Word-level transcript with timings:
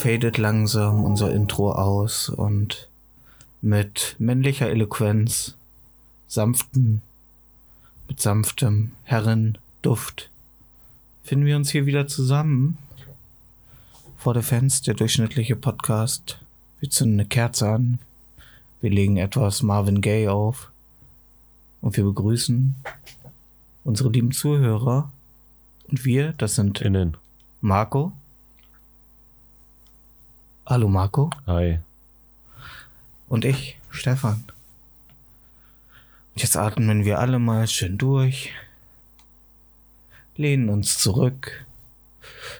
Fadet 0.00 0.38
langsam 0.38 1.04
unser 1.04 1.32
Intro 1.32 1.72
aus 1.72 2.28
und 2.28 2.88
mit 3.62 4.16
männlicher 4.18 4.70
Eloquenz, 4.70 5.56
sanften, 6.26 7.02
mit 8.08 8.20
sanftem 8.20 8.92
Herrenduft 9.04 10.30
finden 11.30 11.46
wir 11.46 11.54
uns 11.54 11.70
hier 11.70 11.86
wieder 11.86 12.08
zusammen. 12.08 12.76
Vor 14.16 14.34
der 14.34 14.42
Fans, 14.42 14.82
der 14.82 14.94
durchschnittliche 14.94 15.54
Podcast. 15.54 16.40
Wir 16.80 16.90
zünden 16.90 17.20
eine 17.20 17.28
Kerze 17.28 17.68
an. 17.68 18.00
Wir 18.80 18.90
legen 18.90 19.16
etwas 19.16 19.62
Marvin 19.62 20.00
Gaye 20.00 20.26
auf. 20.26 20.72
Und 21.80 21.96
wir 21.96 22.02
begrüßen 22.02 22.74
unsere 23.84 24.10
lieben 24.10 24.32
Zuhörer. 24.32 25.12
Und 25.88 26.04
wir, 26.04 26.32
das 26.32 26.56
sind 26.56 26.80
Innen. 26.80 27.16
Marco. 27.60 28.10
Hallo 30.70 30.86
Marco. 30.86 31.30
Hi. 31.48 31.80
Und 33.28 33.44
ich, 33.44 33.76
Stefan. 33.90 34.44
Und 36.32 36.42
jetzt 36.42 36.56
atmen 36.56 37.04
wir 37.04 37.18
alle 37.18 37.40
mal 37.40 37.66
schön 37.66 37.98
durch, 37.98 38.52
lehnen 40.36 40.68
uns 40.68 40.96
zurück, 40.98 41.66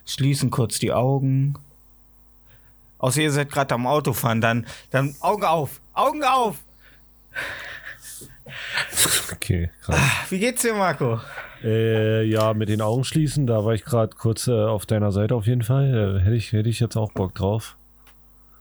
schließen 0.06 0.50
kurz 0.50 0.80
die 0.80 0.92
Augen. 0.92 1.54
Außer 2.98 3.20
ihr 3.20 3.30
seid 3.30 3.48
gerade 3.48 3.76
am 3.76 3.86
Autofahren, 3.86 4.40
dann, 4.40 4.66
dann 4.90 5.14
Augen 5.20 5.44
auf, 5.44 5.80
Augen 5.94 6.24
auf. 6.24 6.56
Okay, 9.30 9.70
krass. 9.82 10.00
Wie 10.30 10.40
geht's 10.40 10.62
dir, 10.62 10.74
Marco? 10.74 11.20
Äh, 11.62 12.24
ja, 12.24 12.54
mit 12.54 12.70
den 12.70 12.80
Augen 12.80 13.04
schließen, 13.04 13.46
da 13.46 13.64
war 13.64 13.74
ich 13.74 13.84
gerade 13.84 14.16
kurz 14.16 14.48
äh, 14.48 14.64
auf 14.64 14.84
deiner 14.84 15.12
Seite 15.12 15.36
auf 15.36 15.46
jeden 15.46 15.62
Fall. 15.62 16.18
Äh, 16.18 16.24
hätte, 16.24 16.34
ich, 16.34 16.50
hätte 16.50 16.68
ich 16.68 16.80
jetzt 16.80 16.96
auch 16.96 17.12
Bock 17.12 17.36
drauf. 17.36 17.76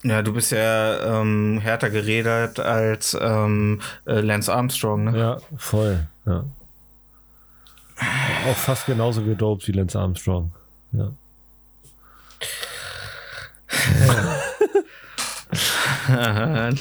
Ja, 0.03 0.21
du 0.21 0.33
bist 0.33 0.51
ja 0.51 1.19
ähm, 1.21 1.59
härter 1.61 1.89
geredet 1.89 2.59
als 2.59 3.17
ähm, 3.19 3.81
äh, 4.05 4.21
Lance 4.21 4.53
Armstrong, 4.53 5.05
ne? 5.05 5.17
Ja, 5.17 5.37
voll. 5.57 6.07
Ja. 6.25 6.45
Auch 8.49 8.55
fast 8.55 8.85
genauso 8.85 9.23
gedopt 9.23 9.67
wie 9.67 9.73
Lance 9.73 9.99
Armstrong. 9.99 10.53
Ja. 10.93 11.11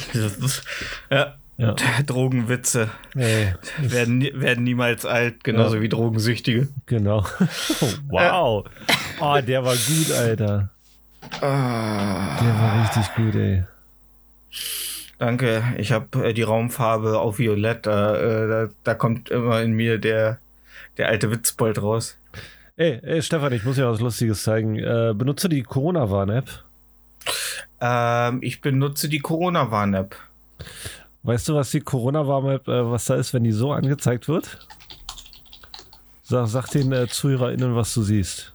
ja. 1.10 1.34
Ja. 1.60 1.74
Drogenwitze 2.06 2.88
Ey, 3.16 3.52
werden, 3.78 4.20
werden 4.40 4.62
niemals 4.62 5.04
alt, 5.04 5.42
genauso 5.42 5.74
Ja. 5.76 5.82
wie 5.82 5.88
Drogensüchtige. 5.88 6.68
genau. 6.86 7.24
wow. 8.08 8.64
Oh, 9.20 9.38
der 9.44 9.64
war 9.64 9.74
gut, 9.74 10.12
Alter. 10.12 10.70
Ah, 11.40 12.38
Der 12.40 12.54
war 12.58 12.82
richtig 12.82 13.14
gut, 13.14 13.34
ey. 13.34 13.64
danke, 15.18 15.62
ich 15.76 15.92
habe 15.92 16.28
äh, 16.28 16.32
die 16.32 16.42
Raumfarbe 16.42 17.18
auf 17.18 17.38
Violett. 17.38 17.86
Da, 17.86 18.16
äh, 18.16 18.48
da, 18.48 18.68
da 18.84 18.94
kommt 18.94 19.30
immer 19.30 19.60
in 19.62 19.72
mir 19.72 19.98
der, 19.98 20.38
der 20.96 21.08
alte 21.08 21.30
Witzbold 21.30 21.82
raus. 21.82 22.16
Ey, 22.76 23.00
ey, 23.02 23.22
Stefan, 23.22 23.52
ich 23.52 23.64
muss 23.64 23.76
dir 23.76 23.88
was 23.90 24.00
Lustiges 24.00 24.42
zeigen. 24.44 24.76
Äh, 24.78 25.12
benutze 25.14 25.48
die 25.48 25.62
Corona-Warn-App. 25.64 26.62
Ähm, 27.80 28.38
ich 28.42 28.60
benutze 28.60 29.08
die 29.08 29.18
Corona-Warn-App. 29.18 30.14
Weißt 31.24 31.48
du, 31.48 31.54
was 31.56 31.70
die 31.72 31.80
Corona-Warn-App, 31.80 32.68
äh, 32.68 32.90
was 32.90 33.06
da 33.06 33.16
ist, 33.16 33.34
wenn 33.34 33.44
die 33.44 33.52
so 33.52 33.72
angezeigt 33.72 34.28
wird? 34.28 34.58
Sag, 36.22 36.46
sag 36.46 36.68
den 36.68 36.92
äh, 36.92 37.08
ZuhörerInnen, 37.08 37.74
was 37.74 37.92
du 37.94 38.02
siehst. 38.02 38.52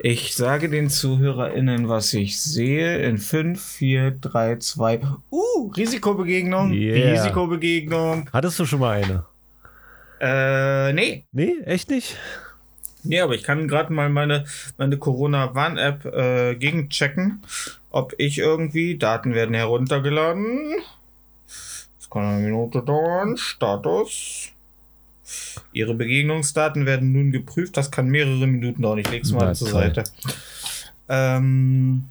Ich 0.00 0.36
sage 0.36 0.68
den 0.68 0.90
ZuhörerInnen, 0.90 1.88
was 1.88 2.14
ich 2.14 2.40
sehe. 2.40 2.98
In 2.98 3.18
5, 3.18 3.60
4, 3.60 4.12
3, 4.12 4.56
2. 4.56 5.00
Uh, 5.30 5.72
Risikobegegnung. 5.76 6.72
Yeah. 6.72 7.12
Risikobegegnung. 7.12 8.30
Hattest 8.32 8.60
du 8.60 8.64
schon 8.64 8.78
mal 8.78 9.02
eine? 9.02 9.24
Äh, 10.20 10.92
nee. 10.92 11.24
Nee, 11.32 11.56
echt 11.64 11.90
nicht? 11.90 12.16
Nee, 13.02 13.20
aber 13.20 13.34
ich 13.34 13.42
kann 13.42 13.66
gerade 13.66 13.92
mal 13.92 14.08
meine, 14.08 14.44
meine 14.76 14.98
Corona-Warn-App 14.98 16.04
äh, 16.04 16.54
gegenchecken, 16.54 17.42
ob 17.90 18.14
ich 18.18 18.38
irgendwie, 18.38 18.98
Daten 18.98 19.34
werden 19.34 19.54
heruntergeladen. 19.54 20.76
Das 21.98 22.08
kann 22.08 22.22
eine 22.24 22.44
Minute 22.44 22.82
dauern. 22.82 23.36
Status. 23.36 24.52
Ihre 25.72 25.94
Begegnungsdaten 25.94 26.86
werden 26.86 27.12
nun 27.12 27.32
geprüft. 27.32 27.76
Das 27.76 27.90
kann 27.90 28.08
mehrere 28.08 28.46
Minuten 28.46 28.82
dauern. 28.82 28.98
Ich 28.98 29.10
leg's 29.10 29.32
mal 29.32 29.46
Na, 29.46 29.54
zur 29.54 29.70
toll. 29.70 29.82
Seite. 29.82 30.04
Ähm. 31.08 32.04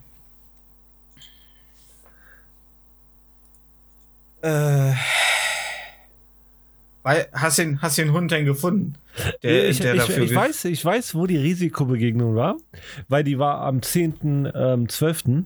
Äh. 4.42 4.94
Weil, 7.04 7.28
hast 7.32 7.58
den, 7.58 7.82
hast 7.82 7.98
den 7.98 8.12
Hund 8.12 8.32
denn 8.32 8.46
gefunden? 8.46 8.96
Der, 9.42 9.70
ich, 9.70 9.80
der 9.80 9.96
ich, 9.96 10.10
ich, 10.10 10.36
weiß, 10.36 10.66
ich 10.66 10.84
weiß, 10.84 11.16
wo 11.16 11.26
die 11.26 11.38
Risikobegegnung 11.38 12.36
war, 12.36 12.58
weil 13.08 13.24
die 13.24 13.40
war 13.40 13.62
am 13.62 13.80
10.12. 13.80 15.46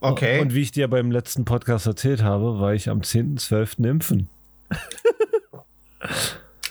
Okay. 0.00 0.40
Und 0.40 0.54
wie 0.54 0.62
ich 0.62 0.72
dir 0.72 0.88
beim 0.88 1.10
letzten 1.10 1.44
Podcast 1.44 1.86
erzählt 1.86 2.22
habe, 2.22 2.60
war 2.60 2.74
ich 2.74 2.88
am 2.88 3.00
10.12. 3.00 3.88
impfen. 3.88 4.28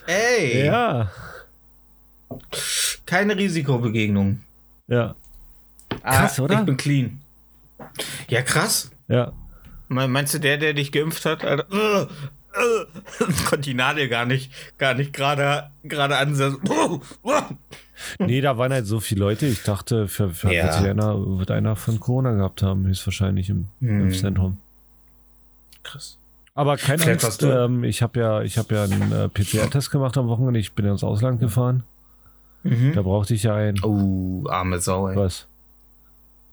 Ey, 0.06 0.66
Ja, 0.66 1.12
keine 3.06 3.36
Risikobegegnung. 3.38 4.42
ja, 4.88 5.16
Ah, 6.04 6.20
Krass, 6.22 6.40
oder? 6.40 6.60
Ich 6.60 6.66
bin 6.66 6.78
clean. 6.78 7.22
Ja, 8.30 8.42
krass. 8.42 8.92
ja. 9.08 9.32
Me- 9.90 10.08
Meinst 10.08 10.34
du, 10.34 10.40
der, 10.40 10.58
der 10.58 10.74
dich 10.74 10.92
geimpft 10.92 11.26
hat, 11.26 11.44
Alter, 11.46 11.66
äh, 11.72 12.02
äh, 12.60 12.86
konnte 13.46 13.62
die 13.62 13.74
Nadel 13.74 14.08
gar 14.10 14.26
nicht, 14.26 14.52
gar 14.78 14.94
nicht 14.94 15.14
gerade, 15.14 15.70
gerade 15.84 16.18
ansetzen. 16.18 16.60
Nee, 18.20 18.42
da 18.42 18.58
waren 18.58 18.72
halt 18.74 18.86
so 18.86 19.00
viele 19.00 19.22
Leute. 19.22 19.46
Ich 19.48 19.64
dachte, 19.64 20.08
für, 20.08 20.30
für 20.32 20.54
Ja. 20.54 20.66
wird, 20.66 20.90
einer, 20.90 21.16
wird 21.40 21.52
einer 21.52 21.76
von 21.76 22.00
Corona 22.00 22.34
gehabt 22.34 22.62
haben, 22.62 22.86
höchstwahrscheinlich 22.86 23.50
im 23.50 23.70
Hm. 23.80 24.02
Impfzentrum. 24.02 24.58
Krass. 25.84 26.18
Aber 26.58 26.76
keine 26.76 26.98
Vielleicht 26.98 27.24
Angst, 27.24 27.44
ähm, 27.44 27.84
ich 27.84 28.02
habe 28.02 28.20
ja, 28.20 28.42
ich 28.42 28.58
hab 28.58 28.72
ja 28.72 28.86
einen 28.86 29.12
äh, 29.12 29.30
PCR-Test 29.30 29.92
gemacht 29.92 30.18
am 30.18 30.28
Wochenende. 30.28 30.60
Ich 30.60 30.74
bin 30.74 30.86
ja 30.86 30.92
ins 30.92 31.04
Ausland 31.04 31.40
gefahren. 31.40 31.84
Mhm. 32.64 32.94
Da 32.96 33.04
brauchte 33.04 33.36
ich 33.36 33.44
ja 33.44 33.54
einen. 33.54 33.80
Oh, 33.84 34.44
arme 34.50 34.80
Sau, 34.80 35.08
ey. 35.08 35.16
Was? 35.16 35.46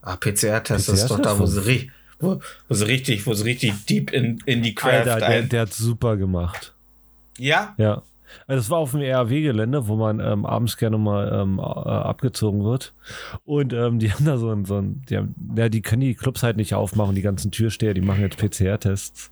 Ah, 0.02 0.16
PCR-Test, 0.16 0.90
das 0.90 1.02
ist 1.04 1.10
doch 1.10 1.20
da, 1.20 1.38
wo 1.38 1.46
sie, 1.46 1.64
ri 1.66 1.90
wo, 2.18 2.38
wo 2.68 2.74
sie 2.74 2.86
richtig, 2.86 3.26
wo 3.26 3.32
sie 3.32 3.44
richtig 3.44 3.86
deep 3.86 4.12
in, 4.12 4.42
in 4.44 4.62
die 4.62 4.74
Craft 4.74 5.08
Alter, 5.08 5.20
der, 5.20 5.42
der 5.44 5.60
hat 5.62 5.72
super 5.72 6.18
gemacht. 6.18 6.74
ja? 7.38 7.72
Ja. 7.78 8.02
Also 8.46 8.60
das 8.60 8.68
war 8.68 8.78
auf 8.80 8.90
dem 8.90 9.00
RAW-Gelände, 9.00 9.88
wo 9.88 9.96
man 9.96 10.20
ähm, 10.20 10.44
abends 10.44 10.76
gerne 10.76 10.98
mal 10.98 11.32
ähm, 11.32 11.58
äh, 11.58 11.62
abgezogen 11.62 12.62
wird. 12.62 12.92
Und 13.46 13.72
ähm, 13.72 14.00
die 14.00 14.12
haben 14.12 14.26
da 14.26 14.36
so 14.36 14.50
ein, 14.50 14.66
so 14.66 14.76
ein 14.76 15.02
die, 15.08 15.16
haben, 15.16 15.34
ja, 15.56 15.70
die 15.70 15.80
können 15.80 16.02
die 16.02 16.14
Clubs 16.14 16.42
halt 16.42 16.58
nicht 16.58 16.74
aufmachen, 16.74 17.14
die 17.14 17.22
ganzen 17.22 17.50
Türsteher, 17.50 17.94
die 17.94 18.02
machen 18.02 18.20
jetzt 18.20 18.36
PCR-Tests. 18.36 19.30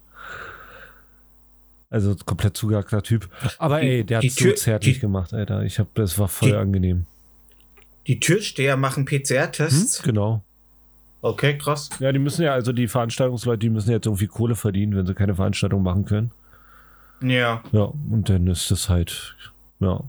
Also 1.92 2.16
komplett 2.24 2.56
zugehackter 2.56 3.02
Typ. 3.02 3.28
Aber 3.58 3.80
Die- 3.80 3.86
ey, 3.86 4.04
der 4.04 4.18
hat 4.22 4.30
so 4.30 4.50
zärtlich 4.52 4.94
die- 4.94 5.00
gemacht, 5.00 5.34
Alter. 5.34 5.62
Ich 5.62 5.78
hab, 5.78 5.94
das 5.94 6.18
war 6.18 6.26
voll 6.28 6.48
Die- 6.50 6.56
angenehm. 6.56 7.04
Die 8.06 8.18
Türsteher 8.18 8.76
machen 8.76 9.06
Hm? 9.06 9.18
PCR-Tests. 9.20 10.02
Genau. 10.02 10.42
Okay, 11.20 11.56
krass. 11.58 11.90
Ja, 12.00 12.10
die 12.10 12.18
müssen 12.18 12.42
ja, 12.42 12.52
also 12.52 12.72
die 12.72 12.88
Veranstaltungsleute, 12.88 13.58
die 13.58 13.68
müssen 13.70 13.90
jetzt 13.90 14.06
irgendwie 14.06 14.26
Kohle 14.26 14.56
verdienen, 14.56 14.96
wenn 14.96 15.06
sie 15.06 15.14
keine 15.14 15.34
Veranstaltung 15.36 15.82
machen 15.82 16.04
können. 16.06 16.30
Ja. 17.22 17.62
Ja, 17.70 17.92
und 18.10 18.28
dann 18.28 18.46
ist 18.48 18.70
das 18.72 18.88
halt, 18.88 19.36
ja. 19.78 20.00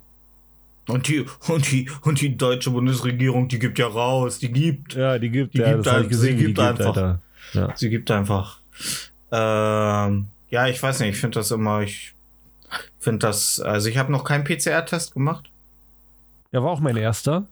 Und 0.87 1.07
die, 1.07 1.25
und 1.49 1.71
die, 1.71 1.89
und 2.01 2.19
die 2.21 2.35
deutsche 2.35 2.71
Bundesregierung, 2.71 3.47
die 3.47 3.59
gibt 3.59 3.77
ja 3.77 3.87
raus, 3.87 4.39
die 4.39 4.51
gibt. 4.51 4.95
Ja, 4.95 5.19
die 5.19 5.29
gibt, 5.29 5.53
Die 5.53 5.59
ja, 5.59 5.73
gibt 5.75 5.87
ein- 5.87 6.09
gesehen, 6.09 6.21
sie 6.21 6.33
wie 6.33 6.37
die 6.37 6.53
gibt 6.53 6.57
gibt, 6.57 6.67
einfach. 6.67 6.87
Alter. 6.87 7.21
Ja. 7.53 7.73
Sie 7.75 7.89
gibt 7.89 8.09
einfach. 8.09 8.59
Ähm, 9.31 10.27
ja, 10.53 10.67
ich 10.67 10.83
weiß 10.83 10.99
nicht, 10.99 11.15
ich 11.15 11.19
finde 11.19 11.39
das 11.39 11.49
immer, 11.49 11.81
ich 11.81 12.13
finde 12.99 13.25
das, 13.25 13.59
also 13.59 13.89
ich 13.89 13.97
habe 13.97 14.11
noch 14.11 14.23
keinen 14.23 14.43
PCR-Test 14.43 15.15
gemacht. 15.15 15.49
ja, 16.51 16.61
war 16.61 16.69
auch 16.69 16.79
mein 16.79 16.95
erster. 16.95 17.47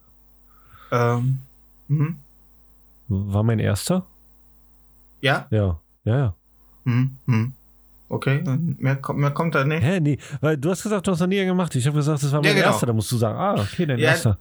Ähm, 0.91 1.39
mhm. 1.87 2.19
War 3.07 3.41
mein 3.41 3.57
erster? 3.57 4.05
Ja? 5.19 5.47
Ja, 5.49 5.79
ja, 6.03 6.15
ja. 6.15 6.35
Mhm. 6.83 7.53
Okay, 8.13 8.43
mehr, 8.77 8.97
kommt- 8.97 9.19
mehr 9.19 9.31
kommt 9.31 9.55
da 9.55 9.63
nicht. 9.63 9.81
Hä, 9.81 10.01
nee, 10.01 10.17
weil 10.41 10.57
du 10.57 10.69
hast 10.69 10.83
gesagt, 10.83 11.07
du 11.07 11.11
hast 11.11 11.21
noch 11.21 11.27
nie 11.27 11.45
gemacht. 11.45 11.73
Ich 11.75 11.87
habe 11.87 11.95
gesagt, 11.95 12.21
das 12.21 12.29
war 12.33 12.41
mein 12.41 12.49
Ja, 12.49 12.53
genau. 12.55 12.67
erster. 12.67 12.87
Da 12.87 12.91
musst 12.93 13.09
du 13.09 13.15
sagen, 13.15 13.37
ah, 13.39 13.53
okay, 13.53 13.85
dein 13.85 13.99
Ja, 13.99 14.09
erster. 14.09 14.37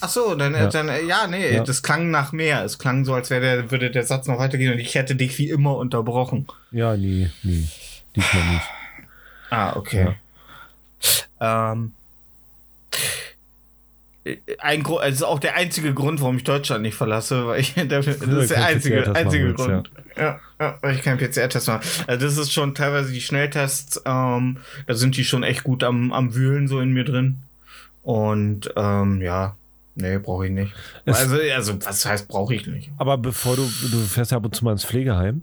Ach 0.00 0.08
so, 0.08 0.34
dann, 0.34 0.54
Ja. 0.54 0.68
dann, 0.68 0.88
äh, 0.88 1.02
ja, 1.04 1.26
nee, 1.26 1.54
Ja. 1.56 1.62
das 1.64 1.82
klang 1.82 2.10
nach 2.10 2.32
mehr. 2.32 2.64
Es 2.64 2.78
klang 2.78 3.04
so, 3.04 3.12
als 3.12 3.28
wäre 3.28 3.42
der, 3.42 3.70
würde 3.70 3.90
der 3.90 4.04
Satz 4.04 4.26
noch 4.26 4.38
weitergehen 4.38 4.72
und 4.72 4.78
ich 4.78 4.94
hätte 4.94 5.14
dich 5.16 5.36
wie 5.36 5.50
immer 5.50 5.76
unterbrochen. 5.76 6.46
Ja, 6.70 6.96
nee, 6.96 7.28
nee. 7.42 7.68
Diesmal 8.16 8.44
nicht. 8.54 8.64
Ah, 9.50 9.76
okay. 9.76 10.16
Ähm, 11.40 11.92
ein 14.58 14.82
Grund, 14.82 15.02
also 15.02 15.26
auch 15.26 15.38
der 15.38 15.56
einzige 15.56 15.94
Grund, 15.94 16.20
warum 16.20 16.36
ich 16.36 16.44
Deutschland 16.44 16.82
nicht 16.82 16.94
verlasse, 16.96 17.46
weil 17.46 17.60
ich, 17.60 17.74
das 17.88 18.06
ist 18.06 18.50
der 18.50 18.64
einzige, 18.64 19.14
einzige 19.14 19.54
Grund. 19.54 19.90
Ja. 20.16 20.40
Ja, 20.60 20.78
weil 20.80 20.96
ich 20.96 21.02
keinen 21.02 21.18
PCR-Test 21.18 21.68
mache. 21.68 21.82
Also 22.08 22.26
das 22.26 22.36
ist 22.36 22.52
schon 22.52 22.74
teilweise 22.74 23.12
die 23.12 23.20
Schnelltests, 23.20 24.02
ähm, 24.04 24.56
da 24.86 24.94
sind 24.94 25.16
die 25.16 25.24
schon 25.24 25.44
echt 25.44 25.62
gut 25.62 25.84
am, 25.84 26.12
am 26.12 26.34
Wühlen 26.34 26.66
so 26.66 26.80
in 26.80 26.90
mir 26.92 27.04
drin. 27.04 27.38
Und 28.02 28.72
ähm, 28.76 29.20
ja, 29.22 29.56
nee, 29.94 30.18
brauche 30.18 30.46
ich 30.46 30.52
nicht. 30.52 30.72
Es- 31.04 31.16
also, 31.18 31.36
also, 31.54 31.84
was 31.86 32.04
heißt, 32.04 32.26
brauche 32.26 32.54
ich 32.54 32.66
nicht? 32.66 32.90
Aber 32.96 33.16
bevor 33.18 33.54
du, 33.54 33.62
du 33.62 33.98
fährst 34.00 34.32
ja 34.32 34.38
ab 34.38 34.44
und 34.44 34.56
zu 34.56 34.64
mal 34.64 34.72
ins 34.72 34.84
Pflegeheim. 34.84 35.42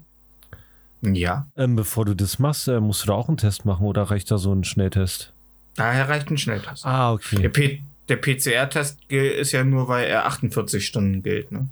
Ja, 1.01 1.45
Ähm, 1.55 1.75
bevor 1.75 2.03
du 2.05 2.15
das 2.15 2.39
machst, 2.39 2.67
äh, 2.67 2.79
musst 2.79 3.03
du 3.03 3.07
da 3.07 3.13
auch 3.13 3.27
einen 3.27 3.37
Test 3.37 3.63
machen 3.63 3.85
oder 3.85 4.03
reicht 4.03 4.31
da 4.31 4.37
so 4.37 4.51
ein 4.53 4.63
Schnelltest? 4.63 5.31
daher 5.77 6.07
reicht 6.09 6.31
ein 6.31 6.37
Schnelltest. 6.37 6.85
Ah, 6.85 7.17
Der, 7.31 7.37
okay. 7.49 7.49
P 7.49 7.81
der 8.09 8.17
PCR-Test 8.17 8.99
ist 9.11 9.51
ja 9.51 9.63
nur, 9.63 9.87
weil 9.87 10.05
er 10.07 10.25
48 10.25 10.85
Stunden 10.85 11.23
gilt, 11.23 11.51
ne? 11.51 11.67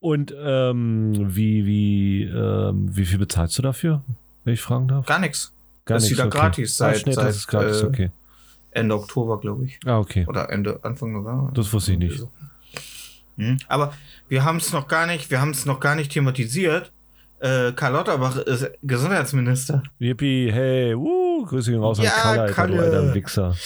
Und 0.00 0.34
ähm, 0.38 1.34
wie, 1.34 1.64
wie, 1.64 2.22
ähm, 2.24 2.94
wie 2.94 3.04
viel 3.06 3.18
bezahlst 3.18 3.56
du 3.56 3.62
dafür, 3.62 4.02
wenn 4.44 4.54
ich 4.54 4.60
fragen 4.60 4.88
darf? 4.88 5.06
Gar 5.06 5.20
nichts. 5.20 5.52
Gar 5.86 5.96
das 5.96 6.04
ist 6.04 6.10
wieder 6.10 6.26
okay. 6.26 6.38
gratis 6.38 6.80
Ah, 6.82 6.92
seit- 6.92 7.14
seit, 7.14 7.30
ist 7.30 7.46
gratis, 7.46 7.82
äh, 7.82 7.86
okay. 7.86 8.10
Ende 8.72 8.94
Oktober, 8.94 9.40
glaube 9.40 9.64
ich. 9.64 9.78
Ah, 9.86 9.98
okay. 9.98 10.26
Oder 10.28 10.50
Ende, 10.50 10.78
Anfang 10.82 11.12
November. 11.12 11.50
Das 11.54 11.72
wusste 11.72 11.92
ich 11.92 11.98
nicht. 11.98 12.22
Hm. 13.38 13.56
Aber 13.68 13.94
wir 14.28 14.44
haben 14.44 14.58
es 14.58 14.72
noch 14.72 14.86
gar 14.88 15.06
nicht, 15.06 15.30
wir 15.30 15.40
haben 15.40 15.50
es 15.52 15.64
noch 15.64 15.80
gar 15.80 15.94
nicht 15.94 16.12
thematisiert. 16.12 16.92
Äh, 17.40 17.72
Karl 17.72 17.92
Lauterbach 17.92 18.36
ist 18.36 18.68
Gesundheitsminister. 18.82 19.82
Yippie, 20.00 20.50
hey, 20.52 20.94
uh, 20.94 21.46
Grüße 21.46 21.70
gehen 21.70 21.80
raus 21.80 21.98
Ja, 22.02 22.10
an 22.10 22.20
Kalle, 22.22 22.40
Alter, 22.42 22.46
du 22.48 22.54
Kalle. 22.54 22.82
alter 22.82 23.14
Wichser. 23.14 23.56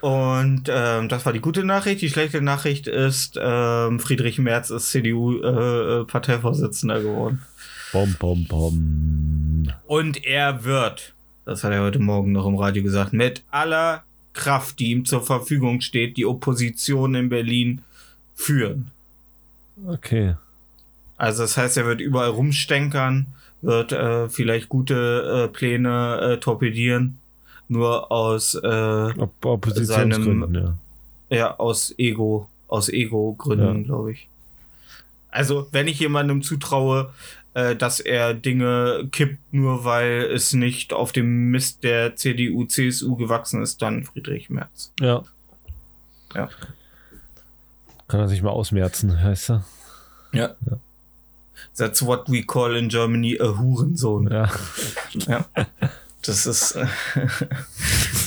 Und 0.00 0.64
ähm, 0.68 1.08
das 1.08 1.26
war 1.26 1.32
die 1.32 1.40
gute 1.40 1.64
Nachricht. 1.64 2.00
Die 2.02 2.08
schlechte 2.08 2.40
Nachricht 2.40 2.86
ist, 2.86 3.36
ähm, 3.40 3.98
Friedrich 3.98 4.38
Merz 4.38 4.70
ist 4.70 4.90
CDU-Parteivorsitzender 4.90 6.98
äh, 6.98 7.02
geworden. 7.02 7.42
Bom, 7.92 8.14
bom, 8.18 8.46
bom. 8.46 9.72
Und 9.86 10.24
er 10.24 10.64
wird, 10.64 11.14
das 11.44 11.64
hat 11.64 11.72
er 11.72 11.82
heute 11.82 11.98
Morgen 11.98 12.32
noch 12.32 12.46
im 12.46 12.56
Radio 12.56 12.82
gesagt, 12.82 13.12
mit 13.12 13.42
aller 13.50 14.04
Kraft, 14.34 14.78
die 14.78 14.90
ihm 14.90 15.04
zur 15.04 15.22
Verfügung 15.22 15.80
steht, 15.80 16.16
die 16.16 16.26
Opposition 16.26 17.16
in 17.16 17.28
Berlin 17.28 17.82
führen. 18.34 18.92
Okay. 19.86 20.34
Also 21.16 21.42
das 21.42 21.56
heißt, 21.56 21.76
er 21.76 21.86
wird 21.86 22.00
überall 22.00 22.30
rumstenkern, 22.30 23.26
wird 23.62 23.92
äh, 23.92 24.28
vielleicht 24.28 24.68
gute 24.68 25.46
äh, 25.46 25.52
Pläne 25.52 26.20
äh, 26.20 26.36
torpedieren, 26.38 27.18
nur 27.68 28.10
aus 28.10 28.54
äh, 28.54 29.12
Oppositionsgründen, 29.42 30.54
ja. 30.54 31.36
ja 31.36 31.58
aus 31.58 31.94
Ego 31.98 32.48
aus 32.68 32.88
Ego-Gründen, 32.90 33.78
Ja. 33.78 33.84
glaube 33.84 34.12
ich. 34.12 34.28
Also 35.30 35.68
wenn 35.72 35.88
ich 35.88 35.98
jemandem 36.00 36.42
zutraue, 36.42 37.12
äh, 37.54 37.74
dass 37.76 38.00
er 38.00 38.34
Dinge 38.34 39.08
kippt, 39.10 39.38
nur 39.52 39.84
weil 39.84 40.30
es 40.34 40.52
nicht 40.52 40.92
auf 40.92 41.12
dem 41.12 41.50
Mist 41.50 41.82
der 41.82 42.16
CDU, 42.16 42.64
CSU 42.66 43.16
gewachsen 43.16 43.62
ist, 43.62 43.80
dann 43.82 44.04
Friedrich 44.04 44.50
Merz. 44.50 44.92
Ja. 45.00 45.24
Ja. 46.34 46.48
Kann 48.06 48.20
er 48.20 48.28
sich 48.28 48.42
mal 48.42 48.50
ausmerzen, 48.50 49.22
heißt 49.22 49.50
er? 49.50 49.64
Ja. 50.32 50.54
That's 51.76 52.04
what 52.04 52.30
we 52.30 52.42
call 52.42 52.76
in 52.76 52.88
Germany 52.88 53.38
a 53.40 53.58
Hurensohn. 53.58 54.28
Ja. 54.30 54.50
Ja. 55.26 55.46
Das 56.22 56.46
ist. 56.46 56.72
Äh, 56.76 56.86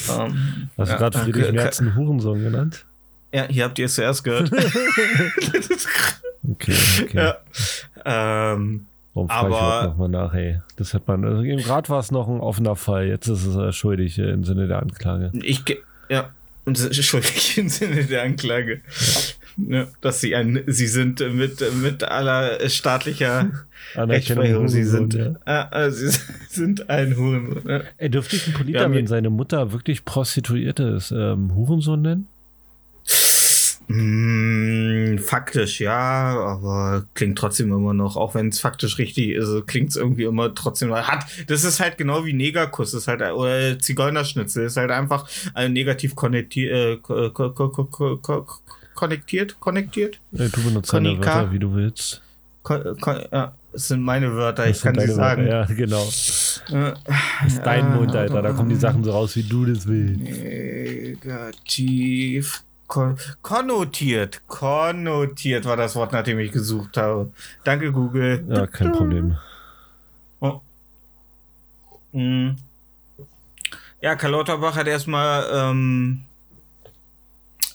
ähm, 0.10 0.70
Hast 0.78 0.90
ja, 0.90 0.96
du 0.96 0.98
gerade 0.98 1.20
Friedrich 1.20 1.48
äh, 1.48 1.52
Merz 1.52 1.80
einen 1.80 1.96
Hurensohn 1.96 2.42
genannt? 2.42 2.86
Ja, 3.34 3.48
hier 3.48 3.64
habt 3.66 3.80
ihr 3.80 3.86
es 3.86 3.96
zuerst 3.96 4.24
gehört. 4.24 4.52
Okay, 6.54 6.74
okay. 7.04 7.18
ja. 7.18 7.38
Ähm, 8.04 8.88
Warum 9.14 9.30
Aber- 9.30 9.84
nochmal 9.88 10.10
nach, 10.10 10.34
ey? 10.34 10.60
Das 10.78 10.94
hat 10.94 11.08
man, 11.08 11.24
also 11.24 11.44
gerade 11.44 11.90
war 11.90 12.00
es 12.00 12.12
noch 12.12 12.28
ein 12.28 12.40
offener 12.40 12.76
Fall, 12.76 13.06
jetzt 13.08 13.28
ist 13.28 13.46
es 13.46 13.56
äh, 13.56 13.72
schuldig 13.72 14.18
äh, 14.18 14.32
im 14.32 14.44
Sinne 14.44 14.68
der 14.68 14.80
Anklage. 14.80 15.32
ich, 15.34 15.64
ja, 16.10 16.32
und 16.66 16.80
es 16.80 16.86
ist 16.86 17.06
schuldig 17.06 17.58
im 17.60 17.70
Sinne 17.70 18.06
der 18.06 18.24
Anklage. 18.24 18.82
Ja, 19.58 19.88
dass 20.02 20.22
sie 20.22 20.36
ein, 20.36 20.64
sie 20.68 20.88
sind 20.88 21.20
mit, 21.34 21.62
mit 21.82 22.04
aller 22.04 22.68
staatlicher 22.70 23.52
Rechtsprechung, 23.96 24.68
sie 24.70 24.84
sind, 24.84 25.14
ja. 25.14 25.34
äh, 25.46 25.88
äh, 25.88 25.92
sie 25.92 26.10
sind 26.50 26.90
ein 26.90 27.16
Hurensohn. 27.18 27.62
Ja. 27.68 27.82
Ey, 27.98 28.10
dürfte 28.10 28.36
ich 28.38 28.56
einen 28.56 28.68
Ja, 28.70 28.88
mir- 28.88 28.96
wenn 28.98 29.08
seine 29.08 29.30
Mutter 29.30 29.72
wirklich 29.74 30.06
Prostituierte 30.06 30.84
ist, 30.84 31.12
ähm, 31.12 31.54
Hurensohn 31.56 32.02
nennen? 32.02 32.28
Mm, 33.88 35.18
faktisch 35.18 35.82
ja, 35.82 35.94
aber 36.40 37.06
klingt 37.14 37.38
trotzdem 37.38 37.74
immer 37.74 37.94
noch, 37.94 38.16
auch 38.16 38.36
wenn 38.36 38.48
es 38.48 38.60
faktisch 38.62 38.98
richtig 39.00 39.32
ist, 39.32 39.68
klingt 39.68 39.90
es 39.90 39.96
irgendwie 39.98 40.24
immer 40.24 40.54
trotzdem 40.56 40.94
hat. 40.96 41.26
Das 41.48 41.66
ist 41.66 41.80
halt 41.82 41.98
genau 41.98 42.24
wie 42.26 42.32
Negerkuss, 42.32 42.94
ist 42.94 43.08
halt 43.10 43.22
oder 43.22 43.78
Zigeunerschnitzel, 43.80 44.66
ist 44.66 44.78
halt 44.78 44.92
einfach 44.92 45.28
ein 45.56 45.74
negativ 45.74 46.16
konnektiert, 46.16 47.02
äh, 47.10 47.30
ko- 49.02 49.08
ko- 49.08 49.16
ko- 49.16 49.18
ko- 49.18 49.26
ko- 49.26 49.60
ko- 49.60 49.60
konnektiert, 49.60 49.60
konnektiert. 49.60 50.20
Ey, 50.38 50.50
du 50.50 50.64
benutzt 50.64 50.94
deine. 50.94 51.18
Wörter, 51.18 51.52
wie 51.52 51.60
du 51.60 51.74
willst. 51.74 52.22
Ko- 52.64 52.96
ko- 53.02 53.20
ja, 53.32 53.54
das 53.72 53.88
sind 53.88 54.02
meine 54.04 54.34
Wörter, 54.36 54.66
ich 54.68 54.74
Das 54.78 54.82
kann 54.84 54.96
sind 54.96 55.08
sie 55.10 55.14
sagen. 55.16 55.46
Wörter, 55.48 55.70
Ja, 55.70 55.76
genau. 55.76 56.04
Äh, 56.04 56.94
Das 57.42 57.54
ist 57.54 57.62
dein 57.66 57.96
Mund, 57.96 58.16
Alter. 58.16 58.42
Da 58.42 58.52
kommen 58.52 58.70
die 58.70 58.76
Sachen 58.76 59.04
so 59.04 59.12
raus, 59.12 59.36
wie 59.36 59.44
du 59.44 59.66
das 59.66 59.88
willst. 59.88 60.22
Negativ. 61.24 62.64
Kon 62.88 63.18
konnotiert. 63.42 64.42
Konnotiert 64.48 65.66
war 65.66 65.78
das 65.78 65.96
Wort, 65.96 66.12
nach 66.12 66.24
dem 66.24 66.40
ich 66.40 66.52
gesucht 66.52 66.98
habe. 66.98 67.32
Danke, 67.64 67.92
Google. 67.92 68.44
Ja, 68.50 68.68
kein 68.68 68.92
Problem. 68.92 69.38
Mhm. 72.14 72.58
Ja, 74.02 74.16
Karl 74.16 74.32
Lauterbach 74.32 74.76
hat 74.76 74.88
erstmal 74.88 75.46
ähm, 75.54 76.24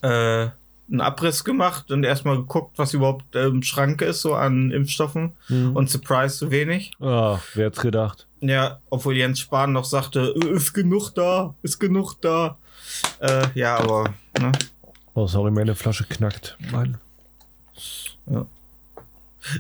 äh, 0.03 0.49
einen 0.89 1.01
Abriss 1.01 1.45
gemacht 1.45 1.91
und 1.91 2.05
erstmal 2.05 2.37
geguckt, 2.37 2.79
was 2.79 2.95
überhaupt 2.95 3.35
im 3.35 3.63
Schrank 3.63 4.03
ist, 4.03 4.23
so 4.23 4.35
an 4.35 4.71
Impfstoffen. 4.71 5.33
Hm. 5.49 5.75
Und 5.75 5.91
Surprise 5.91 6.39
zu 6.39 6.51
wenig. 6.51 6.93
Ach, 7.01 7.41
wer 7.55 7.67
hat's 7.67 7.81
gedacht? 7.81 8.27
Ja, 8.41 8.79
obwohl 8.91 9.17
Jens 9.17 9.41
Spahn 9.41 9.73
noch 9.73 9.85
sagte, 9.85 10.35
"Äh, 10.41 10.51
ist 10.51 10.73
genug 10.75 11.11
da, 11.11 11.55
ist 11.63 11.81
genug 11.81 12.21
da. 12.21 12.57
Äh, 13.21 13.49
ja, 13.55 13.77
aber, 13.77 14.15
ne? 14.39 14.53
Oh, 15.15 15.27
sorry, 15.27 15.51
meine 15.51 15.75
Flasche 15.75 16.05
knackt. 16.05 16.57
Mann. 16.71 16.99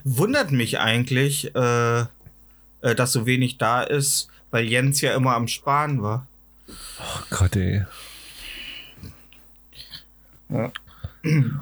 Wundert 0.04 0.50
mich 0.50 0.78
eigentlich, 0.78 1.54
äh, 1.54 2.00
äh, 2.00 2.95
dass 2.95 3.12
so 3.12 3.26
wenig 3.26 3.56
da 3.59 3.83
ist, 3.83 4.28
weil 4.50 4.64
Jens 4.64 5.00
ja 5.00 5.14
immer 5.14 5.35
am 5.35 5.49
Sparen 5.49 6.02
war. 6.02 6.26
Oh 6.68 7.23
Gott, 7.30 7.56
ey. 7.56 7.85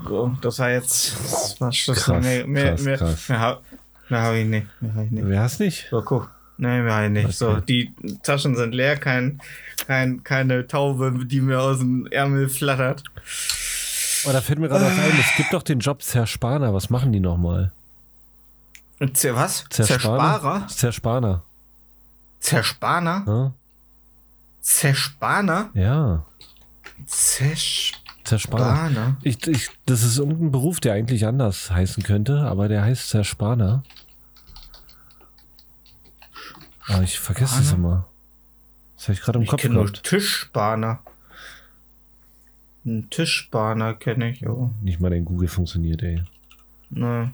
So, 0.08 0.36
das 0.40 0.58
war 0.58 0.70
jetzt. 0.70 1.14
Das 1.22 1.60
war 1.60 1.72
Schluss. 1.72 2.04
Krass, 2.04 2.22
mehr, 2.22 2.46
mehr, 2.46 2.68
krass, 2.74 2.84
mehr, 2.84 2.96
krass. 2.98 3.28
mehr, 3.28 3.60
mehr 4.08 4.20
habe 4.22 4.38
ich 4.38 4.46
nicht. 4.46 4.66
Mehr 4.80 4.94
hab 4.94 5.04
ich 5.04 5.10
nicht. 5.10 5.26
Wer 5.26 5.40
hast 5.40 5.60
nicht? 5.60 5.86
So, 5.90 6.02
guck. 6.02 6.30
Habe 6.62 7.04
ich 7.06 7.10
nicht. 7.10 7.36
So, 7.36 7.48
Okay. 7.50 7.62
die 7.68 8.18
Taschen 8.22 8.54
sind 8.56 8.74
leer, 8.74 8.96
kein, 8.96 9.40
kein, 9.86 10.22
keine 10.22 10.66
Taube, 10.66 11.24
die 11.26 11.40
mir 11.40 11.60
aus 11.60 11.78
dem 11.78 12.06
Ärmel 12.06 12.48
flattert. 12.48 13.02
Oh, 14.26 14.32
da 14.32 14.40
fällt 14.40 14.58
mir 14.58 14.68
gerade 14.68 14.84
was 14.84 14.92
ein. 14.92 15.18
Es 15.18 15.36
gibt 15.36 15.52
doch 15.52 15.62
den 15.62 15.80
Job 15.80 16.00
Zerspaner. 16.02 16.72
Was 16.72 16.90
machen 16.90 17.12
die 17.12 17.20
nochmal? 17.20 17.72
Zer 19.14 19.34
was? 19.34 19.64
Zerspaner? 19.70 20.66
Zersparer? 20.68 20.68
Zerspaner. 20.68 21.42
Zerspaner? 22.40 23.22
Ne? 23.26 23.52
Zerspaner? 24.62 25.70
Ja, 25.74 26.24
Zerspaner? 27.06 28.03
Zerspaner. 28.24 29.16
Ich, 29.22 29.46
ich, 29.46 29.68
das 29.86 30.02
ist 30.02 30.18
irgendein 30.18 30.50
Beruf, 30.50 30.80
der 30.80 30.94
eigentlich 30.94 31.26
anders 31.26 31.70
heißen 31.70 32.02
könnte, 32.02 32.40
aber 32.40 32.68
der 32.68 32.82
heißt 32.82 33.08
Zerspaner. 33.10 33.82
Aber 36.88 37.02
ich 37.02 37.18
vergesse 37.18 37.60
es 37.60 37.72
immer. 37.72 38.06
Das 38.96 39.04
habe 39.08 39.12
ich 39.14 39.20
gerade 39.20 39.38
im 39.38 39.42
Ich 39.42 39.48
Kopf 39.48 39.60
kenne 39.62 39.74
nur. 39.74 39.92
Tischspaner. 39.92 41.00
Ein 42.86 43.08
Tischspaner 43.10 43.94
kenne 43.94 44.30
ich, 44.30 44.46
aber 44.46 44.70
Nicht 44.82 45.00
mal 45.00 45.10
dein 45.10 45.24
Google 45.24 45.48
funktioniert, 45.48 46.02
ey. 46.02 46.22
ne. 46.90 47.32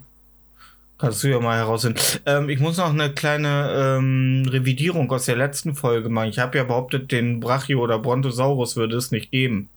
Kannst 0.97 1.23
du 1.23 1.29
ja 1.29 1.39
mal 1.39 1.57
herausfinden. 1.57 1.99
Ähm, 2.27 2.47
ich 2.49 2.59
muss 2.59 2.77
noch 2.77 2.91
eine 2.91 3.11
kleine 3.11 3.71
ähm, 3.97 4.45
Revidierung 4.47 5.11
aus 5.11 5.25
der 5.25 5.35
letzten 5.35 5.73
Folge 5.73 6.09
machen. 6.09 6.29
Ich 6.29 6.37
habe 6.37 6.59
ja 6.59 6.63
behauptet, 6.63 7.11
den 7.11 7.39
Brachio 7.39 7.79
oder 7.81 7.97
Brontosaurus 7.97 8.75
würde 8.75 8.97
es 8.97 9.09
nicht 9.09 9.31
geben. 9.31 9.69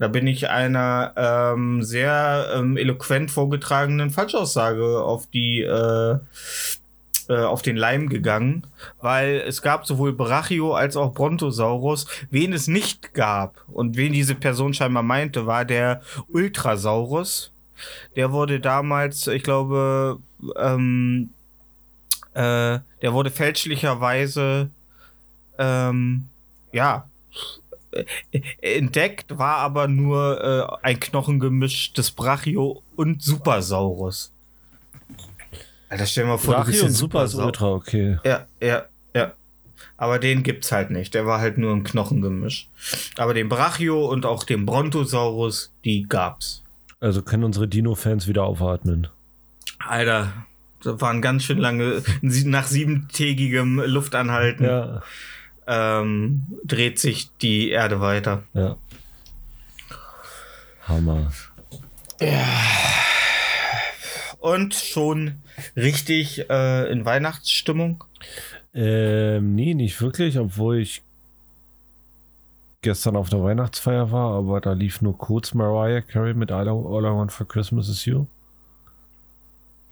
Da 0.00 0.08
bin 0.08 0.26
ich 0.26 0.48
einer 0.48 1.12
ähm, 1.14 1.82
sehr 1.82 2.52
ähm, 2.54 2.78
eloquent 2.78 3.30
vorgetragenen 3.30 4.10
Falschaussage 4.10 5.02
auf 5.02 5.26
die 5.26 5.60
äh, 5.60 6.18
äh, 7.28 7.44
auf 7.44 7.60
den 7.60 7.76
Leim 7.76 8.08
gegangen, 8.08 8.66
weil 9.02 9.44
es 9.46 9.60
gab 9.60 9.86
sowohl 9.86 10.14
Brachio 10.14 10.74
als 10.74 10.96
auch 10.96 11.12
Brontosaurus. 11.12 12.06
Wen 12.30 12.54
es 12.54 12.66
nicht 12.66 13.12
gab 13.12 13.62
und 13.68 13.98
wen 13.98 14.14
diese 14.14 14.34
Person 14.34 14.72
scheinbar 14.72 15.02
meinte, 15.02 15.46
war 15.46 15.66
der 15.66 16.00
Ultrasaurus. 16.28 17.52
Der 18.16 18.32
wurde 18.32 18.58
damals, 18.58 19.26
ich 19.26 19.42
glaube, 19.42 20.18
ähm, 20.56 21.28
äh, 22.32 22.78
der 23.02 23.12
wurde 23.12 23.30
fälschlicherweise, 23.30 24.70
ähm, 25.58 26.26
ja, 26.72 27.04
entdeckt, 28.60 29.38
war 29.38 29.56
aber 29.58 29.88
nur 29.88 30.78
äh, 30.82 30.86
ein 30.86 31.00
Knochengemisch 31.00 31.92
des 31.92 32.10
Brachio 32.10 32.82
und 32.96 33.22
Supersaurus. 33.22 34.32
Alter, 35.88 36.06
stell 36.06 36.24
dir 36.24 36.30
mal 36.30 36.38
vor, 36.38 36.54
du 36.56 36.64
bist 36.64 36.78
Brachio 36.78 36.82
und 36.84 36.88
jetzt 36.90 36.98
Super 36.98 37.24
ist 37.24 37.32
Supersau- 37.34 37.46
Ultra, 37.46 37.66
okay. 37.72 38.18
ja, 38.24 38.46
ja, 38.60 38.84
ja. 39.14 39.32
Aber 39.96 40.18
den 40.18 40.42
gibt's 40.42 40.72
halt 40.72 40.90
nicht. 40.90 41.14
Der 41.14 41.26
war 41.26 41.40
halt 41.40 41.58
nur 41.58 41.72
ein 41.74 41.84
Knochengemisch. 41.84 42.68
Aber 43.16 43.34
den 43.34 43.48
Brachio 43.48 44.06
und 44.08 44.24
auch 44.24 44.44
den 44.44 44.64
Brontosaurus, 44.66 45.72
die 45.84 46.06
gab's. 46.08 46.62
Also 47.00 47.22
können 47.22 47.44
unsere 47.44 47.66
Dino-Fans 47.68 48.26
wieder 48.28 48.44
aufatmen. 48.44 49.08
Alter, 49.78 50.32
das 50.82 51.00
waren 51.00 51.20
ganz 51.22 51.44
schön 51.44 51.58
lange, 51.58 52.02
nach 52.22 52.66
siebentägigem 52.66 53.80
Luftanhalten 53.84 54.64
Ja, 54.64 55.02
ähm, 55.70 56.42
dreht 56.64 56.98
sich 56.98 57.30
die 57.38 57.70
Erde 57.70 58.00
weiter. 58.00 58.42
ja. 58.52 58.76
Hammer. 60.86 61.30
Und 64.40 64.74
schon 64.74 65.42
richtig 65.76 66.50
äh, 66.50 66.90
in 66.90 67.04
Weihnachtsstimmung. 67.04 68.02
Ähm, 68.74 69.54
nee, 69.54 69.74
nicht 69.74 70.00
wirklich, 70.00 70.38
obwohl 70.38 70.78
ich 70.78 71.02
gestern 72.82 73.16
auf 73.16 73.28
der 73.28 73.42
Weihnachtsfeier 73.42 74.10
war, 74.10 74.34
aber 74.34 74.60
da 74.60 74.72
lief 74.72 75.00
nur 75.00 75.16
kurz 75.16 75.54
Mariah 75.54 76.00
Carey 76.00 76.34
mit 76.34 76.50
All 76.50 76.66
I, 76.66 76.70
All 76.70 77.04
I 77.04 77.16
Want 77.16 77.30
for 77.30 77.46
Christmas 77.46 77.88
is 77.88 78.04
You. 78.04 78.26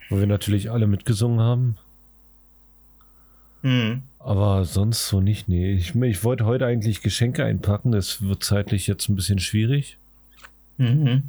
Wo 0.09 0.19
wir 0.19 0.27
natürlich 0.27 0.71
alle 0.71 0.87
mitgesungen 0.87 1.41
haben. 1.41 1.77
Hm. 3.63 4.03
Aber 4.21 4.65
sonst 4.65 5.07
so 5.09 5.21
nicht, 5.21 5.49
nee. 5.49 5.73
Ich, 5.73 5.95
ich 5.95 6.25
wollte 6.25 6.45
heute 6.45 6.67
eigentlich 6.67 7.03
Geschenke 7.03 7.45
einpacken. 7.45 7.93
Das 7.93 8.21
wird 8.23 8.43
zeitlich 8.43 8.87
jetzt 8.87 9.09
ein 9.09 9.17
bisschen 9.17 9.39
schwierig. 9.39 9.97
Mhm. 10.77 11.25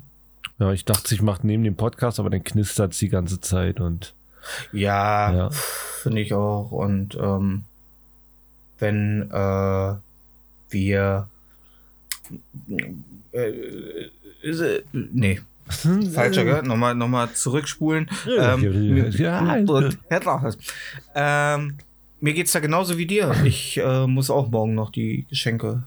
Ja, 0.58 0.72
ich 0.74 0.86
dachte, 0.86 1.14
ich 1.16 1.22
mache 1.22 1.46
neben 1.48 1.64
dem 1.64 1.76
Podcast, 1.76 2.20
aber 2.20 2.30
dann 2.30 2.44
knistert 2.44 2.92
es 2.94 3.00
die 3.00 3.10
ganze 3.10 3.40
Zeit 3.40 3.80
und 3.80 4.14
Ja, 4.74 5.34
Ja. 5.34 5.50
finde 5.52 6.22
ich 6.22 6.34
auch. 6.34 6.72
Und 6.72 7.16
ähm, 7.16 7.64
wenn 8.80 9.30
äh, 9.32 9.94
wir 10.70 11.30
äh, 13.32 13.52
ist, 14.42 14.60
äh, 14.62 14.82
nee, 14.94 15.40
falscher, 16.14 16.44
gell? 16.44 16.64
Nochmal, 16.64 16.96
nochmal 16.96 17.32
zurückspulen. 17.34 18.10
Ja, 18.26 18.56
ähm, 18.56 19.12
ja, 19.12 19.56
und- 19.68 19.98
ähm, 21.16 21.78
mir 22.22 22.34
geht's 22.34 22.52
da 22.52 22.60
genauso 22.60 22.98
wie 22.98 23.06
dir. 23.06 23.34
Ich 23.46 23.78
äh, 23.78 24.08
muss 24.08 24.30
auch 24.30 24.50
morgen 24.50 24.76
noch 24.76 24.92
die 24.92 25.26
Geschenke 25.30 25.84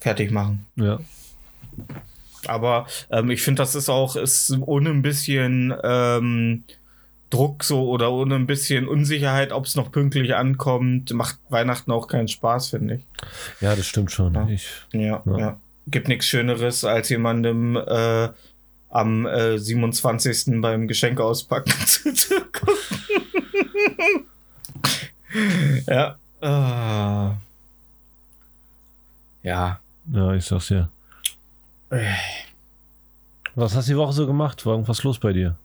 fertig 0.00 0.30
machen. 0.30 0.66
Ja. 0.76 1.00
Aber 2.46 2.86
ähm, 3.10 3.30
ich 3.30 3.42
finde, 3.42 3.62
das 3.62 3.74
ist 3.74 3.88
auch, 3.88 4.14
ist 4.16 4.56
ohne 4.60 4.90
ein 4.90 5.02
bisschen 5.02 5.74
ähm, 5.82 6.64
Druck 7.30 7.64
so 7.64 7.88
oder 7.90 8.12
ohne 8.12 8.36
ein 8.36 8.46
bisschen 8.46 8.86
Unsicherheit, 8.86 9.50
ob 9.52 9.64
es 9.66 9.74
noch 9.74 9.90
pünktlich 9.90 10.34
ankommt, 10.36 11.12
macht 11.12 11.38
Weihnachten 11.48 11.90
auch 11.90 12.06
keinen 12.06 12.28
Spaß, 12.28 12.70
finde 12.70 12.96
ich. 12.96 13.02
ja, 13.60 13.74
das 13.74 13.86
stimmt 13.86 14.12
schon. 14.12 14.34
Ja. 14.34 14.48
Ich, 14.48 14.68
Ja, 14.92 15.22
Ja. 15.26 15.38
ja. 15.38 15.60
Gibt 15.88 16.08
nichts 16.08 16.26
Schöneres, 16.26 16.84
als 16.84 17.08
jemandem 17.08 17.76
äh, 17.76 18.28
am 18.90 19.26
äh, 19.26 19.58
27. 19.58 20.60
beim 20.60 20.88
Geschenke 20.88 21.22
auspacken 21.22 21.72
zuzugucken. 21.86 22.74
ja. 25.86 26.16
Ah. 26.40 27.36
Ja. 29.42 29.80
ja, 30.12 30.34
ich 30.34 30.44
sag's 30.44 30.68
ja. 30.70 30.88
Was 33.54 33.74
hast 33.74 33.88
du 33.88 33.92
die 33.92 33.98
Woche 33.98 34.12
so 34.12 34.26
gemacht? 34.26 34.66
War 34.66 34.72
irgendwas 34.74 35.02
los 35.02 35.18
bei 35.18 35.32
dir? 35.32 35.56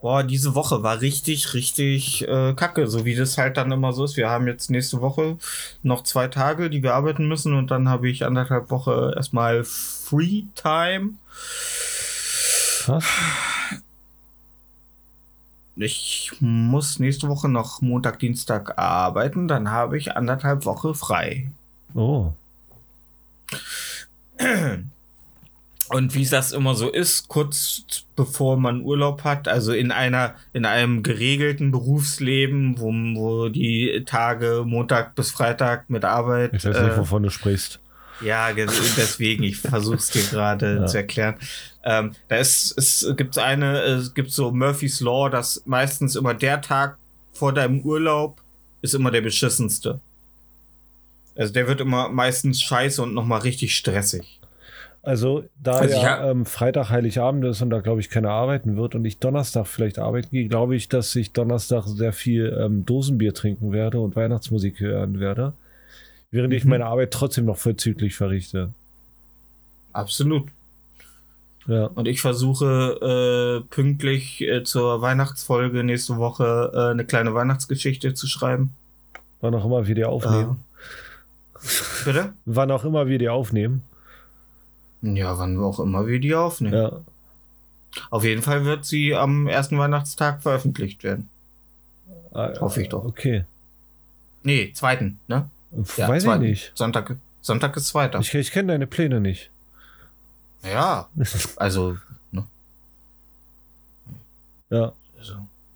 Boah, 0.00 0.24
diese 0.24 0.54
Woche 0.56 0.82
war 0.82 1.00
richtig, 1.00 1.54
richtig 1.54 2.26
äh, 2.26 2.54
kacke, 2.54 2.88
so 2.88 3.04
wie 3.04 3.14
das 3.14 3.38
halt 3.38 3.56
dann 3.56 3.70
immer 3.70 3.92
so 3.92 4.04
ist. 4.04 4.16
Wir 4.16 4.28
haben 4.28 4.48
jetzt 4.48 4.68
nächste 4.68 5.00
Woche 5.00 5.38
noch 5.82 6.02
zwei 6.02 6.26
Tage, 6.26 6.70
die 6.70 6.82
wir 6.82 6.94
arbeiten 6.94 7.28
müssen 7.28 7.54
und 7.54 7.70
dann 7.70 7.88
habe 7.88 8.08
ich 8.10 8.24
anderthalb 8.24 8.70
Woche 8.70 9.12
erstmal 9.14 9.62
Free 9.62 10.44
Time. 10.56 11.12
Was? 12.86 13.04
Ich 15.76 16.30
muss 16.40 16.98
nächste 16.98 17.28
Woche 17.28 17.48
noch 17.48 17.80
Montag, 17.80 18.18
Dienstag 18.18 18.78
arbeiten, 18.78 19.48
dann 19.48 19.70
habe 19.70 19.96
ich 19.96 20.14
anderthalb 20.16 20.64
Woche 20.66 20.94
frei. 20.94 21.50
Oh. 21.94 22.32
Und 25.88 26.14
wie 26.14 26.24
das 26.24 26.52
immer 26.52 26.74
so 26.74 26.88
ist, 26.88 27.28
kurz 27.28 27.82
bevor 28.16 28.56
man 28.56 28.80
Urlaub 28.82 29.24
hat, 29.24 29.46
also 29.46 29.72
in 29.72 29.90
einer, 29.92 30.34
in 30.54 30.64
einem 30.64 31.02
geregelten 31.02 31.70
Berufsleben, 31.70 32.78
wo, 32.78 32.90
wo 32.90 33.48
die 33.50 34.02
Tage 34.06 34.62
Montag 34.66 35.14
bis 35.14 35.30
Freitag 35.30 35.90
mit 35.90 36.04
Arbeit. 36.04 36.52
Ich 36.54 36.64
weiß 36.64 36.80
nicht, 36.80 36.92
äh, 36.92 36.96
wovon 36.98 37.22
du 37.24 37.30
sprichst. 37.30 37.78
Ja, 38.22 38.52
ge- 38.52 38.66
deswegen, 38.96 39.42
ich 39.42 39.58
versuche 39.58 39.96
es 39.96 40.08
dir 40.10 40.22
gerade 40.22 40.76
Ja. 40.76 40.86
zu 40.86 40.96
erklären. 40.98 41.34
Ähm, 41.84 42.12
da 42.28 42.36
ist, 42.36 42.76
es 42.78 43.06
gibt 43.16 43.38
eine, 43.38 43.80
es 43.80 44.14
gibt 44.14 44.30
so 44.30 44.52
Murphy's 44.52 45.00
Law, 45.00 45.28
dass 45.28 45.62
meistens 45.66 46.14
immer 46.16 46.34
der 46.34 46.60
Tag 46.60 46.96
vor 47.32 47.52
deinem 47.52 47.80
Urlaub 47.80 48.40
ist 48.82 48.94
immer 48.94 49.10
der 49.10 49.20
beschissenste. 49.22 50.00
Also 51.34 51.52
der 51.52 51.66
wird 51.66 51.80
immer 51.80 52.08
meistens 52.08 52.62
scheiße 52.62 53.02
und 53.02 53.14
nochmal 53.14 53.40
richtig 53.40 53.76
stressig. 53.76 54.40
Also, 55.04 55.44
da 55.60 55.78
Also 55.78 55.96
ich 55.96 56.02
ja 56.02 56.30
ähm, 56.30 56.46
Freitag 56.46 56.90
Heiligabend 56.90 57.44
ist 57.44 57.60
und 57.60 57.70
da, 57.70 57.80
glaube 57.80 58.00
ich, 58.00 58.08
keiner 58.10 58.30
arbeiten 58.30 58.76
wird 58.76 58.94
und 58.94 59.04
ich 59.04 59.18
Donnerstag 59.18 59.66
vielleicht 59.66 59.98
arbeiten 59.98 60.30
gehe, 60.30 60.46
glaube 60.46 60.76
ich, 60.76 60.88
dass 60.88 61.16
ich 61.16 61.32
Donnerstag 61.32 61.86
sehr 61.88 62.12
viel 62.12 62.56
ähm, 62.60 62.84
Dosenbier 62.86 63.34
trinken 63.34 63.72
werde 63.72 63.98
und 63.98 64.14
Weihnachtsmusik 64.14 64.78
hören 64.78 65.18
werde. 65.18 65.54
Während 66.30 66.54
ich 66.54 66.64
Mhm. 66.64 66.70
meine 66.70 66.86
Arbeit 66.86 67.10
trotzdem 67.12 67.46
noch 67.46 67.58
vollzüglich 67.58 68.14
verrichte. 68.14 68.74
Absolut. 69.92 70.48
Ja. 71.66 71.86
Und 71.86 72.08
ich 72.08 72.20
versuche 72.20 73.62
äh, 73.62 73.68
pünktlich 73.68 74.40
äh, 74.40 74.64
zur 74.64 75.00
Weihnachtsfolge 75.00 75.84
nächste 75.84 76.16
Woche 76.16 76.72
äh, 76.74 76.90
eine 76.90 77.04
kleine 77.04 77.34
Weihnachtsgeschichte 77.34 78.14
zu 78.14 78.26
schreiben. 78.26 78.74
Wann 79.40 79.54
auch 79.54 79.64
immer 79.64 79.86
wir 79.86 79.94
die 79.94 80.04
aufnehmen. 80.04 80.64
Bitte? 82.04 82.32
Wann 82.44 82.70
auch 82.70 82.84
immer 82.84 83.06
wir 83.06 83.18
die 83.18 83.28
aufnehmen. 83.28 83.82
Ja, 85.02 85.38
wann 85.38 85.58
auch 85.58 85.80
immer 85.80 86.06
wir 86.06 86.20
die 86.20 86.34
aufnehmen. 86.34 86.74
Ja. 86.74 87.00
Auf 88.10 88.24
jeden 88.24 88.42
Fall 88.42 88.64
wird 88.64 88.84
sie 88.84 89.14
am 89.14 89.46
ersten 89.46 89.78
Weihnachtstag 89.78 90.42
veröffentlicht 90.42 91.04
werden. 91.04 91.28
Ah, 92.32 92.52
Hoffe 92.60 92.82
ich 92.82 92.88
doch. 92.88 93.04
Okay. 93.04 93.44
Nee, 94.42 94.72
zweiten, 94.72 95.20
ne? 95.28 95.48
Weiß 95.70 96.22
zweiten. 96.24 96.42
ich 96.44 96.50
nicht. 96.50 96.72
Sonntag, 96.74 97.16
Sonntag 97.40 97.76
ist 97.76 97.88
zweiter. 97.88 98.18
Ich, 98.20 98.34
ich 98.34 98.50
kenne 98.50 98.72
deine 98.72 98.86
Pläne 98.86 99.20
nicht. 99.20 99.51
Ja, 100.64 101.08
also, 101.56 101.96
ne? 102.30 102.44
Ja. 104.70 104.92
Also, 105.18 105.34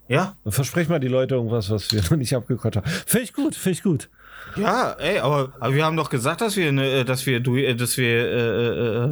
ja, 0.09 0.37
Versprech 0.47 0.89
mal 0.89 1.01
die 1.01 1.09
Leute 1.09 1.35
irgendwas, 1.35 1.71
was 1.71 1.91
wir 1.93 2.03
noch 2.11 2.17
nicht 2.17 2.35
abgequatscht 2.35 2.77
haben. 2.77 2.89
Finde 3.07 3.25
ich 3.25 3.33
gut, 3.33 3.55
finde 3.55 3.77
ich 3.79 3.83
gut. 3.83 4.09
ja, 4.57 4.93
ey, 4.93 5.19
aber, 5.19 5.53
aber 5.59 5.75
wir 5.75 5.85
haben 5.85 5.97
doch 5.97 6.11
gesagt, 6.11 6.41
dass 6.41 6.57
wir, 6.57 6.71
ne, 6.73 7.05
dass 7.05 7.27
wir, 7.27 7.41
du, 7.41 7.57
äh, 7.57 7.75
dass 7.75 7.97
wir 7.97 8.07
äh, 8.09 8.69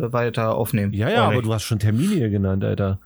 äh, 0.06 0.12
weiter 0.12 0.54
aufnehmen. 0.54 0.92
Ja, 0.92 1.08
ja, 1.08 1.14
Oder 1.14 1.22
aber 1.24 1.34
nicht? 1.34 1.46
du 1.46 1.54
hast 1.54 1.64
schon 1.64 1.78
Termine 1.80 2.14
hier 2.14 2.30
genannt, 2.30 2.64
Alter. 2.64 2.98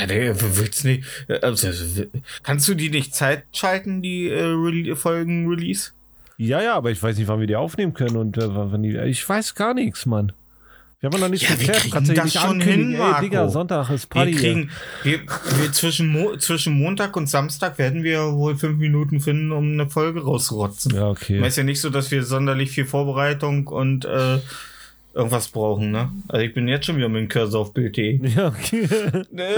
Ja, 0.00 0.06
der 0.06 0.40
willst 0.56 0.84
nicht. 0.84 1.04
äh, 1.28 1.40
Also, 1.42 1.68
kannst 2.42 2.66
du 2.68 2.74
die 2.74 2.90
nicht 2.90 3.14
Zeit 3.14 3.44
schalten, 3.52 4.02
die 4.02 4.28
äh, 4.28 4.42
Rele 4.42 4.96
Folgen 4.96 5.48
Release? 5.48 5.90
Ja, 6.38 6.60
ja, 6.62 6.74
aber 6.74 6.90
ich 6.90 7.02
weiß 7.02 7.16
nicht, 7.16 7.28
wann 7.28 7.40
wir 7.40 7.46
die 7.46 7.56
aufnehmen 7.56 7.94
können 7.94 8.16
und 8.16 8.36
äh, 8.36 8.46
wann 8.48 8.82
die. 8.82 8.96
Ich 8.96 9.26
weiß 9.28 9.54
gar 9.54 9.74
nichts, 9.74 10.06
Mann. 10.06 10.32
Wir 11.06 11.12
haben 11.12 11.20
noch 11.20 11.28
nicht 11.28 11.42
Ja, 11.44 11.50
wir 11.50 11.56
geklärt. 11.58 11.78
kriegen 11.82 12.04
du 12.04 12.12
hier 12.12 12.22
das 12.22 12.32
schon 12.32 12.60
hin, 12.60 12.92
Ey, 12.92 12.98
Marco. 12.98 13.20
Digga, 13.22 13.48
Sonntag 13.48 13.90
ist 13.90 14.08
Party. 14.10 14.32
Wir 14.32 14.38
kriegen, 14.38 14.70
wir, 15.04 15.20
wir 15.20 15.72
zwischen, 15.72 16.08
Mo 16.08 16.36
zwischen 16.36 16.72
Montag 16.72 17.16
und 17.16 17.28
Samstag 17.28 17.78
werden 17.78 18.02
wir 18.02 18.32
wohl 18.32 18.56
fünf 18.56 18.78
Minuten 18.78 19.20
finden, 19.20 19.52
um 19.52 19.72
eine 19.74 19.88
Folge 19.88 20.24
rauszurotzen. 20.24 20.94
Ja, 20.96 21.08
okay. 21.08 21.46
Ist 21.46 21.58
ja 21.58 21.62
nicht 21.62 21.80
so, 21.80 21.90
dass 21.90 22.10
wir 22.10 22.24
sonderlich 22.24 22.72
viel 22.72 22.86
Vorbereitung 22.86 23.68
und 23.68 24.04
äh, 24.04 24.38
irgendwas 25.14 25.46
brauchen, 25.48 25.92
ne? 25.92 26.10
Also 26.26 26.44
ich 26.44 26.52
bin 26.54 26.66
jetzt 26.66 26.86
schon 26.86 26.96
wieder 26.96 27.08
mit 27.08 27.20
dem 27.20 27.28
Cursor 27.28 27.60
auf 27.60 27.72
Bild.de. 27.72 28.18
Ja, 28.36 28.48
okay. 28.48 28.88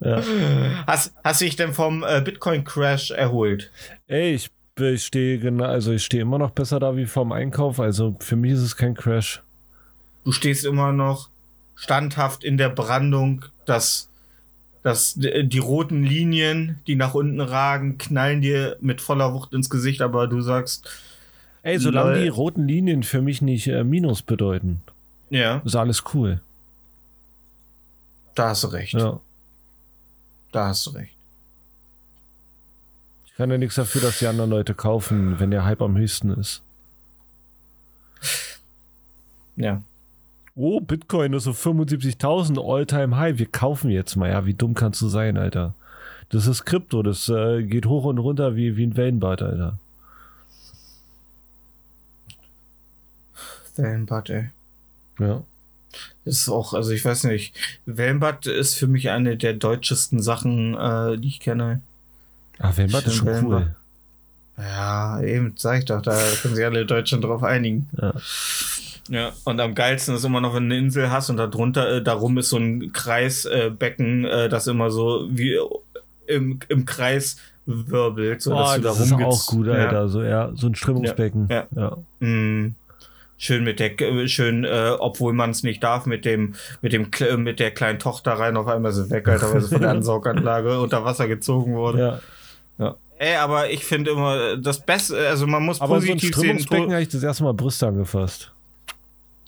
ja. 0.00 0.22
Hast, 0.86 1.14
hast 1.24 1.40
dich 1.40 1.56
denn 1.56 1.72
vom 1.72 2.04
äh, 2.06 2.20
Bitcoin-Crash 2.20 3.10
erholt? 3.12 3.70
Ey, 4.06 4.34
ich, 4.34 4.50
ich 4.80 5.04
stehe 5.04 5.38
genau, 5.38 5.64
also 5.64 5.92
ich 5.92 6.04
stehe 6.04 6.22
immer 6.22 6.38
noch 6.38 6.50
besser 6.50 6.80
da 6.80 6.96
wie 6.96 7.06
vorm 7.06 7.32
Einkauf. 7.32 7.80
Also 7.80 8.16
für 8.20 8.36
mich 8.36 8.52
ist 8.52 8.60
es 8.62 8.76
kein 8.76 8.94
Crash. 8.94 9.42
Du 10.24 10.32
stehst 10.32 10.64
immer 10.64 10.92
noch 10.92 11.28
standhaft 11.74 12.44
in 12.44 12.56
der 12.58 12.68
Brandung, 12.68 13.44
dass, 13.64 14.08
dass 14.82 15.14
die 15.16 15.58
roten 15.58 16.02
Linien, 16.02 16.78
die 16.86 16.94
nach 16.94 17.14
unten 17.14 17.40
ragen, 17.40 17.96
knallen 17.98 18.40
dir 18.42 18.76
mit 18.80 19.00
voller 19.00 19.32
Wucht 19.32 19.52
ins 19.54 19.70
Gesicht, 19.70 20.02
aber 20.02 20.26
du 20.26 20.40
sagst, 20.42 20.90
Ey, 21.62 21.78
solange 21.78 22.12
Lol. 22.12 22.22
die 22.22 22.28
roten 22.28 22.68
Linien 22.68 23.02
für 23.02 23.22
mich 23.22 23.40
nicht 23.42 23.66
äh, 23.68 23.84
Minus 23.84 24.22
bedeuten, 24.22 24.82
ja, 25.30 25.62
ist 25.64 25.76
alles 25.76 26.02
cool. 26.14 26.40
da 28.34 28.50
hast 28.50 28.64
du 28.64 28.68
recht. 28.68 28.92
Ja. 28.94 29.20
Da 30.52 30.68
hast 30.68 30.86
du 30.86 30.90
recht. 30.90 31.12
Ich 33.40 33.42
kann 33.42 33.50
ja 33.52 33.56
nichts 33.56 33.76
dafür, 33.76 34.02
dass 34.02 34.18
die 34.18 34.26
anderen 34.26 34.50
Leute 34.50 34.74
kaufen, 34.74 35.40
wenn 35.40 35.50
der 35.50 35.64
Hype 35.64 35.80
am 35.80 35.96
höchsten 35.96 36.30
ist. 36.30 36.60
Ja. 39.56 39.80
Oh, 40.54 40.82
Bitcoin 40.82 41.32
ist 41.32 41.44
so 41.44 41.52
75.000 41.52 42.62
All-Time 42.62 43.16
High. 43.16 43.38
Wir 43.38 43.46
kaufen 43.46 43.88
jetzt 43.88 44.14
mal. 44.16 44.28
Ja, 44.28 44.44
wie 44.44 44.52
dumm 44.52 44.74
kannst 44.74 45.00
du 45.00 45.08
sein, 45.08 45.38
Alter? 45.38 45.74
Das 46.28 46.46
ist 46.46 46.66
Krypto. 46.66 47.02
Das 47.02 47.30
äh, 47.30 47.62
geht 47.62 47.86
hoch 47.86 48.04
und 48.04 48.18
runter 48.18 48.56
wie, 48.56 48.76
wie 48.76 48.84
ein 48.84 48.98
Wellenbad, 48.98 49.40
Alter. 49.40 49.78
Wellenbad, 53.74 54.28
ey. 54.28 54.50
Ja. 55.18 55.42
Das 56.26 56.34
ist 56.40 56.50
auch, 56.50 56.74
also 56.74 56.90
ich 56.90 57.06
weiß 57.06 57.24
nicht, 57.24 57.58
Wellenbad 57.86 58.44
ist 58.44 58.74
für 58.74 58.86
mich 58.86 59.08
eine 59.08 59.38
der 59.38 59.54
deutschesten 59.54 60.20
Sachen, 60.20 60.74
äh, 60.74 61.16
die 61.16 61.28
ich 61.28 61.40
kenne. 61.40 61.80
Ah, 62.60 62.72
Wellenbad 62.76 63.06
ist 63.06 63.14
schon 63.16 63.28
Stimmt, 63.28 63.44
cool. 63.48 63.74
Ja, 64.58 65.20
eben, 65.22 65.54
sag 65.56 65.78
ich 65.78 65.84
doch, 65.86 66.02
da 66.02 66.16
können 66.42 66.54
sich 66.54 66.64
alle 66.64 66.84
Deutschen 66.84 67.20
drauf 67.22 67.42
einigen. 67.42 67.88
Ja. 68.00 68.12
Ja, 69.08 69.32
und 69.44 69.58
am 69.60 69.74
geilsten 69.74 70.14
ist 70.14 70.24
immer 70.24 70.40
noch, 70.40 70.54
wenn 70.54 70.68
du 70.68 70.74
eine 70.76 70.84
Insel 70.84 71.10
hast 71.10 71.30
und 71.30 71.36
da 71.38 71.46
drunter, 71.48 71.96
äh, 71.96 72.02
darum 72.02 72.38
ist 72.38 72.50
so 72.50 72.58
ein 72.58 72.92
Kreisbecken, 72.92 74.24
äh, 74.24 74.44
äh, 74.44 74.48
das 74.48 74.66
immer 74.68 74.90
so 74.90 75.26
wie 75.30 75.58
im, 76.28 76.60
im 76.68 76.84
Kreis 76.84 77.38
wirbelt, 77.66 78.40
so 78.42 78.50
dass 78.54 78.72
Oh, 78.72 78.76
du 78.76 78.82
da 78.82 78.88
das 78.90 79.00
ist 79.00 79.12
rumgez- 79.12 79.24
auch 79.24 79.46
gut, 79.46 79.66
Ja. 79.66 79.72
Alter. 79.72 80.08
So, 80.08 80.22
ja, 80.22 80.52
so 80.54 80.68
ein 80.68 80.74
Strömungsbecken. 80.76 81.48
Ja, 81.50 81.66
ja. 81.74 81.96
Mm, 82.24 82.74
schön 83.36 83.64
mit 83.64 83.80
der, 83.80 83.98
äh, 84.00 84.28
schön, 84.28 84.64
äh, 84.64 84.92
obwohl 84.98 85.32
man 85.32 85.50
es 85.50 85.62
nicht 85.64 85.82
darf, 85.82 86.06
mit 86.06 86.24
dem, 86.24 86.54
mit 86.82 86.92
dem, 86.92 87.08
mit 87.42 87.58
der 87.58 87.70
kleinen 87.72 87.98
Tochter 87.98 88.32
rein, 88.34 88.56
auf 88.56 88.68
einmal 88.68 88.92
ist 88.92 88.98
sie 88.98 89.10
weg, 89.10 89.26
Alter, 89.26 89.52
weil 89.52 89.60
sie 89.62 89.68
von 89.70 89.80
der 89.80 89.90
Ansauganlage 89.92 90.78
unter 90.80 91.04
Wasser 91.04 91.26
gezogen 91.26 91.74
wurde. 91.74 91.98
ja. 91.98 92.20
Ja. 92.80 92.96
Ey, 93.18 93.36
aber 93.36 93.70
ich 93.70 93.84
finde 93.84 94.12
immer, 94.12 94.56
das 94.56 94.80
Beste, 94.80 95.16
also 95.28 95.46
man 95.46 95.62
muss 95.62 95.80
Aber 95.80 96.00
so 96.00 96.06
ein 96.06 96.14
positiv 96.18 96.36
sehen. 96.36 96.66
Habe 96.90 97.02
ich 97.02 97.08
das 97.10 97.22
erste 97.22 97.44
Mal 97.44 97.52
Brüste 97.52 97.86
angefasst. 97.86 98.50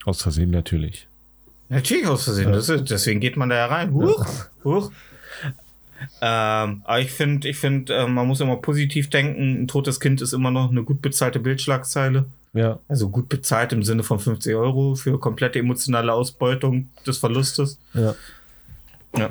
Aus 0.04 0.20
Versehen 0.22 0.50
natürlich. 0.50 1.08
Natürlich 1.70 2.06
aus 2.06 2.24
Versehen, 2.24 2.50
Ja. 2.50 2.56
das 2.56 2.68
ist, 2.68 2.90
deswegen 2.90 3.20
geht 3.20 3.36
man 3.38 3.48
da 3.48 3.56
ja 3.56 3.66
rein. 3.66 3.94
Huch, 3.94 4.26
huch. 4.62 4.90
Ähm, 6.20 6.82
aber 6.84 7.00
ich 7.00 7.12
finde, 7.12 7.48
ich 7.48 7.56
finde, 7.56 7.94
äh, 7.94 8.06
man 8.08 8.26
muss 8.26 8.40
immer 8.40 8.56
positiv 8.56 9.08
denken. 9.08 9.62
Ein 9.62 9.68
totes 9.68 10.00
Kind 10.00 10.20
ist 10.20 10.32
immer 10.32 10.50
noch 10.50 10.70
eine 10.70 10.82
gut 10.82 11.00
bezahlte 11.00 11.38
Bildschlagzeile. 11.38 12.26
Ja. 12.52 12.78
Also 12.88 13.08
gut 13.08 13.28
bezahlt 13.28 13.72
im 13.72 13.82
Sinne 13.84 14.02
von 14.02 14.18
50 14.18 14.54
Euro 14.54 14.94
für 14.96 15.18
komplette 15.18 15.60
emotionale 15.60 16.12
Ausbeutung 16.12 16.90
des 17.06 17.18
Verlustes. 17.18 17.78
Ja. 17.94 18.14
Ja. 19.16 19.30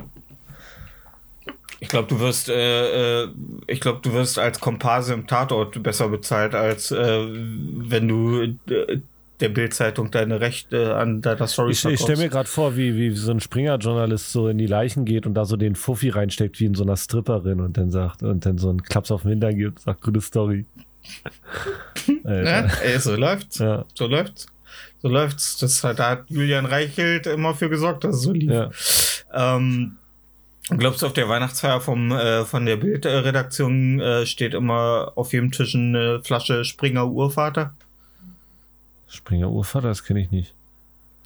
Ich 1.82 1.88
glaube, 1.88 2.06
du 2.06 2.20
wirst, 2.20 2.48
äh, 2.48 3.24
äh, 3.24 3.28
ich 3.66 3.80
glaube, 3.80 3.98
du 4.02 4.12
wirst 4.12 4.38
als 4.38 4.60
Komparse 4.60 5.14
im 5.14 5.26
Tatort 5.26 5.82
besser 5.82 6.08
bezahlt, 6.08 6.54
als 6.54 6.92
äh, 6.92 7.26
wenn 7.26 8.06
du 8.06 8.42
äh, 8.72 9.00
der 9.40 9.48
Bildzeitung 9.48 10.12
deine 10.12 10.40
Rechte 10.40 10.94
an 10.94 11.22
deiner 11.22 11.48
Story 11.48 11.72
Ich, 11.72 11.84
ich 11.84 11.98
stelle 11.98 12.18
mir 12.18 12.28
gerade 12.28 12.48
vor, 12.48 12.76
wie, 12.76 12.94
wie 12.94 13.10
so 13.10 13.32
ein 13.32 13.40
Springer-Journalist 13.40 14.30
so 14.30 14.46
in 14.46 14.58
die 14.58 14.68
Leichen 14.68 15.04
geht 15.04 15.26
und 15.26 15.34
da 15.34 15.44
so 15.44 15.56
den 15.56 15.74
Fuffi 15.74 16.10
reinsteckt 16.10 16.60
wie 16.60 16.66
in 16.66 16.76
so 16.76 16.84
einer 16.84 16.96
Stripperin 16.96 17.58
und 17.60 17.76
dann 17.76 17.90
sagt 17.90 18.22
und 18.22 18.46
dann 18.46 18.58
so 18.58 18.70
einen 18.70 18.84
Klaps 18.84 19.10
auf 19.10 19.22
den 19.22 19.30
Hintern 19.32 19.56
gibt, 19.56 19.80
sagt 19.80 20.02
gute 20.02 20.20
Story. 20.20 20.64
Ne? 22.22 22.70
Ey, 22.84 22.98
so 23.00 23.16
läuft's. 23.16 23.58
Ja, 23.58 23.84
So 23.94 24.06
läuft's. 24.06 24.46
So 25.02 25.08
läuft's. 25.08 25.58
Das 25.58 25.82
hat, 25.82 25.98
da 25.98 26.10
hat 26.10 26.24
Julian 26.28 26.64
Reichelt 26.64 27.26
immer 27.26 27.54
für 27.54 27.68
gesorgt, 27.68 28.04
dass 28.04 28.16
es 28.16 28.22
so 28.22 28.32
lief. 28.32 28.50
ja. 28.52 28.70
Ähm, 29.34 29.96
glaubst 30.70 31.02
du, 31.02 31.06
auf 31.06 31.12
der 31.12 31.28
Weihnachtsfeier 31.28 31.80
vom, 31.80 32.12
äh, 32.12 32.44
von 32.44 32.66
der 32.66 32.76
Bildredaktion 32.76 34.00
äh, 34.00 34.26
steht 34.26 34.54
immer 34.54 35.12
auf 35.16 35.32
jedem 35.32 35.50
Tisch 35.52 35.74
eine 35.74 36.20
Flasche 36.22 36.64
Springer 36.64 37.06
Urvater? 37.08 37.74
Springer 39.08 39.50
Urvater, 39.50 39.88
das 39.88 40.04
kenne 40.04 40.20
ich 40.20 40.30
nicht. 40.30 40.54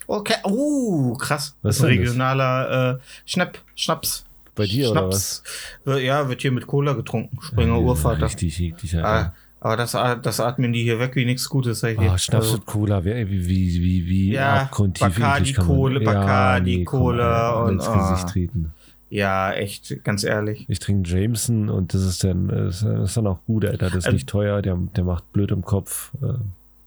Okay, 0.08 0.34
uh, 0.44 1.14
krass. 1.14 1.54
Was 1.62 1.76
das 1.76 1.76
ist 1.78 1.82
ein 1.84 1.98
regionaler 1.98 2.94
äh, 2.96 2.98
Schnapp, 3.24 3.58
Schnaps. 3.74 4.24
Bei 4.54 4.64
dir 4.66 4.90
oder 4.90 5.08
was? 5.08 5.42
Ja, 5.84 6.28
wird 6.30 6.40
hier 6.40 6.50
mit 6.52 6.66
Cola 6.66 6.94
getrunken. 6.94 7.38
Springer 7.42 7.74
Ja, 7.74 7.80
Urvater. 7.80 8.22
Richtig 8.24 8.58
eklig, 8.60 8.96
Ah, 8.96 9.34
aber 9.60 9.76
das, 9.76 9.94
at- 9.94 10.24
das 10.24 10.40
atmen 10.40 10.72
die 10.72 10.82
hier 10.82 10.98
weg 10.98 11.14
wie 11.14 11.26
nichts 11.26 11.48
Gutes. 11.48 11.80
sag 11.80 11.90
ich. 11.92 11.98
Oh, 11.98 12.16
Schnaps 12.16 12.46
Also, 12.46 12.54
und 12.54 12.66
Cola, 12.66 13.04
wie, 13.04 13.28
wie, 13.28 13.48
wie, 13.48 14.06
wie, 14.06 14.32
Ja, 14.32 14.62
abgrundtief 14.62 15.06
Bacardi 15.06 15.52
Kohle, 15.52 16.00
Bacardi 16.00 16.84
Cola 16.84 17.50
Alter, 17.50 17.64
und- 17.64 17.72
ins 17.74 17.86
ah. 17.88 18.10
Gesicht 18.12 18.28
treten. 18.30 18.72
Ja, 19.10 19.52
echt, 19.52 20.02
ganz 20.04 20.24
ehrlich. 20.24 20.64
Ich 20.68 20.78
trinke 20.80 21.08
Jameson 21.08 21.68
und 21.68 21.94
das 21.94 22.02
ist 22.02 22.24
dann, 22.24 22.48
das 22.48 22.82
ist 22.82 23.16
dann 23.16 23.26
auch 23.26 23.38
gut, 23.46 23.64
Alter. 23.64 23.86
Das 23.86 23.98
ist 23.98 24.06
Ähm, 24.06 24.14
nicht 24.14 24.28
teuer, 24.28 24.62
der, 24.62 24.76
der 24.96 25.04
macht 25.04 25.32
blöd 25.32 25.50
im 25.52 25.62
Kopf. 25.62 26.12
äh, 26.22 26.34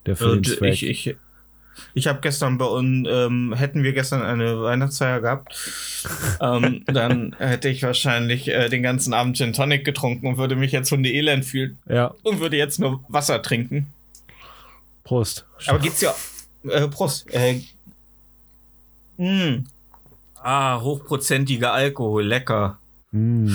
Der 0.05 0.19
Und 0.21 0.45
Zweck. 0.47 0.73
ich, 0.73 0.83
ich, 0.83 1.15
ich 1.93 2.07
habe 2.07 2.19
gestern 2.21 2.57
bei 2.57 2.65
uns, 2.65 3.07
ähm, 3.09 3.53
hätten 3.53 3.83
wir 3.83 3.93
gestern 3.93 4.21
eine 4.21 4.61
Weihnachtsfeier 4.61 5.21
gehabt, 5.21 5.55
ähm, 6.41 6.83
dann 6.87 7.35
hätte 7.39 7.69
ich 7.69 7.83
wahrscheinlich 7.83 8.49
äh, 8.49 8.67
den 8.67 8.83
ganzen 8.83 9.13
Abend 9.13 9.37
Gin 9.37 9.53
Tonic 9.53 9.85
getrunken 9.85 10.27
und 10.27 10.37
würde 10.37 10.57
mich 10.57 10.73
jetzt 10.73 10.91
Hunde-Elend 10.91 11.45
fühlen 11.45 11.77
ja, 11.87 12.13
und 12.23 12.41
würde 12.41 12.57
jetzt 12.57 12.79
nur 12.79 13.01
Wasser 13.07 13.41
trinken. 13.41 13.87
Prost. 15.05 15.45
Aber 15.67 15.79
geht's 15.79 16.01
ja. 16.01 16.13
Äh, 16.67 16.87
Prost. 16.89 17.33
Äh, 17.33 17.61
mh. 19.17 19.63
Ah, 20.41 20.81
hochprozentiger 20.81 21.73
Alkohol, 21.73 22.25
lecker. 22.25 22.77
Mm. 23.11 23.51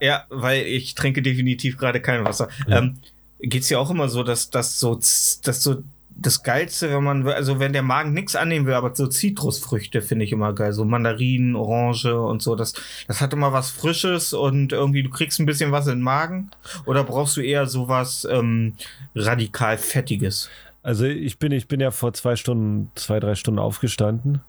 Ja, 0.00 0.24
weil 0.30 0.66
ich 0.66 0.94
trinke 0.94 1.22
definitiv 1.22 1.78
gerade 1.78 2.00
kein 2.00 2.24
Wasser. 2.24 2.48
Ja. 2.66 2.78
Ähm, 2.78 2.98
geht's 3.40 3.68
ja 3.68 3.78
auch 3.78 3.90
immer 3.90 4.08
so, 4.08 4.22
dass, 4.22 4.50
dass 4.50 4.80
so, 4.80 4.94
dass 4.96 5.62
so 5.62 5.82
das 6.16 6.42
Geilste, 6.42 6.90
wenn 6.90 7.02
man, 7.02 7.26
also 7.26 7.58
wenn 7.58 7.72
der 7.72 7.82
Magen 7.82 8.12
nichts 8.12 8.36
annehmen 8.36 8.66
will, 8.66 8.74
aber 8.74 8.94
so 8.94 9.06
Zitrusfrüchte 9.06 10.02
finde 10.02 10.24
ich 10.24 10.32
immer 10.32 10.52
geil. 10.52 10.72
So 10.72 10.84
Mandarinen, 10.84 11.56
Orange 11.56 12.14
und 12.14 12.42
so. 12.42 12.54
Das, 12.54 12.74
das 13.06 13.20
hat 13.20 13.32
immer 13.32 13.52
was 13.52 13.70
Frisches 13.70 14.32
und 14.32 14.72
irgendwie 14.72 15.02
du 15.02 15.10
kriegst 15.10 15.40
ein 15.40 15.46
bisschen 15.46 15.72
was 15.72 15.86
in 15.86 15.98
den 15.98 16.02
Magen. 16.02 16.50
Oder 16.84 17.04
brauchst 17.04 17.36
du 17.36 17.40
eher 17.40 17.66
sowas 17.66 18.26
ähm, 18.30 18.74
radikal 19.14 19.78
Fettiges? 19.78 20.50
Also 20.82 21.04
ich 21.04 21.38
bin, 21.38 21.52
ich 21.52 21.68
bin 21.68 21.80
ja 21.80 21.90
vor 21.90 22.12
zwei 22.12 22.36
Stunden, 22.36 22.90
zwei, 22.94 23.20
drei 23.20 23.34
Stunden 23.34 23.60
aufgestanden. 23.60 24.40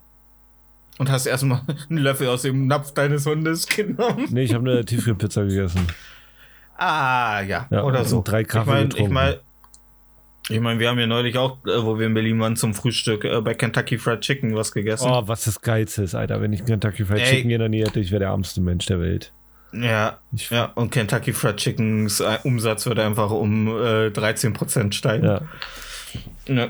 Und 1.00 1.10
hast 1.10 1.26
erstmal 1.26 1.62
einen 1.90 2.00
Löffel 2.00 2.28
aus 2.28 2.44
dem 2.44 2.68
Napf 2.68 2.94
deines 2.94 3.26
Hundes 3.26 3.68
genommen. 3.68 4.28
Nee, 4.30 4.44
ich 4.44 4.54
habe 4.54 4.70
eine 4.70 4.86
Tiefkühlpizza 4.86 5.44
gegessen. 5.44 5.88
Ah, 6.78 7.42
ja. 7.42 7.68
Ja, 7.70 7.84
oder 7.84 8.04
so. 8.06 8.22
drei 8.24 8.44
Kaffee 8.44 8.62
ich 8.62 8.68
mein, 8.68 8.90
getrunken. 8.90 9.06
Ich 9.08 9.14
meine, 9.14 9.40
ich 10.50 10.60
mein, 10.60 10.80
wir 10.80 10.90
haben 10.90 11.00
ja 11.00 11.08
neulich 11.08 11.38
auch, 11.38 11.58
äh, 11.66 11.84
wo 11.84 11.98
wir 11.98 12.08
in 12.08 12.14
Berlin 12.14 12.40
waren, 12.40 12.56
zum 12.56 12.74
Frühstück 12.74 13.24
äh, 13.24 13.42
bei 13.42 13.54
Kentucky 13.54 13.98
Fried 13.98 14.22
Chicken 14.22 14.56
was 14.56 14.72
gegessen. 14.72 15.08
Oh, 15.10 15.24
was 15.26 15.46
das 15.46 15.62
Geilste 15.62 16.04
ist, 16.04 16.16
Alter. 16.16 16.42
Wenn 16.42 16.52
ich 16.52 16.66
Kentucky 16.66 17.06
Fried 17.06 17.20
Ey. 17.22 17.26
Chicken 17.30 17.52
in 17.52 17.60
der 17.60 17.70
Nähe 17.70 17.86
hätte, 17.86 18.00
ich 18.00 18.12
wäre 18.12 18.20
der 18.20 18.30
ärmste 18.30 18.60
Mensch 18.62 18.86
der 18.86 19.00
Welt. 19.00 19.32
Ja, 19.72 20.20
Ich, 20.34 20.50
ja. 20.50 20.66
Und 20.76 20.92
Kentucky 20.92 21.34
Fried 21.34 21.58
Chickens 21.58 22.20
äh, 22.20 22.38
Umsatz 22.44 22.86
wird 22.86 23.00
einfach 23.00 23.32
um 23.32 23.68
äh, 23.68 24.08
13% 24.10 24.94
steigen. 24.94 25.26
ja. 25.26 25.42
Ja. 26.48 26.70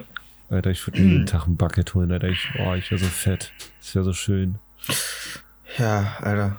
Alter, 0.53 0.71
ich 0.71 0.85
würde 0.87 0.99
jeden 1.01 1.25
Tag 1.27 1.47
ein 1.47 1.57
Bucket 1.57 1.93
holen, 1.93 2.11
Alter. 2.11 2.27
Ich, 2.29 2.47
oh, 2.59 2.73
ich 2.73 2.89
wäre 2.91 2.99
so 2.99 3.07
fett. 3.07 3.51
Das 3.79 3.95
wäre 3.95 4.05
so 4.05 4.13
schön. 4.13 4.55
Ja, 5.77 6.17
Alter. 6.21 6.57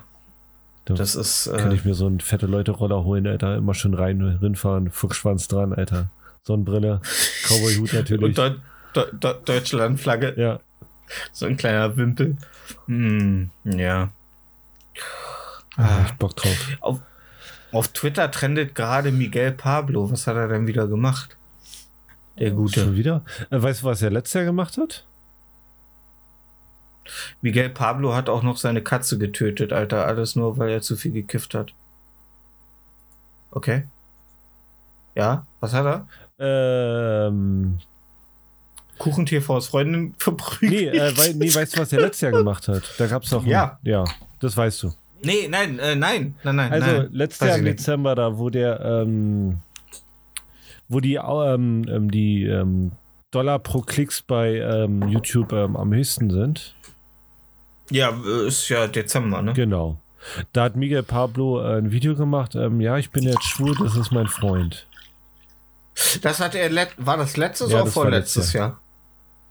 Da 0.85 0.93
Das 0.93 1.15
ist. 1.15 1.49
könnte 1.49 1.69
Äh, 1.71 1.75
ich 1.75 1.85
mir 1.85 1.95
so 1.95 2.05
einen 2.05 2.19
fette 2.19 2.45
Leute-Roller 2.45 3.03
holen, 3.03 3.25
Alter. 3.27 3.55
Immer 3.55 3.73
schön 3.73 3.93
rein, 3.93 4.21
rinfahren, 4.21 4.91
Fuchsschwanz 4.91 5.47
dran, 5.47 5.73
Alter. 5.73 6.09
Sonnenbrille, 6.43 7.01
Cowboy-Hut 7.47 7.93
natürlich. 7.93 8.23
und 8.23 8.37
Deu 8.37 8.51
Deu 8.93 9.05
Deu 9.19 9.33
Deutschlandflagge, 9.45 10.35
ja, 10.37 10.59
so 11.31 11.47
ein 11.47 11.57
kleiner 11.57 11.97
Wimpel. 11.97 12.37
Hm, 12.85 13.49
ja. 13.63 14.09
Ah. 15.75 16.03
ich 16.05 16.13
Bock 16.13 16.35
drauf. 16.35 16.55
Auf, 16.81 16.99
auf 17.71 17.87
Twitter 17.89 18.29
trendet 18.31 18.75
gerade 18.75 19.11
Miguel 19.11 19.51
Pablo. 19.51 20.09
Was 20.11 20.27
hat 20.27 20.35
er 20.37 20.47
denn 20.47 20.67
wieder 20.67 20.87
gemacht? 20.87 21.35
Der 22.39 22.51
Gute. 22.51 22.81
Schon 22.81 22.95
wieder? 22.95 23.23
Äh, 23.49 23.61
weißt 23.61 23.81
du, 23.81 23.85
was 23.85 24.01
er 24.01 24.09
letztes 24.11 24.33
Jahr 24.33 24.43
gemacht 24.45 24.77
hat? 24.77 25.05
Miguel 27.41 27.69
Pablo 27.69 28.13
hat 28.15 28.29
auch 28.29 28.41
noch 28.43 28.57
seine 28.57 28.81
Katze 28.81 29.17
getötet, 29.17 29.71
Alter. 29.71 30.05
Alles 30.07 30.35
nur, 30.35 30.57
weil 30.57 30.69
er 30.71 30.81
zu 30.81 30.95
viel 30.95 31.11
gekifft 31.11 31.53
hat. 31.53 31.71
Okay. 33.51 33.83
Ja, 35.13 35.45
was 35.61 35.73
hat 35.73 35.85
er? 35.85 36.07
Ähm, 36.37 37.79
KuchenTVs 38.97 39.67
Freundin 39.67 40.07
nee, 40.07 40.13
verprügelt. 40.17 40.93
äh, 40.95 41.17
wei 41.17 41.33
nee, 41.33 41.53
weißt 41.53 41.75
du, 41.77 41.81
was 41.81 41.93
er 41.93 42.01
letztes 42.01 42.21
Jahr 42.21 42.31
gemacht 42.33 42.67
hat? 42.67 42.83
Da 42.97 43.07
gab's 43.07 43.29
doch. 43.29 43.43
ein- 43.43 43.49
Ja. 43.49 43.79
Ja, 43.83 44.03
das 44.39 44.57
weißt 44.57 44.83
du. 44.83 44.91
nee, 45.21 45.47
nein, 45.47 45.79
äh, 45.79 45.95
nein, 45.95 46.35
nein, 46.43 46.55
nein. 46.55 46.71
Also 46.73 46.87
nein. 46.87 47.09
letztes 47.13 47.47
Jahr 47.47 47.57
im. 47.59 47.65
Dezember, 47.65 48.15
da 48.15 48.37
wo 48.37 48.49
der, 48.49 48.81
ähm, 48.81 49.59
wo 50.89 50.99
die, 50.99 51.15
ähm, 51.15 51.85
ähm, 51.89 52.11
die 52.11 52.43
ähm, 52.45 52.91
Dollar 53.31 53.59
pro 53.59 53.81
Klicks 53.81 54.21
bei 54.21 54.55
ähm, 54.55 55.07
YouTube 55.09 55.51
ähm, 55.53 55.75
am 55.75 55.93
höchsten 55.93 56.29
sind. 56.29 56.75
Ja, 57.91 58.09
äh, 58.09 58.47
ist 58.47 58.69
ja 58.69 58.87
Dezember, 58.87 59.41
ne? 59.41 59.53
Genau. 59.53 59.97
Da 60.53 60.63
hat 60.63 60.75
Miguel 60.75 61.03
Pablo 61.03 61.61
äh, 61.61 61.77
ein 61.77 61.91
Video 61.91 62.15
gemacht. 62.15 62.55
Ähm, 62.55 62.81
ja, 62.81 62.97
ich 62.97 63.11
bin 63.11 63.23
jetzt 63.23 63.43
schwul, 63.43 63.75
das 63.77 63.95
ist 63.95 64.11
mein 64.11 64.27
Freund. 64.27 64.87
Das 66.21 66.39
hat 66.39 66.55
er, 66.55 66.69
war 66.97 67.17
das 67.17 67.37
letztes 67.37 67.69
Ja, 67.71 67.77
oder 67.77 67.85
das 67.85 67.93
vorletztes 67.93 68.35
letztes 68.35 68.53
Jahr? 68.53 68.79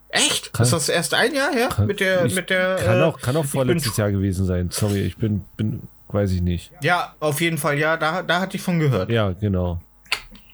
Echt? 0.09 0.53
Kann- 0.53 0.63
ist 0.65 0.73
das 0.73 0.89
erst 0.89 1.13
ein 1.13 1.33
Jahr 1.33 1.51
her? 1.51 1.69
Kann- 1.69 1.87
mit 1.87 1.99
der, 1.99 2.23
mit 2.23 2.49
der. 2.49 2.75
Kann 2.77 2.99
äh, 2.99 3.03
auch, 3.03 3.19
kann 3.19 3.35
auch 3.35 3.45
vorletztes 3.45 3.97
Jahr 3.97 4.11
gewesen 4.11 4.45
sein. 4.45 4.69
Sorry, 4.71 5.01
ich 5.01 5.17
bin, 5.17 5.43
bin, 5.57 5.83
weiß 6.09 6.31
ich 6.31 6.41
nicht. 6.41 6.71
Ja, 6.81 7.15
auf 7.19 7.41
jeden 7.41 7.57
Fall, 7.57 7.77
ja, 7.79 7.97
da, 7.97 8.21
da 8.21 8.39
hatte 8.39 8.57
ich 8.57 8.63
von 8.63 8.79
gehört. 8.79 9.09
Ja, 9.09 9.31
genau. 9.31 9.81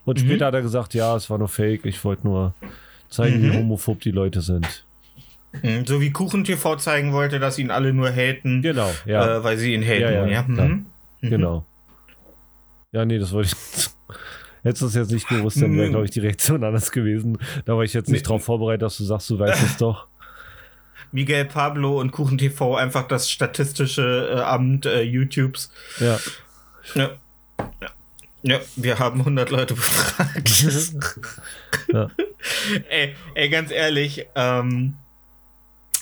Und 0.05 0.19
Mhm. 0.21 0.25
später 0.27 0.45
hat 0.47 0.53
er 0.53 0.61
gesagt, 0.61 0.93
ja, 0.93 1.15
es 1.15 1.29
war 1.29 1.37
nur 1.37 1.47
Fake. 1.47 1.85
Ich 1.85 2.03
wollte 2.03 2.25
nur 2.27 2.53
zeigen, 3.09 3.39
Mhm. 3.41 3.51
wie 3.51 3.57
homophob 3.57 3.99
die 4.01 4.11
Leute 4.11 4.41
sind. 4.41 4.85
Mhm, 5.61 5.85
So 5.85 5.99
wie 6.01 6.11
KuchenTV 6.11 6.77
zeigen 6.77 7.11
wollte, 7.11 7.39
dass 7.39 7.59
ihn 7.59 7.71
alle 7.71 7.93
nur 7.93 8.09
haten, 8.09 8.61
Genau, 8.61 8.89
ja, 9.05 9.37
äh, 9.37 9.43
weil 9.43 9.57
sie 9.57 9.73
ihn 9.73 9.83
haten. 9.83 10.01
Ja, 10.01 10.11
ja, 10.11 10.25
ja. 10.27 10.41
Mhm. 10.43 10.85
Mhm. 11.21 11.29
genau. 11.29 11.65
Ja, 12.93 13.05
nee, 13.05 13.19
das 13.19 13.31
wollte 13.31 13.49
ich. 13.53 13.89
Hättest 14.63 14.81
du 14.83 14.85
es 14.87 14.95
jetzt 14.95 15.11
nicht 15.11 15.27
gewusst, 15.27 15.61
dann 15.61 15.75
wäre, 15.75 15.87
Mhm. 15.87 15.91
glaube 15.91 16.05
ich, 16.05 16.11
die 16.11 16.19
Reaktion 16.19 16.63
anders 16.63 16.91
gewesen. 16.91 17.37
Da 17.65 17.75
war 17.75 17.83
ich 17.83 17.93
jetzt 17.93 18.09
nicht 18.09 18.21
Nee. 18.21 18.27
drauf 18.27 18.43
vorbereitet, 18.45 18.83
dass 18.83 18.97
du 18.97 19.03
sagst, 19.03 19.29
du 19.29 19.39
weißt 19.39 19.63
es 19.63 19.77
doch. 19.77 20.07
Miguel 21.11 21.45
Pablo 21.45 21.99
und 21.99 22.11
KuchenTV 22.11 22.75
einfach 22.75 23.07
das 23.07 23.29
statistische 23.29 24.35
äh, 24.35 24.39
Amt 24.41 24.85
äh, 24.85 25.01
YouTubes. 25.01 25.71
Ja. 25.99 26.19
Ja. 26.95 27.09
ja. 27.81 27.89
Ja, 28.43 28.59
wir 28.75 28.99
haben 28.99 29.19
100 29.19 29.49
Leute 29.49 29.73
befragt. 29.75 30.65
Ja. 31.93 32.09
ey, 32.89 33.15
ey, 33.35 33.49
ganz 33.49 33.69
ehrlich, 33.71 34.25
ähm, 34.35 34.95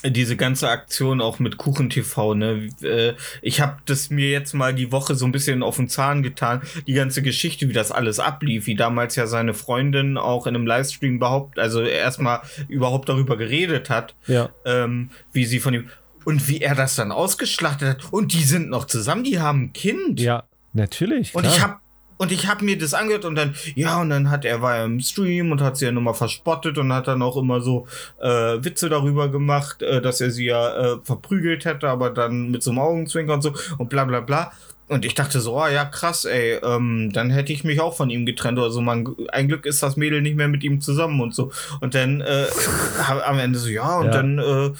diese 0.04 0.36
ganze 0.36 0.68
Aktion 0.70 1.20
auch 1.20 1.38
mit 1.38 1.58
KuchenTV, 1.58 2.34
ne? 2.34 2.68
Äh, 2.82 3.14
ich 3.42 3.60
habe 3.60 3.78
das 3.86 4.08
mir 4.08 4.30
jetzt 4.30 4.54
mal 4.54 4.72
die 4.74 4.92
Woche 4.92 5.14
so 5.16 5.26
ein 5.26 5.32
bisschen 5.32 5.62
auf 5.62 5.76
den 5.76 5.88
Zahn 5.88 6.22
getan. 6.22 6.62
Die 6.86 6.92
ganze 6.94 7.22
Geschichte, 7.22 7.68
wie 7.68 7.72
das 7.72 7.92
alles 7.92 8.18
ablief, 8.20 8.66
wie 8.66 8.76
damals 8.76 9.16
ja 9.16 9.26
seine 9.26 9.52
Freundin 9.52 10.16
auch 10.16 10.46
in 10.46 10.54
einem 10.54 10.66
Livestream 10.66 11.16
überhaupt, 11.16 11.58
also 11.58 11.82
erstmal 11.82 12.40
überhaupt 12.68 13.08
darüber 13.08 13.36
geredet 13.36 13.90
hat, 13.90 14.14
Ja. 14.26 14.48
ähm, 14.64 15.10
wie 15.32 15.44
sie 15.44 15.60
von 15.60 15.74
ihm 15.74 15.88
und 16.24 16.48
wie 16.48 16.60
er 16.60 16.74
das 16.74 16.94
dann 16.94 17.12
ausgeschlachtet 17.12 17.88
hat. 17.88 18.12
Und 18.12 18.32
die 18.32 18.44
sind 18.44 18.70
noch 18.70 18.86
zusammen, 18.86 19.24
die 19.24 19.40
haben 19.40 19.64
ein 19.64 19.72
Kind. 19.72 20.20
Ja, 20.20 20.44
natürlich. 20.72 21.34
Und 21.34 21.42
klar. 21.42 21.54
ich 21.56 21.62
hab 21.62 21.80
und 22.20 22.32
ich 22.32 22.46
hab 22.46 22.60
mir 22.60 22.76
das 22.76 22.92
angehört 22.92 23.24
und 23.24 23.34
dann 23.34 23.54
ja 23.74 23.98
und 24.00 24.10
dann 24.10 24.30
hat 24.30 24.44
er 24.44 24.60
war 24.60 24.84
im 24.84 25.00
Stream 25.00 25.52
und 25.52 25.62
hat 25.62 25.78
sie 25.78 25.86
ja 25.86 25.90
nochmal 25.92 26.12
verspottet 26.12 26.76
und 26.76 26.92
hat 26.92 27.08
dann 27.08 27.22
auch 27.22 27.38
immer 27.38 27.62
so 27.62 27.86
äh, 28.20 28.28
Witze 28.62 28.90
darüber 28.90 29.28
gemacht, 29.30 29.80
äh, 29.80 30.02
dass 30.02 30.20
er 30.20 30.30
sie 30.30 30.44
ja 30.44 30.76
äh, 30.76 30.96
verprügelt 31.02 31.64
hätte, 31.64 31.88
aber 31.88 32.10
dann 32.10 32.50
mit 32.50 32.62
so 32.62 32.70
einem 32.72 32.80
Augenzwinker 32.80 33.32
und 33.32 33.42
so 33.42 33.54
und 33.78 33.88
bla 33.88 34.04
bla 34.04 34.20
bla. 34.20 34.52
Und 34.88 35.04
ich 35.04 35.14
dachte 35.14 35.40
so, 35.40 35.56
oh 35.56 35.68
ja, 35.68 35.84
krass, 35.84 36.24
ey, 36.24 36.58
ähm, 36.64 37.10
dann 37.12 37.30
hätte 37.30 37.52
ich 37.52 37.62
mich 37.62 37.80
auch 37.80 37.96
von 37.96 38.10
ihm 38.10 38.26
getrennt 38.26 38.58
oder 38.58 38.70
so. 38.72 38.80
Man, 38.80 39.14
ein 39.32 39.46
Glück 39.46 39.64
ist 39.64 39.82
das 39.84 39.96
Mädel 39.96 40.20
nicht 40.20 40.36
mehr 40.36 40.48
mit 40.48 40.64
ihm 40.64 40.80
zusammen 40.80 41.20
und 41.20 41.32
so. 41.32 41.52
Und 41.80 41.94
dann 41.94 42.20
äh, 42.20 42.46
am 43.24 43.38
Ende 43.38 43.58
so, 43.60 43.68
ja, 43.68 43.98
und 43.98 44.06
Ja. 44.06 44.10
dann, 44.10 44.38
äh, 44.40 44.70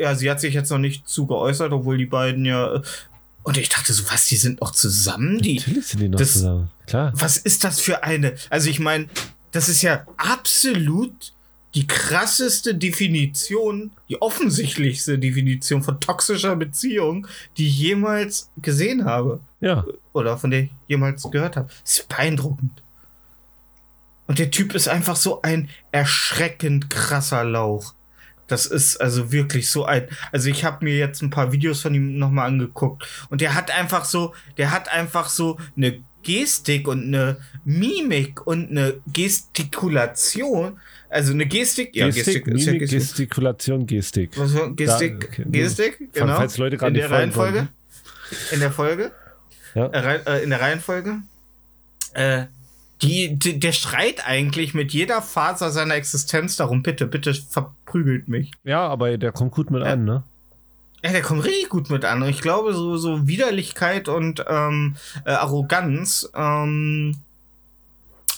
ja, 0.00 0.14
sie 0.16 0.28
hat 0.28 0.40
sich 0.40 0.52
jetzt 0.52 0.70
noch 0.70 0.78
nicht 0.78 1.08
zu 1.08 1.26
geäußert, 1.28 1.72
obwohl 1.72 1.96
die 1.96 2.06
beiden 2.06 2.44
ja. 2.44 2.82
Und 3.44 3.56
ich 3.58 3.68
dachte 3.68 3.92
so, 3.92 4.04
was, 4.10 4.26
die 4.26 4.36
sind 4.36 4.60
noch 4.60 4.70
zusammen? 4.72 5.38
Die, 5.40 5.56
Natürlich 5.58 5.86
sind 5.86 6.00
die 6.00 6.08
noch 6.08 6.18
das- 6.18 6.32
zusammen. 6.34 6.70
Klar. 6.86 7.12
was 7.14 7.36
ist 7.38 7.64
das 7.64 7.80
für 7.80 8.02
eine? 8.04 8.34
Also 8.50 8.68
ich 8.68 8.78
meine, 8.80 9.08
das 9.52 9.68
ist 9.68 9.82
ja 9.82 10.06
absolut 10.16 11.32
die 11.74 11.86
krasseste 11.86 12.74
Definition, 12.74 13.92
die 14.08 14.20
offensichtlichste 14.20 15.18
Definition 15.18 15.82
von 15.82 15.98
toxischer 16.00 16.54
Beziehung, 16.54 17.26
die 17.56 17.68
ich 17.68 17.78
jemals 17.78 18.50
gesehen 18.58 19.04
habe 19.06 19.40
Ja. 19.60 19.84
oder 20.12 20.36
von 20.36 20.50
der 20.50 20.64
ich 20.64 20.70
jemals 20.86 21.22
gehört 21.30 21.56
habe. 21.56 21.68
Das 21.82 21.98
ist 22.00 22.08
beeindruckend. 22.08 22.82
Und 24.26 24.38
der 24.38 24.50
Typ 24.50 24.74
ist 24.74 24.88
einfach 24.88 25.16
so 25.16 25.40
ein 25.42 25.68
erschreckend 25.92 26.90
krasser 26.90 27.42
Lauch. 27.44 27.94
Das 28.52 28.66
ist 28.66 28.98
also 28.98 29.32
wirklich 29.32 29.70
so 29.70 29.86
ein. 29.86 30.06
Also 30.30 30.50
ich 30.50 30.62
habe 30.64 30.84
mir 30.84 30.96
jetzt 30.96 31.22
ein 31.22 31.30
paar 31.30 31.52
Videos 31.52 31.80
von 31.80 31.94
ihm 31.94 32.18
nochmal 32.18 32.48
angeguckt 32.48 33.06
und 33.30 33.40
der 33.40 33.54
hat 33.54 33.70
einfach 33.70 34.04
so, 34.04 34.34
der 34.58 34.70
hat 34.70 34.92
einfach 34.92 35.30
so 35.30 35.58
eine 35.76 36.02
Gestik 36.22 36.86
und 36.86 37.02
eine 37.04 37.38
Mimik 37.64 38.46
und 38.46 38.70
eine 38.70 39.00
Gestikulation. 39.12 40.78
Also 41.08 41.32
eine 41.32 41.46
Gestik, 41.46 41.96
ja, 41.96 42.06
Gestik, 42.06 42.44
Gestik, 42.44 42.46
ist 42.54 42.66
ja 42.66 42.72
Mimik, 42.72 42.80
Gestik. 42.90 43.00
Gestikulation, 43.00 43.86
Gestik. 43.86 44.30
Was 44.36 44.52
Gestik, 44.76 45.20
Da- 45.20 45.26
okay. 45.26 45.44
Gestik, 45.46 46.12
genau. 46.12 46.36
Falls 46.36 46.58
Leute 46.58 46.76
gerade 46.76 46.90
in 46.90 46.94
der 47.00 47.10
Reihenfolge. 47.10 47.68
In 48.50 48.60
der 48.60 48.70
Folge. 48.70 49.12
Ja. 49.74 49.86
Äh, 49.86 50.20
äh, 50.26 50.42
in 50.44 50.50
der 50.50 50.60
Reihenfolge. 50.60 51.22
Äh, 52.14 52.44
die, 53.02 53.36
die, 53.36 53.58
der 53.58 53.72
schreit 53.72 54.26
eigentlich 54.26 54.74
mit 54.74 54.92
jeder 54.92 55.22
Faser 55.22 55.70
seiner 55.70 55.94
Existenz 55.94 56.56
darum, 56.56 56.82
bitte, 56.82 57.06
bitte 57.06 57.34
verprügelt 57.34 58.28
mich. 58.28 58.52
Ja, 58.64 58.86
aber 58.86 59.16
der 59.18 59.32
kommt 59.32 59.52
gut 59.52 59.70
mit 59.70 59.82
an, 59.82 60.04
ne? 60.04 60.22
Ja, 61.04 61.10
der 61.10 61.22
kommt 61.22 61.44
richtig 61.44 61.68
gut 61.68 61.90
mit 61.90 62.04
an. 62.04 62.22
Ich 62.28 62.40
glaube, 62.40 62.74
so, 62.74 62.96
so 62.96 63.26
Widerlichkeit 63.26 64.08
und 64.08 64.44
ähm, 64.48 64.96
äh, 65.24 65.32
Arroganz 65.32 66.30
ähm, 66.34 67.16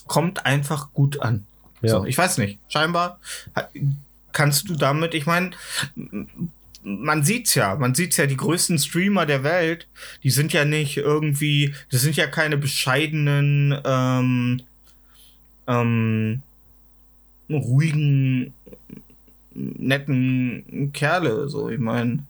kommt 0.07 0.47
einfach 0.47 0.93
gut 0.93 1.21
an. 1.21 1.47
Ja. 1.83 1.91
So, 1.91 2.05
ich 2.07 2.17
weiß 2.17 2.39
nicht. 2.39 2.59
Scheinbar 2.69 3.21
kannst 4.33 4.69
du 4.69 4.75
damit, 4.75 5.15
ich 5.15 5.27
meine, 5.27 5.51
man 6.85 7.25
sieht's 7.25 7.55
ja, 7.55 7.75
man 7.77 7.95
sieht's 7.95 8.19
ja, 8.19 8.27
die 8.27 8.37
größten 8.37 8.79
Streamer 8.79 9.27
der 9.27 9.43
Welt, 9.43 9.89
die 10.23 10.31
sind 10.31 10.53
ja 10.53 10.65
nicht 10.65 10.99
irgendwie, 10.99 11.75
das 11.91 12.03
sind 12.03 12.17
ja 12.17 12.27
keine 12.27 12.59
bescheidenen, 12.59 13.81
ähm, 13.85 14.63
ähm, 15.67 16.43
ruhigen 17.49 18.53
netten 19.55 20.91
Kerle. 20.93 21.49
So, 21.49 21.71
ich 21.71 21.79
meine, 21.79 22.25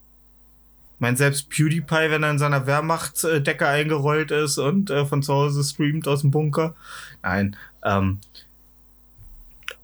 mein 1.01 1.17
selbst 1.17 1.51
PewDiePie, 1.51 2.11
wenn 2.11 2.23
er 2.23 2.31
in 2.31 2.39
seiner 2.39 2.67
Wehrmachtsdecke 2.67 3.67
eingerollt 3.67 4.31
ist 4.31 4.59
und 4.59 4.91
äh, 4.91 5.05
von 5.05 5.23
zu 5.23 5.35
Hause 5.35 5.65
streamt 5.65 6.07
aus 6.07 6.21
dem 6.21 6.31
Bunker. 6.31 6.77
Nein. 7.23 7.57
Ähm, 7.83 8.21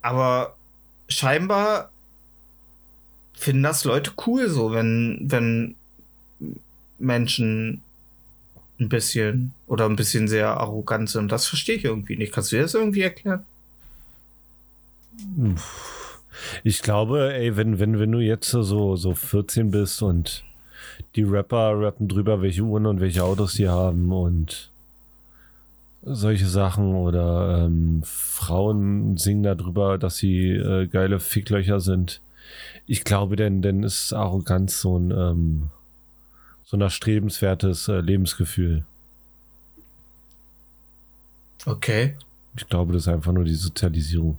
aber 0.01 0.55
scheinbar 1.09 1.91
finden 3.41 3.63
das 3.63 3.85
Leute 3.85 4.11
cool, 4.27 4.47
so 4.49 4.71
wenn, 4.71 5.19
wenn 5.23 5.75
Menschen 6.99 7.81
ein 8.79 8.87
bisschen 8.87 9.53
oder 9.65 9.85
ein 9.87 9.95
bisschen 9.95 10.27
sehr 10.27 10.49
arrogant 10.49 11.09
sind. 11.09 11.31
Das 11.31 11.47
verstehe 11.47 11.77
ich 11.77 11.85
irgendwie 11.85 12.17
nicht. 12.17 12.33
Kannst 12.33 12.51
du 12.51 12.57
dir 12.57 12.61
das 12.61 12.75
irgendwie 12.75 13.01
erklären? 13.01 13.43
Ich 16.63 16.83
glaube, 16.83 17.33
ey, 17.33 17.57
wenn, 17.57 17.79
wenn, 17.79 17.99
wenn 17.99 18.11
du 18.11 18.19
jetzt 18.19 18.49
so, 18.49 18.95
so 18.95 19.15
14 19.15 19.71
bist 19.71 20.03
und 20.03 20.43
die 21.15 21.23
Rapper 21.23 21.79
rappen 21.79 22.07
drüber, 22.07 22.43
welche 22.43 22.61
Uhren 22.61 22.85
und 22.85 23.01
welche 23.01 23.23
Autos 23.23 23.53
die 23.53 23.67
haben 23.67 24.11
und 24.11 24.69
solche 26.03 26.47
Sachen 26.47 26.93
oder 26.93 27.65
ähm, 27.65 28.01
Frauen 28.05 29.17
singen 29.17 29.43
darüber, 29.43 29.97
dass 29.97 30.17
sie 30.17 30.49
äh, 30.49 30.85
geile 30.85 31.19
Ficklöcher 31.19 31.79
sind. 31.79 32.21
Ich 32.85 33.03
glaube, 33.03 33.35
denn, 33.35 33.61
denn 33.61 33.83
ist 33.83 34.13
Arroganz 34.13 34.81
so 34.81 34.97
ein 34.97 35.11
ähm, 35.11 35.69
so 36.71 36.77
ein 36.77 36.81
erstrebenswertes 36.81 37.89
äh, 37.89 37.99
Lebensgefühl. 37.99 38.85
Okay. 41.65 42.15
Ich 42.55 42.67
glaube, 42.67 42.93
das 42.93 43.03
ist 43.03 43.07
einfach 43.09 43.33
nur 43.33 43.43
die 43.43 43.55
Sozialisierung. 43.55 44.37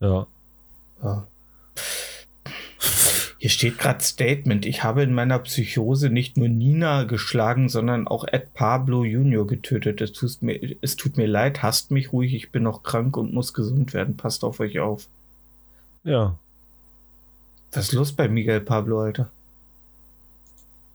Ja. 0.00 0.26
Ja. 1.02 1.26
Hier 3.44 3.50
steht 3.50 3.76
gerade 3.76 4.02
Statement. 4.02 4.64
Ich 4.64 4.84
habe 4.84 5.02
in 5.02 5.12
meiner 5.12 5.38
Psychose 5.38 6.08
nicht 6.08 6.38
nur 6.38 6.48
Nina 6.48 7.04
geschlagen, 7.04 7.68
sondern 7.68 8.08
auch 8.08 8.24
Ed 8.26 8.54
Pablo 8.54 9.04
Junior 9.04 9.46
getötet. 9.46 10.00
Es 10.00 10.12
tut 10.12 10.40
mir, 10.40 10.58
es 10.80 10.96
tut 10.96 11.18
mir 11.18 11.26
leid, 11.26 11.62
hasst 11.62 11.90
mich 11.90 12.14
ruhig. 12.14 12.32
Ich 12.32 12.52
bin 12.52 12.62
noch 12.62 12.82
krank 12.82 13.18
und 13.18 13.34
muss 13.34 13.52
gesund 13.52 13.92
werden. 13.92 14.16
Passt 14.16 14.44
auf 14.44 14.60
euch 14.60 14.80
auf. 14.80 15.08
Ja. 16.04 16.38
Was 17.72 17.88
ist 17.88 17.92
los 17.92 18.12
bei 18.12 18.28
Miguel 18.30 18.62
Pablo, 18.62 19.02
Alter? 19.02 19.30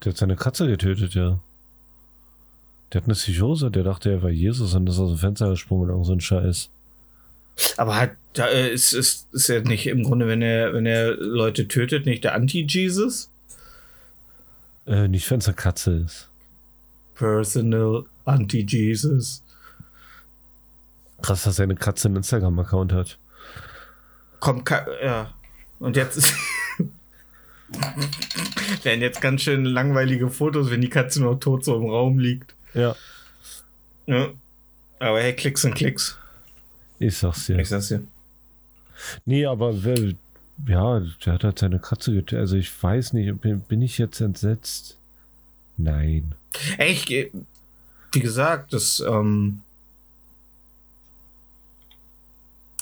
Der 0.04 0.14
hat 0.14 0.18
seine 0.18 0.36
Katze 0.36 0.66
getötet, 0.66 1.14
ja. 1.14 1.40
Der 2.92 3.02
hat 3.02 3.08
eine 3.08 3.14
Psychose, 3.14 3.70
der 3.70 3.84
dachte, 3.84 4.10
er 4.10 4.24
war 4.24 4.32
Jesus 4.32 4.74
und 4.74 4.90
ist 4.90 4.98
aus 4.98 5.12
dem 5.12 5.20
Fenster 5.20 5.52
gesprungen 5.52 5.84
und 5.84 5.90
irgend 5.90 6.06
so 6.08 6.14
ein 6.14 6.20
Scheiß. 6.20 6.72
Aber 7.78 7.96
hat, 7.96 8.12
da 8.34 8.48
äh, 8.48 8.72
ist, 8.72 8.94
ist, 8.94 9.34
ist 9.34 9.50
er 9.50 9.62
nicht 9.62 9.88
im 9.88 10.04
Grunde, 10.04 10.28
wenn 10.28 10.42
er, 10.42 10.74
wenn 10.74 10.86
er 10.86 11.16
Leute 11.16 11.68
tötet, 11.68 12.06
nicht 12.06 12.24
der 12.24 12.36
Anti-Jesus? 12.36 13.30
Äh, 14.86 15.08
nicht, 15.08 15.30
wenn 15.30 15.40
es 15.40 15.48
eine 15.48 15.56
Katze 15.56 16.04
ist. 16.06 16.30
Personal 17.16 18.06
Anti-Jesus. 18.26 19.44
Krass, 21.22 21.44
dass 21.44 21.60
er 21.60 21.64
eine 21.64 21.76
Katze 21.76 22.08
einen 22.08 22.18
Instagram-Account 22.18 22.94
hat. 22.94 23.18
Kommt, 24.40 24.70
ja. 25.04 25.34
Und 25.80 25.96
jetzt 25.96 26.18
ist. 26.18 26.34
werden 28.84 29.02
jetzt 29.02 29.22
ganz 29.22 29.44
schön 29.44 29.66
langweilige 29.66 30.30
Fotos, 30.30 30.72
wenn 30.72 30.82
die 30.82 30.90
Katze 30.90 31.22
noch 31.22 31.36
tot 31.36 31.66
so 31.66 31.76
im 31.76 31.86
Raum 31.86 32.20
liegt. 32.20 32.56
Ja. 32.74 32.96
Ja. 34.08 34.30
Aber 35.00 35.22
hey, 35.22 35.34
Klicks 35.34 35.66
und 35.66 35.76
Klicks. 35.76 36.18
Ich 37.00 37.18
sag's 37.18 37.46
dir. 37.46 37.58
Ich 37.60 37.70
sag's 37.70 37.88
dir. 37.88 38.04
Nee, 39.26 39.46
aber 39.46 39.84
wer, 39.84 39.98
ja, 40.68 41.00
der 41.26 41.34
hat 41.34 41.44
halt 41.44 41.60
seine 41.60 41.80
Katze 41.80 42.12
getötet. 42.14 42.40
Also 42.40 42.58
ich 42.58 42.72
weiß 42.84 43.14
nicht, 43.14 43.40
bin, 43.42 43.62
bin 43.62 43.82
ich 43.82 43.98
jetzt 43.98 44.20
entsetzt? 44.20 44.98
Nein. 45.78 46.36
Ey, 46.78 46.92
ich, 46.92 47.06
geh- 47.06 47.32
wie 48.12 48.20
gesagt, 48.20 48.74
das, 48.74 49.00
ähm, 49.00 49.62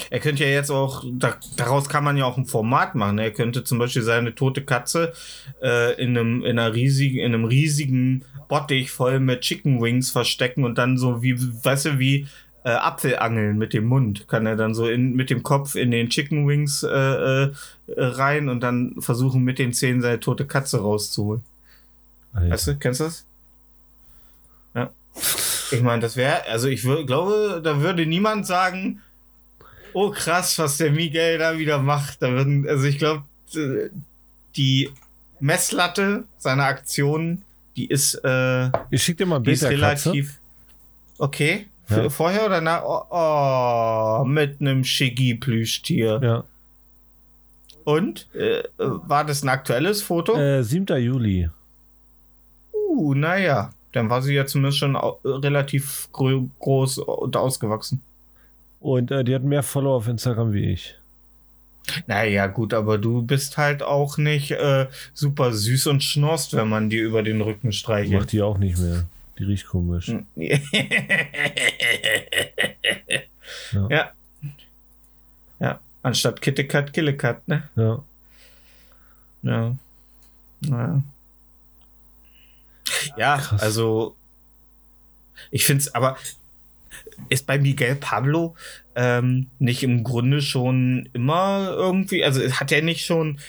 er 0.10 0.19
könnte 0.19 0.43
ja 0.45 0.51
jetzt 0.51 0.69
auch, 0.69 1.03
da, 1.12 1.38
daraus 1.58 1.89
kann 1.89 2.03
man 2.03 2.17
ja 2.17 2.25
auch 2.25 2.38
ein 2.38 2.45
Format 2.45 2.95
machen. 2.95 3.17
Er 3.17 3.32
könnte 3.32 3.63
zum 3.63 3.80
Beispiel 3.80 4.03
seine 4.03 4.34
tote 4.36 4.63
Katze 4.63 5.13
äh, 5.62 6.01
in 6.01 6.17
einem, 6.17 6.43
in 6.43 6.58
einer 6.60 6.73
riesigen, 6.73 7.17
in 7.19 7.34
einem 7.34 7.45
riesigen 7.45 8.23
Bottich 8.47 8.91
voll 8.91 9.19
mit 9.19 9.41
Chicken 9.41 9.82
Wings 9.82 10.12
verstecken 10.12 10.63
und 10.63 10.77
dann 10.77 10.97
so 10.97 11.21
wie, 11.23 11.36
weißt 11.63 11.86
du, 11.86 11.99
wie 11.99 12.27
äh, 12.67 12.71
Apfelangeln 12.71 13.58
mit 13.58 13.71
dem 13.71 13.86
Mund. 13.86 14.27
Kann 14.27 14.45
er 14.45 14.58
dann 14.58 14.75
so 14.75 14.89
in, 14.89 15.15
mit 15.15 15.30
dem 15.30 15.41
Kopf 15.41 15.75
in 15.75 15.89
den 15.89 16.10
Chicken 16.10 16.45
Wings 16.49 16.84
äh, 16.84 16.89
äh, 16.89 17.51
rein 17.95 18.49
und 18.49 18.60
dann 18.60 18.95
versuchen 18.99 19.43
mit 19.43 19.58
den 19.58 19.71
Zähnen 19.71 20.01
seine 20.01 20.19
tote 20.19 20.45
Katze 20.45 20.82
rauszuholen. 20.82 21.43
Alter. 22.34 22.49
Weißt 22.49 22.67
du, 22.67 22.75
kennst 22.75 22.99
du 22.99 23.03
das? 23.06 23.23
Ja. 24.75 24.91
Ich 25.71 25.82
meine, 25.82 26.01
das 26.01 26.17
wäre, 26.17 26.45
also 26.49 26.67
ich 26.67 26.82
glaube, 26.82 27.62
da 27.63 27.80
würde 27.80 28.06
niemand 28.06 28.45
sagen, 28.45 29.01
oh 29.93 30.12
krass, 30.12 30.60
was 30.60 30.75
der 30.75 30.91
Miguel 30.91 31.38
da 31.38 31.58
wieder 31.58 31.80
macht. 31.80 32.21
Da 32.21 32.32
würden, 32.32 32.67
also 32.67 32.84
ich 32.84 32.97
glaube, 32.97 33.23
die 34.58 34.89
Messlatte 35.39 36.25
seiner 36.38 36.65
Aktionen, 36.65 37.43
die 37.77 37.86
ist, 37.86 38.15
äh, 38.25 38.67
Ich 38.89 39.03
schick 39.03 39.17
dir 39.17 39.25
mal 39.25 39.38
ein 39.38 39.43
die 39.43 39.51
Bild 39.51 39.62
ist 39.62 39.69
der 39.69 39.80
Katze. 39.80 40.12
relativ 40.12 40.39
Ja. 41.89 42.10
Vorher 42.10 42.45
oder 42.45 42.62
nach? 42.62 42.84
Oh, 42.84 44.21
oh, 44.21 44.26
mit 44.26 44.60
einem 44.60 44.84
Shiggy-Plüschtier. 44.84 46.19
Ja. 46.21 46.43
Und? 47.84 48.28
Äh, 48.36 48.63
war 48.78 49.23
das 49.23 49.43
ein 49.43 49.50
aktuelles 49.50 50.02
Foto? 50.02 50.36
Äh, 50.36 50.63
7. 50.63 50.86
Juli. 51.02 51.50
Uh, 52.73 53.13
naja. 53.13 53.71
Dann 53.93 54.10
war 54.10 54.21
sie 54.21 54.34
ja 54.34 54.45
zumindest 54.45 54.80
schon 54.80 54.95
relativ 54.95 56.10
groß 56.12 57.00
und 57.00 57.38
ausgewachsen. 57.38 58.02
Und 58.80 59.12
äh, 59.12 59.23
die 59.23 59.34
hat 59.34 59.43
mehr 59.43 59.63
Follower 59.63 59.95
auf 59.95 60.08
Instagram 60.08 60.54
wie 60.54 60.71
ich. 60.71 60.95
Naja, 62.06 62.47
gut, 62.47 62.73
aber 62.73 62.97
du 62.97 63.21
bist 63.21 63.58
halt 63.58 63.82
auch 63.82 64.17
nicht 64.17 64.52
äh, 64.52 64.88
super 65.13 65.54
süß 65.54 65.88
und 65.88 66.04
schnorst, 66.04 66.54
wenn 66.54 66.67
man 66.67 66.89
dir 66.89 67.04
über 67.04 67.23
den 67.23 67.41
Rücken 67.41 67.67
Macht 67.67 67.78
streichelt. 67.78 68.32
die 68.32 68.41
auch 68.41 68.58
nicht 68.58 68.78
mehr. 68.78 69.06
Die 69.38 69.43
riecht 69.43 69.67
komisch. 69.67 70.08
Hm. 70.08 70.26
Ja. 73.71 73.88
ja. 73.89 74.12
Ja, 75.60 75.80
anstatt 76.04 76.41
Kittekat, 76.41 76.91
Killekat, 76.91 77.47
ne? 77.47 77.69
Ja. 77.76 78.04
Ja. 79.41 79.76
Ja, 83.15 83.38
Krass. 83.38 83.62
also 83.62 84.15
ich 85.52 85.65
finde 85.65 85.82
es, 85.82 85.95
aber 85.95 86.17
ist 87.30 87.47
bei 87.47 87.58
Miguel 87.58 87.95
Pablo 87.95 88.56
ähm, 88.95 89.47
nicht 89.60 89.84
im 89.84 90.04
Grunde 90.04 90.41
schon 90.41 91.10
immer 91.13 91.69
irgendwie, 91.71 92.23
also 92.23 92.41
hat 92.52 92.71
er 92.71 92.82
nicht 92.82 93.06
schon 93.06 93.39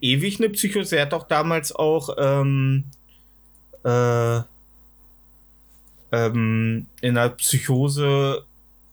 ewig 0.00 0.38
eine 0.38 0.50
Psychose? 0.50 0.96
Er 0.96 1.02
hat 1.02 1.12
doch 1.12 1.26
damals 1.26 1.72
auch 1.72 2.10
ähm, 2.18 2.84
äh, 3.84 4.40
ähm, 6.12 6.86
in 7.00 7.14
der 7.14 7.28
Psychose 7.30 8.42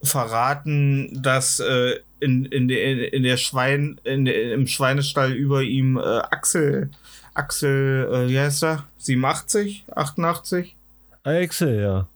verraten, 0.03 1.21
dass 1.21 1.60
äh, 1.60 1.95
in, 2.19 2.45
in, 2.45 2.67
der, 2.67 3.13
in 3.13 3.23
der 3.23 3.38
Schwein, 3.38 3.99
in 4.03 4.25
der, 4.25 4.53
im 4.53 4.67
Schweinestall 4.67 5.32
über 5.34 5.62
ihm 5.62 5.97
äh, 5.97 6.01
Axel, 6.01 6.89
Axel, 7.34 8.10
äh, 8.12 8.30
wie 8.30 8.39
heißt 8.39 8.63
er? 8.63 8.86
87? 8.97 9.86
88? 9.95 10.75
Excel, 11.23 11.80
ja. 11.82 12.08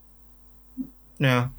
Ja. 1.19 1.51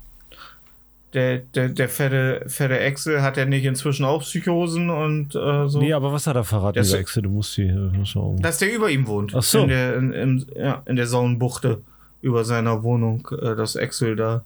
Der, 1.14 1.38
der, 1.38 1.68
der 1.68 1.88
fette, 1.90 2.42
fette 2.48 2.80
Axel 2.80 3.20
hat 3.20 3.36
ja 3.36 3.44
nicht 3.44 3.64
inzwischen 3.66 4.04
auch 4.06 4.22
Psychosen 4.22 4.88
und 4.88 5.34
äh, 5.34 5.68
so. 5.68 5.78
Nee, 5.78 5.92
aber 5.92 6.10
was 6.12 6.26
hat 6.26 6.36
er 6.36 6.44
verraten, 6.44 6.76
Das- 6.76 6.86
dieser 6.88 7.00
Excel? 7.00 7.22
Du 7.24 7.28
musst 7.28 7.56
die. 7.58 7.66
äh, 7.66 7.74
musst 7.74 8.16
Dass 8.40 8.58
der 8.58 8.74
über 8.74 8.88
ihm 8.90 9.06
wohnt. 9.06 9.34
Ach 9.34 9.42
so. 9.42 9.62
In 9.64 9.68
der, 9.68 9.96
in, 9.96 10.12
in, 10.12 10.46
ja, 10.56 10.82
in 10.86 10.96
der 10.96 11.06
Saunenbuchte 11.06 11.82
über 12.22 12.44
seiner 12.44 12.82
Wohnung, 12.82 13.28
äh, 13.40 13.54
dass 13.54 13.76
Axel 13.76 14.16
da 14.16 14.44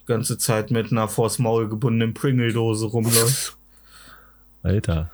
die 0.00 0.06
ganze 0.06 0.38
Zeit 0.38 0.70
mit 0.70 0.90
einer 0.90 1.08
vors 1.08 1.38
Maul 1.38 1.68
gebundenen 1.68 2.14
Pringle-Dose 2.14 2.86
rumläuft. 2.86 3.56
Alter. 4.62 5.10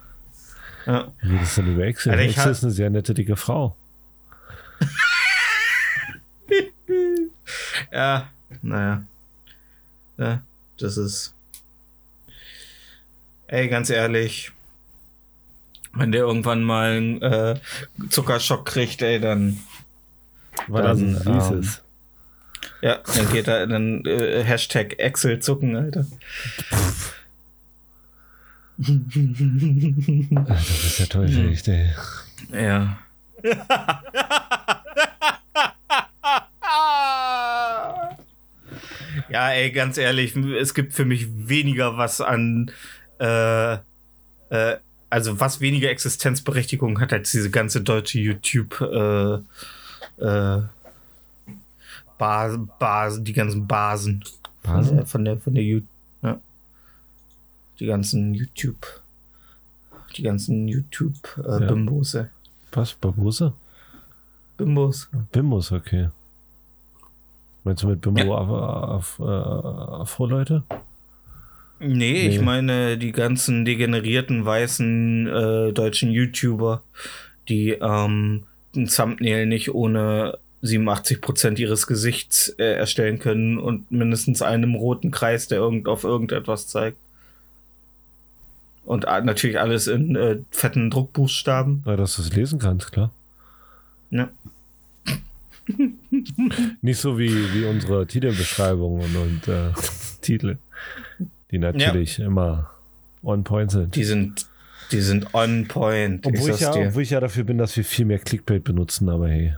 Ja. 0.86 1.10
Wie 1.22 1.32
redest 1.32 1.56
du 1.56 1.62
denn 1.62 1.74
über 1.74 1.84
Excel? 1.84 2.12
Alter, 2.12 2.24
Excel 2.24 2.44
hab- 2.44 2.50
ist 2.52 2.62
eine 2.62 2.72
sehr 2.72 2.90
nette, 2.90 3.14
dicke 3.14 3.36
Frau. 3.36 3.74
Ja, 7.92 8.28
naja. 8.62 9.04
Ja, 10.16 10.42
das 10.78 10.96
ist. 10.96 11.34
Ey, 13.46 13.68
ganz 13.68 13.90
ehrlich. 13.90 14.52
Wenn 15.92 16.10
der 16.12 16.22
irgendwann 16.22 16.64
mal 16.64 16.92
einen 16.96 17.22
äh, 17.22 17.60
Zuckerschock 18.10 18.66
kriegt, 18.66 19.00
ey, 19.02 19.20
dann. 19.20 19.58
Weil 20.68 20.84
er 20.84 20.96
so 20.96 21.06
Dann, 21.06 21.40
süß 21.40 21.76
ähm. 21.76 21.84
Ja, 22.80 22.98
dann 23.14 23.32
geht 23.32 23.48
da 23.48 23.64
dann 23.66 24.04
äh, 24.04 24.42
Hashtag 24.44 24.98
Excel 24.98 25.40
zucken, 25.40 25.76
Alter. 25.76 26.06
Das 28.76 28.88
ist 30.84 30.98
ja 30.98 31.06
toll, 31.06 31.50
echt, 31.50 31.68
ey. 31.68 31.90
Ja. 32.52 32.98
ja, 39.30 39.50
ey, 39.50 39.70
ganz 39.70 39.96
ehrlich, 39.96 40.34
es 40.36 40.74
gibt 40.74 40.92
für 40.92 41.04
mich 41.04 41.26
weniger 41.48 41.96
was 41.96 42.20
an, 42.20 42.70
äh, 43.20 43.74
äh, 43.74 44.76
also 45.08 45.38
was 45.40 45.60
weniger 45.60 45.88
Existenzberechtigung 45.90 47.00
hat 47.00 47.12
als 47.12 47.30
diese 47.30 47.50
ganze 47.50 47.80
deutsche 47.80 48.18
YouTube, 48.18 48.80
äh, 48.80 49.38
äh, 50.18 50.60
Bas, 52.18 52.58
Bas, 52.78 53.22
die 53.22 53.32
ganzen 53.32 53.66
Basen. 53.66 54.22
Von 54.62 54.74
Basen? 54.74 54.96
der, 54.96 55.06
von 55.06 55.24
der, 55.24 55.38
von 55.38 55.54
der 55.54 55.64
YouTube, 55.64 55.88
ja. 56.22 56.40
Die 57.80 57.86
ganzen 57.86 58.34
YouTube, 58.34 58.86
die 60.16 60.22
ganzen 60.22 60.68
YouTube, 60.68 61.16
äh, 61.38 61.66
Ja. 61.66 62.28
Was? 62.72 62.94
Barbose? 62.94 63.52
Bimbos. 64.56 65.08
Bimbos, 65.32 65.72
okay. 65.72 66.08
Meinst 67.64 67.82
du 67.82 67.88
mit 67.88 68.00
Bimbo 68.00 68.34
auf, 68.36 68.48
auf, 68.48 69.18
äh, 69.20 69.22
Afro-Leute? 69.22 70.62
Nee, 71.80 72.28
ich 72.28 72.38
Nee. 72.38 72.44
meine 72.44 72.98
die 72.98 73.12
ganzen 73.12 73.64
degenerierten 73.64 74.44
weißen 74.44 75.26
äh, 75.26 75.72
deutschen 75.72 76.10
YouTuber, 76.12 76.82
die 77.48 77.70
ähm, 77.70 78.44
ein 78.76 78.86
Thumbnail 78.86 79.46
nicht 79.46 79.74
ohne 79.74 80.38
87% 80.62 81.58
ihres 81.58 81.86
Gesichts 81.86 82.48
äh, 82.58 82.74
erstellen 82.74 83.18
können 83.18 83.58
und 83.58 83.90
mindestens 83.90 84.42
einen 84.42 84.74
roten 84.74 85.10
Kreis, 85.10 85.48
der 85.48 85.58
irgend 85.58 85.88
auf 85.88 86.04
irgendetwas 86.04 86.66
zeigt. 86.66 86.96
Und 88.84 89.04
äh, 89.04 89.20
natürlich 89.22 89.60
alles 89.60 89.86
in 89.86 90.16
äh, 90.16 90.38
fetten 90.50 90.90
Druckbuchstaben. 90.90 91.84
Ja, 91.86 91.96
dass 91.96 92.16
du 92.16 92.22
es 92.22 92.34
lesen 92.34 92.58
kannst, 92.58 92.92
klar. 92.92 93.10
Ja. 94.10 94.30
Nicht 96.82 96.98
so 96.98 97.18
wie, 97.18 97.30
wie 97.54 97.64
unsere 97.64 98.06
Titelbeschreibungen 98.06 99.04
und, 99.04 99.16
und 99.16 99.48
äh, 99.48 99.72
Titel, 100.20 100.58
die 101.50 101.58
natürlich 101.58 102.18
immer 102.18 102.70
on 103.22 103.44
point 103.44 103.70
sind. 103.70 103.96
Die 103.96 104.04
sind, 104.04 104.46
die 104.94 105.00
sind 105.00 105.34
on 105.34 105.66
point. 105.68 106.26
Obwohl 106.26 106.50
ich, 106.50 106.60
ja, 106.60 106.72
dir. 106.72 106.88
obwohl 106.88 107.02
ich 107.02 107.10
ja 107.10 107.20
dafür 107.20 107.44
bin, 107.44 107.58
dass 107.58 107.76
wir 107.76 107.84
viel 107.84 108.06
mehr 108.06 108.18
Clickbait 108.18 108.64
benutzen, 108.64 109.08
aber 109.08 109.28
hey. 109.28 109.54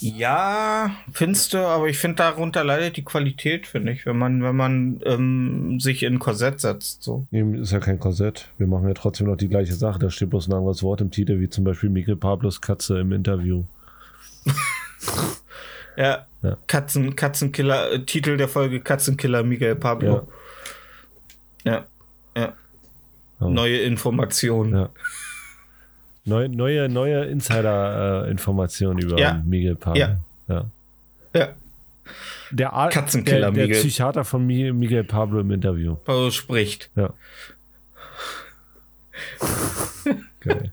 Ja, 0.00 0.92
findest 1.12 1.54
du, 1.54 1.58
aber 1.58 1.88
ich 1.88 1.98
finde 1.98 2.16
darunter 2.16 2.64
leidet 2.64 2.96
die 2.96 3.04
Qualität, 3.04 3.66
finde 3.66 3.92
ich, 3.92 4.06
wenn 4.06 4.16
man, 4.16 4.42
wenn 4.42 4.56
man 4.56 5.00
ähm, 5.04 5.80
sich 5.80 6.02
in 6.02 6.14
ein 6.14 6.18
Korsett 6.18 6.60
setzt. 6.60 7.02
So. 7.02 7.26
Nee, 7.30 7.58
Ist 7.58 7.72
ja 7.72 7.80
kein 7.80 7.98
Korsett. 7.98 8.48
Wir 8.58 8.66
machen 8.66 8.86
ja 8.88 8.94
trotzdem 8.94 9.26
noch 9.26 9.36
die 9.36 9.48
gleiche 9.48 9.74
Sache. 9.74 9.98
Da 9.98 10.10
steht 10.10 10.30
bloß 10.30 10.48
ein 10.48 10.52
anderes 10.54 10.82
Wort 10.82 11.00
im 11.00 11.10
Titel, 11.10 11.40
wie 11.40 11.48
zum 11.48 11.64
Beispiel 11.64 11.90
Miguel 11.90 12.16
Pablos 12.16 12.60
Katze 12.60 13.00
im 13.00 13.12
Interview. 13.12 13.64
Ja, 15.96 16.26
Ja. 16.42 16.56
Katzen, 16.68 17.16
Katzenkiller, 17.16 17.90
äh, 17.90 18.04
Titel 18.04 18.36
der 18.36 18.46
Folge 18.46 18.80
Katzenkiller 18.80 19.42
Miguel 19.42 19.74
Pablo. 19.74 20.28
Ja. 21.64 21.72
Ja. 21.72 21.86
Oh. 23.40 23.48
Neue 23.50 23.78
Informationen. 23.78 24.74
Ja. 24.74 24.88
Neu, 26.24 26.48
neue 26.48 26.88
neue 26.88 27.24
Insider-Informationen 27.26 28.98
über 28.98 29.18
Ja. 29.18 29.40
Miguel 29.44 29.76
Pablo. 29.76 30.00
Ja. 30.00 30.16
ja. 30.48 30.64
Ja. 31.34 31.48
Der, 32.50 32.72
Ar- 32.72 32.88
Katzenkiller 32.90 33.52
der, 33.52 33.66
der. 33.68 33.76
Psychiater 33.76 34.24
von 34.24 34.44
Mi- 34.46 34.72
Miguel 34.72 35.04
Pablo 35.04 35.40
im 35.40 35.50
Interview. 35.52 35.94
Pablo 35.96 36.30
spricht. 36.30 36.90
Ja. 36.96 37.12
Geil. 40.40 40.72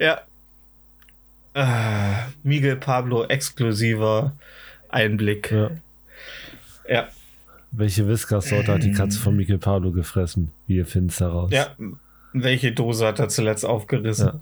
Ja. 0.00 0.20
Ah, 1.54 2.28
Miguel 2.42 2.76
Pablo 2.76 3.24
exklusiver 3.24 4.36
Einblick. 4.88 5.50
Ja. 5.50 5.70
Ja. 6.88 7.08
Welche 7.70 8.08
Whiskas-Sorte 8.08 8.72
hat 8.72 8.82
die 8.82 8.92
Katze 8.92 9.18
von 9.18 9.36
Miguel 9.36 9.58
Pablo 9.58 9.92
gefressen? 9.92 10.50
Wie 10.66 10.76
ihr 10.76 10.86
findet 10.86 11.12
es 11.12 11.20
heraus? 11.20 11.50
Ja. 11.52 11.76
Welche 12.32 12.72
Dose 12.72 13.06
hat 13.06 13.18
er 13.18 13.28
zuletzt 13.28 13.64
aufgerissen? 13.64 14.40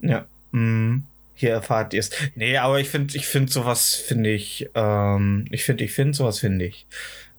Ja. 0.00 0.26
Mm, 0.52 1.04
hier 1.34 1.50
erfahrt 1.50 1.94
ihr 1.94 2.00
es. 2.00 2.10
Nee, 2.34 2.56
aber 2.56 2.80
ich 2.80 2.88
finde, 2.88 3.16
ich 3.16 3.26
finde 3.26 3.52
sowas, 3.52 3.94
finde 3.94 4.30
ich, 4.30 4.68
ähm, 4.74 5.46
ich 5.50 5.64
finde, 5.64 5.84
ich 5.84 5.92
finde 5.92 6.14
sowas, 6.14 6.38
finde 6.38 6.66
ich, 6.66 6.86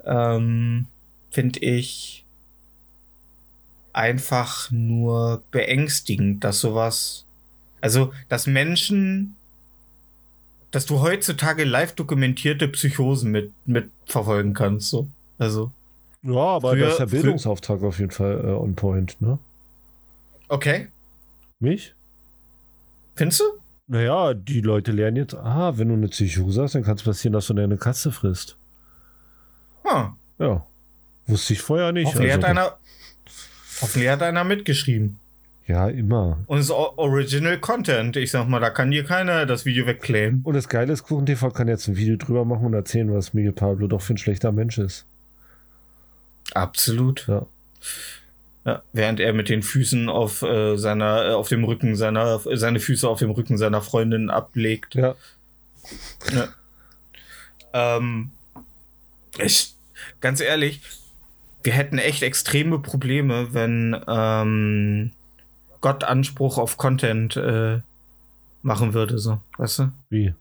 ähm, 0.06 0.86
finde 1.32 1.60
ich 1.60 2.26
einfach 3.94 4.72
nur 4.72 5.44
beängstigend, 5.52 6.44
dass 6.44 6.62
sowas, 6.62 7.26
also, 7.82 8.14
dass 8.28 8.48
Menschen, 8.48 9.36
dass 10.72 10.86
du 10.86 11.00
heutzutage 11.02 11.64
live 11.64 11.94
dokumentierte 11.94 12.68
Psychosen 12.68 13.32
mit, 13.32 13.52
mitverfolgen 13.66 14.54
kannst, 14.54 14.90
so. 14.90 15.08
Also, 15.38 15.72
Ja, 16.22 16.36
aber 16.36 16.72
Früher- 16.72 16.82
das 16.86 16.92
ist 16.94 17.00
der 17.00 17.06
Bildungsauftrag 17.08 17.82
auf 17.84 18.00
jeden 18.00 18.12
Fall 18.12 18.42
äh, 18.44 18.48
on 18.50 18.76
point, 18.76 19.20
ne? 19.22 19.40
okay. 20.50 20.88
Mich? 21.60 21.94
Findest 23.16 23.42
du? 23.42 23.44
Naja, 23.88 24.34
die 24.34 24.62
Leute 24.62 24.92
lernen 24.92 25.18
jetzt, 25.18 25.34
ah, 25.36 25.78
wenn 25.78 25.88
du 25.90 25.96
eine 25.96 26.08
Psychose 26.10 26.62
hast, 26.62 26.76
dann 26.76 26.84
kann 26.84 26.96
es 26.96 27.04
passieren, 27.04 27.34
dass 27.34 27.48
du 27.48 27.54
deine 27.54 27.76
Katze 27.78 28.12
frisst. 28.12 28.56
Hm. 29.84 30.14
Ja. 30.38 30.66
Wusste 31.28 31.54
ich 31.54 31.62
vorher 31.62 31.92
nicht. 31.92 32.08
Hoffentlich 32.08 32.32
hat 32.34 32.44
also- 32.46 32.60
einer, 32.62 32.78
hoffentlich 33.82 34.10
hat 34.10 34.22
einer 34.22 34.44
mitgeschrieben. 34.44 35.20
Ja, 35.70 35.88
immer. 35.88 36.40
Und 36.48 36.58
es 36.58 36.66
ist 36.66 36.72
Original 36.72 37.60
Content. 37.60 38.18
Ich 38.18 38.32
sag 38.32 38.48
mal, 38.48 38.60
da 38.60 38.72
kann 38.72 38.90
dir 38.90 39.04
keiner 39.04 39.46
das 39.46 39.66
Video 39.66 39.86
wegclaimen. 39.86 40.42
Und 40.44 40.56
das 40.56 40.68
Geile 40.68 40.92
ist, 40.92 41.04
Kuchen 41.04 41.28
TV 41.28 41.52
kann 41.52 41.68
jetzt 41.68 41.88
ein 41.88 41.96
Video 41.96 42.18
drüber 42.18 42.44
machen 42.44 42.66
und 42.66 42.74
erzählen, 42.74 43.14
was 43.14 43.36
Miguel 43.36 43.52
Pablo 43.52 43.86
doch 43.86 44.02
für 44.02 44.16
ein 44.16 44.18
schlechter 44.18 44.52
Mensch 44.52 44.80
ist. 44.80 45.06
Absolut. 46.56 47.28
Ja. 47.28 47.46
Ja, 48.66 48.82
während 48.94 49.20
er 49.20 49.32
mit 49.34 49.48
den 49.48 49.62
Füßen 49.62 50.10
auf 50.10 50.42
äh, 50.42 50.76
seiner, 50.76 51.26
äh, 51.26 51.34
auf 51.34 51.50
dem 51.50 51.64
Rücken 51.64 51.96
seiner, 51.96 52.40
seine 52.40 52.80
Füße 52.80 53.08
auf 53.08 53.20
dem 53.20 53.30
Rücken 53.30 53.60
seiner 53.60 53.84
Freundin 53.84 54.32
ablegt. 54.32 54.96
Ja. 54.96 55.16
Ähm, 57.74 58.32
ich, 59.38 59.76
ganz 60.20 60.42
ehrlich, 60.42 60.82
wir 61.62 61.74
hätten 61.74 62.00
echt 62.00 62.24
extreme 62.24 62.80
Probleme, 62.80 63.54
wenn 63.54 63.96
ähm, 64.08 65.12
Gott 65.82 66.04
Anspruch 66.04 66.58
auf 66.58 66.78
Content 66.78 67.36
äh, 67.38 67.80
machen 68.62 68.94
würde, 68.94 69.18
so, 69.18 69.40
weißt 69.58 69.80
du? 69.80 69.92
Wie? 70.10 70.34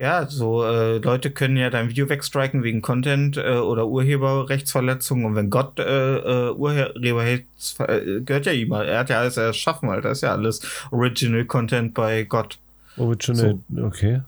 Ja, 0.00 0.26
so 0.28 0.64
äh, 0.64 0.98
Leute 0.98 1.30
können 1.30 1.56
ja 1.56 1.70
dein 1.70 1.88
Video 1.88 2.08
wegstriken 2.08 2.64
wegen 2.64 2.82
Content 2.82 3.36
äh, 3.36 3.58
oder 3.58 3.86
Urheberrechtsverletzung 3.86 5.24
und 5.24 5.36
wenn 5.36 5.50
Gott 5.50 5.78
äh, 5.78 6.16
äh, 6.16 6.50
Urheberrechts 6.50 7.76
äh, 7.78 8.20
gehört 8.20 8.46
ja 8.46 8.52
ihm, 8.52 8.72
er 8.72 8.98
hat 8.98 9.10
ja 9.10 9.20
alles 9.20 9.36
erschaffen, 9.36 9.88
Alter, 9.88 10.10
ist 10.10 10.22
ja 10.22 10.32
alles 10.32 10.62
Original 10.90 11.44
Content 11.44 11.94
bei 11.94 12.24
Gott. 12.24 12.58
Original, 12.96 13.60
okay. 13.82 14.22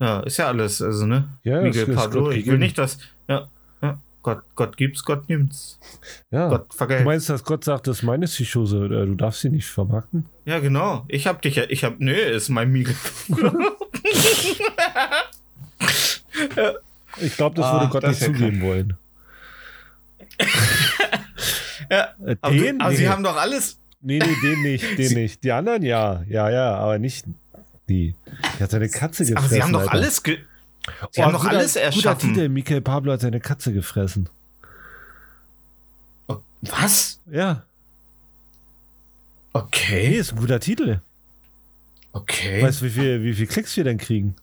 Ja, 0.00 0.20
ist 0.20 0.38
ja 0.38 0.48
alles, 0.48 0.82
also 0.82 1.06
ne? 1.06 1.28
Ja, 1.44 1.60
Miguel 1.60 1.86
Pablo, 1.94 2.30
ich 2.30 2.46
will 2.46 2.58
nicht, 2.58 2.78
dass 2.78 2.98
Gott, 4.22 4.42
Gott 4.54 4.76
gibt's, 4.76 5.02
Gott 5.04 5.28
nimmt's. 5.28 5.78
Ja. 6.30 6.48
Gott 6.48 6.70
Du 6.72 6.76
vergelt. 6.76 7.04
meinst, 7.04 7.28
dass 7.30 7.42
Gott 7.44 7.64
sagt, 7.64 7.86
das 7.86 7.98
ist 7.98 8.02
meine 8.02 8.26
Psychose, 8.26 8.88
du 8.88 9.14
darfst 9.14 9.40
sie 9.40 9.48
nicht 9.50 9.66
vermarkten? 9.66 10.26
Ja, 10.44 10.58
genau. 10.58 11.04
Ich 11.08 11.26
hab 11.26 11.40
dich 11.42 11.56
ja, 11.56 11.64
ich 11.68 11.84
hab, 11.84 12.00
nee, 12.00 12.12
ist 12.20 12.48
mein 12.50 12.70
Miguel. 12.70 12.94
Ich 17.20 17.36
glaube, 17.36 17.56
das 17.56 17.66
Ah, 17.66 17.80
würde 17.80 17.88
Gott 17.92 18.02
das 18.04 18.20
nicht 18.20 18.26
zugeben 18.26 18.62
wollen. 18.62 18.96
ja, 21.90 22.08
Äh, 22.24 22.36
aber, 22.40 22.54
du, 22.54 22.60
den? 22.62 22.80
aber 22.80 22.90
nee. 22.90 22.96
sie 22.96 23.08
haben 23.08 23.22
doch 23.22 23.36
alles. 23.36 23.78
nee, 24.00 24.18
nee, 24.18 24.36
den 24.42 24.62
nicht, 24.62 24.98
den 24.98 25.12
nicht. 25.14 25.42
Die 25.44 25.52
anderen 25.52 25.82
ja, 25.82 26.22
ja, 26.28 26.48
ja, 26.50 26.76
aber 26.76 26.98
nicht 26.98 27.26
die. 27.88 28.14
Er 28.58 28.60
hat 28.64 28.70
seine 28.70 28.88
Katze 28.88 29.24
gefressen. 29.24 29.36
Aber 29.38 29.48
sie 29.48 29.62
haben 29.62 29.72
doch 29.72 29.80
Alter. 29.80 29.92
alles. 29.92 30.22
Ge 30.22 30.38
sie 31.12 31.20
Oh, 31.20 31.24
haben 31.24 31.32
doch 31.32 31.42
guter, 31.42 31.56
alles 31.58 31.74
Guter 31.74 31.84
erschaffen. 31.84 32.34
Titel, 32.34 32.48
Michael 32.48 32.80
Pablo 32.80 33.12
hat 33.12 33.20
seine 33.20 33.40
Katze 33.40 33.72
gefressen. 33.72 34.28
Was? 36.62 37.18
Ja, 37.30 37.54
nee, 37.54 37.60
Okay. 39.52 40.16
ist 40.18 40.32
ein 40.32 40.38
guter 40.38 40.60
Titel. 40.60 41.00
Okay. 42.12 42.62
Weißt 42.62 42.80
du, 42.82 42.86
wie 42.86 42.90
viel, 42.90 43.22
wie 43.22 43.34
viel 43.34 43.46
Klicks 43.46 43.76
wir 43.76 43.84
denn 43.84 43.98
kriegen? 43.98 44.36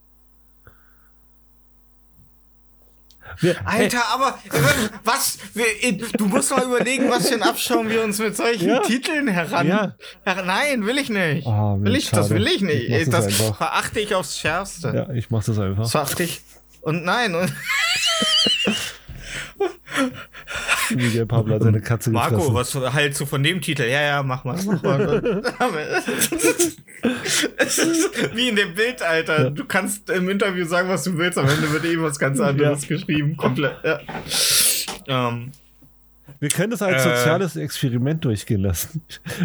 Alter, 3.66 4.04
aber 4.14 4.40
äh, 4.46 4.60
was? 5.04 5.38
Wir- 5.54 5.98
Du 6.18 6.26
musst 6.26 6.52
mal 6.52 6.64
überlegen, 6.64 7.10
was 7.10 7.28
für 7.30 7.36
ein 7.36 7.44
Abschaum 7.44 7.90
wir 7.90 8.04
uns 8.04 8.20
mit 8.20 8.36
solchen 8.36 8.68
Ja. 8.70 8.80
Titeln 8.80 9.28
heran. 9.28 9.68
Ja. 9.68 9.96
Her 10.26 10.44
Nein, 10.46 10.86
will 10.86 10.98
ich 10.98 11.10
nicht. 11.10 11.46
Mensch, 11.46 11.84
will 11.86 11.96
ich, 11.96 12.10
das 12.12 12.30
will 12.30 12.48
ich 12.48 12.62
nicht. 12.62 12.90
Ich 12.90 13.10
das 13.10 13.26
das 13.28 13.36
verachte 13.58 14.00
ich 14.00 14.16
aufs 14.16 14.38
Schärfste. 14.40 14.94
Ja, 15.08 15.14
ich 15.14 15.30
mach 15.30 15.44
das 15.44 15.60
einfach. 15.60 15.84
Das 15.84 15.92
verachte 15.92 16.24
ich. 16.24 16.42
Und 16.82 17.04
nein, 17.04 17.36
und 17.36 17.52
Miguel 20.96 21.26
Pablo 21.26 21.56
hat 21.56 21.64
seine 21.64 21.82
Katze 21.82 22.10
Marco, 22.12 22.36
gefressen. 22.50 22.82
was 22.82 22.94
hältst 22.94 23.20
du 23.22 23.26
von 23.26 23.44
dem 23.44 23.62
Titel? 23.62 23.84
Ja, 23.84 24.02
ja, 24.02 24.24
mach 24.24 24.44
mal. 24.44 24.58
Mach 24.66 24.82
mal. 24.84 25.22
Wie 28.34 28.50
in 28.50 28.56
dem 28.56 28.74
Bild, 28.76 29.02
Alter. 29.02 29.52
Du 29.52 29.66
kannst 29.66 30.10
im 30.10 30.30
Interview 30.30 30.66
sagen, 30.66 30.90
was 30.90 31.04
du 31.04 31.18
willst, 31.18 31.38
am 31.38 31.48
Ende 31.48 31.72
wird 31.72 31.86
eh 31.86 32.00
was 32.02 32.18
ganz 32.20 32.40
anderes 32.40 32.88
geschrieben. 32.88 33.38
Komplett. 33.38 33.76
Ja. 33.84 34.00
Ähm, 35.08 35.52
Wir 36.40 36.50
können 36.50 36.72
das 36.72 36.82
als 36.82 37.06
Äh. 37.06 37.16
soziales 37.18 37.56
Experiment 37.56 38.24
durchgehen 38.26 38.62
lassen. 38.62 39.02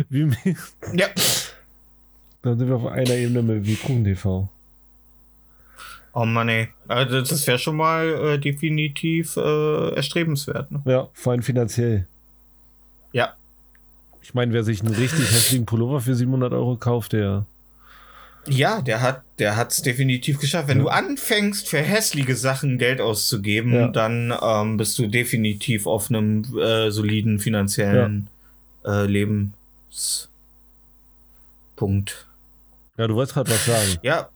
Wie, 0.09 0.31
ja. 0.95 1.07
dann 2.43 2.59
sind 2.59 2.69
wir 2.69 2.77
auf 2.77 2.87
einer 2.87 3.11
Ebene 3.15 3.43
mit 3.43 3.81
Kuchen 3.83 4.05
TV. 4.05 4.49
Oh 6.15 6.27
Mann, 6.27 6.49
ey. 6.49 6.69
Also 6.89 7.21
das 7.21 7.47
wäre 7.47 7.59
schon 7.59 7.77
mal 7.77 8.35
äh, 8.35 8.39
definitiv 8.39 9.37
äh, 9.37 9.95
erstrebenswert. 9.95 10.71
Ne? 10.71 10.83
Ja, 10.85 11.09
vor 11.15 11.33
allem 11.33 11.43
finanziell. 11.43 12.07
Ja. 13.13 13.35
Ich 14.21 14.35
meine, 14.35 14.53
wer 14.53 14.63
sich 14.63 14.83
einen 14.83 14.95
richtig 14.95 15.31
hässlichen 15.33 15.67
Pullover 15.67 16.01
für 16.01 16.15
700 16.15 16.53
Euro 16.53 16.77
kauft, 16.77 17.15
der. 17.15 17.47
Ja, 18.47 18.83
der 18.83 19.01
hat, 19.01 19.23
der 19.39 19.57
hat's 19.57 19.83
definitiv 19.83 20.39
geschafft. 20.41 20.69
Wenn 20.69 20.79
Ja. 20.79 20.83
du 20.85 20.89
anfängst, 20.91 21.69
für 21.69 21.79
hässliche 21.79 22.35
Sachen 22.37 22.77
Geld 22.77 23.01
auszugeben, 23.01 23.73
Ja. 23.73 23.89
dann 23.89 24.35
ähm, 24.43 24.77
bist 24.77 24.99
du 24.99 25.07
definitiv 25.07 25.87
auf 25.87 26.11
einem 26.11 26.43
äh, 26.59 26.91
soliden 26.91 27.39
finanziellen 27.39 28.29
äh, 28.85 29.07
Lebenspunkt. 29.07 29.53
Ja, 32.97 33.07
du 33.07 33.15
wolltest 33.15 33.35
gerade 33.35 33.51
was 33.51 33.65
sagen. 33.65 33.99
Ja. 34.03 34.29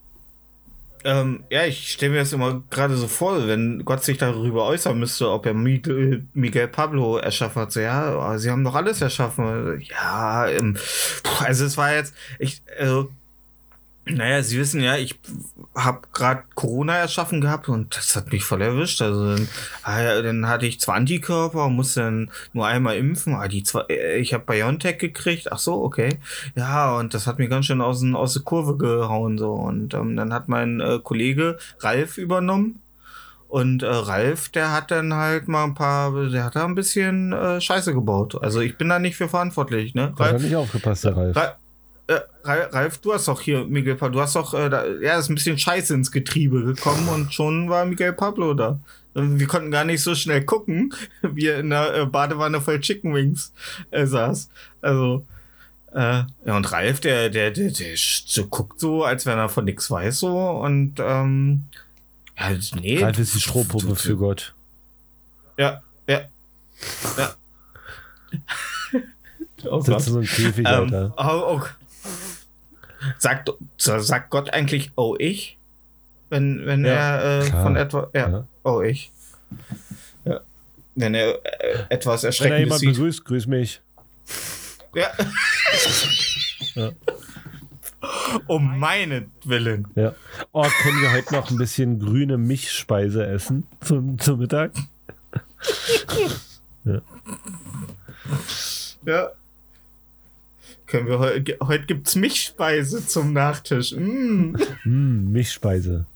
Ähm, 1.07 1.45
ja, 1.51 1.65
ich 1.65 1.93
stelle 1.93 2.15
mir 2.15 2.19
das 2.19 2.33
immer 2.33 2.65
gerade 2.69 2.97
so 2.97 3.07
vor, 3.07 3.47
wenn 3.47 3.85
Gott 3.85 4.03
sich 4.03 4.19
darüber 4.19 4.65
äußern 4.65 4.99
müsste, 4.99 5.31
ob 5.31 5.47
er 5.47 5.55
Miguel, 5.55 6.27
Miguel 6.33 6.67
Pablo 6.67 7.19
erschaffen 7.19 7.63
hat. 7.63 7.71
So, 7.71 7.79
ja, 7.79 8.07
aber 8.11 8.41
sie 8.41 8.51
haben 8.51 8.65
doch 8.65 8.75
alles 8.75 9.01
erschaffen. 9.01 9.81
Ja, 9.83 10.49
ähm, 10.49 10.77
also 11.45 11.65
es 11.65 11.77
war 11.77 11.95
jetzt, 11.95 12.13
ich, 12.41 12.61
also, 12.77 13.09
naja, 14.09 14.41
Sie 14.43 14.57
wissen 14.57 14.81
ja, 14.81 14.97
ich 14.97 15.19
habe 15.75 16.03
gerade 16.13 16.45
Corona 16.55 16.97
erschaffen 16.97 17.41
gehabt 17.41 17.69
und 17.69 17.97
das 17.97 18.15
hat 18.15 18.31
mich 18.31 18.45
voll 18.45 18.63
erwischt. 18.63 19.03
Also 19.03 19.35
dann, 19.35 19.49
ah 19.83 20.23
dann 20.23 20.49
hatte 20.49 20.67
ich 20.67 20.79
zwar 20.81 20.95
Antikörper 20.95 21.67
und 21.67 21.75
musste 21.75 22.01
dann 22.03 22.31
nur 22.53 22.67
einmal 22.67 22.97
impfen. 22.97 23.35
Ah, 23.35 23.49
die 23.49 23.65
zwei, 23.65 23.83
äh, 23.89 24.19
ich 24.19 24.33
habe 24.33 24.45
BioNTech 24.45 24.99
gekriegt. 24.99 25.51
Ach 25.51 25.59
so, 25.59 25.83
okay. 25.83 26.21
Ja, 26.55 26.97
und 26.97 27.15
das 27.15 27.27
hat 27.27 27.41
mir 27.41 27.49
ganz 27.49 27.67
schön 27.67 27.81
aus, 27.81 28.05
aus 28.15 28.35
der 28.35 28.43
Kurve 28.43 28.77
gehauen 28.77 29.39
so. 29.39 29.53
Und 29.53 29.93
ähm, 29.95 30.17
dann 30.17 30.33
hat 30.33 30.49
mein 30.49 30.81
äh, 30.81 31.01
Kollege 31.03 31.59
Ralf 31.81 32.17
übernommen. 32.17 32.81
Und 33.49 33.83
äh, 33.83 33.87
Ralf, 33.87 34.51
der 34.51 34.73
hat 34.73 34.93
dann 34.93 35.15
halt 35.15 35.49
mal 35.49 35.65
ein 35.65 35.75
paar, 35.75 36.29
der 36.29 36.45
hat 36.45 36.55
da 36.55 36.65
ein 36.65 36.75
bisschen 36.77 37.33
äh, 37.33 37.61
Scheiße 37.61 37.93
gebaut. 37.93 38.41
Also 38.41 38.61
ich 38.61 38.79
bin 38.79 38.89
da 38.89 39.01
nicht 39.01 39.17
für 39.17 39.29
verantwortlich, 39.29 39.95
ne? 39.95 40.15
Da 40.17 40.27
hat 40.27 40.33
er 40.35 40.39
nicht 40.41 40.57
aufgepasst, 40.57 41.05
der 41.05 41.17
Ralf. 41.17 41.37
Ra 41.37 41.57
äh, 42.09 42.21
Ra- 42.45 42.69
Ralf, 42.71 42.99
du 42.99 43.13
hast 43.13 43.29
doch 43.29 43.41
hier, 43.41 43.65
Miguel 43.65 43.97
Pablo, 43.97 44.19
du 44.19 44.23
hast 44.23 44.37
doch, 44.37 44.55
äh, 44.55 44.69
da, 44.71 44.87
ja, 44.87 45.19
ist 45.19 45.29
ein 45.29 45.35
bisschen 45.35 45.59
Scheiße 45.59 45.95
ins 45.95 46.13
Getriebe 46.13 46.63
gekommen 46.65 47.09
und 47.09 47.35
schon 47.35 47.69
war 47.69 47.85
Miguel 47.85 48.13
Pablo 48.13 48.55
da. 48.55 48.79
Und 49.15 49.41
Wir 49.41 49.47
konnten 49.47 49.71
gar 49.71 49.85
nicht 49.85 50.03
so 50.03 50.15
schnell 50.15 50.45
gucken, 50.45 50.93
wie 51.23 51.47
er 51.47 51.61
in 51.61 51.71
der 51.71 51.95
äh, 51.95 52.07
Badewanne 52.07 52.61
voll 52.61 52.81
Chicken 52.81 53.15
Wings 53.15 53.53
äh, 53.91 54.07
saß. 54.07 54.49
Also, 54.83 55.27
äh, 55.95 55.99
ja, 56.45 56.57
und 56.57 56.71
Ralf, 56.71 57.01
der, 57.01 57.31
der, 57.31 57.51
der, 57.51 57.71
der 57.71 57.97
so 57.97 58.47
guckt 58.47 58.79
so, 58.79 59.03
als 59.05 59.25
wenn 59.27 59.39
er 59.39 59.49
von 59.49 59.65
nix 59.65 59.91
weiß, 59.91 60.19
so, 60.21 60.39
und, 60.39 60.95
ähm, 61.01 61.65
ja, 62.39 62.51
nee. 62.81 63.03
Ralf 63.03 63.19
ist 63.19 63.35
die 63.35 63.41
Strohpuppe 63.41 63.97
für 63.97 64.17
Gott. 64.17 64.55
Ja, 65.59 65.81
ja. 66.07 66.21
Ja. 67.17 67.35
oh 69.71 69.83
Gott. 69.83 69.85
Sitzt 70.03 70.07
in 70.09 70.13
so 70.13 70.19
einem 70.19 70.27
Käfig, 70.29 70.67
Ähm, 70.67 70.67
Alter. 70.67 71.15
oh, 71.17 71.57
oh. 71.57 71.63
Sagt, 73.18 73.51
sagt 73.78 74.30
Gott 74.30 74.51
eigentlich, 74.51 74.90
oh 74.97 75.16
ich? 75.18 75.59
Wenn, 76.30 76.66
wenn 76.66 76.84
Ja, 76.84 77.16
er 77.18 77.40
äh, 77.42 77.44
von 77.51 77.76
etwa, 77.76 78.09
ja, 78.14 78.28
Ja. 78.28 78.47
oh 78.64 78.80
ich. 78.82 79.11
Ja. 80.24 80.40
Wenn 80.94 81.14
er 81.14 81.38
äh, 81.44 81.84
etwas 81.90 82.22
Wenn 82.22 82.26
er 82.26 82.28
Erschreckendes 82.28 82.61
jemand 82.61 82.80
sieht. 82.80 82.92
begrüßt, 82.94 83.24
grüß 83.24 83.47
mich. 83.47 83.80
Ja. 84.94 85.09
Ja. 86.74 86.90
Um 88.47 88.78
meinetwillen. 88.78 89.88
Ja. 89.94 90.14
Oh, 90.53 90.66
können 90.82 91.01
wir 91.01 91.11
heute 91.12 91.32
noch 91.34 91.51
ein 91.51 91.57
bisschen 91.57 91.99
grüne 91.99 92.36
Milchspeise 92.36 93.26
essen 93.26 93.66
zum, 93.80 94.18
zum 94.18 94.40
Mittag? 94.40 94.72
Ja. 99.05 99.30
Können 100.97 101.09
wir 101.09 101.18
heute, 101.18 101.57
heute 101.62 101.84
gibt's 101.84 102.14
Milchspeise 102.16 103.07
zum 103.07 103.34
Nachtisch. 103.34 103.92
Mm. 103.92 104.57
Mm, 104.84 105.30
Milchspeise. 105.30 106.07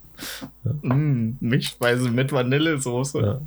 Mm. 0.83 1.33
Milchspeise 1.41 2.09
mit 2.11 2.33
Vanillesoße. 2.33 3.21
Ja. 3.21 3.41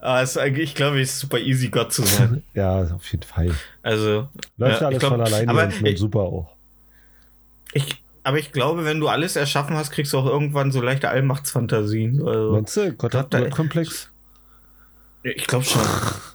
Ah, 0.00 0.22
ist 0.22 0.36
eigentlich, 0.36 0.70
ich 0.70 0.74
glaube, 0.74 1.00
es 1.00 1.10
ist 1.12 1.20
super 1.20 1.38
easy, 1.38 1.68
Gott 1.68 1.92
zu 1.92 2.02
sein. 2.02 2.42
ja, 2.54 2.82
auf 2.92 3.06
jeden 3.12 3.22
Fall. 3.22 3.52
Also, 3.82 4.28
Läuft 4.56 4.80
Ja, 4.80 4.86
alles 4.88 4.98
glaub- 4.98 5.12
von 5.12 5.20
alleine 5.20 5.48
aber 5.48 5.68
ich- 5.68 5.98
super 5.98 6.20
auch. 6.20 6.48
Ich, 7.72 8.02
aber 8.24 8.38
ich 8.38 8.50
glaube, 8.50 8.84
wenn 8.84 8.98
du 8.98 9.06
alles 9.08 9.36
erschaffen 9.36 9.76
hast, 9.76 9.90
kriegst 9.92 10.12
du 10.12 10.18
auch 10.18 10.26
irgendwann 10.26 10.72
so 10.72 10.80
leichte 10.80 11.08
Allmachtsfantasien. 11.08 12.26
Also, 12.26 12.52
Meinst 12.52 12.76
du, 12.76 12.92
Gott 12.94 13.14
hat 13.14 13.32
da- 13.32 13.38
einen 13.38 13.50
Komplex? 13.50 14.10
ich 15.22 15.46
glaube 15.46 15.64
schon. 15.64 15.82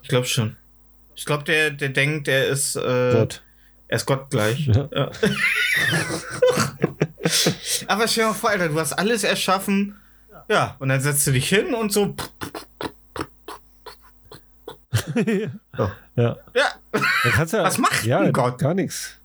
Ich 0.04 0.08
glaube 0.10 0.28
schon. 0.28 0.56
Ich 1.16 1.26
glaube, 1.26 1.44
der, 1.44 1.72
der 1.72 1.90
denkt, 1.90 2.28
er 2.30 2.48
ist, 2.48 2.76
äh, 2.78 3.12
Gott. 3.14 3.42
Er 3.92 3.98
ist 3.98 4.06
Gott 4.06 4.30
gleich. 4.30 4.68
Ja. 4.68 4.88
Ja. 4.96 5.12
aber 7.88 8.08
stell 8.08 8.24
dir 8.24 8.30
mal 8.30 8.36
vor, 8.36 8.50
Alter, 8.50 8.70
du 8.70 8.80
hast 8.80 8.94
alles 8.94 9.26
erschaffen. 9.26 9.98
Ja, 10.48 10.78
und 10.80 10.88
dann 10.88 11.02
setzt 11.02 11.28
du 11.28 11.32
dich 11.32 11.50
hin 11.50 11.74
und 11.74 11.92
so. 11.92 12.16
So. 15.16 15.16
Ja. 15.76 15.92
Ja, 16.16 16.38
ja, 16.54 17.64
Was 17.64 17.78
macht 17.78 18.04
ja, 18.04 18.30
Gott? 18.32 18.60
Gar 18.60 18.74
nichts. 18.76 19.18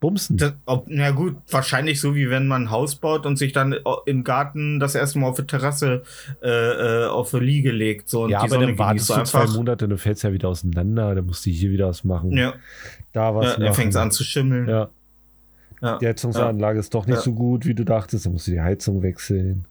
Bumsen. 0.00 0.36
das, 0.36 0.52
ob, 0.64 0.84
na 0.88 1.10
gut, 1.10 1.36
wahrscheinlich 1.50 2.00
so 2.00 2.14
wie 2.14 2.30
wenn 2.30 2.46
man 2.46 2.64
ein 2.64 2.70
Haus 2.70 2.94
baut 2.94 3.26
und 3.26 3.36
sich 3.36 3.52
dann 3.52 3.74
im 4.06 4.22
Garten 4.22 4.78
das 4.78 4.94
erste 4.94 5.18
Mal 5.18 5.26
auf 5.28 5.36
der 5.36 5.46
Terrasse 5.48 6.02
äh, 6.40 6.48
äh, 6.48 7.06
auf 7.06 7.34
eine 7.34 7.44
Liege 7.44 7.72
legt. 7.72 8.08
So, 8.08 8.22
und 8.24 8.30
ja, 8.30 8.38
die 8.38 8.44
aber 8.44 8.54
Sonne 8.54 8.66
dann 8.68 8.78
wartest 8.78 9.10
du 9.10 9.22
zwei 9.24 9.46
Monate, 9.48 9.88
dann 9.88 9.98
fällst 9.98 10.22
ja 10.22 10.32
wieder 10.32 10.48
auseinander, 10.48 11.16
dann 11.16 11.26
musst 11.26 11.44
du 11.46 11.50
hier 11.50 11.70
wieder 11.70 11.88
was 11.88 12.04
machen. 12.04 12.30
Ja, 12.36 12.54
Da 13.12 13.34
was 13.34 13.44
ja, 13.44 13.50
machen. 13.52 13.62
dann 13.64 13.74
fängt 13.74 13.90
es 13.90 13.96
an 13.96 14.12
zu 14.12 14.22
schimmeln. 14.22 14.68
Ja, 14.68 14.88
Ja. 15.82 15.98
die 15.98 16.06
Heizungsanlage 16.06 16.78
ist 16.78 16.94
doch 16.94 17.06
nicht 17.06 17.16
Ja. 17.16 17.22
so 17.22 17.32
gut, 17.32 17.66
wie 17.66 17.74
du 17.74 17.84
dachtest, 17.84 18.24
dann 18.24 18.34
musst 18.34 18.46
du 18.46 18.52
die 18.52 18.60
Heizung 18.60 19.02
wechseln. 19.02 19.64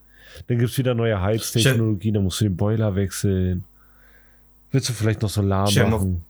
Dann 0.47 0.57
gibt 0.59 0.71
es 0.71 0.77
wieder 0.77 0.93
neue 0.93 1.21
Heiztechnologie, 1.21 2.11
dann 2.11 2.23
musst 2.23 2.41
du 2.41 2.45
den 2.45 2.57
Boiler 2.57 2.95
wechseln. 2.95 3.63
Willst 4.73 4.89
du 4.89 4.93
vielleicht 4.93 5.21
noch 5.21 5.29
Solar 5.29 5.71
machen? 5.89 6.23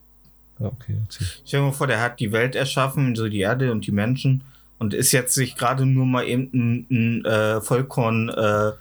Ja, 0.59 0.67
okay. 0.67 0.97
Stell 1.45 1.59
dir 1.59 1.65
mal 1.67 1.71
vor, 1.71 1.87
der 1.87 2.01
hat 2.01 2.19
die 2.19 2.31
Welt 2.31 2.55
erschaffen, 2.55 3.15
so 3.15 3.27
die 3.29 3.39
Erde 3.41 3.71
und 3.71 3.85
die 3.85 3.91
Menschen 3.91 4.43
und 4.79 4.93
ist 4.93 5.11
jetzt 5.11 5.33
sich 5.33 5.55
gerade 5.55 5.85
nur 5.85 6.05
mal 6.05 6.25
eben 6.27 6.49
ein, 6.53 6.87
ein 6.91 7.25
äh, 7.25 7.61
Vollkorn, 7.61 8.29
äh, 8.29 8.71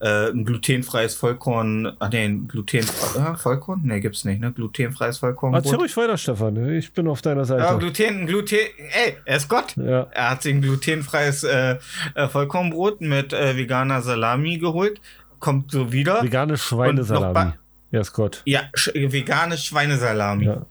äh, 0.00 0.30
ein 0.30 0.44
glutenfreies 0.44 1.14
Vollkorn, 1.14 1.92
ah 1.98 2.08
nee, 2.08 2.24
ein 2.24 2.48
glutenfreies, 2.48 3.16
äh, 3.16 3.36
Vollkorn? 3.36 3.82
Nee, 3.84 4.00
gibt's 4.00 4.24
nicht, 4.24 4.40
ne? 4.40 4.50
Glutenfreies 4.52 5.18
Vollkorn. 5.18 5.52
Erzähl 5.54 5.76
ruhig 5.76 5.96
weiter, 5.96 6.16
Stefan. 6.16 6.72
Ich 6.72 6.92
bin 6.92 7.06
auf 7.06 7.20
deiner 7.22 7.40
Ja, 7.42 7.44
Seite. 7.44 7.78
Gluten, 7.78 8.26
Gluten, 8.26 8.56
ey, 8.92 9.16
er 9.26 9.36
ist 9.36 9.48
Gott. 9.48 9.76
Ja, 9.76 10.06
Er 10.12 10.30
hat 10.30 10.42
sich 10.42 10.54
ein 10.54 10.62
glutenfreies 10.62 11.44
äh, 11.44 11.76
äh, 12.14 12.28
Vollkornbrot 12.28 13.00
mit 13.02 13.32
äh, 13.32 13.56
veganer 13.56 14.00
Salami 14.02 14.58
geholt. 14.58 15.00
Kommt 15.38 15.70
so 15.70 15.92
wieder. 15.92 16.22
vegane 16.22 16.56
Schweinesalami. 16.56 17.52
Ja, 17.90 18.00
ist 18.00 18.12
Gott. 18.14 18.40
ja, 18.46 18.62
sch 18.74 18.90
vegane 18.94 19.58
Schweinesalami. 19.58 20.46
Ja. 20.46 20.66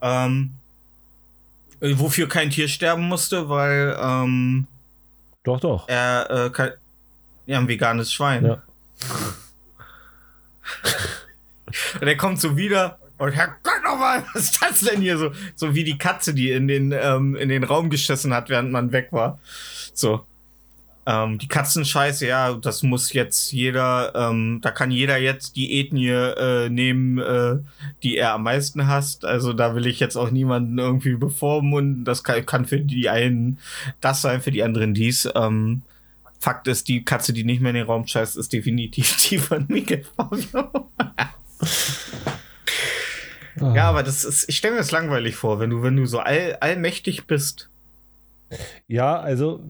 Ähm, 0.00 0.54
äh, 1.80 1.94
wofür 1.96 2.28
kein 2.28 2.50
Tier 2.50 2.68
sterben 2.68 3.08
musste, 3.08 3.48
weil 3.48 3.96
ähm, 4.00 4.66
Doch, 5.44 5.60
doch. 5.60 5.88
er 5.88 6.30
äh, 6.30 6.50
kein, 6.50 6.70
ja, 7.46 7.58
ein 7.58 7.68
veganes 7.68 8.12
Schwein. 8.12 8.44
Ja. 8.44 8.60
Und 12.00 12.06
er 12.06 12.16
kommt 12.16 12.40
so 12.40 12.56
wieder 12.56 12.98
und 13.18 13.32
Herrgott 13.32 13.82
nochmal, 13.82 14.24
was 14.34 14.44
ist 14.44 14.62
das 14.62 14.80
denn 14.80 15.00
hier 15.00 15.16
so? 15.16 15.32
So 15.54 15.74
wie 15.74 15.84
die 15.84 15.98
Katze, 15.98 16.34
die 16.34 16.50
in 16.50 16.68
den, 16.68 16.92
ähm, 16.92 17.34
in 17.34 17.48
den 17.48 17.64
Raum 17.64 17.88
geschissen 17.88 18.34
hat, 18.34 18.48
während 18.48 18.70
man 18.70 18.92
weg 18.92 19.08
war. 19.10 19.38
So. 19.94 20.26
Ähm, 21.08 21.38
die 21.38 21.46
Katzenscheiße, 21.46 22.26
ja, 22.26 22.54
das 22.54 22.82
muss 22.82 23.12
jetzt 23.12 23.52
jeder, 23.52 24.12
ähm, 24.16 24.58
da 24.60 24.72
kann 24.72 24.90
jeder 24.90 25.18
jetzt 25.18 25.54
die 25.54 25.78
Ethnie 25.78 26.08
äh, 26.08 26.68
nehmen, 26.68 27.18
äh, 27.18 27.58
die 28.02 28.16
er 28.16 28.34
am 28.34 28.42
meisten 28.42 28.88
hasst. 28.88 29.24
Also 29.24 29.52
da 29.52 29.76
will 29.76 29.86
ich 29.86 30.00
jetzt 30.00 30.16
auch 30.16 30.32
niemanden 30.32 30.78
irgendwie 30.78 31.14
bevormunden. 31.14 32.04
Das 32.04 32.24
kann, 32.24 32.44
kann 32.44 32.66
für 32.66 32.80
die 32.80 33.08
einen 33.08 33.58
das 34.00 34.20
sein, 34.20 34.42
für 34.42 34.50
die 34.50 34.64
anderen 34.64 34.94
dies. 34.94 35.28
Ähm, 35.36 35.82
Fakt 36.40 36.66
ist, 36.66 36.88
die 36.88 37.04
Katze, 37.04 37.32
die 37.32 37.44
nicht 37.44 37.60
mehr 37.60 37.70
in 37.70 37.76
den 37.76 37.86
Raum 37.86 38.06
scheißt, 38.06 38.36
ist 38.36 38.52
definitiv 38.52 39.16
die 39.28 39.38
von 39.38 39.64
Miguel 39.68 40.04
Fabio. 40.16 40.90
Ah. 43.60 43.74
Ja, 43.74 43.88
aber 43.88 44.02
das 44.02 44.24
ist, 44.24 44.48
ich 44.48 44.56
stelle 44.56 44.74
mir 44.74 44.80
das 44.80 44.90
langweilig 44.90 45.36
vor, 45.36 45.60
wenn 45.60 45.70
du, 45.70 45.82
wenn 45.82 45.96
du 45.96 46.04
so 46.04 46.18
all, 46.18 46.56
allmächtig 46.60 47.26
bist. 47.26 47.70
Ja, 48.86 49.18
also 49.18 49.60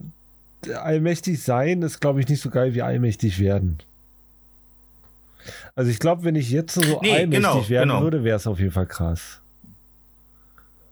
allmächtig 0.73 1.41
sein 1.43 1.81
ist, 1.81 1.99
glaube 1.99 2.19
ich, 2.19 2.27
nicht 2.27 2.41
so 2.41 2.49
geil 2.49 2.73
wie 2.73 2.81
allmächtig 2.81 3.39
werden. 3.39 3.77
Also 5.75 5.89
ich 5.91 5.99
glaube, 5.99 6.23
wenn 6.23 6.35
ich 6.35 6.49
jetzt 6.49 6.73
so 6.73 6.81
Nee, 7.01 7.13
allmächtig 7.13 7.29
genau, 7.31 7.69
werden 7.69 7.89
genau. 7.89 8.01
würde, 8.01 8.23
wäre 8.23 8.35
es 8.37 8.47
auf 8.47 8.59
jeden 8.59 8.71
Fall 8.71 8.87
krass. 8.87 9.39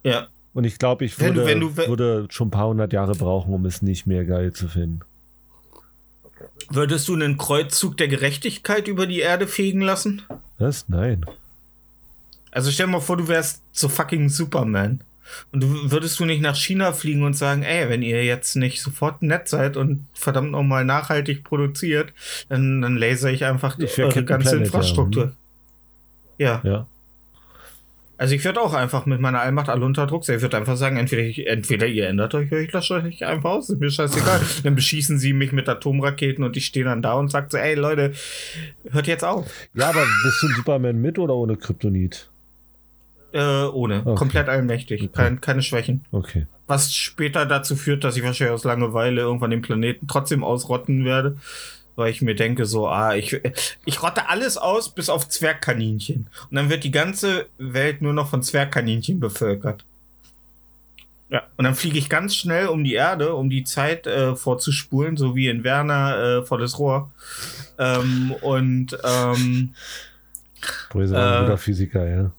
Ja. 0.03 0.27
Und 0.53 0.63
ich 0.63 0.77
glaube, 0.79 1.03
ich 1.03 1.19
Wenn 1.19 1.33
du- 1.33 1.41
würde, 1.41 1.47
wenn 1.49 1.59
du- 1.59 1.77
wenn- 1.77 1.89
würde 1.89 2.27
schon 2.29 2.47
ein 2.47 2.51
paar 2.51 2.67
hundert 2.69 2.93
Jahre 2.93 3.13
brauchen, 3.15 3.53
um 3.53 3.65
es 3.65 3.81
nicht 3.81 4.07
mehr 4.07 4.23
geil 4.23 4.53
zu 4.53 4.67
finden. 4.69 5.01
Würdest 6.69 7.07
du 7.09 7.13
einen 7.15 7.37
Kreuzzug 7.37 7.97
der 7.97 8.07
Gerechtigkeit 8.07 8.87
über 8.87 9.07
die 9.07 9.19
Erde 9.19 9.47
fegen 9.47 9.81
lassen? 9.81 10.21
Was? 10.57 10.87
Nein. 10.87 11.25
Also 12.51 12.71
stell 12.71 12.85
dir 12.85 12.93
mal 12.93 13.01
vor, 13.01 13.17
du 13.17 13.27
wärst 13.27 13.61
so 13.73 13.89
fucking 13.89 14.29
Superman. 14.29 15.01
Und 15.51 15.63
du 15.63 15.91
würdest 15.91 16.19
du 16.19 16.25
nicht 16.25 16.41
nach 16.41 16.55
China 16.55 16.93
fliegen 16.93 17.23
und 17.23 17.35
sagen, 17.35 17.63
ey, 17.63 17.89
wenn 17.89 18.01
ihr 18.01 18.23
jetzt 18.23 18.55
nicht 18.55 18.81
sofort 18.81 19.21
nett 19.21 19.47
seid 19.47 19.77
und 19.77 20.05
verdammt 20.13 20.51
nochmal 20.51 20.85
nachhaltig 20.85 21.43
produziert, 21.43 22.13
dann, 22.49 22.81
dann 22.81 22.97
laser 22.97 23.31
ich 23.31 23.45
einfach 23.45 23.77
Ich 23.79 23.97
wär 23.97 24.05
eure 24.05 24.13
Captain 24.13 24.25
ganze 24.25 24.49
Planet, 24.49 24.65
Infrastruktur. 24.65 25.33
Ja. 26.37 26.61
Ja. 26.63 26.87
Also 28.17 28.33
ich 28.33 28.45
würde 28.45 28.61
auch 28.61 28.73
einfach 28.73 29.05
mit 29.05 29.19
meiner 29.19 29.41
Allmacht 29.41 29.67
alle 29.67 29.83
unter 29.83 30.07
Druck 30.07 30.23
setzen. 30.23 30.37
Ich 30.37 30.41
würde 30.41 30.57
einfach 30.57 30.77
sagen, 30.77 30.95
entweder, 30.95 31.23
ich, 31.23 31.47
entweder 31.47 31.85
ihr 31.85 32.07
ändert 32.07 32.33
euch 32.33 32.49
oder 32.49 32.61
ich 32.61 32.71
lasse 32.71 32.93
euch 32.93 33.25
einfach 33.25 33.49
aus. 33.51 33.69
Ist 33.69 33.79
mir 33.79 33.91
scheißegal. 33.91 34.39
dann 34.63 34.75
beschießen 34.75 35.19
sie 35.19 35.33
mich 35.33 35.51
mit 35.51 35.67
Atomraketen 35.67 36.43
und 36.43 36.55
ich 36.55 36.65
stehe 36.65 36.85
dann 36.85 37.01
da 37.01 37.13
und 37.13 37.29
sage 37.29 37.47
so, 37.49 37.57
ey 37.57 37.75
Leute, 37.75 38.13
hört 38.89 39.07
jetzt 39.07 39.25
auf. 39.25 39.45
Ja, 39.73 39.89
aber 39.89 40.05
bist 40.23 40.41
du 40.41 40.47
ein 40.47 40.55
Superman 40.55 41.01
mit 41.01 41.19
oder 41.19 41.35
ohne 41.35 41.57
Kryptonit? 41.57 42.29
Äh, 43.35 43.65
ohne. 43.67 43.99
Okay. 44.05 44.15
Komplett 44.15 44.47
allmächtig. 44.47 45.01
Okay. 45.01 45.11
Kein, 45.13 45.41
keine 45.41 45.61
Schwächen. 45.61 46.05
Okay. 46.11 46.47
Was 46.67 46.93
später 46.93 47.45
dazu 47.45 47.75
führt, 47.75 48.05
dass 48.05 48.15
ich 48.15 48.23
wahrscheinlich 48.23 48.53
aus 48.53 48.63
Langeweile 48.63 49.21
irgendwann 49.21 49.51
den 49.51 49.61
Planeten 49.61 50.07
trotzdem 50.07 50.41
ausrotten 50.43 51.03
werde. 51.03 51.37
Weil 51.97 52.11
ich 52.11 52.21
mir 52.21 52.35
denke, 52.35 52.65
so, 52.65 52.87
ah, 52.87 53.15
ich, 53.15 53.39
ich 53.85 54.03
rotte 54.03 54.29
alles 54.29 54.57
aus, 54.57 54.89
bis 54.89 55.09
auf 55.09 55.27
Zwergkaninchen. 55.29 56.27
Und 56.49 56.55
dann 56.55 56.69
wird 56.69 56.83
die 56.85 56.91
ganze 56.91 57.45
Welt 57.57 58.01
nur 58.01 58.13
noch 58.13 58.29
von 58.29 58.41
Zwergkaninchen 58.41 59.19
bevölkert. 59.19 59.83
Ja, 61.29 61.43
und 61.57 61.65
dann 61.65 61.75
fliege 61.75 61.97
ich 61.97 62.09
ganz 62.09 62.35
schnell 62.35 62.67
um 62.67 62.83
die 62.83 62.93
Erde, 62.93 63.35
um 63.35 63.49
die 63.49 63.63
Zeit 63.63 64.07
äh, 64.07 64.35
vorzuspulen, 64.35 65.17
so 65.17 65.35
wie 65.35 65.47
in 65.49 65.63
Werner 65.63 66.17
äh, 66.17 66.45
vor 66.45 66.57
das 66.57 66.79
Rohr. 66.79 67.11
Ähm, 67.79 68.33
und 68.41 68.97
ähm, 69.03 69.73
Bröse 70.89 71.15
war 71.15 71.31
ein 71.37 71.43
Äh. 71.43 71.45
guter 71.47 71.57
Physiker, 71.57 72.07
ja. 72.09 72.31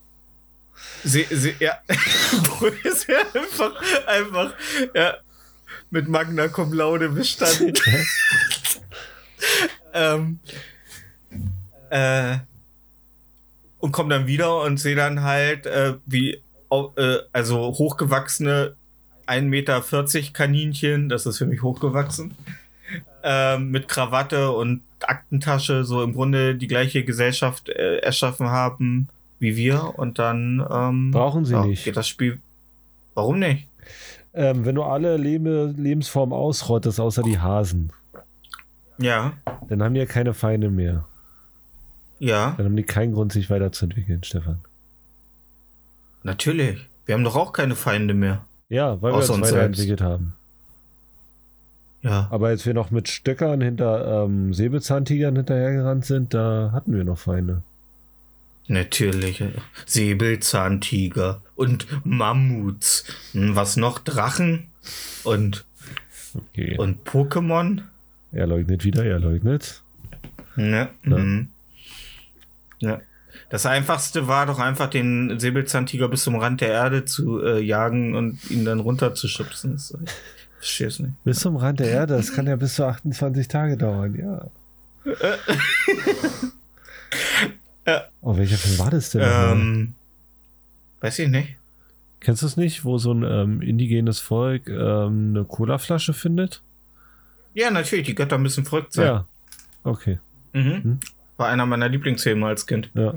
Sie, 1.07 1.25
sie, 1.31 1.55
ja, 1.61 1.79
ist 2.83 3.07
ja 3.07 3.19
einfach, 3.33 3.81
einfach, 4.09 4.55
ja, 4.93 5.15
mit 5.89 6.09
Magna 6.09 6.49
Cum 6.49 6.73
Laude 6.73 7.11
bestanden. 7.11 7.75
ähm, 9.95 10.41
äh, 11.91 12.39
und 13.79 13.93
komme 13.93 14.17
dann 14.17 14.27
wieder 14.27 14.63
und 14.63 14.79
sehe 14.79 14.97
dann 14.97 15.23
halt, 15.23 15.67
äh, 15.67 15.95
wie, 16.07 16.43
äh, 16.73 17.19
also 17.33 17.59
hochgewachsene 17.79 18.75
1,40 19.29 19.43
Meter 19.43 20.33
Kaninchen, 20.33 21.09
das 21.09 21.25
ist 21.25 21.39
für 21.39 21.47
mich 21.47 21.63
hochgewachsen, 21.63 22.35
ähm, 23.23 23.71
mit 23.71 23.87
Krawatte 23.87 24.51
und 24.51 24.83
Aktentasche, 25.03 25.85
so 25.85 26.03
im 26.03 26.15
Grunde 26.15 26.57
die 26.57 26.67
gleiche 26.67 27.05
Gesellschaft 27.05 27.69
äh, 27.69 27.99
erschaffen 27.99 28.49
haben 28.49 29.09
wie 29.39 29.57
wir 29.57 29.99
und 29.99 30.19
dann 30.19 30.65
ähm, 30.71 31.11
Brauchen 31.11 31.45
sie 31.45 31.55
ja, 31.55 31.65
nicht. 31.65 31.85
Geht 31.85 31.97
das 31.97 32.09
Spiel. 32.09 32.41
Warum 33.15 33.39
nicht? 33.39 33.69
Ähm, 34.35 34.65
wenn 34.67 34.75
du 34.75 34.83
alle 34.83 35.17
Lebe 35.17 35.73
Lebensformen 35.77 36.35
ausrottest, 36.35 37.01
außer 37.01 37.23
die 37.23 37.39
Hasen, 37.39 37.91
Ja, 38.99 39.33
dann 39.69 39.83
haben 39.83 39.95
die 39.95 40.01
ja 40.01 40.07
keine 40.07 40.35
Feinde 40.35 40.71
mehr. 40.71 41.07
ja, 42.19 42.55
Dann 42.57 42.67
haben 42.67 42.77
die 42.77 42.83
keinen 42.83 43.15
Grund, 43.15 43.33
sich 43.33 43.49
weiterzuentwickeln, 43.51 44.23
Stefan. 44.25 44.61
natürlich. 46.23 46.87
Wir 47.07 47.15
haben 47.15 47.25
doch 47.25 47.37
auch 47.37 47.53
keine 47.53 47.77
Feinde 47.77 48.15
mehr. 48.15 48.45
Ja, 48.69 49.01
weil 49.01 49.13
wir 49.13 49.19
Außer 49.19 49.35
uns 49.35 49.43
uns 49.45 49.53
weiterentwickelt 49.53 50.01
haben. 50.01 50.35
Ja. 52.03 52.27
Aber 52.31 52.49
als 52.49 52.67
wir 52.67 52.75
noch 52.75 52.91
mit 52.91 53.09
Stöckern 53.09 53.61
hinter 53.61 54.25
ähm, 54.25 54.53
Säbelzahntigern 54.53 55.37
hinterhergerannt 55.37 56.05
sind, 56.05 56.35
da 56.35 56.71
hatten 56.73 56.93
wir 56.93 57.05
noch 57.05 57.19
Feinde. 57.19 57.63
Natürlich. 58.69 59.43
Säbelzahntiger 59.87 61.43
und 61.55 61.87
Mammuts. 62.05 63.05
Hm, 63.33 63.55
Was 63.57 63.77
noch? 63.77 63.99
Drachen 64.01 64.69
und, 65.25 65.65
Okay. 66.35 66.77
und 66.79 67.05
Pokémon? 67.09 67.83
er 68.33 68.47
leugnet 68.47 68.85
wieder, 68.85 69.05
er 69.05 69.19
leugnet. 69.19 69.83
Ne? 70.57 70.89
Ja. 71.05 71.17
Mhm. 71.19 71.49
Ja. 72.81 73.01
Das 73.51 73.65
einfachste 73.67 74.27
war 74.29 74.45
doch 74.47 74.59
einfach, 74.59 74.91
den 74.91 75.39
Säbelzahntiger 75.39 76.09
bis 76.09 76.25
zum 76.25 76.35
Rand 76.37 76.61
der 76.61 76.69
Erde 76.71 77.05
zu 77.05 77.41
äh, 77.43 77.61
jagen 77.63 78.15
und 78.17 78.51
ihn 78.51 78.65
dann 78.65 78.81
runterzuschubsen. 78.81 79.73
Das- 79.75 79.95
Ich 80.03 80.11
verstehe 80.59 80.87
es 80.89 80.99
nicht. 80.99 81.25
Bis 81.25 81.39
zum 81.41 81.57
Rand 81.57 81.79
der 81.81 81.89
Erde, 81.89 82.17
das 82.17 82.33
kann 82.35 82.47
ja 82.47 82.57
bis 82.57 82.75
zu 82.75 82.85
28 82.87 83.47
Tage 83.49 83.77
dauern, 83.77 84.15
ja. 84.19 84.51
Oh, 88.21 88.37
welcher 88.37 88.57
Film 88.57 88.79
war 88.79 88.91
das 88.91 89.11
denn? 89.11 89.23
Ähm, 89.25 89.95
weiß 91.01 91.19
ich 91.21 91.29
nicht. 91.29 91.57
Kennst 92.21 92.43
du 92.43 92.47
es 92.47 92.57
nicht, 92.57 92.85
wo 92.85 92.99
so 92.99 93.13
ein 93.13 93.23
ähm, 93.23 93.63
indigenes 93.63 94.19
Volk 94.19 94.69
ähm, 94.69 95.35
eine 95.35 95.45
Colaflasche 95.45 96.13
findet? 96.13 96.63
Ja, 97.55 97.71
natürlich, 97.71 98.07
die 98.07 98.15
Götter 98.15 98.39
müssen 98.39 98.65
verrückt 98.65 98.93
sein. 98.93 99.07
Ja. 99.07 99.27
Okay. 99.85 100.19
Mhm. 100.53 100.83
Hm. 100.83 101.01
War 101.37 101.49
einer 101.49 101.67
meiner 101.67 101.89
Lieblingsfilme 101.89 102.47
als 102.47 102.67
Kind. 102.67 102.91
Ja. 102.95 103.15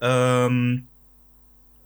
Ähm, 0.00 0.86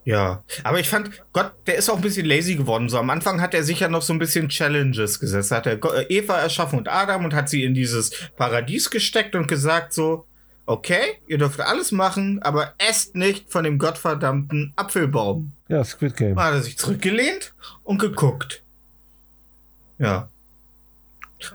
ja, 0.04 0.42
aber 0.64 0.80
ich 0.80 0.88
fand, 0.88 1.10
Gott, 1.32 1.52
der 1.66 1.76
ist 1.76 1.88
auch 1.88 1.96
ein 1.96 2.02
bisschen 2.02 2.26
lazy 2.26 2.56
geworden. 2.56 2.88
So 2.88 2.98
am 2.98 3.10
Anfang 3.10 3.40
hat 3.40 3.54
er 3.54 3.62
sicher 3.62 3.88
noch 3.88 4.02
so 4.02 4.12
ein 4.12 4.18
bisschen 4.18 4.48
Challenges 4.48 5.20
gesetzt. 5.20 5.52
Hat 5.52 5.66
er 5.66 5.78
Eva 6.10 6.38
erschaffen 6.38 6.78
und 6.78 6.88
Adam 6.88 7.24
und 7.24 7.34
hat 7.34 7.48
sie 7.48 7.62
in 7.62 7.74
dieses 7.74 8.30
Paradies 8.36 8.90
gesteckt 8.90 9.36
und 9.36 9.46
gesagt 9.46 9.92
so, 9.92 10.26
okay, 10.66 11.18
ihr 11.26 11.38
dürft 11.38 11.60
alles 11.60 11.92
machen, 11.92 12.42
aber 12.42 12.74
esst 12.78 13.14
nicht 13.16 13.50
von 13.50 13.64
dem 13.64 13.78
gottverdammten 13.78 14.72
Apfelbaum. 14.76 15.52
Ja, 15.68 15.84
Squid 15.84 16.16
Game. 16.16 16.34
Mal 16.34 16.46
hat 16.46 16.54
er 16.54 16.62
sich 16.62 16.78
zurückgelehnt 16.78 17.54
und 17.82 17.98
geguckt. 17.98 18.62
Ja. 19.98 20.28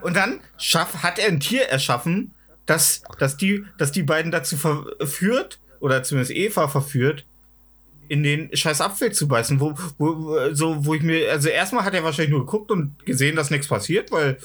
Und 0.01 0.16
dann 0.16 0.39
schaff, 0.58 1.03
hat 1.03 1.20
er 1.20 1.28
ein 1.28 1.39
Tier 1.39 1.64
erschaffen, 1.70 2.34
das, 2.66 3.01
das, 3.20 3.38
die, 3.38 3.64
das 3.78 3.91
die 3.91 4.03
beiden 4.03 4.32
dazu 4.32 4.58
verführt, 4.58 5.60
oder 5.80 6.03
zumindest 6.03 6.32
Eva 6.36 6.68
verführt, 6.68 7.26
in 8.10 8.24
den 8.24 8.55
scheiß 8.55 8.82
Apfel 8.82 9.12
zu 9.12 9.28
beißen. 9.28 9.60
Wo, 9.60 9.74
wo, 9.97 10.18
wo- 10.18 10.53
so, 10.53 10.86
wo 10.86 10.93
ich 10.93 11.01
mir, 11.03 11.32
also 11.32 11.49
erstmal 11.49 11.84
hat 11.86 11.93
er 11.93 12.03
wahrscheinlich 12.03 12.32
nur 12.32 12.45
geguckt 12.45 12.72
und 12.72 13.05
gesehen, 13.05 13.36
dass 13.36 13.49
nichts 13.49 13.68
passiert, 13.68 14.12
weil 14.12 14.38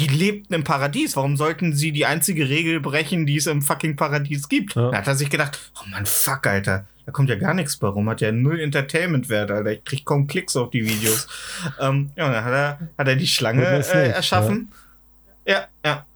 die 0.00 0.06
lebten 0.14 0.54
im 0.54 0.64
Paradies. 0.64 1.16
Warum 1.16 1.36
sollten 1.36 1.74
sie 1.74 1.92
die 1.92 2.06
einzige 2.06 2.48
Regel 2.48 2.80
brechen, 2.80 3.26
die 3.26 3.36
es 3.36 3.46
im 3.46 3.60
fucking 3.62 3.96
Paradies 3.96 4.48
gibt? 4.48 4.74
Ja. 4.74 4.90
Da 4.90 4.98
hat 4.98 5.06
er 5.06 5.14
sich 5.14 5.30
gedacht, 5.30 5.58
oh 5.80 5.88
man, 5.90 6.06
fuck, 6.06 6.46
Alter. 6.46 6.86
Da 7.06 7.12
kommt 7.12 7.28
ja 7.28 7.36
gar 7.36 7.54
nichts 7.54 7.76
bei 7.76 7.88
rum. 7.88 8.08
Hat 8.08 8.20
ja 8.20 8.30
null 8.32 8.60
Entertainment-Wert, 8.60 9.50
Alter. 9.50 9.70
Ich 9.72 9.84
krieg 9.84 10.04
kaum 10.04 10.26
Klicks 10.26 10.56
auf 10.56 10.70
die 10.70 10.86
Videos. 10.88 11.26
ähm, 11.80 12.10
ja, 12.16 12.26
und 12.26 12.32
dann 12.32 12.44
hat 12.44 12.52
er, 12.52 12.78
hat 12.98 13.08
er 13.08 13.16
die 13.16 13.26
Schlange 13.26 13.64
äh, 13.64 14.10
erschaffen. 14.10 14.70
Ja, 15.46 15.66
ja. 15.84 16.06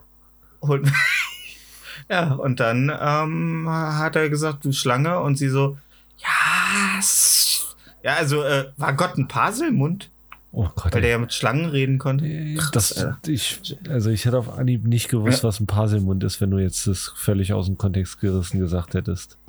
Holt 0.63 0.87
Ja, 2.11 2.33
und 2.35 2.61
dann 2.61 2.93
ähm, 3.01 3.67
hat 3.69 4.15
er 4.17 4.29
gesagt, 4.29 4.65
du 4.65 4.73
Schlange, 4.73 5.21
und 5.21 5.37
sie 5.37 5.49
so, 5.49 5.79
ja, 6.19 6.99
s- 6.99 7.77
ja, 8.03 8.15
also 8.17 8.43
äh, 8.43 8.67
war 8.77 8.93
Gott 8.93 9.17
ein 9.17 9.27
Paselmund, 9.27 10.11
Oh 10.57 10.69
Gott. 10.77 10.95
weil 10.95 11.01
der 11.01 11.11
ja 11.11 11.19
mit 11.19 11.33
Schlangen 11.33 11.67
reden 11.67 11.99
konnte. 11.99 12.25
Das, 12.73 12.97
Alter. 12.97 13.19
ich, 13.27 13.61
also 13.89 14.11
ich 14.11 14.25
hätte 14.25 14.39
auf 14.39 14.57
Anhieb 14.57 14.85
nicht 14.87 15.09
gewusst, 15.09 15.43
was 15.43 15.59
ein 15.59 15.67
Paselmund 15.67 16.23
ist, 16.23 16.41
wenn 16.41 16.51
du 16.53 16.59
jetzt 16.59 16.87
das 16.87 17.13
völlig 17.17 17.53
aus 17.53 17.67
dem 17.67 17.77
Kontext 17.77 18.21
gerissen 18.21 18.61
gesagt 18.61 18.95
hättest. 18.95 19.37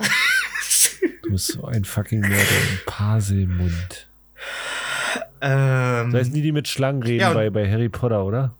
Du 1.22 1.32
bist 1.32 1.48
so 1.52 1.64
ein 1.64 1.84
fucking 1.84 2.20
Mörder. 2.20 2.34
Ein 2.36 2.78
Paselmund. 2.86 4.06
ähm, 5.40 6.12
Das 6.12 6.20
heißt 6.20 6.32
nie 6.32 6.42
die 6.42 6.52
mit 6.52 6.68
Schlangen 6.68 7.02
reden 7.02 7.20
Ja, 7.20 7.32
bei, 7.32 7.50
bei 7.50 7.68
Harry 7.70 7.88
Potter, 7.88 8.24
oder? 8.24 8.52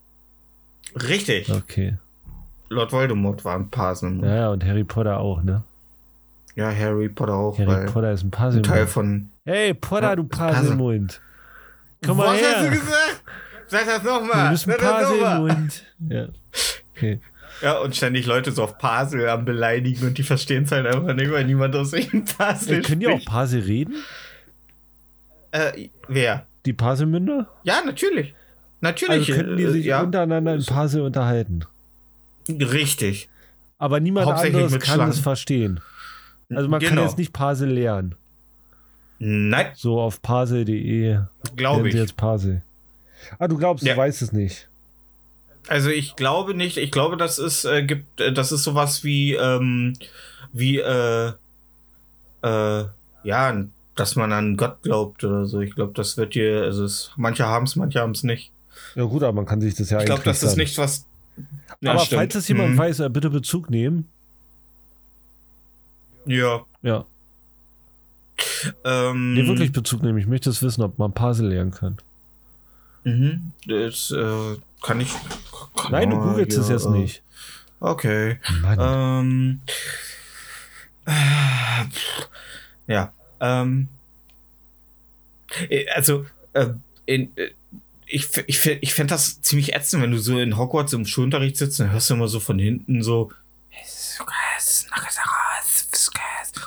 Richtig. 0.97 1.49
Okay. 1.53 1.97
Lord 2.69 2.91
Voldemort 2.93 3.45
war 3.45 3.55
ein 3.57 3.69
Paselmund. 3.71 4.25
Ja, 4.25 4.29
Ja. 4.31 4.37
ja, 4.37 4.49
und 4.51 4.65
Harry 4.65 4.83
Potter 4.83 5.19
auch, 5.19 5.43
ne? 5.45 5.63
Harry 6.75 7.09
Potter 7.09 7.35
auch, 7.35 7.57
Harry 7.59 7.69
weil 7.69 7.87
Potter 7.87 8.11
ist 8.13 8.25
ein 8.25 8.33
ein 8.33 8.63
Teil 8.65 8.87
von. 8.87 9.29
Hey, 9.45 9.73
Potter, 9.75 10.09
Ja, 10.09 10.17
du 10.17 10.25
Puzzle. 10.25 10.55
Komm 12.05 12.17
mal 12.19 12.27
Was 12.35 12.43
hast 12.43 12.61
du 12.61 12.63
her. 12.65 12.71
gesagt? 12.71 13.23
Sag 13.69 13.87
das 13.87 14.03
Du 14.03 14.09
nochmal. 14.09 14.51
bist 14.51 14.69
ein 14.69 14.71
Sag 14.73 14.81
das 14.81 15.11
nochmal. 15.11 15.39
Puzzlemund. 15.41 15.83
Ja. 16.09 16.29
Okay. 16.95 17.21
Ja, 17.63 17.79
und 17.79 17.97
ständig 17.97 18.27
Leute 18.27 18.53
so 18.53 18.63
auf 18.65 18.77
Pasel 18.79 19.29
am 19.29 19.45
beleidigen 19.45 20.07
und 20.09 20.19
die 20.19 20.23
verstehen 20.23 20.65
es 20.65 20.73
halt 20.73 20.87
einfach 20.87 21.15
nicht, 21.15 21.31
weil 21.33 21.45
niemand 21.45 21.75
aus 21.75 21.93
ihnen 21.95 22.25
Pasel 22.25 22.79
Äh, 22.79 22.83
können 22.83 23.01
die 23.01 23.09
auch. 23.09 23.25
Puzzle 23.25 23.63
reden? 23.63 23.95
Äh, 25.53 25.89
wer? 26.09 26.47
Die 26.67 26.73
Puzzlemünder? 26.73 27.49
Ja, 27.65 27.81
natürlich. 27.85 28.35
Natürlich. 28.81 29.29
Also 29.31 29.33
könnten 29.33 29.57
die 29.57 29.63
äh, 29.65 29.71
sich 29.71 29.85
ja, 29.87 30.03
untereinander 30.03 30.55
in 30.55 30.65
Puzzle 30.65 31.03
unterhalten. 31.03 31.65
richtig. 32.49 33.29
Aber 33.79 34.01
niemand 34.01 34.27
anderes 34.29 34.73
kann 34.73 34.95
Schlangen. 34.97 35.11
es 35.13 35.19
verstehen. 35.21 35.81
Also 36.51 36.69
man 36.69 36.81
kann 36.81 36.91
Genau. 36.91 37.03
jetzt 37.05 37.19
nicht 37.19 37.33
Puzzle 37.33 37.71
lernen. 37.71 38.15
Nein, 39.19 39.69
So 39.75 40.01
auf 40.01 40.21
puzzle.de 40.23 41.19
glaube 41.57 41.89
ich. 41.89 41.95
jetzt 41.95 42.17
Puzzle. 42.17 42.63
Ah, 43.39 43.49
du 43.49 43.57
glaubst, 43.57 43.85
Ja. 43.85 43.95
du 43.95 43.99
weißt 44.01 44.21
es 44.23 44.33
nicht. 44.33 44.69
Also 45.69 45.89
ich 45.91 46.15
glaube 46.17 46.55
nicht. 46.55 46.77
Ich 46.77 46.93
glaube, 46.93 47.17
das 47.17 47.39
ist 47.39 47.65
äh, 47.65 47.83
gibt, 47.85 48.21
äh, 48.21 48.33
das 48.33 48.53
ist 48.53 48.63
sowas 48.65 49.03
wie 49.05 49.35
ähm, 49.35 49.95
wie 50.53 50.79
äh, 50.79 51.33
äh, 52.43 52.85
ja, 53.25 53.65
dass 53.97 54.15
man 54.17 54.33
an 54.33 54.57
Gott 54.57 54.83
glaubt 54.83 55.25
oder 55.25 55.47
so. 55.47 55.61
Ich 55.61 55.75
glaube, 55.75 55.93
das 55.95 56.17
wird 56.19 56.35
dir, 56.35 56.63
also 56.63 56.85
es, 56.85 57.11
manche 57.17 57.47
haben 57.47 57.65
es, 57.65 57.75
manche 57.75 58.01
haben 58.01 58.13
es 58.13 58.23
nicht. 58.23 58.53
Ja 58.95 59.05
gut, 59.05 59.23
aber 59.23 59.33
man 59.33 59.47
kann 59.47 59.61
sich 59.61 59.75
das 59.75 59.91
ja 59.91 59.99
Ich 60.01 60.07
glaube, 60.07 60.23
das 60.25 60.43
ist 60.43 60.57
nichts, 60.57 60.77
was. 60.79 61.07
Ja, 61.81 61.93
aber 61.93 62.01
stimmt. 62.01 62.21
falls 62.21 62.35
es 62.37 62.49
jemand 62.49 62.75
Mhm. 62.75 62.79
weiß, 62.79 63.01
äh, 63.01 63.09
bitte 63.09 63.31
Bezug 63.31 63.71
nehmen. 63.71 64.09
Ja. 66.27 66.65
Ja, 66.83 67.05
Ähm, 68.85 69.35
nee, 69.35 69.47
wirklich 69.47 69.73
Bezug 69.73 70.03
nehmen. 70.03 70.19
Ich 70.19 70.27
möchte 70.27 70.51
es 70.51 70.63
wissen, 70.63 70.83
ob 70.83 70.99
man 70.99 71.13
Puzzle 71.13 71.49
lernen 71.49 71.71
kann. 71.71 71.97
Mhm. 73.05 73.53
Das 73.67 74.11
äh, 74.11 74.57
kann 74.83 75.01
ich. 75.01 75.13
Kann 75.77 75.93
Nein, 75.93 76.11
du 76.11 76.19
googelst 76.19 76.59
es 76.59 76.67
hier, 76.67 76.77
jetzt 76.77 76.87
äh, 76.87 76.91
nicht. 76.91 77.23
Okay. 77.81 78.39
Mann. 78.63 78.79
Ähm. 79.27 79.61
äh, 81.07 82.93
Ja. 82.93 83.13
Ähm. 83.41 83.89
äh, 85.69 85.87
Also, 85.95 86.27
äh, 86.53 86.69
in, 87.07 87.37
äh, 87.37 87.51
ich, 88.07 88.29
ich, 88.47 88.65
ich 88.67 88.95
fände 88.95 89.15
das 89.15 89.41
ziemlich 89.43 89.75
ätzend, 89.75 90.03
wenn 90.03 90.13
du 90.13 90.19
so 90.19 90.39
in 90.39 90.57
Hogwarts 90.57 90.93
im 90.93 91.07
Schulunterricht 91.07 91.57
sitzt, 91.57 91.81
dann 91.81 91.91
hörst 91.93 92.11
du 92.11 92.15
immer 92.15 92.29
so 92.29 92.41
von 92.41 92.59
hinten 92.59 93.03
so. 93.03 93.33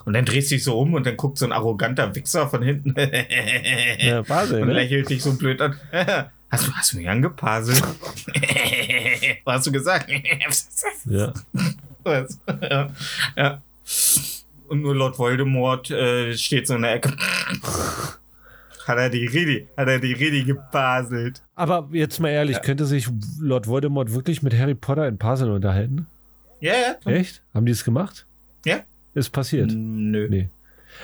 Und 0.09 0.13
dann 0.13 0.25
drehst 0.25 0.49
du 0.49 0.55
dich 0.55 0.63
so 0.63 0.79
um 0.79 0.95
und 0.95 1.05
dann 1.05 1.15
guckt 1.17 1.37
so 1.37 1.45
ein 1.45 1.51
arroganter 1.51 2.15
Wichser 2.15 2.49
von 2.49 2.63
hinten 2.63 2.95
ja, 3.99 4.23
Puzzle, 4.23 4.59
und 4.63 4.69
ne? 4.69 4.73
lächelt 4.73 5.07
dich 5.07 5.21
so 5.21 5.35
blöd 5.37 5.61
an. 5.61 5.79
Hast 6.49 6.65
du, 6.65 6.73
hast 6.73 6.93
du 6.93 6.97
mich 6.97 7.07
angepaselt? 7.07 7.79
Was 9.43 9.57
hast 9.57 9.67
du 9.67 9.71
gesagt? 9.71 10.09
Ja. 11.05 11.31
Ja. 12.03 12.89
ja. 13.37 13.61
Und 14.67 14.81
nur 14.81 14.95
Lord 14.95 15.19
Voldemort 15.19 15.91
äh, 15.91 16.35
steht 16.35 16.65
so 16.65 16.73
in 16.73 16.81
der 16.81 16.95
Ecke. 16.95 17.13
hat 18.87 18.97
er 18.97 19.11
die 19.11 19.27
Redi, 19.27 19.67
hat 19.77 19.89
er 19.89 19.99
die 19.99 20.13
Redi 20.13 20.43
gepaselt. 20.43 21.43
Aber 21.53 21.87
jetzt 21.91 22.19
mal 22.19 22.29
ehrlich, 22.29 22.63
könnte 22.63 22.87
sich 22.87 23.07
Lord 23.39 23.67
Voldemort 23.67 24.11
wirklich 24.11 24.41
mit 24.41 24.57
Harry 24.57 24.73
Potter 24.73 25.07
in 25.07 25.19
Puzzle 25.19 25.51
unterhalten? 25.51 26.07
Ja, 26.61 26.73
ja. 26.73 27.11
Echt? 27.11 27.43
Haben 27.53 27.67
die 27.67 27.73
es 27.73 27.83
gemacht? 27.83 28.25
Ist 29.19 29.31
passiert. 29.31 29.71
Nö. 29.73 30.27
Nee. 30.29 30.49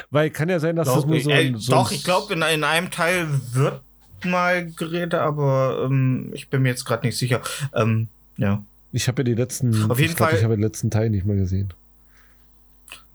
Weil 0.10 0.30
kann 0.30 0.50
ja 0.50 0.60
sein, 0.60 0.76
dass 0.76 0.88
das 0.88 0.96
Glaub, 0.98 1.08
nur 1.08 1.20
so 1.22 1.30
äh, 1.30 1.34
ein. 1.34 1.58
So 1.58 1.74
doch, 1.74 1.92
ich 1.92 2.04
glaube, 2.04 2.34
in, 2.34 2.42
in 2.42 2.64
einem 2.64 2.92
Teil 2.92 3.28
wird 3.54 3.82
mal 4.24 4.72
geredet, 4.72 5.16
aber 5.16 5.86
ähm, 5.86 6.32
ich 6.34 6.50
bin 6.50 6.62
mir 6.62 6.70
jetzt 6.70 6.86
gerade 6.86 7.06
nicht 7.06 7.18
sicher. 7.18 7.42
Ähm, 7.74 8.08
ja. 8.38 8.64
Ich 8.92 9.08
habe 9.08 9.22
ja 9.22 9.24
die 9.26 9.34
letzten. 9.34 9.92
Auf 9.92 10.00
jeden 10.00 10.12
ich 10.12 10.18
glaub, 10.18 10.30
Fall- 10.30 10.38
Ich 10.38 10.44
habe 10.44 10.56
den 10.56 10.64
letzten 10.64 10.90
Teil 10.90 11.10
nicht 11.10 11.26
mal 11.26 11.36
gesehen. 11.36 11.74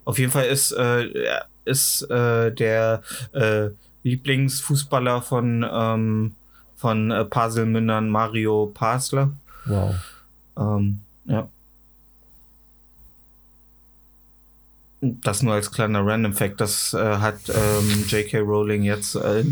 Auf 0.05 0.19
jeden 0.19 0.31
Fall 0.31 0.47
ist, 0.47 0.73
äh, 0.73 1.09
ist 1.65 2.03
äh, 2.11 2.53
der 2.53 3.03
äh, 3.33 3.71
Lieblingsfußballer 4.03 5.23
von, 5.23 5.65
ähm, 5.71 6.33
von 6.77 7.11
äh, 7.11 7.25
Paselmündern 7.25 8.09
Mario 8.11 8.71
Pasler. 8.75 9.31
Wow. 9.67 9.95
Ähm, 10.59 11.01
ja. 11.27 11.49
Das 15.03 15.43
nur 15.43 15.55
als 15.55 15.71
kleiner 15.71 16.05
Random 16.05 16.35
Fact. 16.35 16.61
Das 16.61 16.93
äh, 16.93 16.99
hat 16.99 17.49
ähm, 17.49 18.05
J.K. 18.07 18.41
Rowling 18.41 18.83
jetzt 18.83 19.15
äh, 19.15 19.45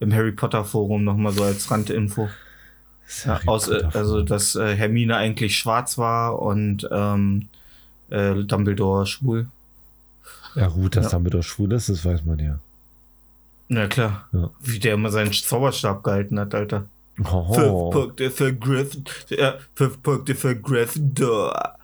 im 0.00 0.12
Harry 0.12 0.32
Potter 0.32 0.64
Forum 0.64 1.04
nochmal 1.04 1.32
so 1.32 1.44
als 1.44 1.70
Randinfo. 1.70 2.28
Ja, 3.24 3.40
aus, 3.46 3.68
äh, 3.68 3.84
also, 3.92 4.22
dass 4.22 4.56
äh, 4.56 4.74
Hermine 4.74 5.16
eigentlich 5.16 5.56
schwarz 5.56 5.96
war 5.96 6.42
und 6.42 6.88
ähm, 6.90 7.48
äh, 8.10 8.34
Dumbledore 8.34 9.06
schwul. 9.06 9.46
ja, 10.56 10.66
gut, 10.68 10.96
dass 10.96 11.04
ja. 11.04 11.10
Dumbledore 11.12 11.44
schwul 11.44 11.72
ist, 11.72 11.88
das 11.88 12.04
weiß 12.04 12.24
man 12.24 12.40
ja. 12.40 12.58
Na 13.68 13.86
klar. 13.86 14.28
Ja. 14.32 14.50
Wie 14.60 14.78
der 14.78 14.94
immer 14.94 15.10
seinen 15.10 15.32
Zauberstab 15.32 16.02
gehalten 16.02 16.38
hat, 16.38 16.54
Alter. 16.54 16.86
Fünf. 17.16 17.92
Punkte 17.92 18.30
für 18.30 18.54
Gryffindor. 18.54 19.14
Ja, 19.30 19.54
fünf 19.74 20.02
Punkte 20.02 20.34
für 20.34 20.54
Gryffindor. 20.54 21.76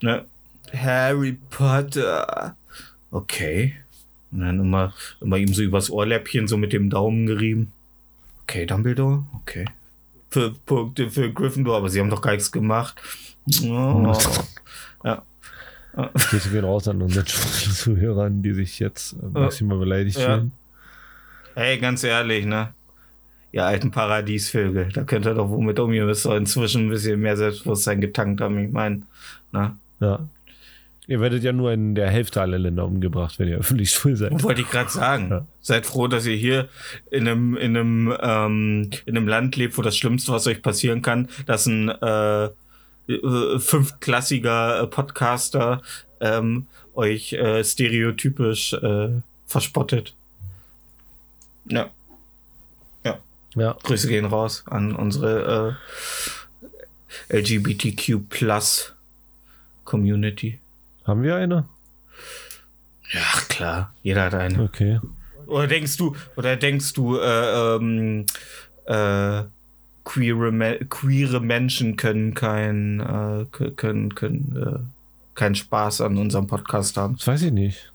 Ne? 0.00 0.24
Harry 0.74 1.38
Potter. 1.50 2.56
Okay. 3.10 3.74
Und 4.30 4.40
dann 4.40 4.60
immer, 4.60 4.94
immer 5.20 5.36
ihm 5.36 5.52
so 5.52 5.62
übers 5.62 5.90
Ohrläppchen 5.90 6.48
so 6.48 6.56
mit 6.56 6.72
dem 6.72 6.88
Daumen 6.90 7.26
gerieben. 7.26 7.72
Okay, 8.44 8.66
Dumbledore. 8.66 9.24
Okay. 9.42 9.66
Fünf 10.30 10.64
Punkte 10.64 11.10
für 11.10 11.30
Gryffindor, 11.30 11.76
aber 11.76 11.90
sie 11.90 12.00
haben 12.00 12.08
doch 12.10 12.22
gar 12.22 12.32
nichts 12.32 12.50
gemacht. 12.50 13.00
Oh. 13.62 14.16
Ja. 15.04 15.22
Grüße 15.94 16.48
gehen 16.50 16.64
raus 16.64 16.88
an 16.88 17.02
unsere 17.02 17.26
Zuhörern, 17.26 18.42
die 18.42 18.54
sich 18.54 18.78
jetzt 18.78 19.12
äh, 19.14 19.26
maximal 19.26 19.78
beleidigt 19.78 20.18
Ja. 20.18 20.36
fühlen. 20.36 20.52
Hey, 21.54 21.78
ganz 21.78 22.02
ehrlich, 22.02 22.46
ne? 22.46 22.72
Ihr 23.52 23.66
alten 23.66 23.90
Paradiesvögel, 23.90 24.88
da 24.94 25.04
könnt 25.04 25.26
ihr 25.26 25.34
doch 25.34 25.50
womit 25.50 25.78
um. 25.78 25.92
Ihr 25.92 26.06
müsst 26.06 26.24
doch 26.24 26.34
inzwischen 26.34 26.86
ein 26.86 26.88
bisschen 26.88 27.20
mehr 27.20 27.36
Selbstbewusstsein 27.36 28.00
getankt 28.00 28.40
haben. 28.40 28.58
Ich 28.64 28.72
meine, 28.72 29.02
ne? 29.52 29.76
Ja. 30.00 30.20
Ihr 31.12 31.20
werdet 31.20 31.42
ja 31.42 31.52
nur 31.52 31.70
in 31.70 31.94
der 31.94 32.08
Hälfte 32.08 32.40
aller 32.40 32.58
Länder 32.58 32.86
umgebracht, 32.86 33.38
wenn 33.38 33.46
ihr 33.46 33.58
öffentlich 33.58 33.90
schwul 33.90 34.16
seid. 34.16 34.42
Wollte 34.42 34.62
ich 34.62 34.70
gerade 34.70 34.88
sagen. 34.88 35.28
Ja. 35.30 35.46
Seid 35.60 35.84
froh, 35.84 36.08
dass 36.08 36.24
ihr 36.24 36.36
hier 36.36 36.70
in 37.10 37.28
einem, 37.28 37.54
in 37.54 37.76
einem, 37.76 38.16
ähm, 38.18 38.90
in 39.04 39.18
einem 39.18 39.28
Land 39.28 39.56
lebt, 39.56 39.76
wo 39.76 39.82
das 39.82 39.94
Schlimmste, 39.94 40.32
was 40.32 40.46
euch 40.46 40.62
passieren 40.62 41.02
kann, 41.02 41.28
dass 41.44 41.66
ein 41.66 41.90
äh, 41.90 42.44
äh, 42.44 43.58
fünftklassiger 43.58 44.80
äh, 44.80 44.86
Podcaster 44.86 45.82
ähm, 46.22 46.66
euch 46.94 47.34
äh, 47.34 47.62
stereotypisch 47.62 48.72
äh, 48.72 49.10
verspottet. 49.46 50.14
Ja, 51.66 51.90
Ja. 53.54 53.76
Grüße 53.82 54.08
gehen 54.08 54.24
raus 54.24 54.64
an 54.64 54.96
unsere 54.96 55.76
äh, 57.28 57.38
LGBTQ 57.38 58.30
Plus 58.30 58.94
Community. 59.84 60.58
Haben 61.04 61.22
wir 61.22 61.36
eine? 61.36 61.66
Ja, 63.12 63.40
klar, 63.48 63.94
jeder 64.02 64.24
hat 64.24 64.34
eine. 64.34 64.62
Okay. 64.62 65.00
Oder 65.46 65.66
denkst 65.66 65.96
du, 65.96 66.16
oder 66.36 66.56
denkst 66.56 66.92
du, 66.94 67.18
äh, 67.18 67.76
ähm, 67.76 68.26
äh, 68.86 69.42
queere, 70.04 70.78
queere 70.88 71.40
Menschen 71.40 71.96
können 71.96 72.34
kein, 72.34 73.00
äh, 73.00 73.44
können, 73.76 74.14
können, 74.14 74.56
äh, 74.56 74.78
keinen 75.34 75.54
Spaß 75.54 76.00
an 76.00 76.16
unserem 76.16 76.46
Podcast 76.46 76.96
haben? 76.96 77.16
Das 77.16 77.26
weiß 77.26 77.42
ich 77.42 77.52
nicht. 77.52 77.92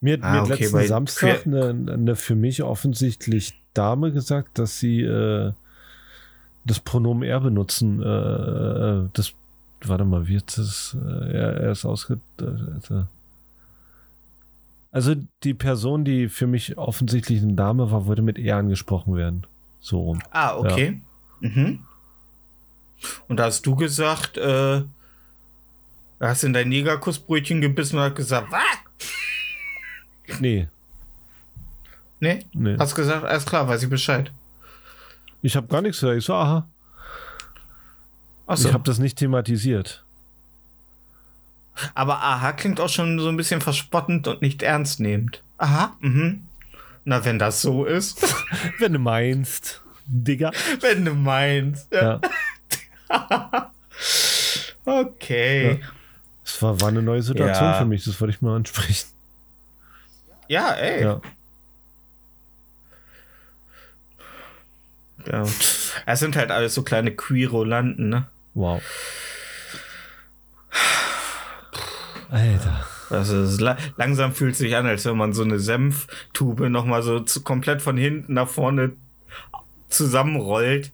Mir, 0.00 0.18
Ah, 0.20 0.32
mir 0.32 0.40
hat 0.42 0.50
okay, 0.50 0.64
letzten 0.64 0.86
Samstag 0.86 1.46
eine, 1.46 1.68
eine 1.92 2.16
für 2.16 2.34
mich 2.34 2.62
offensichtlich 2.62 3.54
Dame 3.72 4.12
gesagt, 4.12 4.58
dass 4.58 4.78
sie 4.78 5.00
äh, 5.00 5.52
das 6.64 6.80
Pronomen 6.80 7.22
er 7.22 7.40
benutzen. 7.40 8.02
Äh, 8.02 8.06
äh, 8.06 9.08
das, 9.12 9.32
warte 9.88 10.04
mal, 10.04 10.26
wird 10.28 10.56
das? 10.58 10.96
Äh, 11.00 11.32
er, 11.32 11.56
er 11.56 11.72
ist 11.72 11.84
ausge. 11.84 12.20
Äh, 12.40 13.02
also 14.90 15.14
die 15.42 15.54
Person, 15.54 16.04
die 16.04 16.28
für 16.28 16.46
mich 16.46 16.78
offensichtlich 16.78 17.42
eine 17.42 17.54
Dame 17.54 17.90
war, 17.90 18.06
wollte 18.06 18.22
mit 18.22 18.38
er 18.38 18.56
angesprochen 18.58 19.16
werden. 19.16 19.46
So 19.80 20.00
rum. 20.00 20.22
Ah, 20.30 20.56
okay. 20.56 21.00
Mhm. 21.40 21.80
Und 23.28 23.36
da 23.38 23.44
hast 23.44 23.66
du 23.66 23.74
gesagt, 23.74 24.38
äh, 24.38 24.82
hast 26.20 26.44
in 26.44 26.52
dein 26.52 26.68
Negerkussbrötchen 26.68 27.60
gebissen 27.60 27.96
und 27.96 28.02
hast 28.04 28.14
gesagt, 28.14 28.50
was? 28.50 30.40
Nee, 30.40 30.68
Nee? 32.20 32.46
nee. 32.54 32.76
Hast 32.78 32.94
gesagt, 32.94 33.24
alles 33.24 33.44
klar, 33.44 33.68
weiß 33.68 33.82
ich 33.82 33.90
Bescheid. 33.90 34.32
Ich 35.42 35.56
habe 35.56 35.66
gar 35.66 35.82
nichts 35.82 36.00
gesagt. 36.00 36.16
Ich 36.18 36.24
so, 36.24 36.32
aha. 36.34 36.66
Achso. 38.46 38.68
Ich 38.68 38.74
habe 38.74 38.84
das 38.84 38.98
nicht 38.98 39.18
thematisiert. 39.18 40.04
Aber 41.94 42.22
aha 42.22 42.52
klingt 42.52 42.78
auch 42.80 42.88
schon 42.88 43.18
so 43.18 43.28
ein 43.28 43.36
bisschen 43.36 43.60
verspottend 43.60 44.28
und 44.28 44.42
nicht 44.42 44.62
ernst 44.62 45.00
nehmend. 45.00 45.42
Aha, 45.58 45.96
mhm. 46.00 46.46
Na, 47.04 47.24
wenn 47.24 47.38
das 47.38 47.60
so 47.62 47.84
ist. 47.84 48.22
Wenn 48.78 48.94
du 48.94 48.98
meinst, 48.98 49.82
Digga. 50.06 50.52
wenn 50.80 51.04
du 51.04 51.14
meinst. 51.14 51.92
Ja. 51.92 52.20
Ja. 53.10 53.70
Okay. 54.86 55.80
Das 56.44 56.60
war, 56.60 56.78
war 56.82 56.88
eine 56.88 57.00
neue 57.00 57.22
Situation 57.22 57.64
Ja. 57.64 57.78
für 57.78 57.86
mich, 57.86 58.04
das 58.04 58.20
wollte 58.20 58.34
ich 58.34 58.42
mal 58.42 58.54
ansprechen. 58.56 59.08
Ja, 60.46 60.72
ey. 60.74 61.02
Ja. 61.02 61.20
Ja. 65.26 65.42
Es 66.04 66.20
sind 66.20 66.36
halt 66.36 66.50
alles 66.50 66.74
so 66.74 66.82
kleine 66.82 67.12
Queerolanten, 67.12 68.10
ne? 68.10 68.26
Wow. 68.54 68.82
Alter. 72.30 72.86
Also 73.10 73.36
es 73.42 73.60
la 73.60 73.76
langsam 73.96 74.32
fühlt 74.34 74.56
sich 74.56 74.74
an, 74.76 74.86
als 74.86 75.04
wenn 75.04 75.16
man 75.16 75.32
so 75.32 75.42
eine 75.42 75.58
Senftube 75.58 76.70
nochmal 76.70 77.02
so 77.02 77.20
zu, 77.20 77.42
komplett 77.42 77.82
von 77.82 77.96
hinten 77.96 78.34
nach 78.34 78.48
vorne 78.48 78.92
zusammenrollt 79.88 80.90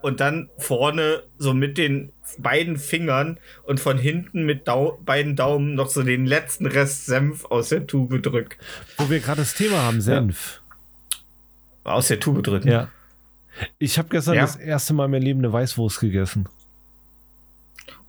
und 0.00 0.20
dann 0.20 0.48
vorne 0.58 1.22
so 1.38 1.52
mit 1.52 1.78
den 1.78 2.12
beiden 2.38 2.78
Fingern 2.78 3.38
und 3.64 3.80
von 3.80 3.98
hinten 3.98 4.44
mit 4.46 4.66
Dau 4.66 4.98
beiden 5.04 5.36
Daumen 5.36 5.74
noch 5.74 5.88
so 5.90 6.02
den 6.02 6.24
letzten 6.24 6.66
Rest 6.66 7.06
Senf 7.06 7.44
aus 7.46 7.68
der 7.68 7.86
Tube 7.86 8.22
drückt. 8.22 8.56
Wo 8.96 9.10
wir 9.10 9.20
gerade 9.20 9.42
das 9.42 9.54
Thema 9.54 9.82
haben, 9.82 10.00
Senf. 10.00 10.62
Aus 11.84 12.08
der 12.08 12.20
Tube 12.20 12.42
drücken. 12.42 12.68
Ja. 12.68 12.88
Ich 13.78 13.98
habe 13.98 14.08
gestern 14.08 14.34
Ja. 14.36 14.42
das 14.42 14.56
erste 14.56 14.94
Mal 14.94 15.06
in 15.06 15.10
meinem 15.10 15.22
Leben 15.22 15.40
eine 15.40 15.52
Weißwurst 15.52 16.00
gegessen. 16.00 16.48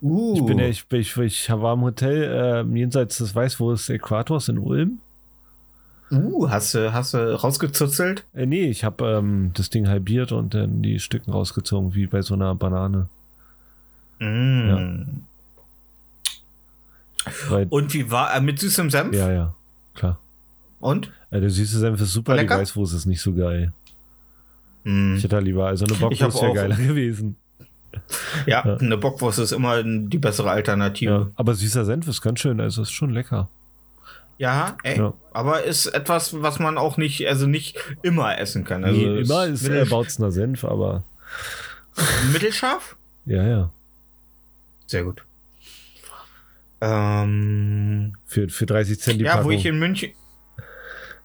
Uh. 0.03 0.35
Ich 0.35 0.45
bin 0.45 0.59
ja, 0.59 0.65
ich, 0.67 0.85
ich, 0.91 1.17
ich 1.17 1.49
war 1.49 1.73
im 1.75 1.81
Hotel 1.81 2.23
äh, 2.23 2.77
jenseits 2.77 3.19
des 3.19 3.33
Weißwurst-Äquators 3.33 4.49
in 4.49 4.57
Ulm. 4.59 4.99
uh, 6.11 6.49
hast 6.49 6.73
du, 6.73 6.91
hast 6.91 7.13
du 7.13 7.39
rausgezuzelt? 7.39 8.25
Äh, 8.33 8.45
nee, 8.45 8.69
ich 8.69 8.83
habe 8.83 9.05
ähm, 9.05 9.51
das 9.53 9.69
Ding 9.69 9.87
halbiert 9.87 10.33
und 10.33 10.53
dann 10.53 10.81
die 10.81 10.99
Stücken 10.99 11.31
rausgezogen, 11.31 11.95
wie 11.95 12.05
bei 12.05 12.21
so 12.21 12.33
einer 12.33 12.53
Banane. 12.53 13.07
Mm. 14.19 15.21
Weil, 17.47 17.67
Und 17.69 17.93
wie 17.93 18.11
war 18.11 18.35
äh, 18.35 18.41
mit 18.41 18.59
süßem 18.59 18.89
Senf? 18.89 19.15
ja, 19.15 19.31
ja, 19.31 19.55
klar. 19.95 20.19
Und? 20.81 21.11
Äh, 21.31 21.39
der 21.39 21.49
süße 21.49 21.79
Senf 21.79 22.01
ist 22.01 22.11
super, 22.11 22.35
Lecker? 22.35 22.55
die 22.55 22.61
Weißwurst 22.61 22.93
ist 22.93 23.05
nicht 23.05 23.21
so 23.21 23.33
geil. 23.33 23.71
Mm. 24.83 25.15
Ich 25.15 25.23
hätte 25.23 25.37
da 25.37 25.39
lieber, 25.39 25.67
also 25.67 25.85
eine 25.85 25.93
Bockwurst 25.93 26.41
wäre 26.41 26.53
geiler 26.53 26.75
gewesen. 26.87 27.37
Ja, 28.45 28.63
Ja. 28.65 28.77
eine 28.77 28.97
Bockwurst 28.97 29.39
ist 29.39 29.51
immer 29.51 29.83
die 29.83 30.17
bessere 30.17 30.47
Ja. 30.47 30.53
Alternative. 30.53 31.31
Aber 31.35 31.53
süßer 31.55 31.85
Senf 31.85 32.07
ist 32.07 32.21
ganz 32.21 32.39
schön, 32.39 32.59
also 32.61 32.81
ist 32.81 32.91
schon 32.91 33.11
lecker. 33.11 33.49
Ja, 34.39 34.77
ey. 34.83 34.97
Ja. 34.97 35.13
Aber 35.31 35.63
ist 35.63 35.85
etwas, 35.85 36.41
was 36.41 36.59
man 36.59 36.77
auch 36.77 36.97
nicht, 36.97 37.27
also 37.27 37.45
nicht 37.47 37.77
immer 38.01 38.37
essen 38.39 38.63
kann. 38.63 38.83
Also 38.83 38.99
nee, 38.99 39.21
immer 39.21 39.45
ist 39.45 39.63
mittel- 39.63 39.85
Bautzner 39.85 40.31
Senf, 40.31 40.63
aber 40.65 41.03
mittelscharf? 42.33 42.95
ja, 43.25 43.43
ja. 43.47 43.71
Sehr 44.87 45.03
gut. 45.03 45.23
Ähm, 46.81 48.15
Für, 48.25 48.49
für 48.49 48.65
30 48.65 48.99
Cent 48.99 49.19
die 49.19 49.23
ja, 49.25 49.33
Packung. 49.35 49.45
wo 49.47 49.51
ich 49.51 49.65
in 49.65 49.79
München. 49.79 50.11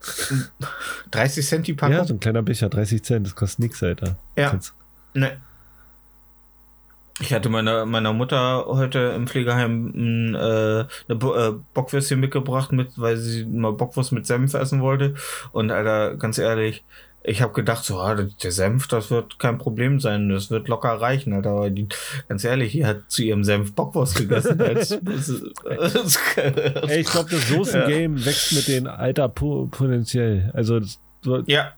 30 1.10 1.46
Cent 1.46 1.66
die 1.66 1.74
Packung? 1.74 1.96
ja, 1.96 2.04
so 2.04 2.14
ein 2.14 2.20
kleiner 2.20 2.42
Becher, 2.42 2.68
30 2.68 3.02
Cent, 3.02 3.26
das 3.26 3.34
kostet 3.34 3.60
nix, 3.60 3.82
Alter. 3.82 4.16
Ja. 4.36 4.58
Ne. 5.14 5.38
Ich 7.20 7.32
hatte 7.32 7.48
meiner 7.48 7.84
meiner 7.84 8.12
Mutter 8.12 8.64
heute 8.66 8.98
im 9.16 9.26
Pflegeheim 9.26 9.92
m, 9.94 10.34
äh, 10.34 10.38
eine 10.38 11.16
Bo 11.16 11.34
äh, 11.34 11.52
Bockwürstchen 11.74 12.20
mitgebracht, 12.20 12.72
mit, 12.72 12.90
weil 12.96 13.16
sie 13.16 13.44
mal 13.44 13.72
Bockwurst 13.72 14.12
mit 14.12 14.26
Senf 14.26 14.54
essen 14.54 14.80
wollte. 14.80 15.14
Und 15.52 15.72
Alter, 15.72 16.16
ganz 16.16 16.38
ehrlich, 16.38 16.84
ich 17.24 17.42
habe 17.42 17.52
gedacht, 17.52 17.84
so, 17.84 17.98
ah, 17.98 18.14
der 18.14 18.52
Senf, 18.52 18.86
das 18.86 19.10
wird 19.10 19.38
kein 19.38 19.58
Problem 19.58 20.00
sein, 20.00 20.28
das 20.28 20.50
wird 20.50 20.68
locker 20.68 21.00
reichen, 21.00 21.32
Alter. 21.32 21.50
Aber 21.50 21.70
die, 21.70 21.88
ganz 22.28 22.44
ehrlich, 22.44 22.72
die 22.72 22.86
hat 22.86 23.02
zu 23.08 23.22
ihrem 23.22 23.44
Senf 23.44 23.74
Bockwurst 23.74 24.16
gegessen. 24.16 24.60
Als, 24.62 24.92
Ey, 24.92 27.00
ich 27.00 27.06
glaube, 27.06 27.30
das 27.30 27.48
Soßen-Game 27.48 28.24
wächst 28.24 28.52
mit 28.52 28.68
den 28.68 28.86
Alter 28.86 29.28
po 29.28 29.66
potenziell. 29.70 30.50
Also 30.54 30.80
das, 30.80 30.98
ja, 31.46 31.72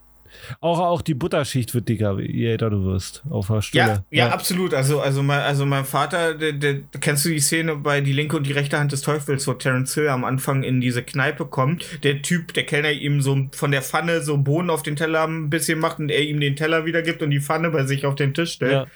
auch, 0.61 0.79
auch 0.79 1.03
die 1.03 1.15
Butterschicht 1.15 1.75
wird 1.75 1.89
dicker, 1.89 2.19
je 2.21 2.47
älter 2.47 2.71
du 2.71 2.85
wirst. 2.85 3.23
Auf 3.31 3.47
der 3.49 3.57
Ja, 3.57 3.63
Stelle. 3.63 4.05
ja, 4.11 4.29
absolut. 4.31 4.75
Also, 4.75 5.01
also, 5.01 5.23
mein, 5.23 5.41
also 5.41 5.67
mein 5.67 5.85
Vater, 5.85 6.35
der, 6.35 6.53
der, 6.53 6.77
kennst 7.01 7.25
du 7.25 7.29
die 7.31 7.41
Szene 7.41 7.77
bei 7.77 8.01
Die 8.01 8.13
linke 8.13 8.37
und 8.37 8.47
die 8.47 8.53
rechte 8.53 8.79
Hand 8.79 8.93
des 8.93 9.03
Teufels, 9.03 9.47
wo 9.47 9.53
Terence 9.55 9.95
Hill 9.95 10.09
am 10.09 10.25
Anfang 10.25 10.63
in 10.63 10.81
diese 10.81 11.03
Kneipe 11.03 11.45
kommt, 11.47 11.85
der 12.05 12.23
Typ, 12.23 12.55
der 12.55 12.65
Kellner 12.65 12.91
ihm 12.93 13.21
so 13.21 13.39
von 13.53 13.71
der 13.71 13.83
Pfanne 13.83 14.23
so 14.23 14.39
Bohnen 14.39 14.71
auf 14.71 14.83
den 14.83 14.97
Teller 14.97 15.25
ein 15.27 15.51
bisschen 15.51 15.79
macht 15.79 15.99
und 15.99 16.11
er 16.11 16.23
ihm 16.23 16.41
den 16.41 16.57
Teller 16.57 16.85
wiedergibt 16.85 17.23
und 17.23 17.31
die 17.31 17.41
Pfanne 17.41 17.71
bei 17.71 17.85
sich 17.85 18.07
auf 18.07 18.15
den 18.15 18.35
Tisch 18.35 18.53
stellt. 18.53 18.73
Ja. 18.73 18.87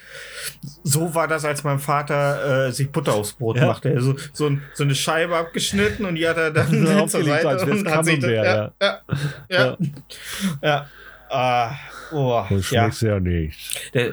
So 0.83 1.15
war 1.15 1.29
das, 1.29 1.45
als 1.45 1.65
mein 1.65 1.79
Vater 1.79 2.67
äh, 2.69 2.73
sich 2.73 2.91
Butter 2.91 3.15
aufs 3.15 3.33
Brot 3.33 3.57
Ja. 3.57 3.67
machte. 3.67 3.91
Also 3.91 4.15
so, 4.33 4.47
ein, 4.47 4.63
so 4.75 4.85
eine 4.85 4.95
Scheibe 4.95 5.37
abgeschnitten 5.37 6.05
und 6.05 6.17
die 6.17 6.27
hat 6.29 6.37
er 6.37 6.51
dann 6.51 6.87
So 6.87 7.07
zur 7.07 7.25
Seite 7.25 7.65
und 7.71 7.89
hat 7.91 8.05
sich 8.05 8.19
das, 8.21 8.31
ja, 8.31 8.73
ja, 8.81 9.01
ja, 9.51 9.77
ja. 10.63 10.87
Ah, 11.35 11.77
oh, 12.13 12.45
Das 12.49 12.71
ja. 12.71 12.83
schmeckt 12.93 13.03
ja 13.03 13.21
nicht. 13.21 13.95
Der, 13.95 14.13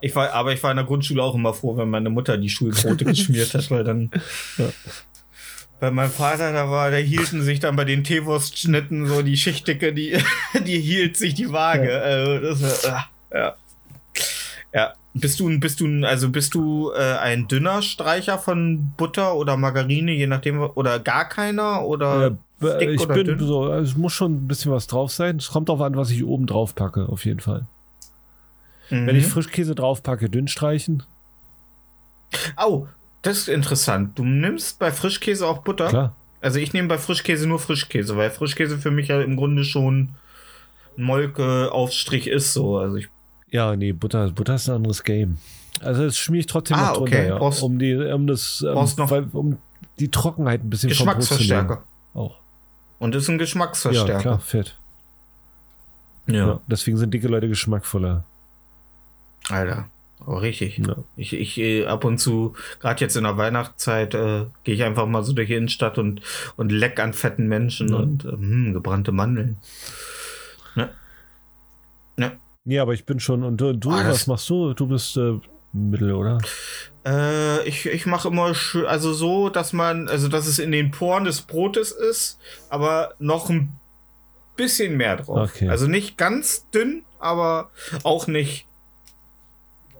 ich 0.00 0.14
war, 0.16 0.32
aber 0.32 0.52
ich 0.52 0.62
war 0.62 0.70
in 0.72 0.76
der 0.76 0.86
Grundschule 0.86 1.22
auch 1.22 1.34
immer 1.34 1.54
froh, 1.54 1.76
wenn 1.76 1.88
meine 1.88 2.10
Mutter 2.10 2.36
die 2.36 2.48
Schulbrote 2.50 3.04
geschmiert 3.04 3.54
hat, 3.54 3.70
weil 3.70 3.84
dann. 3.84 4.10
Ja. 4.58 4.68
Bei 5.80 5.90
meinem 5.90 6.10
Vater, 6.12 6.52
da 6.52 6.70
war, 6.70 6.90
da 6.92 6.96
hielten 6.98 7.42
sich 7.42 7.58
dann 7.58 7.74
bei 7.74 7.84
den 7.84 8.04
Teewurstschnitten 8.04 9.06
so 9.06 9.22
die 9.22 9.36
Schichtdicke, 9.36 9.92
die, 9.92 10.16
die 10.66 10.78
hielt 10.80 11.16
sich 11.16 11.34
die 11.34 11.50
Waage. 11.50 12.00
Also 12.00 12.38
das 12.38 12.84
ah, 12.86 13.06
ja. 13.32 13.56
Ja. 14.72 14.92
Bist 15.14 15.40
du, 15.40 15.48
ein- 15.48 15.60
bist 15.60 15.80
du, 15.80 16.06
also 16.06 16.30
bist 16.30 16.54
du 16.54 16.90
äh, 16.92 17.16
ein 17.18 17.46
dünner 17.48 17.82
Streicher 17.82 18.38
von 18.38 18.92
Butter 18.96 19.34
oder 19.34 19.56
Margarine, 19.56 20.12
je 20.12 20.26
nachdem, 20.26 20.60
oder 20.60 20.98
gar 21.00 21.28
keiner 21.28 21.84
oder 21.84 22.38
dick 22.78 22.88
ich 22.90 23.00
oder 23.00 23.14
bin 23.14 23.26
dünn? 23.26 23.38
so, 23.46 23.64
also 23.64 23.90
es 23.90 23.96
muss 23.96 24.12
schon 24.12 24.32
ein 24.34 24.48
bisschen 24.48 24.72
was 24.72 24.86
drauf 24.86 25.10
sein. 25.12 25.36
Es 25.36 25.48
kommt 25.48 25.68
darauf 25.68 25.80
an, 25.82 25.96
was 25.96 26.10
ich 26.10 26.24
oben 26.24 26.46
drauf 26.46 26.74
packe, 26.74 27.08
auf 27.08 27.24
jeden 27.24 27.40
Fall. 27.40 27.66
Mhm. 28.90 29.06
Wenn 29.06 29.16
ich 29.16 29.26
Frischkäse 29.26 29.74
drauf 29.74 30.02
packe, 30.02 30.28
dünn 30.30 30.48
streichen. 30.48 31.02
Au, 32.56 32.86
das 33.22 33.38
ist 33.38 33.48
interessant. 33.48 34.18
Du 34.18 34.24
nimmst 34.24 34.78
bei 34.78 34.90
Frischkäse 34.90 35.46
auch 35.46 35.58
Butter? 35.58 35.88
Klar. 35.88 36.16
Also 36.40 36.58
ich 36.58 36.72
nehme 36.72 36.88
bei 36.88 36.98
Frischkäse 36.98 37.46
nur 37.46 37.58
Frischkäse, 37.58 38.16
weil 38.16 38.30
Frischkäse 38.30 38.78
für 38.78 38.90
mich 38.90 39.08
ja 39.08 39.20
im 39.22 39.36
Grunde 39.36 39.64
schon 39.64 40.10
Molke-Aufstrich 40.96 42.26
ist 42.26 42.52
so. 42.52 42.78
Also 42.78 42.96
ich, 42.96 43.08
Ja, 43.50 43.76
nee, 43.76 43.92
Butter, 43.92 44.30
Butter 44.30 44.54
ist 44.56 44.68
ein 44.68 44.76
anderes 44.76 45.02
Game. 45.04 45.38
Also 45.80 46.04
das 46.04 46.16
schmier 46.16 46.40
ich 46.40 46.46
trotzdem 46.46 46.76
Ah, 46.76 46.88
noch 46.88 46.96
drunter, 46.98 47.16
okay. 47.18 47.28
ja. 47.28 47.38
Brauchst- 47.38 47.62
um 47.62 47.78
die, 47.78 47.94
um 47.94 48.26
das, 48.26 48.64
ähm, 48.66 48.74
brauchst 48.74 48.98
noch- 48.98 49.10
weil, 49.10 49.26
um 49.32 49.58
die 49.98 50.10
Trockenheit 50.10 50.64
ein 50.64 50.70
bisschen. 50.70 50.88
Geschmacksverstärker. 50.90 51.82
Auch. 52.14 52.36
Und 53.02 53.14
ist 53.16 53.28
ein 53.28 53.32
Ja, 53.32 53.38
Geschmacksverstärker. 53.38 54.18
klar, 54.20 54.38
fett. 54.38 54.76
Ja. 56.28 56.34
Ja. 56.46 56.60
deswegen 56.68 56.96
sind 56.98 57.12
dicke 57.12 57.26
Leute 57.26 57.48
geschmackvoller. 57.48 58.22
Alter. 59.48 59.86
Oh, 60.24 60.36
richtig. 60.36 60.78
Ja. 60.78 60.94
Ich, 61.16 61.32
ich 61.32 61.58
äh, 61.58 61.84
ab 61.86 62.04
und 62.04 62.18
zu, 62.18 62.54
gerade 62.78 63.00
jetzt 63.00 63.16
in 63.16 63.24
der 63.24 63.36
Weihnachtszeit, 63.36 64.14
äh, 64.14 64.46
gehe 64.62 64.76
ich 64.76 64.84
einfach 64.84 65.06
mal 65.06 65.24
so 65.24 65.32
durch 65.32 65.48
die 65.48 65.54
Innenstadt 65.54 65.98
und, 65.98 66.20
und 66.56 66.70
leck 66.70 67.00
an 67.00 67.12
fetten 67.12 67.48
Menschen 67.48 67.88
Ja. 67.88 67.96
und 67.96 68.24
äh, 68.24 68.28
hm, 68.30 68.72
gebrannte 68.72 69.10
Mandeln. 69.10 69.56
Ne? 70.76 70.90
Ne? 72.16 72.32
Nee, 72.64 72.78
aber 72.78 72.94
ich 72.94 73.04
bin 73.04 73.18
schon, 73.18 73.42
und 73.42 73.60
du, 73.60 73.72
du 73.74 73.90
Ah, 73.90 74.04
das- 74.04 74.12
was 74.20 74.26
machst 74.28 74.48
du? 74.48 74.74
Du 74.74 74.86
bist 74.86 75.16
äh, 75.16 75.40
Mittel, 75.72 76.12
oder? 76.12 76.38
Äh, 77.06 77.66
ich 77.66 77.86
ich 77.86 78.06
mache 78.06 78.28
immer 78.28 78.52
also 78.86 79.12
so, 79.12 79.48
dass 79.48 79.72
man, 79.72 80.08
also 80.08 80.28
dass 80.28 80.46
es 80.46 80.58
in 80.58 80.70
den 80.72 80.90
Poren 80.90 81.24
des 81.24 81.42
Brotes 81.42 81.90
ist, 81.92 82.38
aber 82.68 83.14
noch 83.18 83.48
ein 83.50 83.74
bisschen 84.56 84.96
mehr 84.96 85.16
drauf. 85.16 85.50
Okay. 85.54 85.68
Also 85.68 85.86
nicht 85.86 86.18
ganz 86.18 86.68
dünn, 86.70 87.04
aber 87.18 87.70
auch 88.02 88.26
nicht 88.26 88.66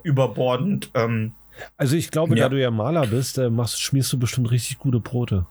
überbordend. 0.03 0.91
Ähm, 0.95 1.35
Also 1.77 1.97
ich 1.97 2.11
glaube, 2.11 2.37
Ja. 2.37 2.45
da 2.45 2.49
du 2.51 2.61
ja 2.61 2.71
Maler 2.71 3.07
bist, 3.07 3.39
äh, 3.39 3.49
machst, 3.51 3.81
schmierst 3.81 4.13
du 4.13 4.19
bestimmt 4.19 4.51
richtig 4.51 4.79
gute 4.79 5.01
Brote. 5.01 5.47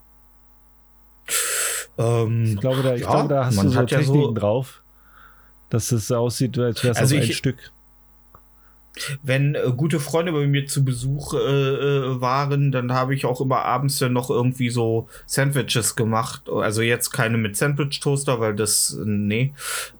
ähm, 1.98 2.44
Ich 2.46 2.58
glaube, 2.60 2.82
da, 2.84 2.96
ich 2.96 3.02
Ja, 3.02 3.12
glaube, 3.12 3.30
da 3.34 3.46
hast 3.46 3.62
du 3.62 3.70
so 3.70 3.76
hat 3.80 3.92
ja 3.92 4.02
so- 4.02 4.14
Techniken 4.14 4.36
drauf, 4.36 4.82
dass 5.70 5.92
es 5.92 6.12
aussieht, 6.12 6.58
als 6.58 6.84
wäre 6.84 6.94
es 6.94 6.98
Also 6.98 7.16
ein 7.16 7.24
Stück. 7.24 7.72
Wenn 9.24 9.56
äh, 9.56 9.72
gute 9.76 10.00
Freunde 10.00 10.32
bei 10.32 10.46
mir 10.48 10.66
zu 10.68 10.84
Besuch 10.84 11.34
äh, 11.34 11.38
äh, 11.38 12.22
waren, 12.22 12.72
dann 12.72 12.92
habe 12.92 13.16
ich 13.16 13.26
auch 13.26 13.42
immer 13.42 13.64
abends 13.64 14.00
dann 14.00 14.14
noch 14.14 14.30
irgendwie 14.30 14.70
so 14.70 15.08
Sandwiches 15.26 15.96
gemacht. 15.96 16.50
Also 16.50 16.82
jetzt 16.82 17.12
keine 17.12 17.38
mit 17.38 17.56
Sandwich-Toaster, 17.56 18.39
weil 18.39 18.56
das, 18.56 18.98
nee, 19.04 19.54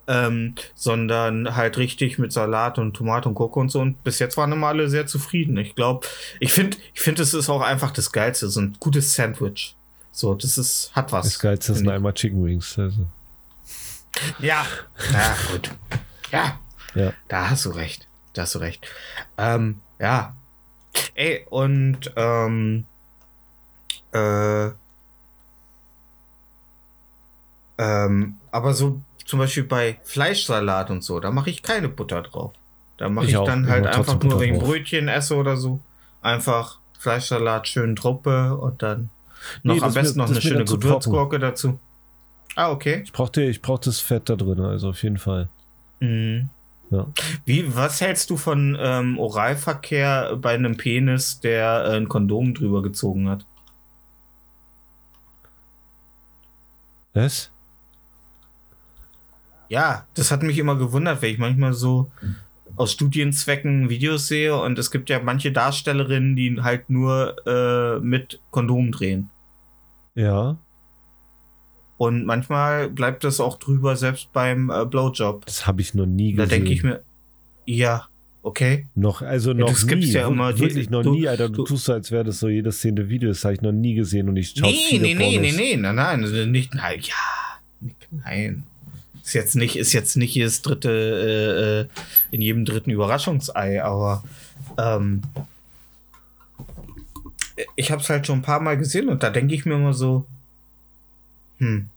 ähm, 0.08 0.56
sondern 0.76 1.56
halt 1.56 1.78
richtig 1.78 2.20
mit 2.20 2.34
Salat 2.34 2.78
und 2.80 2.94
Tomate 2.94 3.30
und 3.30 3.36
Gurke 3.36 3.60
und 3.60 3.70
so. 3.70 3.80
Und 3.80 4.04
bis 4.04 4.20
jetzt 4.20 4.36
waren 4.38 4.52
immer 4.52 4.68
alle 4.68 4.90
sehr 4.90 5.08
zufrieden. 5.08 5.58
Ich 5.58 5.76
glaube, 5.76 6.06
ich 6.40 6.52
finde, 6.52 6.78
ich 6.94 7.00
finde, 7.02 7.22
es 7.24 7.34
ist 7.34 7.50
auch 7.50 7.62
einfach 7.62 7.92
das 7.92 8.12
Geilste, 8.12 8.50
so 8.50 8.60
ein 8.60 8.76
gutes 8.80 9.16
Sandwich. 9.16 9.76
So, 10.12 10.34
das 10.36 10.58
ist, 10.58 10.92
hat 10.94 11.14
was. 11.14 11.26
Das 11.26 11.40
Geilste 11.40 11.74
sind 11.74 11.88
einmal 11.88 12.14
Chicken 12.14 12.44
Wings. 12.44 12.78
Also. 12.78 13.08
Ja, 14.40 14.66
ja, 15.14 15.36
gut. 15.52 15.72
Ja, 16.32 16.60
Ja. 16.94 17.14
da 17.30 17.50
hast 17.50 17.64
du 17.66 17.70
recht. 17.70 18.08
Da 18.34 18.44
hast 18.44 18.56
du 18.56 18.60
recht. 18.60 18.88
Ähm, 19.38 19.82
ja. 20.00 20.36
Ey, 21.16 21.46
und 21.50 22.12
ähm, 22.16 22.86
äh, 24.14 24.70
ähm, 27.78 28.36
aber 28.52 28.74
so 28.74 29.02
zum 29.26 29.40
Beispiel 29.40 29.64
bei 29.64 29.98
Fleischsalat 30.04 30.90
und 30.90 31.04
so, 31.04 31.20
da 31.20 31.32
mache 31.32 31.50
ich 31.50 31.64
keine 31.64 31.88
Butter 31.90 32.22
drauf. 32.22 32.52
Da 32.98 33.10
mache 33.10 33.26
Ich 33.26 33.34
ich, 33.34 33.40
dann 33.40 33.68
halt 33.68 33.88
einfach 33.88 34.22
nur 34.22 34.40
wegen. 34.40 34.60
Brötchen 34.60 35.08
esse 35.08 35.36
oder 35.36 35.58
so. 35.58 35.80
Einfach 36.22 36.80
Fleischsalat 37.00 37.68
schön 37.68 37.96
Truppe 37.96 38.56
und 38.58 38.84
dann 38.84 39.10
noch 39.64 39.76
Nee, 39.76 39.82
am 39.82 39.88
das 39.88 39.96
mir- 39.96 40.02
besten 40.02 40.18
noch 40.20 40.30
eine 40.30 40.42
schöne. 40.42 40.66
Gewürzgurke 40.66 41.40
dazu. 41.40 41.80
Ah, 42.56 42.70
okay. 42.72 43.02
Ich 43.04 43.14
brauchte, 43.14 43.42
ich 43.44 43.62
brauch 43.62 43.80
das 43.80 44.00
Fett 44.00 44.30
da 44.30 44.36
drin, 44.36 44.60
also 44.60 44.90
auf 44.90 45.02
jeden 45.02 45.18
Fall. 45.18 45.48
Mhm. 46.00 46.50
Ja. 46.92 47.08
Wie, 47.46 47.74
was 47.74 48.02
hältst 48.02 48.30
du 48.30 48.38
von 48.38 48.78
ähm, 48.80 49.18
Oralverkehr 49.18 50.36
bei 50.36 50.54
einem 50.54 50.76
Penis, 50.76 51.40
der 51.40 51.86
äh, 51.86 51.98
ein 51.98 52.10
Kondom 52.10 52.54
drüber 52.54 52.84
gezogen 52.84 53.30
hat? 53.30 53.46
Was? 57.14 57.50
Ja, 59.70 60.06
das 60.16 60.32
hat 60.32 60.44
mich 60.44 60.58
immer 60.58 60.76
gewundert, 60.76 61.22
weil 61.22 61.32
ich 61.32 61.38
manchmal 61.38 61.74
so 61.74 62.12
aus 62.76 62.92
Studienzwecken 62.92 63.90
Videos 63.90 64.28
sehe 64.28 64.56
und 64.56 64.78
es 64.78 64.92
gibt 64.92 65.10
ja 65.10 65.22
manche 65.22 65.54
Darstellerinnen, 65.54 66.36
die 66.36 66.62
halt 66.62 66.90
nur 66.90 67.36
äh, 67.48 68.00
mit 68.00 68.42
Kondom 68.50 68.92
drehen. 68.92 69.30
Ja, 70.14 70.58
Und 72.02 72.26
manchmal 72.26 72.90
bleibt 72.90 73.24
das 73.24 73.40
auch 73.40 73.60
drüber, 73.60 73.96
selbst 73.96 74.34
beim 74.34 74.72
äh, 74.72 74.86
Blowjob. 74.88 75.46
das 75.46 75.68
habe 75.68 75.82
ich 75.82 75.94
noch 75.94 76.08
nie 76.08 76.34
Da 76.34 76.46
gesehen. 76.46 76.50
denke 76.64 76.74
ich 76.74 76.82
mir, 76.82 77.02
ja, 77.68 78.08
okay. 78.42 78.88
Noch, 78.96 79.22
also 79.22 79.54
noch 79.54 79.70
das 79.70 79.84
nie. 79.84 79.90
gibt's 79.90 80.14
ja 80.14 80.28
immer, 80.28 80.52
die- 80.52 80.62
wirklich 80.62 80.90
noch 80.90 81.04
du- 81.04 81.14
nie, 81.14 81.28
Alter. 81.28 81.48
Du, 81.50 81.58
du- 81.58 81.64
tust 81.66 81.86
so, 81.86 81.94
als 81.94 82.10
wäre 82.10 82.24
das 82.24 82.40
so 82.40 82.48
jede 82.50 82.72
Szene 82.72 83.08
Video. 83.08 83.30
Das 83.30 83.44
habe 83.44 83.54
ich 83.54 83.62
noch 83.62 83.72
nie 83.72 83.94
gesehen 83.94 84.28
und 84.30 84.36
ich 84.38 84.50
schaue 84.58 84.72
Nee, 84.72 84.78
viele 84.90 85.02
nee, 85.04 85.14
nee, 85.14 85.30
nee, 85.30 85.38
Pornos. 85.38 85.56
nee, 85.58 85.78
nein, 85.78 85.96
nein, 85.96 86.24
also 86.24 86.46
nicht, 86.48 86.74
nein, 86.74 87.00
ja, 87.04 87.90
nein. 88.10 88.64
Ist 89.24 89.34
jetzt 89.34 89.56
nicht, 89.56 89.76
ist 89.76 89.94
jetzt 89.94 90.18
nicht 90.18 90.34
jedes 90.34 90.64
dritte, 90.64 90.90
äh, 90.90 91.82
äh, 91.82 92.36
in 92.36 92.42
jedem 92.42 92.66
dritten 92.66 92.90
Überraschungsei, 92.90 93.84
aber 93.84 94.24
ähm, 94.80 95.22
ich 97.76 97.92
habe 97.92 98.02
es 98.02 98.10
halt 98.10 98.26
schon 98.26 98.40
ein 98.40 98.42
paar 98.42 98.60
Mal 98.60 98.76
gesehen 98.78 99.08
und 99.10 99.22
da 99.22 99.30
denke 99.30 99.54
ich 99.54 99.66
mir 99.66 99.76
immer 99.76 99.94
so, 99.94 100.26
hm, 101.62 101.90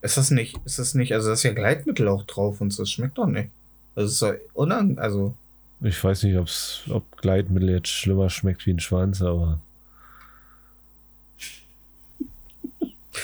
ist 0.00 0.16
das 0.16 0.30
nicht, 0.30 0.56
ist 0.64 0.78
das 0.80 0.94
nicht, 0.94 1.12
also 1.14 1.28
da 1.28 1.34
ist 1.34 1.42
ja 1.44 1.52
Gleitmittel 1.52 2.08
auch 2.08 2.24
drauf 2.24 2.60
und 2.60 2.76
das 2.78 2.90
schmeckt 2.90 3.18
doch 3.18 3.26
nicht. 3.26 3.50
Also 3.94 4.06
es 4.06 4.12
ist 4.14 4.18
so 4.20 4.32
unang, 4.54 4.98
also 4.98 5.34
Ich 5.82 6.02
weiß 6.02 6.22
nicht, 6.24 6.36
ob's, 6.38 6.82
ob 6.88 7.04
Gleitmittel 7.18 7.70
jetzt 7.70 7.88
schlimmer 7.88 8.30
schmeckt 8.30 8.66
wie 8.66 8.72
ein 8.72 8.80
Schwanz, 8.80 9.20
aber. 9.22 9.60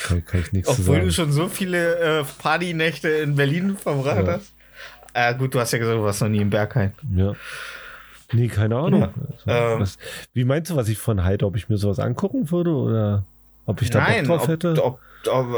Kann, 0.04 0.24
kann 0.24 0.40
ich 0.40 0.52
nichts 0.52 0.68
zu 0.74 0.82
obwohl 0.82 0.96
sagen. 0.96 1.06
du 1.06 1.12
schon 1.12 1.32
so 1.32 1.48
viele 1.48 2.20
äh, 2.20 2.24
Partynächte 2.38 3.08
in 3.08 3.36
Berlin 3.36 3.76
verbracht 3.76 4.26
Ja. 4.26 4.32
hast. 4.34 4.52
Äh, 5.14 5.34
gut, 5.34 5.54
du 5.54 5.60
hast 5.60 5.72
ja 5.72 5.78
gesagt, 5.78 5.96
du 5.98 6.02
warst 6.04 6.20
noch 6.20 6.28
nie 6.28 6.40
in 6.42 6.50
Berghain. 6.50 6.92
Ja. 7.16 7.34
Nee, 8.32 8.48
keine 8.48 8.76
Ahnung. 8.76 9.00
Ja, 9.00 9.12
Also, 9.46 9.74
ähm. 9.74 9.80
was, 9.80 9.98
wie 10.34 10.44
meinst 10.44 10.70
du, 10.70 10.76
was 10.76 10.88
ich 10.88 10.98
von 10.98 11.24
halte? 11.24 11.46
Ob 11.46 11.56
ich 11.56 11.68
mir 11.70 11.78
sowas 11.78 11.98
angucken 11.98 12.50
würde 12.50 12.70
oder 12.72 13.24
ob 13.64 13.80
ich 13.80 13.88
da 13.90 14.04
Bock 14.04 14.24
drauf 14.24 14.42
ob, 14.42 14.48
hätte? 14.48 14.84
Ob, 14.84 15.00
ob, 15.28 15.48
äh, 15.50 15.54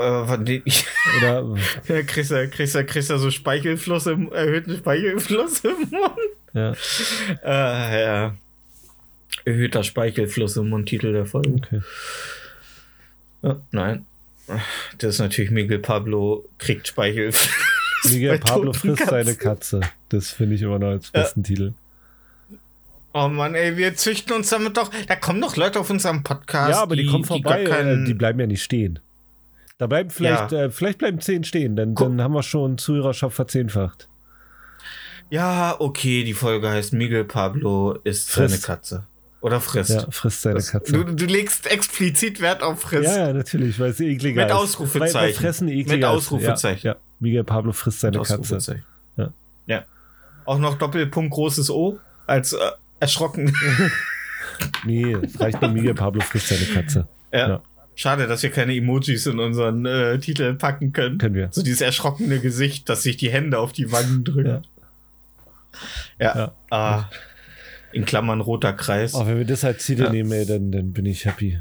Oder 1.18 1.56
Ja, 1.88 2.02
kriegst 2.02 2.30
du, 2.30 2.48
kriegst 2.48 2.74
du, 2.74 2.84
kriegst 2.84 3.10
du 3.10 3.18
so 3.18 3.30
Speichelfluss 3.30 4.06
im, 4.06 4.30
erhöhten 4.32 4.76
Speichelfluss 4.76 5.60
im 5.60 5.78
Mund. 5.90 6.16
ja, 6.52 6.72
Äh, 7.44 8.02
ja. 8.04 8.34
Erhöhter 9.44 9.82
Speichelfluss 9.82 10.56
im 10.56 10.68
Mund, 10.70 10.88
Titel 10.88 11.12
der 11.12 11.26
Folge. 11.26 11.52
okay. 11.54 11.80
Ja, 13.42 13.60
nein. 13.70 14.04
Das 14.98 15.14
ist 15.14 15.18
natürlich 15.20 15.50
Miguel 15.50 15.78
Pablo 15.78 16.44
kriegt 16.58 16.88
Speichel. 16.88 17.32
Miguel 18.10 18.38
Pablo 18.38 18.72
frisst 18.72 19.06
seine. 19.06 19.34
Katze. 19.34 19.80
Das 20.08 20.30
finde 20.30 20.56
ich 20.56 20.62
immer 20.62 20.78
noch 20.78 20.88
als 20.88 21.10
besten 21.10 21.42
Titel. 21.44 21.72
Oh 23.12 23.28
Mann, 23.28 23.54
ey, 23.54 23.76
wir 23.76 23.94
züchten 23.96 24.34
uns 24.34 24.50
damit 24.50 24.76
doch. 24.76 24.90
Da 25.08 25.16
kommen 25.16 25.40
doch 25.40 25.56
Leute 25.56 25.80
auf 25.80 25.90
unserem 25.90 26.22
Podcast. 26.22 26.70
Ja, 26.70 26.82
aber 26.82 26.96
die, 26.96 27.06
kommen 27.06 27.24
vorbei, 27.24 27.64
gar 27.64 27.76
keinen- 27.76 28.04
äh, 28.04 28.06
die 28.06 28.14
bleiben 28.14 28.38
ja 28.40 28.46
nicht 28.46 28.62
stehen. 28.62 28.98
Da 29.80 29.86
bleiben 29.86 30.10
vielleicht, 30.10 30.52
Ja. 30.52 30.64
äh, 30.64 30.70
vielleicht 30.70 30.98
bleiben 30.98 31.20
zehn 31.20 31.42
stehen, 31.42 31.74
Guck. 31.94 32.08
dann 32.08 32.20
haben 32.20 32.34
wir 32.34 32.42
schon 32.42 32.76
Zuhörerschaft 32.76 33.34
verzehnfacht. 33.34 34.08
ja, 35.30 35.74
okay, 35.78 36.22
die 36.24 36.34
Folge 36.34 36.68
heißt 36.68 36.92
Miguel 36.92 37.24
Pablo 37.24 37.92
isst 38.04 38.30
Frisst. 38.30 38.62
seine 38.62 38.76
Katze. 38.78 39.06
Oder 39.40 39.58
frisst. 39.60 39.88
Ja, 39.90 40.06
frisst 40.10 40.42
seine 40.42 40.56
Das- 40.56 40.70
Katze. 40.72 40.92
Du, 40.92 41.02
du 41.02 41.24
legst 41.24 41.66
explizit 41.66 42.42
Wert 42.42 42.62
auf 42.62 42.82
frisst. 42.82 43.04
ja, 43.16 43.28
ja, 43.28 43.32
natürlich, 43.32 43.80
weil 43.80 43.90
es 43.90 44.00
ekliger 44.00 44.42
Mit 44.42 44.50
ist. 44.50 44.56
Ausrufezeichen. 44.56 45.14
Weil, 45.14 45.22
weil 45.28 45.32
Fressen 45.32 45.68
ekliger 45.68 45.92
Mit 45.92 46.00
ist. 46.02 46.04
Ausrufezeichen. 46.08 46.86
Ja, 46.86 46.92
ja. 46.92 46.98
Miguel 47.20 47.44
Pablo 47.44 47.72
frisst 47.72 48.00
seine 48.00 48.18
Katze. 48.20 48.82
Ja. 49.16 49.32
ja. 49.66 49.84
Auch 50.44 50.58
noch 50.58 50.76
Doppelpunkt 50.76 51.32
großes 51.32 51.70
O 51.70 51.98
als 52.26 52.52
äh, 52.52 52.58
erschrocken. 53.00 53.52
Nee, 54.84 55.12
es 55.22 55.40
reicht 55.40 55.62
nur 55.62 55.70
Miguel 55.70 55.94
Pablo 55.94 56.20
frisst 56.20 56.48
seine 56.48 56.64
Katze. 56.66 57.08
ja. 57.32 57.48
Ja. 57.48 57.62
Schade, 58.00 58.26
dass 58.26 58.42
wir 58.42 58.48
keine 58.50 58.74
Emojis 58.74 59.26
in 59.26 59.38
unseren 59.38 59.84
äh, 59.84 60.18
Titel 60.18 60.54
packen 60.54 60.94
können. 60.94 61.18
Können 61.18 61.34
wir. 61.34 61.48
So 61.50 61.62
dieses 61.62 61.82
erschrockene 61.82 62.40
Gesicht, 62.40 62.88
dass 62.88 63.02
sich 63.02 63.18
die 63.18 63.28
Hände 63.30 63.58
auf 63.58 63.72
die 63.72 63.92
Wangen 63.92 64.24
drücken. 64.24 64.62
Ja. 66.18 66.34
Ja. 66.34 66.52
Ah, 66.70 67.04
in 67.92 68.06
Klammern 68.06 68.40
roter 68.40 68.72
Kreis. 68.72 69.12
Auch 69.14 69.26
wenn 69.26 69.36
wir 69.36 69.44
das 69.44 69.64
als 69.64 69.84
Titel 69.84 70.04
Ja. 70.04 70.10
nehmen, 70.12 70.32
ey, 70.32 70.46
dann, 70.46 70.72
dann 70.72 70.92
bin 70.94 71.04
ich 71.04 71.26
happy. 71.26 71.60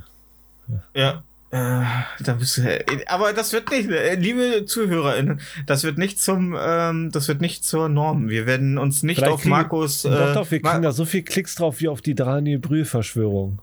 Ja. 0.96 1.24
Äh, 1.52 1.84
da 2.24 2.34
bist 2.40 2.56
du, 2.58 2.62
äh, 2.62 2.86
aber 3.08 3.34
das 3.34 3.52
wird 3.52 3.70
nicht, 3.72 3.90
äh, 3.90 4.16
liebe 4.16 4.66
ZuhörerInnen, 4.66 5.42
das 5.66 5.84
wird 5.84 5.98
nicht 5.98 6.22
zum, 6.22 6.56
ähm, 6.58 7.12
das 7.12 7.28
wird 7.28 7.42
nicht 7.42 7.66
zur 7.66 7.90
Norm. 7.90 8.30
Wir 8.30 8.46
werden 8.46 8.78
uns 8.78 9.04
nicht 9.04 9.18
Vielleicht 9.18 9.34
auf 9.34 9.42
kriegen- 9.42 9.50
Markus. 9.50 10.06
Äh, 10.06 10.10
doch, 10.12 10.34
doch, 10.36 10.52
wir 10.52 10.62
Ma- 10.62 10.70
kriegen 10.72 10.84
da 10.84 10.94
so 10.94 11.04
viel 11.04 11.24
Klicks 11.24 11.56
drauf 11.56 11.82
wie 11.82 11.90
auf 11.90 12.02
die 12.02 12.16
Daniel 12.16 12.60
Brühl-Verschwörung. 12.60 13.60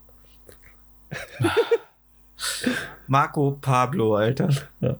Marco 3.07 3.57
Pablo, 3.61 4.15
Alter. 4.15 4.49
Ja. 4.81 4.97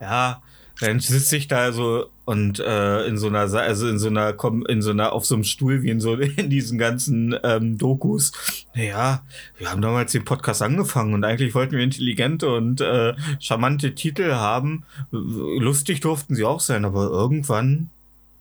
Ja, 0.00 0.42
dann 0.80 0.98
sitze 0.98 1.36
ich 1.36 1.46
da 1.46 1.70
so 1.70 2.10
und 2.24 2.58
äh, 2.60 3.06
in 3.06 3.16
so 3.18 3.28
einer, 3.28 3.40
also 3.40 3.88
in 3.88 3.98
so 3.98 4.08
einer, 4.08 4.34
in 4.68 4.82
so 4.82 4.90
einer, 4.90 5.12
auf 5.12 5.24
so 5.24 5.34
einem 5.34 5.44
Stuhl 5.44 5.82
wie 5.82 5.90
in 5.90 6.00
so 6.00 6.14
in 6.36 6.50
diesen 6.50 6.78
ganzen 6.78 7.36
ähm, 7.42 7.78
Dokus. 7.78 8.32
Naja, 8.74 9.22
wir 9.58 9.70
haben 9.70 9.82
damals 9.82 10.12
den 10.12 10.24
Podcast 10.24 10.62
angefangen 10.62 11.14
und 11.14 11.24
eigentlich 11.24 11.54
wollten 11.54 11.76
wir 11.76 11.84
intelligente 11.84 12.52
und 12.52 12.80
äh, 12.80 13.14
charmante 13.38 13.94
Titel 13.94 14.32
haben. 14.32 14.84
Lustig 15.10 16.00
durften 16.00 16.34
sie 16.34 16.44
auch 16.44 16.60
sein, 16.60 16.84
aber 16.84 17.04
irgendwann. 17.10 17.90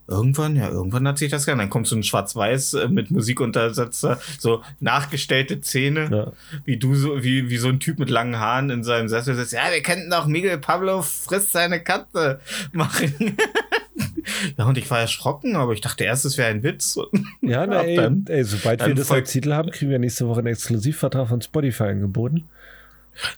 Irgendwann, 0.07 0.55
ja, 0.57 0.67
irgendwann 0.69 1.07
hat 1.07 1.17
sich 1.19 1.31
das 1.31 1.45
geändert. 1.45 1.65
Dann 1.65 1.69
kommt 1.69 1.87
so 1.87 1.95
ein 1.95 2.03
Schwarz-Weiß 2.03 2.73
äh, 2.73 2.87
mit 2.89 3.11
Musikuntersetzer, 3.11 4.19
so 4.39 4.61
nachgestellte 4.81 5.61
Szene 5.61 6.09
Ja. 6.11 6.31
wie 6.65 6.75
du 6.77 6.95
so, 6.95 7.23
wie, 7.23 7.49
wie 7.49 7.57
so 7.57 7.69
ein 7.69 7.79
Typ 7.79 7.97
mit 7.99 8.09
langen 8.09 8.37
Haaren 8.37 8.69
in 8.71 8.83
seinem 8.83 9.07
Sessel 9.07 9.35
sitzt. 9.35 9.53
Ja, 9.53 9.71
wir 9.71 9.81
könnten 9.81 10.09
doch 10.09 10.25
Miguel 10.25 10.57
Pablo 10.57 11.01
frisst 11.01 11.53
seine 11.53 11.79
Katze 11.81 12.41
machen. 12.73 13.37
ja, 14.57 14.65
und 14.65 14.77
ich 14.77 14.89
war 14.91 14.99
erschrocken, 14.99 15.55
aber 15.55 15.71
ich 15.73 15.81
dachte 15.81 16.03
erst, 16.03 16.25
es 16.25 16.37
wäre 16.37 16.49
ein 16.49 16.63
Witz. 16.63 16.99
Ja, 17.41 17.65
na, 17.67 17.81
ey, 17.83 17.95
dann- 17.95 18.25
ey, 18.27 18.43
sobald 18.43 18.85
wir 18.85 18.93
das 18.95 19.11
als 19.11 19.31
Titel 19.31 19.53
haben, 19.53 19.71
kriegen 19.71 19.91
wir 19.91 19.99
nächste 19.99 20.27
Woche 20.27 20.39
einen 20.39 20.47
Exklusivvertrag 20.47 21.29
von 21.29 21.41
Spotify 21.41 21.83
angeboten. 21.83 22.49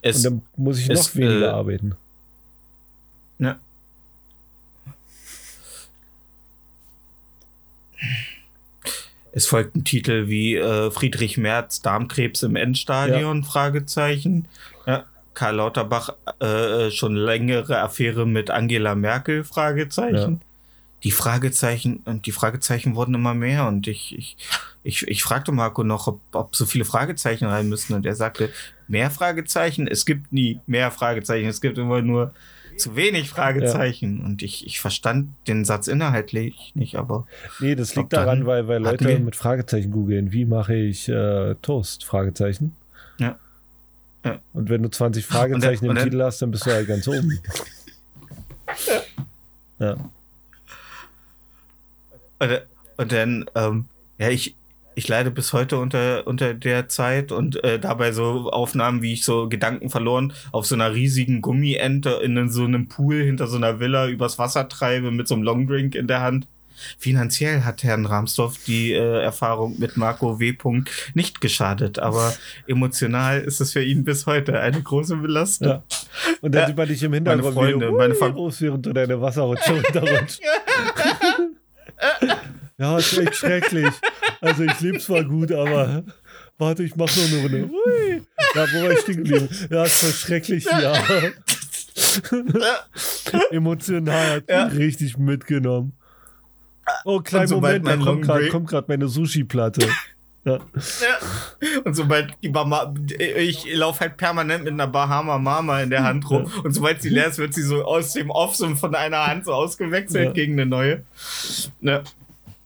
Es, 0.02 0.16
Und 0.16 0.24
dann 0.24 0.42
muss 0.56 0.78
ich 0.78 0.90
es, 0.90 1.08
noch 1.14 1.16
weniger 1.16 1.46
äh, 1.48 1.50
arbeiten. 1.50 1.92
ja. 3.38 3.56
Es 9.32 9.46
folgt 9.46 9.74
ein 9.74 9.84
Titel 9.84 10.28
wie 10.28 10.54
äh, 10.54 10.90
Friedrich 10.92 11.38
Merz, 11.38 11.82
Darmkrebs 11.82 12.44
im 12.44 12.54
Endstadion, 12.54 13.42
Fragezeichen. 13.42 14.46
Ja. 14.86 15.04
Karl 15.34 15.56
Lauterbach, 15.56 16.10
äh, 16.38 16.90
schon 16.92 17.16
längere 17.16 17.80
Affäre 17.80 18.26
mit 18.26 18.50
Angela 18.50 18.94
Merkel, 18.94 19.42
Fragezeichen. 19.42 20.40
die 21.02 21.10
Fragezeichen 21.10 22.02
und 22.06 22.26
die 22.26 22.32
Fragezeichen 22.32 22.94
wurden 22.94 23.14
immer 23.14 23.34
mehr 23.34 23.66
und 23.66 23.86
ich, 23.88 24.16
ich, 24.16 24.36
ich, 24.84 25.06
ich 25.06 25.22
fragte 25.22 25.52
Marco 25.52 25.84
noch, 25.84 26.06
ob, 26.06 26.20
ob 26.32 26.56
so 26.56 26.64
viele 26.64 26.84
Fragezeichen 26.84 27.46
rein 27.46 27.68
müssen 27.68 27.94
und 27.94 28.06
er 28.06 28.14
sagte, 28.14 28.50
mehr 28.88 29.10
Fragezeichen? 29.10 29.86
Es 29.86 30.06
gibt 30.06 30.32
nie 30.32 30.60
mehr 30.66 30.90
Fragezeichen, 30.90 31.48
es 31.48 31.60
gibt 31.60 31.76
immer 31.76 32.00
nur 32.00 32.32
zu 32.76 32.96
wenig 32.96 33.28
Fragezeichen 33.30 34.20
und 34.24 34.42
ich, 34.42 34.66
ich 34.66 34.80
verstand 34.80 35.28
den 35.48 35.64
Satz 35.64 35.86
inhaltlich 35.88 36.72
nicht, 36.74 36.96
aber 36.96 37.26
Nee, 37.60 37.74
das 37.74 37.94
liegt 37.94 38.12
dann 38.12 38.24
daran, 38.26 38.46
weil, 38.46 38.68
weil 38.68 38.82
Leute 38.82 39.18
mit 39.18 39.36
Fragezeichen 39.36 39.90
googeln. 39.90 40.32
Wie 40.32 40.44
mache 40.44 40.74
ich 40.74 41.08
äh, 41.08 41.54
Toast? 41.62 42.04
Fragezeichen. 42.04 42.74
Ja. 43.18 43.38
Ja. 44.24 44.38
Und 44.52 44.68
wenn 44.70 44.82
du 44.82 44.88
20 44.90 45.24
Fragezeichen 45.26 45.84
und 45.84 45.90
im 45.90 45.96
dann- 45.96 46.04
Titel 46.04 46.22
hast, 46.22 46.40
dann 46.42 46.50
bist 46.50 46.66
du 46.66 46.70
halt 46.70 46.86
ganz 46.88 47.06
oben. 47.08 47.40
Ja. 49.78 49.96
Und, 52.38 52.62
und 52.96 53.12
dann, 53.12 53.44
ähm, 53.54 53.86
ja, 54.18 54.28
ich, 54.30 54.54
ich 54.96 55.08
leide 55.08 55.30
bis 55.30 55.52
heute 55.52 55.78
unter, 55.78 56.26
unter 56.26 56.54
der 56.54 56.88
Zeit 56.88 57.32
und 57.32 57.62
äh, 57.64 57.78
dabei 57.78 58.12
so 58.12 58.50
Aufnahmen, 58.50 59.02
wie 59.02 59.12
ich 59.12 59.24
so 59.24 59.48
Gedanken 59.48 59.90
verloren 59.90 60.32
auf 60.52 60.66
so 60.66 60.74
einer 60.74 60.94
riesigen 60.94 61.40
Gummiente 61.42 62.10
in 62.22 62.48
so 62.50 62.64
einem 62.64 62.88
Pool 62.88 63.22
hinter 63.22 63.46
so 63.46 63.56
einer 63.56 63.80
Villa 63.80 64.08
übers 64.08 64.38
Wasser 64.38 64.68
treibe 64.68 65.10
mit 65.10 65.26
so 65.28 65.34
einem 65.34 65.42
Longdrink 65.44 65.94
in 65.94 66.06
der 66.06 66.20
Hand. 66.20 66.46
Finanziell 66.98 67.62
hat 67.62 67.84
Herrn 67.84 68.04
Ramsdorff 68.04 68.64
die 68.66 68.92
äh, 68.92 69.22
Erfahrung 69.22 69.78
mit 69.78 69.96
Marco 69.96 70.40
W. 70.40 70.52
Punkt 70.52 70.90
nicht 71.14 71.40
geschadet, 71.40 72.00
aber 72.00 72.34
emotional 72.66 73.40
ist 73.40 73.60
es 73.60 73.72
für 73.72 73.82
ihn 73.82 74.02
bis 74.04 74.26
heute 74.26 74.58
eine 74.60 74.82
große 74.82 75.16
Belastung. 75.16 75.68
ja. 75.68 75.82
Und 76.40 76.52
dann 76.54 76.62
Ja. 76.62 76.66
sieht 76.68 76.76
man 76.76 76.88
dich 76.88 77.02
im 77.02 77.12
Meine 77.12 77.30
Hintergrund, 77.30 77.54
Freunde, 77.54 77.86
wie 77.86 77.90
du 77.90 77.96
meine 77.96 78.12
hui, 78.14 78.18
Fam- 78.20 78.32
groß, 78.32 78.60
während 78.60 78.84
du 78.86 78.92
deine 78.92 79.20
Wasserrutsche 79.20 79.70
runterrutschst. 79.72 80.40
ja, 82.78 82.98
ist 82.98 83.16
echt 83.18 83.36
schrecklich. 83.36 83.92
Also 84.40 84.64
ich 84.64 84.80
lebe 84.80 84.98
zwar 84.98 85.24
gut, 85.24 85.52
aber 85.52 86.04
warte, 86.58 86.82
ich 86.82 86.96
mach 86.96 87.14
noch 87.16 87.24
eine 87.24 87.42
Runde. 87.42 87.70
Ja, 88.54 88.66
wo 88.72 88.82
war 88.84 88.90
ich 88.92 89.00
stehen 89.00 89.16
geblieben? 89.18 89.48
Ja, 89.70 89.84
ist 89.84 90.00
voll 90.00 90.12
schrecklich 90.12 90.72
aber 90.72 90.98
Emotional 93.50 94.36
hat 94.36 94.44
Ja. 94.48 94.64
richtig 94.66 95.16
mitgenommen. 95.18 95.92
Oh, 97.04 97.20
kleinen 97.20 97.50
Moment, 97.50 97.86
da 97.86 97.96
kommt 97.96 98.22
gerade 98.22 98.48
kommt 98.48 98.88
meine 98.88 99.08
Sushi-Platte. 99.08 99.88
Ja. 100.44 100.56
Ja. 100.56 100.60
Und 101.84 101.94
sobald 101.94 102.34
die 102.42 102.50
Mama, 102.50 102.92
ich 103.18 103.64
laufe 103.74 104.00
halt 104.00 104.18
permanent 104.18 104.64
mit 104.64 104.74
einer 104.74 104.86
Bahama 104.86 105.38
Mama 105.38 105.80
in 105.80 105.88
der 105.88 106.04
Hand 106.04 106.28
rum. 106.28 106.50
Und 106.62 106.72
sobald 106.74 107.00
sie 107.00 107.08
leer 107.08 107.28
ist, 107.28 107.38
wird 107.38 107.54
sie 107.54 107.62
so 107.62 107.82
aus 107.84 108.12
dem 108.12 108.28
Off 108.28 108.54
so 108.54 108.68
von 108.76 108.94
einer 108.94 109.26
Hand 109.26 109.46
so 109.46 109.54
ausgewechselt 109.54 110.24
Ja. 110.26 110.32
gegen 110.32 110.52
eine 110.54 110.66
neue. 110.66 111.04
Ja. 111.80 112.02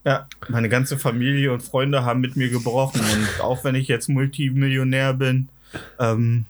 Ja, 0.05 0.27
meine 0.47 0.69
ganze 0.69 0.97
Familie 0.97 1.51
und 1.51 1.61
Freunde 1.61 2.05
haben 2.05 2.21
mit 2.21 2.35
mir 2.35 2.49
gebrochen. 2.49 3.01
Und 3.01 3.41
auch 3.43 3.63
wenn 3.63 3.75
ich 3.75 3.87
jetzt 3.87 4.07
Multimillionär 4.09 5.13
bin 5.13 5.49
ähm, 5.99 6.45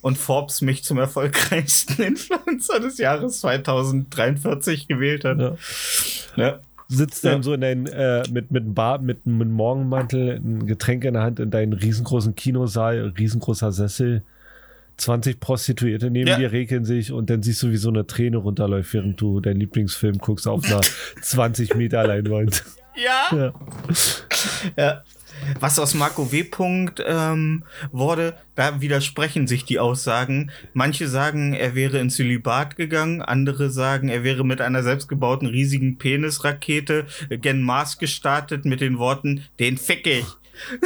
und 0.00 0.18
Forbes 0.18 0.60
mich 0.62 0.82
zum 0.84 0.98
erfolgreichsten 0.98 2.02
Influencer 2.02 2.80
des 2.80 2.98
Jahres 2.98 3.40
2043 3.40 4.88
gewählt 4.88 5.24
hat. 5.24 5.38
Ja. 5.38 5.56
Ja. 6.36 6.60
Sitzt 6.88 7.24
dann 7.24 7.36
Ja. 7.38 7.42
so 7.42 7.54
in 7.54 7.60
dein, 7.62 7.86
äh, 7.86 8.22
mit, 8.30 8.50
mit 8.50 8.64
einem 8.64 8.74
Bar, 8.74 8.98
mit 8.98 9.20
einem 9.24 9.50
Morgenmantel, 9.52 10.36
ein 10.36 10.66
Getränk 10.66 11.04
in 11.04 11.14
der 11.14 11.22
Hand 11.22 11.40
in 11.40 11.50
deinen 11.50 11.72
riesengroßen 11.72 12.34
Kinosaal, 12.34 13.14
riesengroßer 13.16 13.72
Sessel. 13.72 14.22
20 14.96 15.40
Prostituierte 15.40 16.10
neben 16.10 16.28
Ja. 16.28 16.36
dir 16.38 16.52
regeln 16.52 16.84
sich 16.84 17.12
und 17.12 17.30
dann 17.30 17.42
siehst 17.42 17.62
du, 17.62 17.70
wie 17.70 17.76
so 17.76 17.88
eine 17.88 18.06
Träne 18.06 18.36
runterläuft, 18.38 18.92
während 18.94 19.20
du 19.20 19.40
deinen 19.40 19.60
Lieblingsfilm 19.60 20.18
guckst 20.18 20.46
auf 20.46 20.64
einer 20.64 20.80
20 21.22 21.74
Meter 21.74 22.06
Leinwand. 22.06 22.64
Ja. 22.96 23.28
Ja. 23.32 23.52
Ja. 24.76 25.02
Was 25.58 25.78
aus 25.80 25.94
Marco 25.94 26.30
W. 26.30 26.44
Punkt 26.44 27.02
ähm, 27.04 27.64
wurde, 27.90 28.34
da 28.54 28.80
widersprechen 28.80 29.46
sich 29.48 29.64
die 29.64 29.80
Aussagen. 29.80 30.52
Manche 30.72 31.08
sagen, 31.08 31.52
er 31.52 31.74
wäre 31.74 31.98
ins 31.98 32.14
Zölibat 32.16 32.76
gegangen, 32.76 33.22
andere 33.22 33.70
sagen, 33.70 34.08
er 34.08 34.22
wäre 34.22 34.44
mit 34.44 34.60
einer 34.60 34.82
selbstgebauten 34.84 35.48
riesigen 35.48 35.98
Penisrakete 35.98 37.06
gen 37.30 37.62
Mars 37.62 37.98
gestartet 37.98 38.64
mit 38.66 38.80
den 38.80 38.98
Worten, 38.98 39.44
den 39.58 39.78
fick 39.78 40.06
ich. 40.06 40.26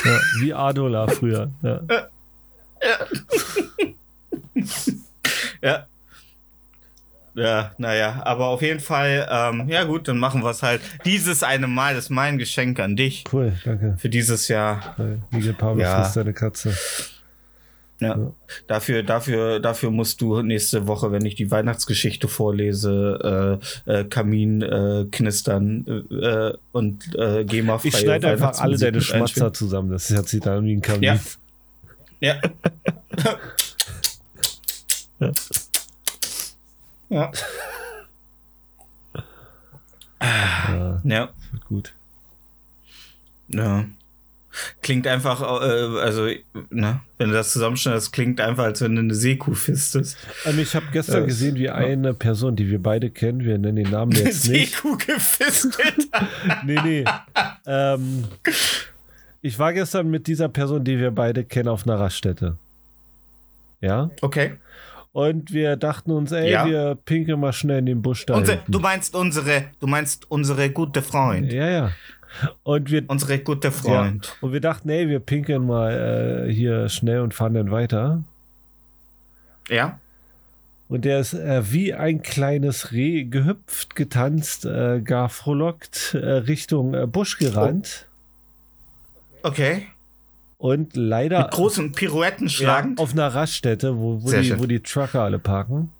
Ja, 0.05 0.19
wie 0.41 0.55
Adola 0.55 1.07
früher. 1.09 1.51
Ja. 1.63 1.81
Ja. 1.91 2.09
Ja, 7.39 7.73
naja, 7.77 8.23
aber 8.25 8.47
auf 8.47 8.63
jeden 8.63 8.81
Fall, 8.81 9.29
ähm, 9.31 9.69
ja 9.69 9.85
gut, 9.85 10.09
dann 10.09 10.17
machen 10.17 10.43
wir 10.43 10.49
es 10.51 10.63
halt. 10.63 10.81
Dieses 11.05 11.43
eine 11.43 11.67
Mal 11.67 11.95
ist 11.97 12.09
mein 12.09 12.39
Geschenk 12.39 12.81
an 12.81 12.97
dich 12.97 13.25
Cool, 13.31 13.53
danke. 13.63 13.95
für 13.99 14.09
dieses 14.09 14.49
Jahr. 14.49 14.97
Miguel 15.31 15.53
Pablo 15.53 15.83
Ja. 15.83 16.01
frisst 16.03 16.17
deine 16.17 16.33
Katze. 16.33 16.75
Ja. 18.01 18.17
Ja. 18.17 18.33
Dafür, 18.69 19.03
dafür, 19.03 19.61
dafür 19.61 19.91
musst 19.91 20.23
du 20.23 20.41
nächste 20.41 20.87
Woche, 20.87 21.13
wenn 21.13 21.27
ich 21.27 21.35
die 21.35 21.51
Weihnachtsgeschichte 21.51 22.27
vorlese, 22.27 23.61
äh, 23.87 23.93
äh, 24.01 24.05
Kamin 24.05 24.63
äh, 24.63 25.05
knistern 25.11 25.85
äh, 26.11 26.15
äh, 26.15 26.55
und 26.73 27.15
äh, 27.19 27.45
GEMA-freie 27.45 27.89
Ich 27.91 27.99
schneide 27.99 28.29
einfach 28.29 28.59
alle 28.61 28.79
deine 28.79 29.03
Schmatzer 29.03 29.53
zusammen. 29.53 29.91
Das 29.91 30.09
hört 30.09 30.27
sich 30.29 30.41
dann 30.41 30.65
wie 30.65 30.75
ein 30.77 30.81
Kamin. 30.81 31.03
Ja. 31.03 31.19
Ja. 32.21 32.37
ja. 35.21 35.31
Ja, 37.09 37.33
Ja. 41.05 41.29
wird 41.53 41.64
gut. 41.67 41.93
Ja. 43.49 43.85
Klingt 44.81 45.07
einfach, 45.07 45.43
äh, 45.43 46.01
also, 46.01 46.29
ne, 46.71 47.01
wenn 47.19 47.29
du 47.29 47.35
das 47.35 47.53
zusammenschneidest, 47.53 48.11
klingt 48.12 48.41
einfach, 48.41 48.64
als 48.64 48.81
wenn 48.81 48.95
du 48.97 49.03
eine 49.03 49.14
Seekuh 49.14 49.53
fistest. 49.55 50.17
Ähm, 50.47 50.59
ich 50.59 50.75
habe 50.75 50.87
gestern 50.93 51.25
Äh, 51.25 51.27
gesehen, 51.27 51.57
wie 51.57 51.69
eine 51.69 52.14
Person, 52.14 52.57
die 52.57 52.71
wir 52.71 52.83
beide 52.83 53.11
kennen, 53.11 53.41
wir 53.41 53.59
nennen 53.59 53.77
den 53.77 53.91
Namen 53.91 54.12
jetzt 54.12 54.49
nicht. 54.49 54.75
Seekuh 54.77 54.97
gefistet. 54.97 56.09
Nee, 56.64 56.81
nee. 56.83 57.05
ähm, 57.67 58.25
ich 59.43 59.59
war 59.59 59.75
gestern 59.75 60.09
mit 60.11 60.27
dieser 60.27 60.49
Person, 60.49 60.83
die 60.85 60.99
wir 60.99 61.11
beide 61.11 61.45
kennen, 61.45 61.69
auf 61.69 61.87
einer 61.87 62.01
Raststätte. 62.01 62.57
Ja? 63.83 64.11
Okay. 64.23 64.55
Und 65.17 65.51
wir 65.51 65.77
dachten 65.77 66.11
uns, 66.11 66.31
ey, 66.31 66.51
Ja. 66.51 66.67
wir 66.67 66.95
pinkeln 67.07 67.41
mal 67.41 67.55
schnell 67.55 67.79
in 67.79 67.87
den 67.87 68.03
Busch 68.03 68.27
da 68.27 68.35
Unsere, 68.37 68.59
du 68.69 68.79
meinst 68.81 69.14
unsere, 69.14 69.64
du 69.81 69.87
meinst 69.87 70.31
unsere 70.31 70.69
gute 70.69 71.01
Freund. 71.01 71.51
Ja, 71.51 71.71
ja. 71.71 71.91
Und 72.64 72.91
wir, 72.91 73.03
Unsere 73.09 73.39
gute 73.39 73.73
Freund. 73.73 74.27
ja. 74.27 74.33
und 74.43 74.53
wir 74.53 74.61
dachten, 74.61 74.91
ey, 74.91 75.09
wir 75.09 75.21
pinkeln 75.21 75.64
mal 75.64 76.47
äh, 76.49 76.53
hier 76.53 76.91
schnell 76.91 77.21
und 77.21 77.33
fahren 77.33 77.55
dann 77.55 77.71
weiter. 77.71 78.25
Ja? 79.71 79.99
Und 80.91 81.07
der 81.07 81.21
ist 81.21 81.33
äh, 81.33 81.73
wie 81.73 81.95
ein 81.95 82.21
kleines 82.21 82.93
Reh 82.93 83.25
gehüpft, 83.25 83.97
getanzt, 83.97 84.67
äh, 84.67 85.01
gar 85.01 85.31
frohlockt 85.31 86.12
äh, 86.12 86.19
Richtung 86.19 86.93
äh, 86.93 87.07
Busch 87.07 87.39
gerannt. 87.39 88.07
Okay. 89.43 89.87
Und 90.59 90.97
leider 90.97 91.43
Mit 91.43 91.51
großen 91.51 91.93
Pirouetten 91.93 92.47
ja, 92.47 92.51
schlagend. 92.53 92.99
auf 92.99 93.13
einer 93.13 93.29
Raststätte, 93.35 93.97
wo, 93.99 94.23
wo, 94.23 94.31
die, 94.31 94.59
wo 94.59 94.65
die 94.67 94.81
Trucker 94.81 95.23
alle 95.23 95.39
parken. 95.39 95.91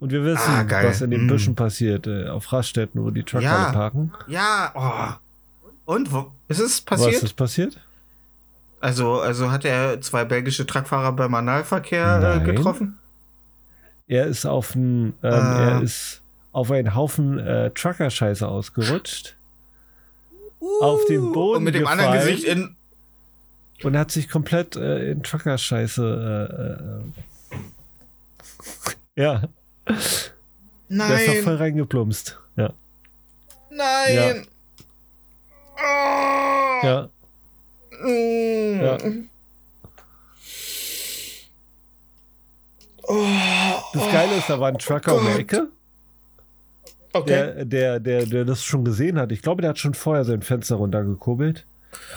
Und 0.00 0.12
wir 0.12 0.24
wissen, 0.24 0.40
Ah, 0.46 0.64
was 0.84 1.00
in 1.00 1.10
den 1.10 1.26
Mm. 1.26 1.28
Büschen 1.28 1.54
passiert, 1.56 2.06
äh, 2.06 2.28
auf 2.28 2.52
Raststätten, 2.52 3.02
wo 3.04 3.10
die 3.10 3.24
Trucker 3.24 3.42
Ja. 3.44 3.64
alle 3.64 3.72
parken. 3.72 4.12
Ja, 4.28 4.70
oh. 4.74 5.92
Und 5.92 6.12
wo 6.12 6.30
ist 6.46 6.60
es 6.60 6.84
Was 6.86 7.00
passiert? 7.02 7.22
ist 7.24 7.34
passiert? 7.34 7.80
Also, 8.80 9.20
also 9.20 9.50
hat 9.50 9.64
er 9.64 10.00
zwei 10.00 10.24
belgische 10.24 10.64
Truckfahrer 10.64 11.10
beim 11.12 11.34
Analverkehr 11.34 12.40
äh, 12.40 12.44
getroffen? 12.44 12.98
Er 14.06 14.26
ist 14.26 14.46
auf 14.46 14.76
einen, 14.76 15.14
ähm, 15.24 15.32
Ah. 15.32 15.58
er 15.70 15.82
ist 15.82 16.22
auf 16.52 16.70
einen 16.70 16.94
Haufen 16.94 17.40
äh, 17.40 17.70
Trucker-Scheiße 17.70 18.46
ausgerutscht 18.46 19.34
Auf 20.80 21.04
den 21.06 21.32
Boden 21.32 21.58
Und 21.58 21.64
mit 21.64 21.74
dem 21.74 21.86
anderen 21.88 22.12
gefallen. 22.12 22.30
Gesicht 22.36 22.48
in. 22.48 22.74
Und 23.82 23.96
hat 23.96 24.10
sich 24.10 24.28
komplett 24.28 24.76
äh, 24.76 25.10
in 25.12 25.22
Trucker-Scheiße. 25.22 27.02
Äh, 29.16 29.20
äh, 29.20 29.22
ja, 29.22 29.42
der 29.86 29.96
ist 29.96 30.32
doch 30.88 31.34
voll 31.42 31.54
Nein! 31.54 31.56
reingeplumpst. 31.56 32.38
Ja. 32.56 32.72
Nein! 33.70 34.46
Oh, 35.76 36.86
Ja, 36.86 37.08
mm. 38.02 38.80
Ja. 38.80 38.98
Oh, 43.10 43.24
das 43.94 44.12
Geile 44.12 44.36
ist, 44.36 44.50
da 44.50 44.60
war 44.60 44.68
ein 44.68 44.78
Trucker 44.78 45.16
um 45.16 45.24
die. 45.24 45.40
Ecke, 45.40 45.68
okay. 47.14 47.26
der, 47.26 47.64
der, 47.64 48.00
der, 48.00 48.26
der 48.26 48.44
das 48.44 48.62
schon 48.62 48.84
gesehen 48.84 49.18
hat. 49.18 49.32
Ich 49.32 49.40
glaube, 49.40 49.62
der 49.62 49.70
hat 49.70 49.78
schon 49.78 49.94
vorher 49.94 50.24
sein 50.24 50.42
Fenster 50.42 50.76
runtergekurbelt. 50.76 51.64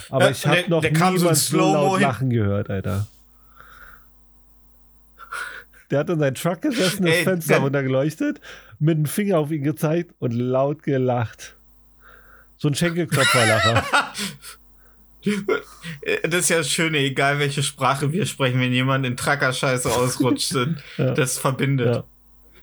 Aber 0.09 0.25
Ja, 0.25 0.31
ich 0.31 0.45
habe 0.47 0.63
noch 0.69 0.81
der 0.81 0.95
so 0.95 1.05
niemand 1.05 1.19
so 1.19 1.33
Slow-Mo 1.35 1.73
laut 1.73 1.99
hin. 1.99 2.07
lachen 2.07 2.29
gehört, 2.29 2.69
Alter. 2.69 3.07
der 5.89 5.99
hat 5.99 6.09
in 6.09 6.19
seinem 6.19 6.35
Truck 6.35 6.61
gesessen, 6.61 7.05
das 7.05 7.15
Ey, 7.15 7.23
Fenster 7.23 7.57
runtergeleuchtet, 7.57 8.39
mit 8.79 8.97
dem 8.97 9.05
Finger 9.05 9.39
auf 9.39 9.51
ihn 9.51 9.63
gezeigt 9.63 10.11
und 10.19 10.31
laut 10.31 10.83
gelacht. 10.83 11.55
So 12.57 12.67
ein 12.67 12.75
Schenkelklopferlacher. 12.75 13.83
Das 16.23 16.33
ist 16.33 16.49
ja 16.49 16.57
das 16.57 16.69
Schöne, 16.69 16.97
egal 16.97 17.37
welche 17.37 17.61
Sprache 17.61 18.11
wir 18.11 18.25
sprechen, 18.25 18.59
wenn 18.59 18.73
jemand 18.73 19.05
in 19.05 19.15
Trackerscheiße 19.15 19.87
ausrutscht, 19.91 20.55
Ja. 20.97 21.11
das 21.13 21.37
verbindet. 21.37 21.95
ja. 21.95 22.03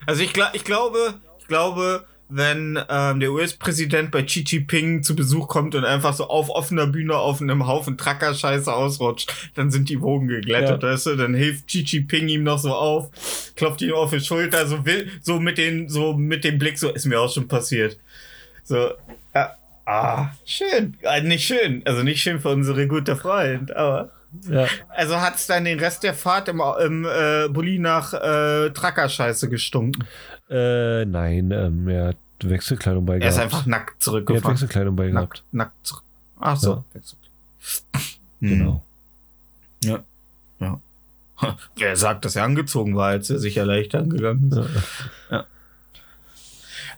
Also 0.07 0.23
ich, 0.23 0.33
ich 0.55 0.65
glaube, 0.65 1.15
ich 1.39 1.47
glaube, 1.47 2.05
wenn 2.31 2.79
ähm, 2.91 3.21
der 3.21 3.33
US-Präsident 3.33 4.11
bei 4.11 4.23
Xi 4.23 4.45
Jinping 4.47 5.03
zu 5.03 5.17
Besuch 5.17 5.49
kommt 5.49 5.75
und 5.75 5.85
einfach 5.85 6.13
so 6.13 6.29
auf 6.29 6.51
offener 6.51 6.87
Bühne 6.87 7.17
auf 7.17 7.41
einem 7.41 7.67
Haufen 7.67 7.97
Trackerscheiße 7.97 8.73
ausrutscht, 8.73 9.33
dann 9.55 9.71
sind 9.71 9.89
die 9.89 10.01
Wogen 10.03 10.29
geglättet, 10.29 10.83
Ja. 10.83 10.91
weißt 10.91 11.07
du? 11.07 11.17
Dann 11.17 11.35
hilft 11.35 11.69
Xi 11.69 11.81
Jinping 11.87 12.29
ihm 12.29 12.43
noch 12.43 12.59
so 12.59 12.75
auf, 12.75 13.09
klopft 13.57 13.81
ihm 13.83 13.95
auf 13.95 14.11
die 14.11 14.21
Schulter, 14.21 14.67
so 14.67 14.85
will, 14.85 15.11
so 15.23 15.41
mit 15.41 15.57
den, 15.59 15.89
so 15.89 16.13
mit 16.13 16.45
dem 16.45 16.59
Blick, 16.59 16.79
so 16.79 16.91
ist 16.91 17.07
mir 17.07 17.19
auch 17.21 17.33
schon 17.33 17.49
passiert. 17.49 17.99
So, 18.65 18.91
ja, 19.35 19.55
ah, 19.87 20.29
schön. 20.45 20.97
Ah, 21.05 21.21
nicht 21.21 21.47
schön, 21.47 21.83
also 21.87 22.03
nicht 22.03 22.21
schön 22.21 22.41
für 22.41 22.51
unsere 22.51 22.87
gute 22.87 23.17
Freund, 23.17 23.75
aber. 23.75 24.11
ja. 24.51 24.67
Also 24.91 25.19
hat 25.19 25.37
es 25.37 25.47
dann 25.47 25.65
den 25.65 25.81
Rest 25.81 26.03
der 26.03 26.13
Fahrt 26.13 26.49
im, 26.49 26.61
im 26.85 27.07
äh, 27.07 27.49
Bulli 27.49 27.79
nach 27.79 28.13
äh, 28.13 28.69
Trackerscheiße 28.69 29.49
gestunken. 29.49 30.05
Äh, 30.51 31.05
nein, 31.05 31.51
ähm, 31.51 31.89
er 31.89 32.09
hat 32.09 32.17
Wechselkleidung 32.43 33.05
bei 33.05 33.19
Er 33.19 33.29
ist 33.29 33.39
einfach 33.39 33.67
nackt 33.67 33.91
er 33.91 33.95
hat 33.97 34.03
zurückgefahren. 34.03 34.55
Wechselkleidung 34.55 34.97
bei. 34.97 35.09
Nackt, 35.11 35.43
nackt 35.53 35.87
zurück. 35.87 36.05
Ach 36.41 36.57
so. 36.57 36.71
Ja. 36.73 36.85
Wechselkleidung. 36.95 37.29
Genau. 38.41 38.85
Ja. 39.83 39.99
Ja. 40.61 40.81
Wer 41.77 41.97
sagt, 41.97 42.25
dass 42.25 42.37
er 42.37 42.45
angezogen 42.45 42.95
war, 42.95 43.09
als 43.09 43.31
er 43.31 43.39
sich 43.41 43.57
erleichtern 43.57 44.09
gegangen 44.11 44.51
ist? 44.53 44.59
Ja. 45.31 45.45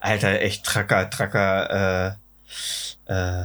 Alter, 0.01 0.41
echt 0.41 0.65
Tracker, 0.65 1.09
Tracker, 1.11 2.17
äh, 3.07 3.13
äh, 3.13 3.45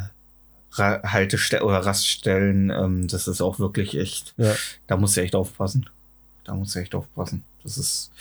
Haltestellen 0.77 1.65
oder 1.65 1.79
Raststellen, 1.79 2.69
ähm, 2.69 3.07
das 3.07 3.27
ist 3.29 3.41
auch 3.41 3.59
wirklich 3.59 3.97
echt, 3.97 4.33
Ja. 4.37 4.53
da 4.87 4.97
musst 4.97 5.15
du 5.17 5.21
echt 5.21 5.35
aufpassen. 5.35 5.89
Da 6.43 6.53
musst 6.53 6.75
du 6.75 6.79
echt 6.79 6.93
aufpassen. 6.95 7.43
Das 7.63 7.77
ist, 7.77 8.11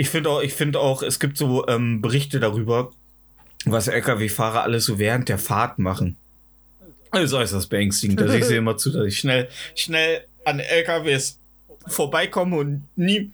ich 0.00 0.08
finde 0.10 0.30
auch, 0.30 0.40
ich 0.42 0.54
finde 0.54 0.78
auch, 0.78 1.02
es 1.02 1.18
gibt 1.18 1.36
so 1.36 1.66
ähm, 1.66 2.00
Berichte 2.00 2.38
darüber, 2.38 2.90
was 3.64 3.88
LKW-Fahrer 3.88 4.62
alles 4.62 4.84
so 4.84 5.00
während 5.00 5.28
der 5.28 5.38
Fahrt 5.38 5.80
machen. 5.80 6.16
Also 7.10 7.38
äußerst 7.38 7.68
beängstigend. 7.68 8.22
Also 8.22 8.34
ich 8.34 8.44
sehe 8.44 8.58
immer 8.58 8.76
zu, 8.76 8.90
dass 8.92 9.04
ich 9.06 9.18
schnell, 9.18 9.48
schnell 9.74 10.20
an 10.44 10.60
LKWs 10.60 11.38
vorbeikomme 11.88 12.56
und 12.56 12.86
nie, 12.94 13.32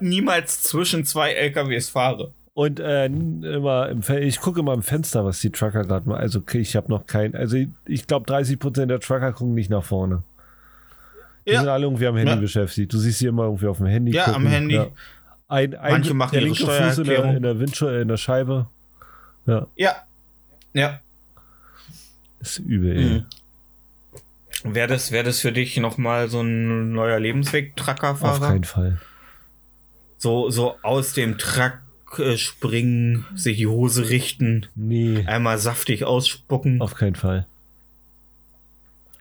niemals 0.00 0.62
zwischen 0.64 1.06
zwei 1.06 1.32
LKWs 1.32 1.88
fahre. 1.88 2.32
Und 2.52 2.78
äh, 2.78 3.06
immer 3.06 3.88
im 3.88 4.02
Fe 4.02 4.18
ich 4.20 4.40
gucke 4.40 4.60
immer 4.60 4.74
im 4.74 4.82
Fenster, 4.82 5.24
was 5.24 5.40
die 5.40 5.50
Trucker 5.50 5.84
gerade 5.84 6.06
machen. 6.08 6.20
Also 6.20 6.40
okay, 6.40 6.58
ich 6.58 6.76
habe 6.76 6.90
noch 6.90 7.06
kein, 7.06 7.34
also 7.34 7.56
ich, 7.56 7.68
ich 7.86 8.06
glaube 8.06 8.30
30% 8.30 8.84
der 8.86 9.00
Trucker 9.00 9.32
gucken 9.32 9.54
nicht 9.54 9.70
nach 9.70 9.84
vorne. 9.84 10.22
Die 11.46 11.52
Ja. 11.52 11.60
sind 11.60 11.68
alle 11.70 11.84
irgendwie 11.86 12.06
am 12.06 12.16
Handy 12.16 12.32
Ja. 12.34 12.36
beschäftigt. 12.40 12.92
Du 12.92 12.98
siehst 12.98 13.20
sie 13.20 13.26
immer 13.28 13.44
irgendwie 13.44 13.66
auf 13.68 13.78
dem 13.78 13.86
Handy. 13.86 14.12
Ja, 14.12 14.34
am 14.34 14.46
Handy. 14.46 14.80
Ein, 15.48 15.74
ein, 15.74 15.92
Manche 15.92 16.14
machen 16.14 16.32
der 16.32 16.42
ihre 16.42 16.54
linke 16.54 16.66
Fuß 16.66 16.98
in 16.98 17.04
der, 17.04 17.36
in 17.36 17.42
der 17.42 17.58
Windschu 17.60 17.86
in 17.86 18.08
der 18.08 18.16
Scheibe. 18.16 18.66
Ja, 19.46 19.66
Ja. 19.76 19.96
Ja. 20.72 21.00
ist 22.40 22.58
übel, 22.58 22.96
ey. 22.96 23.04
Mhm. 24.64 24.74
Wäre 24.74 24.88
das, 24.88 25.12
wär 25.12 25.22
das 25.22 25.40
für 25.40 25.52
dich 25.52 25.76
nochmal 25.76 26.28
so 26.28 26.40
ein 26.40 26.92
neuer 26.92 27.20
Lebensweg, 27.20 27.74
Auf 27.78 28.40
keinen 28.40 28.64
Fall. 28.64 29.00
So, 30.18 30.50
so 30.50 30.76
aus 30.82 31.12
dem 31.12 31.38
Truck 31.38 31.78
äh, 32.18 32.36
springen, 32.36 33.24
sich 33.34 33.58
die 33.58 33.66
Hose 33.66 34.08
richten, 34.08 34.66
Nee, 34.74 35.24
einmal 35.26 35.58
saftig 35.58 36.04
ausspucken 36.04 36.80
auf 36.80 36.94
keinen 36.94 37.14
Fall. 37.14 37.46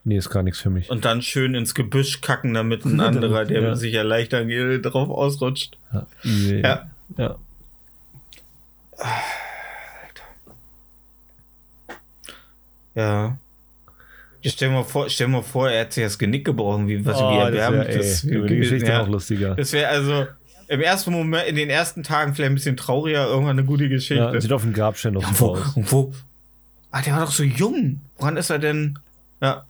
Nee, 0.08 0.18
ist 0.18 0.30
gar 0.30 0.43
nichts 0.43 0.60
für 0.60 0.70
mich. 0.70 0.89
und 0.91 1.03
dann 1.03 1.22
schön 1.24 1.56
ins 1.56 1.74
Gebüsch 1.74 2.22
kacken, 2.22 2.53
damit 2.53 2.86
ein 2.86 2.99
anderer, 3.01 3.43
der 3.45 3.62
Ja. 3.62 3.76
sich 3.76 3.93
erleichtern 3.95 4.47
will, 4.47 4.80
drauf 4.82 5.10
ausrutscht. 5.10 5.78
Ja, 5.91 6.06
übel, 6.24 6.62
Ja. 6.62 6.89
ja. 7.18 7.36
Ja. 12.95 13.38
Ich 14.41 14.53
stell 14.53 14.70
mir 14.70 14.84
vor, 14.84 15.10
stell 15.10 15.28
mir 15.28 15.41
vor, 15.43 15.70
er 15.70 15.82
hat 15.82 15.93
sich 15.93 16.03
das 16.03 16.20
Genick 16.20 16.45
gebrochen, 16.45 16.88
wie, 16.88 17.03
was, 17.03 17.18
Oh, 17.18 17.32
wie 17.32 17.38
das 17.51 17.56
erbärmlich 17.56 17.88
wär, 17.88 17.95
ey, 17.95 17.97
das 17.97 18.22
die 18.22 18.56
Geschichte 18.58 18.88
wäre. 18.88 18.99
noch 19.01 19.08
lustiger. 19.10 19.56
Das 19.56 19.74
wäre 19.74 19.88
also 19.89 20.28
im 20.68 20.82
ersten 20.82 21.12
Moment, 21.12 21.47
in 21.47 21.56
den 21.56 21.70
ersten 21.70 22.03
Tagen 22.03 22.36
vielleicht 22.36 22.51
ein 22.51 22.56
bisschen 22.56 22.78
trauriger, 22.78 23.26
irgendwann 23.28 23.58
eine 23.58 23.66
gute 23.66 23.89
Geschichte. 23.89 24.24
Ja, 24.24 24.39
sieht 24.39 24.51
auf 24.51 24.62
dem 24.62 24.74
Grabstein 24.74 25.14
noch 25.14 25.24
Ja, 25.24 25.39
wo, 25.39 25.56
aus. 25.56 25.76
und 25.76 25.91
wo? 25.91 26.14
Ah, 26.91 27.01
der 27.01 27.14
war 27.14 27.22
doch 27.26 27.32
so 27.32 27.43
jung. 27.43 28.01
Woran 28.18 28.38
ist 28.38 28.49
er 28.51 28.60
denn? 28.60 28.97
Ja. 29.41 29.66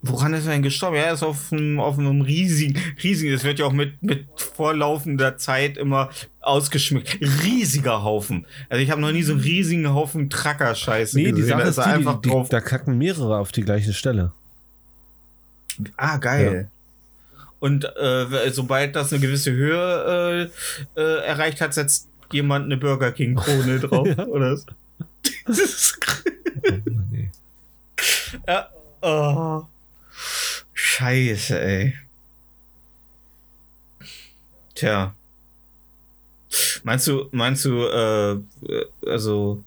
Woran 0.00 0.32
ist 0.32 0.46
er 0.46 0.52
denn 0.52 0.62
gestorben? 0.62 0.96
Ja, 0.96 1.02
er 1.02 1.14
ist 1.14 1.24
auf 1.24 1.52
einem, 1.52 1.80
auf 1.80 1.98
einem 1.98 2.20
riesigen, 2.20 2.78
riesigen, 3.02 3.32
das 3.32 3.42
wird 3.42 3.58
ja 3.58 3.66
auch 3.66 3.72
mit, 3.72 4.00
mit 4.00 4.26
vorlaufender 4.36 5.36
Zeit 5.38 5.76
immer 5.76 6.10
ausgeschmückt. 6.40 7.18
Riesiger 7.42 8.04
Haufen. 8.04 8.46
Also 8.68 8.80
ich 8.82 8.90
habe 8.92 9.00
noch 9.00 9.10
nie 9.10 9.24
so 9.24 9.32
einen 9.32 9.40
riesigen 9.40 9.92
Haufen 9.92 10.30
Tracker-Scheiße 10.30 11.16
Nee, 11.16 11.24
die 11.26 11.30
gesehen. 11.32 11.48
Sache 11.48 11.62
Da 11.62 11.68
ist 11.68 11.76
die, 11.78 11.82
einfach 11.82 12.20
die, 12.20 12.28
die, 12.28 12.34
drauf. 12.34 12.48
da 12.48 12.60
kacken 12.60 12.96
mehrere 12.96 13.38
auf 13.38 13.50
die 13.50 13.62
gleiche 13.62 13.92
Stelle. 13.92 14.32
Ah, 15.96 16.16
geil. 16.18 16.70
Und 17.60 17.84
äh, 17.84 18.50
sobald 18.52 18.94
das 18.94 19.12
eine 19.12 19.20
gewisse 19.20 19.50
Höhe 19.50 20.50
äh, 20.96 21.00
äh, 21.00 21.24
erreicht 21.26 21.60
hat, 21.60 21.74
setzt 21.74 22.08
jemand 22.30 22.66
eine 22.66 22.76
Burger 22.76 23.10
King 23.10 23.34
Krone 23.34 23.80
drauf. 23.80 24.06
Oder 24.28 24.56
so. 24.56 24.66
Das 25.46 25.58
ist 25.58 25.98
nee. 27.10 27.30
Ja. 28.46 28.68
Oh. 29.02 29.64
Scheiße, 30.92 31.60
ey. 31.60 31.94
Tja. 34.74 35.14
Meinst 36.82 37.06
du, 37.06 37.28
meinst 37.32 37.64
du, 37.66 37.84
äh, 37.84 38.40
also, 39.06 39.62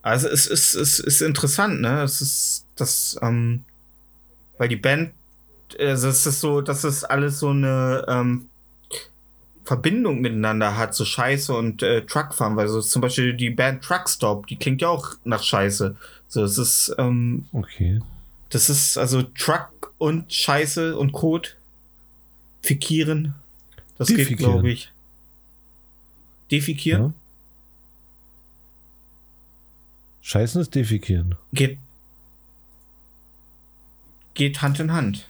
also 0.00 0.28
es 0.28 0.46
ist, 0.46 0.74
es 0.74 0.98
ist 0.98 1.20
interessant, 1.20 1.82
ne? 1.82 2.02
Es 2.02 2.22
ist 2.22 2.64
das, 2.76 3.18
ähm, 3.20 3.64
weil 4.56 4.68
die 4.68 4.76
Band, 4.76 5.12
also 5.78 6.08
es 6.08 6.24
ist 6.24 6.40
so, 6.40 6.62
dass 6.62 6.84
es 6.84 7.04
alles 7.04 7.38
so 7.40 7.50
eine 7.50 8.04
ähm, 8.08 8.48
Verbindung 9.64 10.20
miteinander 10.22 10.76
hat, 10.78 10.94
so 10.94 11.04
Scheiße 11.04 11.52
und 11.54 11.82
äh, 11.82 12.00
Truckfahren, 12.06 12.56
weil 12.56 12.68
so 12.68 12.80
zum 12.80 13.02
Beispiel 13.02 13.34
die 13.34 13.50
Band 13.50 13.84
Truckstop, 13.84 14.46
die 14.46 14.56
klingt 14.56 14.80
ja 14.80 14.88
auch 14.88 15.16
nach 15.24 15.42
Scheiße. 15.42 15.96
So, 16.28 16.44
es 16.44 16.56
ist, 16.56 16.94
ähm, 16.96 17.46
Okay. 17.52 18.00
das 18.48 18.70
ist 18.70 18.96
also 18.96 19.22
Truck 19.22 19.68
und 19.98 20.32
Scheiße 20.32 20.96
und 20.98 21.12
Kot. 21.12 21.56
Fikieren. 22.62 23.34
Das 23.98 24.08
geht, 24.08 24.18
Defikieren. 24.18 24.52
glaube 24.52 24.70
ich. 24.70 24.90
Defikieren? 26.50 27.02
Ja. 27.02 27.12
Scheißen 30.22 30.60
ist 30.62 30.74
defekieren. 30.74 31.34
Geht. 31.52 31.78
Geht 34.32 34.62
Hand 34.62 34.80
in 34.80 34.92
Hand. 34.92 35.26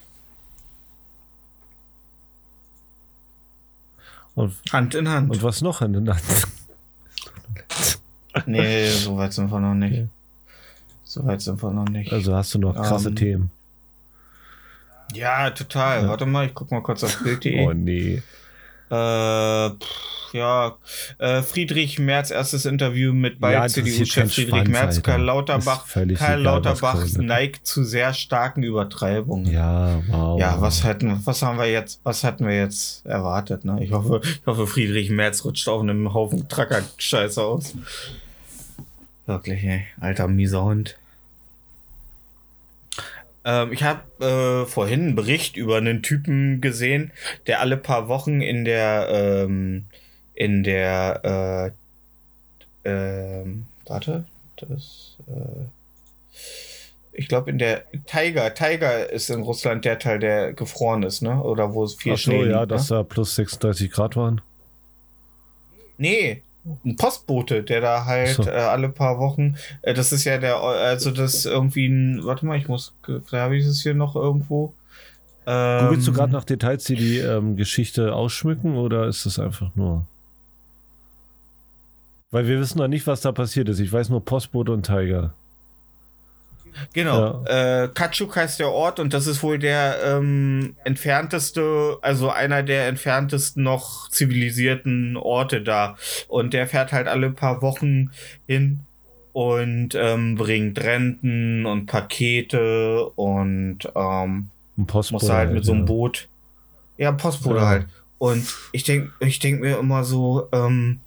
Und, 4.35 4.55
Hand 4.73 4.95
in 4.95 5.09
Hand. 5.09 5.31
und 5.31 5.43
was 5.43 5.63
noch 5.63 5.83
in 5.83 5.93
den 5.93 6.09
Hand? 6.09 6.23
nee, 8.47 8.89
so 8.91 9.17
weit 9.17 9.33
sind 9.33 9.51
wir 9.51 9.61
noch 9.61 9.75
nicht. 9.75 9.93
Okay. 9.93 10.09
So 11.05 11.25
weit 11.25 11.41
sind 11.43 11.63
wir 11.63 11.71
noch 11.73 11.89
nicht. 11.89 12.13
Also 12.13 12.35
hast 12.35 12.55
du 12.55 12.59
noch 12.59 12.75
krasse 12.75 13.11
Ähm, 13.11 13.17
Themen. 13.17 13.51
Ja, 15.15 15.51
total. 15.51 16.03
Ja. 16.03 16.09
Warte 16.09 16.27
mal, 16.27 16.47
ich 16.47 16.55
guck 16.55 16.71
mal 16.71 16.83
kurz 16.83 17.03
auf 17.05 17.23
Bild.de. 17.23 17.67
Oh 17.67 17.73
nee. 17.73 18.23
Äh, 18.91 19.71
pff, 19.71 20.15
ja, 20.35 20.77
äh, 21.19 21.43
Friedrich 21.43 22.01
Merz 22.01 22.33
erstes 22.33 22.67
Interview 22.67 23.13
mit 23.13 23.39
bei 23.41 23.53
Ja, 23.53 23.69
CDU-Chef 23.69 24.35
Friedrich 24.35 24.69
Merz. 24.69 25.01
Karl 25.01 25.23
Lauterbach, 25.23 25.87
Karl 26.17 26.43
Lauterbach 26.43 27.07
neigt 27.17 27.67
zu 27.67 27.85
sehr 27.85 28.13
starken 28.13 28.65
Übertreibungen. 28.65 29.51
Ja, 29.51 30.03
wow. 30.09 30.39
Ja, 30.41 30.61
was 30.61 30.83
hätten, 30.83 31.21
was 31.25 31.41
haben 31.43 31.59
wir 31.59 31.71
jetzt, 31.71 32.01
was 32.03 32.25
hatten 32.25 32.47
wir 32.47 32.57
jetzt 32.57 33.07
erwartet, 33.07 33.65
ne? 33.65 33.79
Ich 33.81 33.93
hoffe, 33.93 34.21
ich 34.25 34.45
hoffe, 34.45 34.67
Friedrich 34.67 35.11
Merz 35.11 35.45
rutscht 35.45 35.69
auf 35.69 35.81
einem 35.81 36.13
Haufen 36.13 36.49
Tracker-Scheiße 36.49 37.41
aus. 37.41 37.75
Wirklich, 39.27 39.63
ey. 39.63 39.85
Alter, 40.01 40.27
mieser 40.27 40.65
Hund. 40.65 40.97
Ähm, 43.45 43.73
ich 43.73 43.83
habe 43.83 44.03
äh, 44.25 44.67
vorhin 44.67 45.01
einen 45.01 45.15
Bericht 45.15 45.57
über 45.57 45.77
einen 45.77 46.03
Typen 46.03 46.61
gesehen, 46.61 47.13
der 47.47 47.61
alle 47.61 47.77
paar 47.77 48.09
Wochen 48.09 48.41
in 48.41 48.65
der, 48.65 49.09
ähm, 49.11 49.87
in 50.35 50.63
der, 50.63 51.75
äh, 52.85 52.89
ähm, 52.89 53.67
warte, 53.87 54.25
das, 54.57 55.17
Ich 57.13 57.29
glaube, 57.29 57.51
in 57.51 57.59
der 57.59 57.85
Tiger, 58.07 58.55
Tiger 58.55 59.11
ist 59.11 59.31
in 59.31 59.43
Russland 59.43 59.85
der 59.85 59.99
Teil, 59.99 60.19
der 60.19 60.53
gefroren 60.53 61.03
ist, 61.03 61.23
ne? 61.23 61.43
Oder 61.43 61.73
wo 61.75 61.85
es 61.85 61.95
viel 61.95 62.15
Ach 62.15 62.19
so, 62.19 62.31
Schnee 62.31 62.47
ja, 62.47 62.61
liegt, 62.61 62.73
dass 62.73 62.91
ne? 62.91 62.97
da 62.97 63.03
plus 63.05 63.37
36 63.37 63.91
Grad 63.91 64.17
waren. 64.17 64.41
Nee, 65.97 66.43
ein 66.85 66.97
Postbote, 66.97 67.63
der 67.63 67.81
da 67.81 68.05
halt 68.07 68.37
so. 68.37 68.43
äh, 68.45 68.51
alle 68.51 68.89
paar 68.89 69.19
Wochen, 69.19 69.57
äh, 69.83 69.95
das 69.95 70.13
ist 70.13 70.25
ja 70.25 70.39
der, 70.39 70.57
also 70.57 71.11
das 71.11 71.35
ist 71.35 71.47
irgendwie 71.47 71.87
ein, 71.87 72.25
warte 72.25 72.47
mal, 72.47 72.57
ich 72.57 72.69
muss, 72.69 72.95
vielleicht 73.03 73.33
habe 73.33 73.57
ich 73.57 73.67
es 73.67 73.83
hier 73.83 73.95
noch 73.95 74.17
irgendwo. 74.17 74.75
Ähm, 75.47 75.89
Googlest 75.89 76.09
du 76.09 76.13
gerade 76.13 76.33
nach 76.33 76.45
Details, 76.45 76.85
die 76.85 76.97
die 76.97 77.19
ähm, 77.19 77.57
Geschichte 77.57 78.15
ausschmücken 78.15 78.77
oder 78.77 79.07
ist 79.07 79.27
das 79.27 79.39
einfach 79.39 79.75
nur? 79.75 80.07
Weil 82.31 82.49
wir 82.49 82.59
wissen 82.59 82.79
noch 82.79 82.89
nicht, 82.89 83.07
was 83.07 83.21
da 83.21 83.31
passiert 83.31 83.69
ist. 83.69 83.79
Ich 83.79 83.93
weiß 83.93 84.09
nur 84.09 84.25
Postbote 84.25 84.73
und 84.73 84.87
Tiger. 84.87 85.35
Genau. 86.93 87.45
Äh, 87.45 87.89
Katschuk 87.93 88.37
heißt 88.37 88.61
der 88.61 88.71
Ort 88.71 89.01
und 89.01 89.13
das 89.13 89.27
ist 89.27 89.43
wohl 89.43 89.59
der 89.59 89.99
ähm, 90.05 90.77
entfernteste, 90.85 91.99
also 92.03 92.31
einer 92.31 92.63
der 92.63 92.89
entferntesten 92.89 93.63
noch 93.63 94.09
zivilisierten 94.11 95.17
Orte 95.17 95.63
da. 95.63 95.97
Und 96.29 96.55
der 96.55 96.67
fährt 96.67 96.93
halt 96.93 97.09
alle 97.09 97.31
paar 97.31 97.63
Wochen 97.63 98.11
hin 98.47 98.81
und 99.33 99.95
ähm, 99.95 100.37
bringt 100.37 100.79
Renten 100.83 101.67
und 101.67 101.87
Pakete 101.87 103.07
und 103.17 103.79
ähm, 103.95 104.49
Ein 104.77 104.87
muss 105.11 105.29
halt 105.29 105.53
mit 105.53 105.65
so 105.65 105.73
einem 105.73 105.83
ja. 105.83 105.87
Boot. 105.87 106.29
Ja, 106.97 107.13
Postbote 107.13 107.57
Ja. 107.57 107.67
halt. 107.67 107.87
Und 108.19 108.47
ich 108.73 108.85
denke 108.85 109.13
ich 109.21 109.39
denk 109.41 109.61
mir 109.61 109.79
immer 109.79 110.05
so, 110.05 110.49
ähm, 110.53 111.01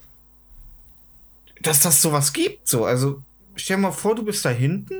dass 1.61 1.79
das 1.79 2.01
sowas 2.01 2.33
gibt. 2.33 2.67
So, 2.67 2.85
also 2.85 3.21
stell 3.55 3.77
dir 3.77 3.83
mal 3.83 3.91
vor, 3.91 4.15
du 4.15 4.23
bist 4.23 4.43
da 4.45 4.49
hinten 4.49 4.95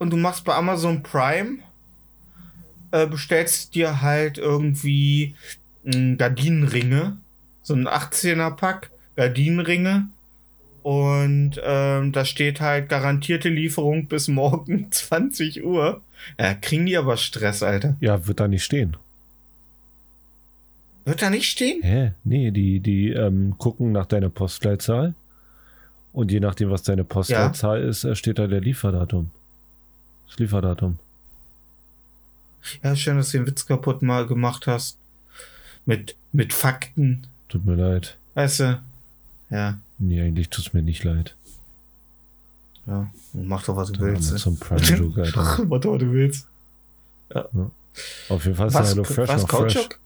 und 0.00 0.10
du 0.10 0.16
machst 0.16 0.44
bei 0.44 0.54
Amazon 0.54 1.04
Prime, 1.04 1.58
äh, 2.90 3.06
bestellst 3.06 3.74
dir 3.76 4.00
halt 4.02 4.38
irgendwie 4.38 5.36
mh, 5.84 6.16
Gardinenringe, 6.16 7.18
so 7.62 7.74
ein 7.74 7.86
18er 7.86 8.50
Pack 8.56 8.90
Gardinenringe. 9.14 10.08
Und 10.82 11.60
ähm, 11.62 12.12
da 12.12 12.24
steht 12.24 12.62
halt 12.62 12.88
garantierte 12.88 13.50
Lieferung 13.50 14.06
bis 14.06 14.28
morgen 14.28 14.88
20 14.90 15.62
Uhr. 15.62 16.00
Ja, 16.38 16.54
kriegen 16.54 16.86
die 16.86 16.96
aber 16.96 17.18
Stress, 17.18 17.62
Alter. 17.62 17.96
Ja, 18.00 18.26
wird 18.26 18.40
da 18.40 18.48
nicht 18.48 18.64
stehen. 18.64 18.96
Wird 21.04 21.20
da 21.20 21.28
nicht 21.28 21.50
stehen? 21.50 21.82
Hä? 21.82 22.12
Nee, 22.24 22.50
die, 22.50 22.80
die 22.80 23.10
ähm, 23.10 23.56
gucken 23.58 23.92
nach 23.92 24.06
deiner 24.06 24.30
Postleitzahl. 24.30 25.14
Und 26.12 26.32
je 26.32 26.40
nachdem, 26.40 26.70
was 26.70 26.82
deine 26.82 27.04
Postleitzahl 27.04 27.82
ist, 27.82 28.04
äh, 28.04 28.16
steht 28.16 28.38
da 28.38 28.46
der 28.46 28.60
Lieferdatum. 28.60 29.30
Das 30.30 30.38
Lieferdatum. 30.38 30.98
Ja, 32.82 32.94
schön, 32.94 33.16
dass 33.16 33.30
du 33.30 33.38
den 33.38 33.46
Witz 33.46 33.66
kaputt 33.66 34.02
mal 34.02 34.26
gemacht 34.26 34.66
hast. 34.66 34.96
Mit, 35.86 36.14
mit 36.32 36.52
Fakten. 36.52 37.26
Tut 37.48 37.64
mir 37.64 37.74
leid. 37.74 38.16
Weißt 38.34 38.60
du? 38.60 38.82
Ja, 39.50 39.78
Nee, 39.98 40.22
eigentlich 40.22 40.48
tut's 40.48 40.72
mir 40.72 40.82
nicht 40.82 41.04
leid. 41.04 41.34
ja. 42.86 43.10
Mach 43.34 43.64
doch, 43.64 43.76
was 43.76 43.92
du 43.92 44.00
willst. 44.00 44.38
zum 44.38 44.58
Prime 44.58 44.80
Joke, 44.80 45.22
Alter. 45.24 45.64
Mach 45.66 45.80
doch, 45.80 45.92
was 45.92 45.98
du 45.98 46.12
willst. 46.12 46.46
Auf 48.28 48.44
jeden 48.44 48.56
Fall 48.56 48.68
ist 48.68 48.74
Was, 48.74 48.90
Hello 48.90 49.04
Fresh 49.04 49.28
was 49.28 49.42
noch 49.42 49.48
fresh. 49.50 49.74
Kautschuk? 49.74 50.00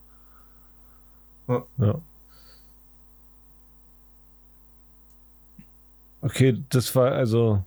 Ja. 1.78 2.00
Okay, 6.22 6.58
das 6.70 6.94
war 6.94 7.12
also. 7.12 7.64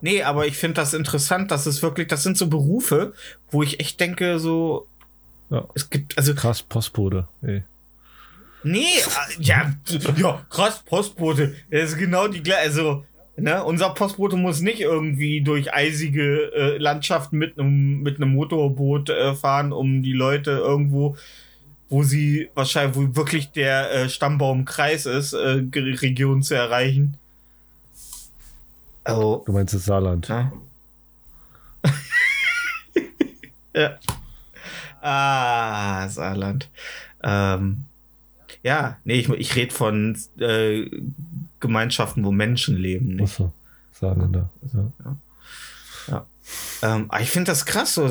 Nee, 0.00 0.22
aber 0.22 0.46
ich 0.46 0.56
finde 0.56 0.74
das 0.74 0.94
interessant, 0.94 1.50
dass 1.50 1.66
es 1.66 1.82
wirklich, 1.82 2.08
das 2.08 2.22
sind 2.22 2.36
so 2.36 2.46
Berufe, 2.48 3.12
wo 3.50 3.62
ich 3.62 3.80
echt 3.80 4.00
denke, 4.00 4.38
so, 4.38 4.86
Ja. 5.50 5.66
es 5.74 5.90
gibt, 5.90 6.16
also, 6.18 6.34
Krass, 6.34 6.62
Postbote. 6.62 7.28
Ey. 7.42 7.62
nee, 8.62 8.80
äh, 8.80 9.42
ja, 9.42 9.74
ja, 10.16 10.44
krass, 10.50 10.82
Postbote, 10.84 11.54
das 11.70 11.90
ist 11.92 11.98
genau 11.98 12.28
die 12.28 12.42
gleiche, 12.42 12.60
also, 12.62 13.04
ne, 13.36 13.62
unser 13.64 13.90
Postbote 13.90 14.36
muss 14.36 14.60
nicht 14.60 14.80
irgendwie 14.80 15.42
durch 15.42 15.72
eisige 15.74 16.52
äh, 16.54 16.78
Landschaften 16.78 17.36
mit 17.38 17.58
einem 17.58 18.00
mit 18.02 18.16
einem 18.16 18.30
Motorboot 18.32 19.10
äh, 19.10 19.34
fahren, 19.34 19.72
um 19.72 20.02
die 20.02 20.12
Leute 20.12 20.52
irgendwo, 20.52 21.16
wo 21.88 22.02
sie 22.02 22.48
wahrscheinlich, 22.54 22.96
wo 22.96 23.16
wirklich 23.16 23.50
der 23.50 23.90
äh, 23.92 24.08
Stammbaumkreis 24.08 25.06
ist, 25.06 25.32
äh, 25.34 25.62
Region 25.74 26.42
zu 26.42 26.54
erreichen. 26.54 27.16
Also, 29.04 29.42
Du 29.46 29.52
meinst 29.52 29.74
das 29.74 29.84
Saarland. 29.84 30.28
ja. 30.28 30.52
ja. 33.74 33.98
Ah, 35.02 36.08
Saarland. 36.08 36.70
Ähm, 37.22 37.84
ja, 38.62 38.96
nee, 39.04 39.14
ich, 39.20 39.28
ich 39.28 39.54
rede 39.56 39.74
von 39.74 40.18
äh, 40.38 40.88
Gemeinschaften, 41.60 42.24
wo 42.24 42.32
Menschen 42.32 42.76
leben. 42.76 43.16
Nicht? 43.16 43.22
Achso, 43.32 43.52
Saarländer. 43.92 44.48
Ja. 46.08 46.26
Ähm, 46.82 47.06
aber 47.08 47.20
ich 47.22 47.30
finde 47.30 47.50
das 47.50 47.64
krass. 47.66 47.94
So. 47.94 48.08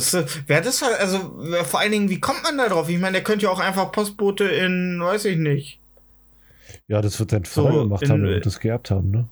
Wer 0.47 0.61
das 0.61 0.81
also 0.83 1.35
wer- 1.39 1.65
vor 1.65 1.79
allen 1.79 1.91
Dingen, 1.91 2.09
wie 2.09 2.19
kommt 2.19 2.43
man 2.43 2.57
da 2.57 2.67
drauf? 2.69 2.89
Ich 2.89 2.99
meine, 2.99 3.13
der 3.13 3.23
könnte 3.23 3.45
ja 3.45 3.51
auch 3.51 3.59
einfach 3.59 3.91
Postbote 3.91 4.45
in, 4.45 4.99
weiß 5.01 5.25
ich 5.25 5.37
nicht, 5.37 5.79
ja, 6.87 7.01
das 7.01 7.19
wird 7.19 7.31
dein 7.31 7.45
So, 7.45 7.63
Vater 7.65 7.79
gemacht 7.83 8.01
in- 8.03 8.09
haben, 8.09 8.23
wird 8.23 8.45
das 8.45 8.59
geerbt 8.59 8.89
haben, 8.91 9.11
ne? 9.11 9.27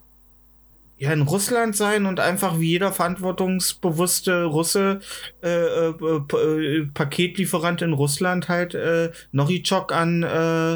Ja, 1.02 1.12
in 1.12 1.24
Russland 1.24 1.76
sein 1.76 2.06
und 2.06 2.20
einfach 2.20 2.60
wie 2.60 2.70
jeder 2.70 2.92
verantwortungsbewusste 2.92 4.44
Russe 4.44 5.00
äh, 5.42 5.50
äh, 5.50 5.90
äh, 5.90 6.86
Paketlieferant 6.94 7.82
in 7.82 7.94
Russland 7.94 8.50
halt 8.50 8.76
äh, 8.76 9.12
Novichok 9.32 9.92
an 9.94 10.22
äh, 10.22 10.76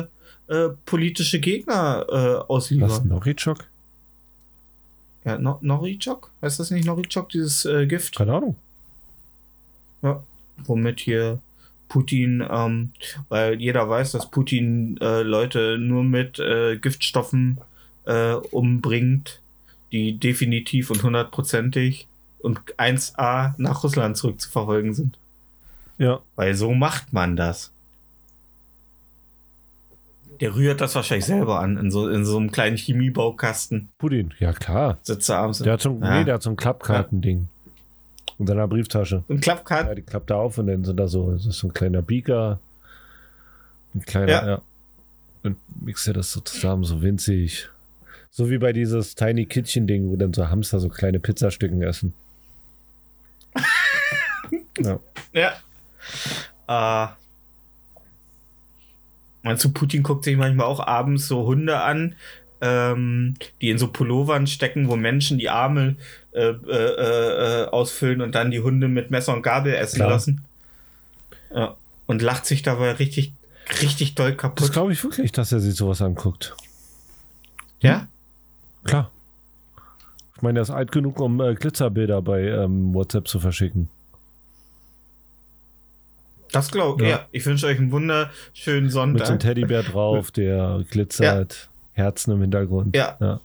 äh, 0.52 0.70
politische 0.88 1.40
Gegner 1.40 2.08
äh, 2.10 2.14
Was, 2.14 2.50
ausliefern. 2.50 3.08
Novichok? 3.08 3.66
Ja, 5.26 5.38
no 5.38 5.60
Novichok? 5.62 6.32
Heißt 6.42 6.60
das 6.60 6.72
nicht 6.72 6.86
Novichok, 6.86 7.30
dieses 7.30 7.64
äh, 7.66 7.86
Gift? 7.86 8.16
Keine 8.16 8.34
Ahnung. 8.34 8.56
Ja, 10.02 10.24
womit 10.66 11.02
hier 11.02 11.38
Putin, 11.88 12.44
ähm, 12.50 12.94
weil 13.30 13.62
jeder 13.62 13.88
weiß, 13.88 14.14
dass 14.14 14.32
Putin 14.32 14.96
Leute 15.00 15.78
nur 15.78 16.04
mit 16.04 16.42
Giftstoffen 16.82 17.60
umbringt, 18.52 19.40
die 19.92 20.18
definitiv 20.18 20.90
und 20.92 21.04
hundertprozentig 21.04 22.08
und 22.40 22.60
1a 22.78 23.54
nach 23.58 23.84
Russland 23.84 24.18
zurückzuverfolgen 24.18 24.94
sind. 24.94 25.18
Ja, 25.98 26.20
Weil 26.36 26.56
so 26.56 26.74
macht 26.74 27.14
man 27.14 27.36
das. 27.36 27.72
Der 30.42 30.54
rührt 30.54 30.82
das 30.82 30.96
wahrscheinlich 30.96 31.26
selber 31.26 31.62
an, 31.62 31.78
in 31.78 31.92
so, 31.92 32.10
in 32.10 32.26
so 32.26 32.36
einem 32.38 32.52
kleinen 32.52 32.76
Chemiebaukasten. 32.76 33.88
Putin. 33.98 34.34
Ja, 34.40 34.52
klar. 34.52 34.98
Sitzt 35.02 35.30
er 35.30 35.38
abends. 35.38 35.60
Der 35.60 35.74
hat 35.74 35.82
so, 35.82 35.92
ein- 35.92 36.02
Ja. 36.02 36.18
nee, 36.20 36.26
der 36.26 36.34
hat 36.36 36.44
so 36.44 36.50
ein 36.50 36.58
Klappkartending. 36.58 37.48
In 38.38 38.48
seiner 38.48 38.68
Brieftasche. 38.68 39.24
ein 39.30 39.40
Klappkart. 39.40 39.88
Ja, 39.88 39.96
die 39.96 40.02
klappt 40.02 40.30
da 40.30 40.36
auf 40.36 40.58
und 40.58 40.68
dann 40.68 40.84
sind 40.84 40.98
da 40.98 41.08
so, 41.08 41.32
das 41.32 41.46
ist 41.46 41.60
so 41.60 41.68
ein 41.68 41.74
kleiner 41.74 42.02
Beaker. 42.02 42.60
Ein 43.94 44.02
kleiner, 44.02 44.28
Ja. 44.30 44.48
ja. 44.48 44.62
Und 45.44 45.56
mixt 45.82 46.06
er 46.08 46.14
das 46.16 46.34
so 46.34 46.42
zusammen, 46.42 46.84
so 46.84 47.02
winzig. 47.02 47.70
So 48.38 48.50
wie 48.50 48.58
bei 48.58 48.74
dieses 48.74 49.16
Tiny 49.16 49.46
Kitchen 49.46 49.88
Ding, 49.88 50.10
wo 50.10 50.18
dann 50.18 50.34
so 50.34 50.50
Hamster 50.50 50.82
so 50.82 50.90
kleine 50.90 51.22
Pizzastücken 51.22 51.82
essen. 51.82 52.14
ja. 54.78 55.00
Ja. 55.32 55.54
Äh, 56.68 57.08
meinst 59.42 59.64
du, 59.64 59.70
Putin 59.72 60.04
guckt 60.04 60.26
sich 60.26 60.36
manchmal 60.36 60.66
auch 60.66 60.86
abends 60.86 61.30
so 61.30 61.46
Hunde 61.46 61.80
an, 61.80 62.16
ähm, 62.60 63.36
die 63.62 63.70
in 63.70 63.78
so 63.78 63.88
Pullovern 63.88 64.48
stecken, 64.48 64.90
wo 64.90 64.98
Menschen 64.98 65.38
die 65.38 65.50
Arme 65.50 65.96
äh, 66.34 66.42
äh, 66.42 67.62
äh, 67.62 67.68
ausfüllen 67.70 68.20
und 68.20 68.36
dann 68.36 68.52
die 68.52 68.60
Hunde 68.60 68.90
mit 68.90 69.12
Messer 69.12 69.34
und 69.34 69.44
Gabel 69.44 69.74
essen 69.74 69.96
Klar. 69.96 70.10
lassen? 70.10 70.44
Ja. 71.56 71.78
Und 72.06 72.22
lacht 72.22 72.46
sich 72.46 72.64
dabei 72.64 72.92
richtig, 72.92 73.32
richtig 73.82 74.14
doll 74.16 74.32
Das 74.32 74.42
kaputt. 74.42 74.74
glaube 74.74 74.92
ich 74.92 75.02
wirklich, 75.06 75.32
dass 75.32 75.54
er 75.54 75.62
sich 75.62 75.76
sowas 75.76 76.02
anguckt. 76.02 76.54
Ja? 77.80 78.10
Klar. 78.86 79.12
Ich 80.36 80.42
meine, 80.42 80.60
er 80.60 80.64
ist 80.64 80.70
alt 80.72 80.92
genug, 80.92 81.20
um 81.20 81.42
äh, 81.42 81.56
Glitzerbilder 81.56 82.22
bei 82.22 82.42
ähm, 82.42 82.94
WhatsApp 82.94 83.28
zu 83.28 83.40
verschicken. 83.40 83.90
Das 86.52 86.72
glaube 86.72 87.04
ich. 87.04 87.10
Ja. 87.10 87.18
Ja. 87.18 87.26
Ich 87.32 87.46
wünsche 87.46 87.68
euch 87.68 87.78
einen 87.78 87.92
wunderschönen 87.92 88.84
Mit 88.84 88.92
so 88.92 89.02
einem 89.02 89.18
Sonntag. 89.18 89.40
Teddybär 89.40 89.84
drauf, 89.84 90.32
der 90.36 90.84
glitzert, 90.90 91.70
Herzen 91.94 92.32
im 92.32 92.42
Hintergrund. 92.42 92.96
Ja. 92.96 93.18
ja. 93.20 93.40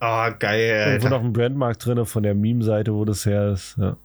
Ah, 0.00 0.30
geil. 0.30 0.60
Irgendwo 0.60 1.06
Alter. 1.06 1.10
noch 1.10 1.24
ein 1.24 1.32
Brandmark 1.32 1.78
drin 1.78 2.04
von 2.06 2.22
der 2.22 2.34
Meme-Seite, 2.34 2.94
wo 2.94 3.04
das 3.04 3.26
her 3.26 3.52
ist. 3.52 3.76
Ja. 3.78 3.96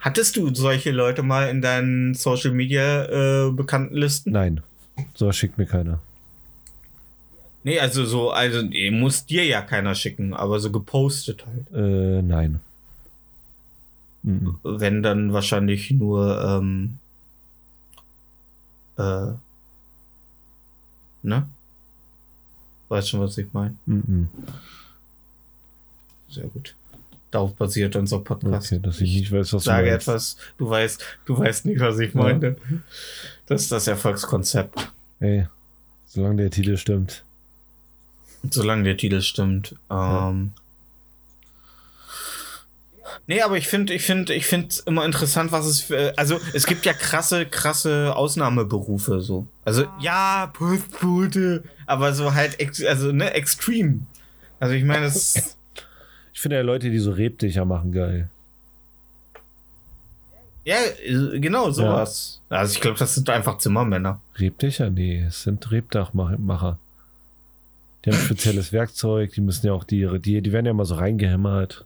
Hattest 0.00 0.36
du 0.36 0.54
solche 0.54 0.90
Leute 0.90 1.22
mal 1.22 1.48
in 1.48 1.62
deinen 1.62 2.14
Social 2.14 2.52
Media 2.52 3.46
äh, 3.46 3.50
Bekanntenlisten? 3.50 4.32
Nein, 4.32 4.62
sowas 5.14 5.36
schickt 5.36 5.58
mir 5.58 5.66
keiner. 5.66 6.00
Nee, 7.66 7.80
also 7.80 8.04
so, 8.04 8.30
also 8.30 8.62
nee, 8.62 8.92
muss 8.92 9.26
dir 9.26 9.44
ja 9.44 9.60
keiner 9.60 9.96
schicken, 9.96 10.34
aber 10.34 10.60
so 10.60 10.70
gepostet 10.70 11.44
halt. 11.44 11.66
Äh, 11.74 12.22
nein. 12.22 12.60
Mhm. 14.22 14.56
Wenn 14.62 15.02
dann 15.02 15.32
wahrscheinlich 15.32 15.90
nur, 15.90 16.40
ähm, 16.44 16.98
äh, 18.98 19.32
ne? 21.24 21.48
Weißt 22.88 23.08
schon, 23.08 23.18
was 23.20 23.36
ich 23.36 23.52
meine? 23.52 23.74
Mhm. 23.86 24.28
Sehr 26.30 26.46
gut. 26.46 26.76
Darauf 27.32 27.52
basiert 27.56 27.96
unser 27.96 28.20
Podcast. 28.20 28.72
Okay, 28.72 28.80
dass 28.80 29.00
ich 29.00 29.12
nicht 29.12 29.32
weiß, 29.32 29.52
was 29.52 29.64
du 29.64 29.70
sage 29.70 29.90
meinst. 29.90 30.06
etwas, 30.06 30.36
du 30.56 30.70
weißt, 30.70 31.02
du 31.24 31.36
weißt 31.36 31.66
nicht, 31.66 31.80
was 31.80 31.98
ich 31.98 32.14
Ja. 32.14 32.22
meine. 32.22 32.54
Das 33.46 33.62
ist 33.62 33.72
das 33.72 33.88
Erfolgskonzept. 33.88 34.92
Ey, 35.18 35.48
solange 36.06 36.36
der 36.42 36.50
Titel 36.52 36.76
stimmt. 36.76 37.24
Solange 38.54 38.84
der 38.84 38.96
Titel 38.96 39.20
stimmt. 39.22 39.74
Ja. 39.90 40.30
Ähm, 40.30 40.52
Nee, 43.28 43.40
aber 43.40 43.56
ich 43.56 43.66
finde, 43.66 43.92
ich 43.94 44.02
finde, 44.02 44.34
ich 44.34 44.46
finde 44.46 44.68
es 44.68 44.80
immer 44.80 45.04
interessant, 45.04 45.50
was 45.50 45.66
es 45.66 45.80
für, 45.80 46.12
also 46.16 46.38
es 46.52 46.66
gibt 46.66 46.86
ja 46.86 46.92
krasse, 46.92 47.46
krasse 47.46 48.14
Ausnahmeberufe 48.14 49.20
so. 49.20 49.46
Also 49.64 49.84
ja, 50.00 50.50
Postbote, 50.52 51.64
aber 51.86 52.12
so 52.14 52.34
halt, 52.34 52.56
also 52.86 53.12
ne, 53.12 53.32
extrem. 53.34 54.06
Also 54.60 54.74
ich 54.74 54.84
meine, 54.84 55.06
es, 55.06 55.56
Ich 56.36 56.42
finde 56.42 56.56
ja 56.56 56.62
Leute, 56.62 56.90
die 56.90 56.98
so 56.98 57.12
Rebdicher 57.12 57.64
machen, 57.64 57.92
geil. 57.92 58.28
ja, 60.66 60.76
genau 61.38 61.70
sowas. 61.70 62.42
Also 62.50 62.74
ich 62.74 62.80
glaube, 62.82 62.98
das 62.98 63.14
sind 63.14 63.30
einfach 63.30 63.56
Zimmermänner. 63.56 64.20
Rebdicher? 64.38 64.90
Nee, 64.90 65.24
es 65.28 65.44
sind 65.44 65.70
Rebdachmacher. 65.70 66.78
Die 68.06 68.10
haben 68.12 68.18
spezielles 68.18 68.72
Werkzeug, 68.72 69.32
die 69.32 69.40
müssen 69.40 69.66
ja 69.66 69.72
auch 69.72 69.82
die, 69.84 70.06
die, 70.20 70.40
die 70.40 70.52
werden 70.52 70.64
ja 70.66 70.70
immer 70.70 70.84
so 70.84 70.94
reingehämmert. 70.94 71.84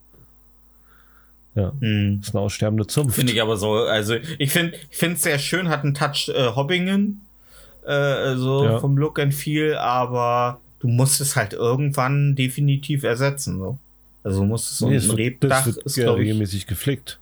Ja, 1.54 1.72
Hm. 1.80 2.18
das 2.20 2.28
ist 2.28 2.34
eine 2.34 2.42
aussterbende 2.44 2.86
Zunft. 2.86 3.16
Finde 3.16 3.32
ich 3.32 3.42
aber 3.42 3.56
so, 3.56 3.72
also 3.72 4.14
ich 4.38 4.52
finde 4.52 4.74
ich 4.90 4.96
finde 4.96 5.16
es 5.16 5.22
sehr 5.22 5.38
schön, 5.38 5.68
hat 5.68 5.82
einen 5.82 5.94
Touch 5.94 6.28
äh, 6.28 6.54
Hobbingen, 6.54 7.22
äh, 7.84 8.36
so 8.36 8.64
Ja. 8.64 8.78
vom 8.80 8.96
Look 8.96 9.18
and 9.18 9.34
Feel, 9.34 9.74
aber 9.76 10.60
du 10.78 10.88
musst 10.88 11.20
es 11.20 11.34
halt 11.36 11.52
irgendwann 11.54 12.36
definitiv 12.36 13.02
ersetzen. 13.02 13.58
So. 13.58 13.78
Also 14.22 14.44
musst 14.44 14.70
es 14.70 14.78
so 14.78 14.88
Nee, 14.88 14.98
ein 14.98 15.10
Rebdach 15.10 15.64
das 15.64 15.66
wird 15.76 15.86
ist, 15.86 15.96
ja 15.96 16.12
regelmäßig 16.12 16.66
geflickt. 16.66 17.18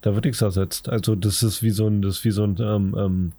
Da 0.00 0.14
wird 0.14 0.24
nichts 0.24 0.40
ersetzt. 0.40 0.88
Also 0.88 1.14
das 1.14 1.42
ist 1.42 1.62
wie 1.62 1.70
so 1.70 1.86
ein, 1.86 2.02
das 2.02 2.24
wie 2.24 2.30
so 2.30 2.44
ein, 2.44 2.56
ähm, 2.60 2.94
ähm, 2.98 3.32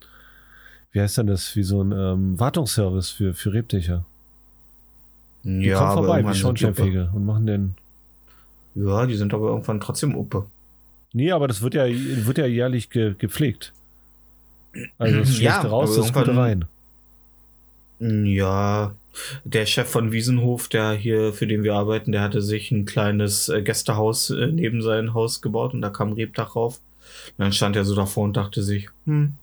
wie 0.91 1.01
heißt 1.01 1.17
denn 1.17 1.27
das? 1.27 1.55
Wie 1.55 1.63
so 1.63 1.81
ein 1.83 1.91
ähm, 1.91 2.39
Wartungsservice 2.39 3.09
für, 3.09 3.33
für 3.33 3.53
Rebdicher. 3.53 4.05
Die 5.47 5.67
Ja, 5.67 5.79
kommen 5.79 6.05
vorbei, 6.05 6.27
wie. 6.27 6.35
Schornsteinfeger 6.35 7.09
und 7.13 7.25
machen 7.25 7.47
den. 7.47 7.75
Ja, 8.75 9.05
die 9.05 9.15
sind 9.15 9.33
aber 9.33 9.47
irgendwann 9.47 9.79
trotzdem 9.79 10.13
Uppe. 10.13 10.45
Nee, 11.13 11.31
aber 11.31 11.47
das 11.47 11.61
wird 11.61 11.73
ja, 11.73 11.85
wird 11.87 12.37
ja 12.37 12.45
jährlich 12.45 12.89
ge, 12.89 13.15
gepflegt. 13.17 13.71
Also 14.97 15.19
das 15.19 15.39
Ja, 15.39 15.61
raus, 15.61 15.95
das 15.95 16.11
Gute 16.11 16.35
rein. 16.35 16.65
Ja, 17.99 18.93
der 19.45 19.65
Chef 19.65 19.89
von 19.89 20.11
Wiesenhof, 20.11 20.67
der 20.67 20.91
hier, 20.91 21.31
für 21.31 21.47
den 21.47 21.63
wir 21.63 21.75
arbeiten, 21.75 22.11
der 22.11 22.21
hatte 22.21 22.41
sich 22.41 22.69
ein 22.71 22.85
kleines 22.85 23.47
äh, 23.47 23.61
Gästehaus 23.61 24.29
äh, 24.29 24.47
neben 24.47 24.81
sein 24.81 25.13
Haus 25.13 25.41
gebaut 25.41 25.73
und 25.73 25.81
da 25.81 25.89
kam 25.89 26.11
Rebdach 26.11 26.57
rauf. 26.57 26.81
Und 27.37 27.43
dann 27.43 27.53
stand 27.53 27.77
er 27.77 27.85
so 27.85 27.95
davor 27.95 28.25
und 28.25 28.35
dachte 28.35 28.61
sich, 28.61 28.89
hm, 29.05 29.33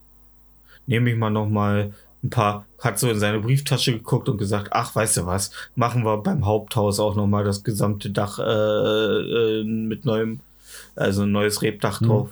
nehme 0.86 1.10
ich 1.10 1.16
mal 1.16 1.30
noch 1.30 1.48
mal 1.48 1.94
ein 2.24 2.30
paar, 2.30 2.64
hat 2.80 2.98
so 2.98 3.08
in 3.10 3.18
seine 3.18 3.38
Brieftasche 3.40 3.92
geguckt 3.92 4.28
und 4.28 4.38
gesagt, 4.38 4.68
ach, 4.72 4.94
weißt 4.94 5.18
du 5.18 5.26
was, 5.26 5.50
machen 5.76 6.04
wir 6.04 6.16
beim 6.18 6.46
Haupthaus 6.46 6.98
auch 6.98 7.14
noch 7.14 7.26
mal 7.26 7.44
das 7.44 7.62
gesamte 7.62 8.10
Dach 8.10 8.38
äh, 8.38 8.42
äh, 8.42 9.64
mit 9.64 10.04
neuem, 10.04 10.40
also 10.96 11.22
ein 11.22 11.32
neues 11.32 11.62
Rebdach 11.62 12.00
Hm. 12.00 12.08
drauf. 12.08 12.30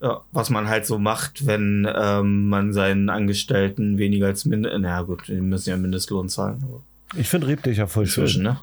Ja, 0.00 0.20
was 0.30 0.48
man 0.50 0.68
halt 0.68 0.86
so 0.86 0.96
macht, 0.98 1.44
wenn 1.46 1.84
ähm, 1.92 2.48
man 2.48 2.72
seinen 2.72 3.08
Angestellten 3.10 3.98
weniger 3.98 4.26
als 4.26 4.44
Mindest, 4.44 4.76
na 4.78 5.02
gut, 5.02 5.26
die 5.26 5.32
müssen 5.40 5.70
ja 5.70 5.76
Mindestlohn 5.76 6.28
zahlen. 6.28 6.62
Ich 7.16 7.28
finde 7.28 7.48
Rebdicher 7.48 7.88
voll 7.88 8.06
schön. 8.06 8.42
ne? 8.42 8.60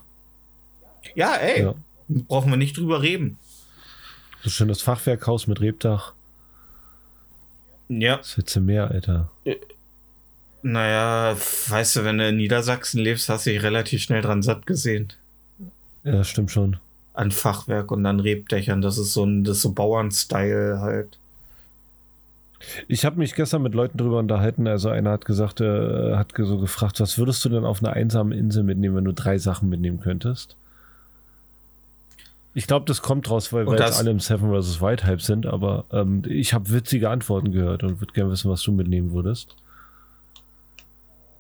Ja, 1.14 1.34
ey, 1.36 1.64
Ja. 1.64 1.76
brauchen 2.08 2.52
wir 2.52 2.58
nicht 2.58 2.78
drüber 2.78 3.02
reden. 3.02 3.38
So 4.44 4.50
schönes 4.50 4.82
Fachwerkhaus 4.82 5.48
mit 5.48 5.60
Rebdach. 5.60 6.14
Ja, 7.90 8.18
Das 8.18 8.38
hättest 8.38 8.56
du 8.56 8.62
mehr, 8.62 8.90
Alter. 8.92 9.30
Naja, 10.66 11.38
weißt 11.68 11.98
du, 11.98 12.04
wenn 12.06 12.18
du 12.18 12.28
in 12.28 12.38
Niedersachsen 12.38 13.00
lebst, 13.00 13.30
hast 13.30 13.46
du 13.46 13.52
dich 13.52 13.62
relativ 13.62 14.02
schnell 14.02 14.24
dran 14.24 14.42
satt 14.42 14.66
gesehen. 14.66 15.14
Ja, 16.04 16.24
stimmt 16.24 16.50
schon. 16.50 16.78
An 17.14 17.30
Fachwerk 17.30 17.92
und 17.92 18.04
an 18.06 18.20
Rebdächern. 18.20 18.82
Das 18.82 18.98
ist 18.98 19.14
so 19.14 19.24
ein, 19.24 19.44
das 19.44 19.58
ist 19.58 19.62
so 19.62 19.74
Bauernstyle 19.74 20.80
halt. 20.80 21.20
Ich 22.88 23.06
habe 23.06 23.20
mich 23.20 23.36
gestern 23.36 23.62
mit 23.62 23.76
Leuten 23.76 24.00
drüber 24.00 24.18
unterhalten. 24.18 24.68
Also 24.68 24.90
einer 24.90 25.12
hat 25.12 25.26
gesagt, 25.26 25.62
äh, 25.62 26.16
hat 26.16 26.34
so 26.36 26.58
gefragt, 26.58 27.00
was 27.00 27.20
würdest 27.20 27.46
du 27.46 27.50
denn 27.50 27.64
auf 27.64 27.84
einer 27.84 27.94
einsamen 27.94 28.36
Insel 28.36 28.64
mitnehmen, 28.64 28.96
wenn 28.96 29.06
du 29.06 29.14
drei 29.14 29.38
Sachen 29.38 29.70
mitnehmen 29.70 30.00
könntest? 30.00 30.56
Ich 32.56 32.66
glaube, 32.66 32.88
das 32.88 33.04
kommt 33.04 33.30
raus, 33.30 33.54
weil, 33.54 33.68
weil 33.68 33.80
alle 33.80 34.10
im 34.10 34.20
Seven 34.20 34.50
vs. 34.50 34.82
White 34.82 35.06
Hype 35.06 35.22
sind, 35.22 35.46
aber 35.46 35.86
ähm, 35.92 36.24
ich 36.28 36.54
habe 36.56 36.72
witzige 36.72 37.12
Antworten 37.12 37.52
gehört 37.52 37.84
und 37.84 38.00
würde 38.02 38.14
gerne 38.14 38.32
wissen, 38.32 38.50
was 38.50 38.64
du 38.64 38.72
mitnehmen 38.72 39.12
würdest. 39.12 39.56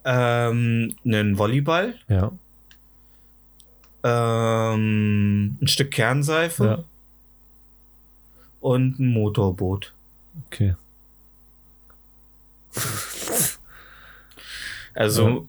Ähm, 0.05 0.95
einen 1.03 1.37
Volleyball, 1.37 1.95
Ja. 2.07 2.31
ähm, 4.03 5.57
ein 5.61 5.67
Stück 5.67 5.91
Kernseife 5.91 6.63
Ja. 6.65 6.83
und 8.59 8.99
ein 8.99 9.07
Motorboot. 9.07 9.93
Okay. 10.47 10.75
Also 14.93 15.27
Ja. 15.27 15.41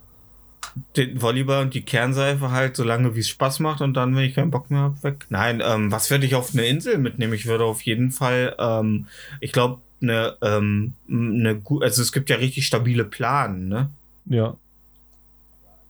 den 0.96 1.22
Volleyball 1.22 1.62
und 1.62 1.72
die 1.74 1.82
Kernseife 1.82 2.50
halt 2.50 2.74
so 2.76 2.82
lange, 2.82 3.14
wie 3.14 3.20
es 3.20 3.28
Spaß 3.28 3.60
macht 3.60 3.80
und 3.80 3.94
dann, 3.94 4.14
wenn 4.16 4.24
ich 4.24 4.34
keinen 4.34 4.50
Bock 4.50 4.70
mehr 4.70 4.80
habe, 4.80 5.02
weg. 5.04 5.26
Nein, 5.28 5.62
ähm, 5.64 5.92
was 5.92 6.10
würde 6.10 6.26
ich 6.26 6.34
auf 6.34 6.52
eine 6.52 6.66
Insel 6.66 6.98
mitnehmen? 6.98 7.32
Ich 7.32 7.46
würde 7.46 7.64
auf 7.64 7.82
jeden 7.82 8.10
Fall, 8.10 8.56
ähm, 8.58 9.06
ich 9.40 9.52
glaube, 9.52 9.80
eine, 10.02 10.36
ähm, 10.42 10.94
eine 11.08 11.62
also 11.80 12.02
es 12.02 12.12
gibt 12.12 12.28
ja 12.28 12.36
richtig 12.36 12.66
stabile 12.66 13.04
Planen, 13.04 13.68
ne? 13.68 13.90
Ja. 14.26 14.56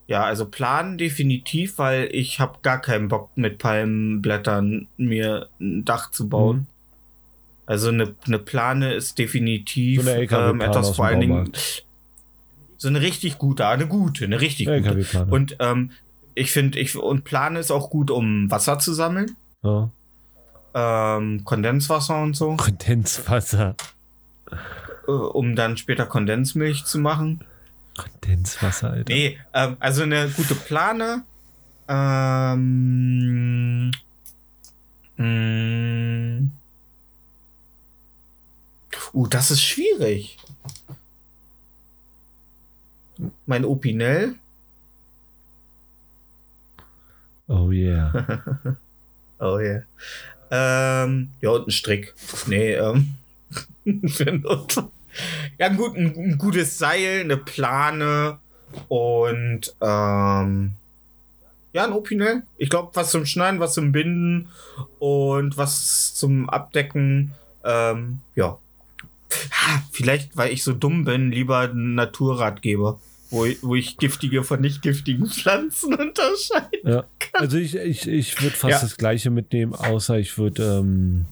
Ja, 0.09 0.23
also 0.25 0.47
Planen 0.47 0.99
definitiv, 0.99 1.79
weil 1.79 2.09
ich 2.13 2.39
habe 2.39 2.59
gar 2.63 2.81
keinen 2.81 3.09
Bock 3.09 3.31
mit 3.37 3.59
Palmenblättern 3.59 4.87
mir 4.97 5.49
ein 5.61 5.85
Dach 5.85 6.13
zu 6.13 6.29
bauen. 6.29 6.57
Mhm. 6.59 6.67
Also 7.67 7.89
eine, 7.89 8.15
eine 8.25 8.39
Plane 8.39 8.95
ist 8.95 9.19
definitiv 9.19 10.05
So 10.05 10.11
eine 10.11 10.23
ähm, 10.23 10.61
etwas 10.61 10.95
vor 10.95 11.07
allen 11.07 11.21
Dingen 11.21 11.53
so 12.79 12.89
eine 12.89 13.01
richtig 13.01 13.39
gute, 13.39 13.67
eine 13.67 13.89
gute, 13.89 14.25
eine 14.25 14.41
richtig 14.41 14.67
gute. 14.67 14.77
LKW-Planer. 14.77 15.33
Und 15.33 15.57
ähm, 15.59 15.91
ich 16.35 16.53
finde, 16.53 16.79
ich 16.79 16.97
und 16.97 17.25
Plane 17.25 17.59
ist 17.59 17.71
auch 17.73 17.91
gut, 17.91 18.11
um 18.11 18.51
Wasser 18.51 18.79
zu 18.79 18.93
sammeln, 18.93 19.37
Ja. 19.65 19.91
ähm, 20.75 21.43
Kondenswasser 21.45 22.23
und 22.23 22.37
so, 22.37 22.55
Kondenswasser. 22.57 23.75
äh, 25.09 25.11
um 25.11 25.57
dann 25.57 25.77
später 25.77 26.07
Kondensmilch 26.07 26.85
zu 26.85 26.99
machen. 26.99 27.41
Kondenswasser, 27.97 28.91
Alter. 28.91 29.13
Nee, 29.13 29.39
ähm, 29.55 29.77
also 29.81 30.03
eine 30.03 30.29
gute 30.29 30.55
Plane. 30.55 31.25
Ähm, 31.89 33.93
mh, 35.17 36.49
uh, 39.15 39.27
das 39.29 39.51
ist 39.51 39.63
schwierig. 39.63 40.37
Mein 43.47 43.65
Opinel. 43.65 44.35
Oh 47.49 47.71
yeah. 47.71 48.43
Oh 49.39 49.59
yeah. 49.59 49.83
Ähm, 50.51 51.29
ja, 51.43 51.51
und 51.51 51.69
ein 51.69 51.71
Strick. 51.71 52.15
Nee, 52.47 52.73
ähm. 52.73 53.17
ja, 55.59 55.69
gut, 55.69 55.97
ein, 55.97 56.15
ein 56.17 56.39
gutes 56.39 56.79
Seil, 56.79 57.21
eine 57.21 57.37
Plane 57.37 58.39
und 58.89 59.75
ähm, 59.81 60.75
ja, 61.73 61.85
ein 61.85 61.93
Opinel. 61.93 62.43
Ich 62.57 62.71
glaube, 62.71 62.91
was 62.95 63.11
zum 63.11 63.27
Schneiden, 63.27 63.61
was 63.61 63.75
zum 63.75 63.93
Binden 63.93 64.49
und 64.99 65.57
was 65.57 66.15
zum 66.15 66.49
Abdecken. 66.49 67.35
Ähm, 67.65 68.21
ja. 68.35 68.59
Vielleicht, 69.93 70.37
weil 70.37 70.53
ich 70.53 70.63
so 70.65 70.73
dumm 70.73 71.05
bin, 71.05 71.31
lieber 71.33 71.61
ein 71.61 71.95
Naturratgeber, 71.95 72.99
wo 73.31 73.45
ich, 73.45 73.63
wo 73.63 73.75
ich 73.75 73.97
giftige 73.99 74.43
von 74.45 74.61
nicht 74.61 74.81
giftigen 74.83 75.27
Pflanzen 75.31 75.95
unterscheide. 75.95 76.79
Ja. 76.85 77.05
Also 77.35 77.59
ich, 77.59 77.75
ich, 77.77 78.07
ich 78.09 78.41
würde 78.41 78.57
fast 78.57 78.71
Ja. 78.73 78.81
das 78.81 78.97
gleiche 78.97 79.31
mitnehmen, 79.31 79.75
außer 79.75 80.19
ich 80.19 80.39
würde, 80.39 80.79
ähm, 80.81 81.27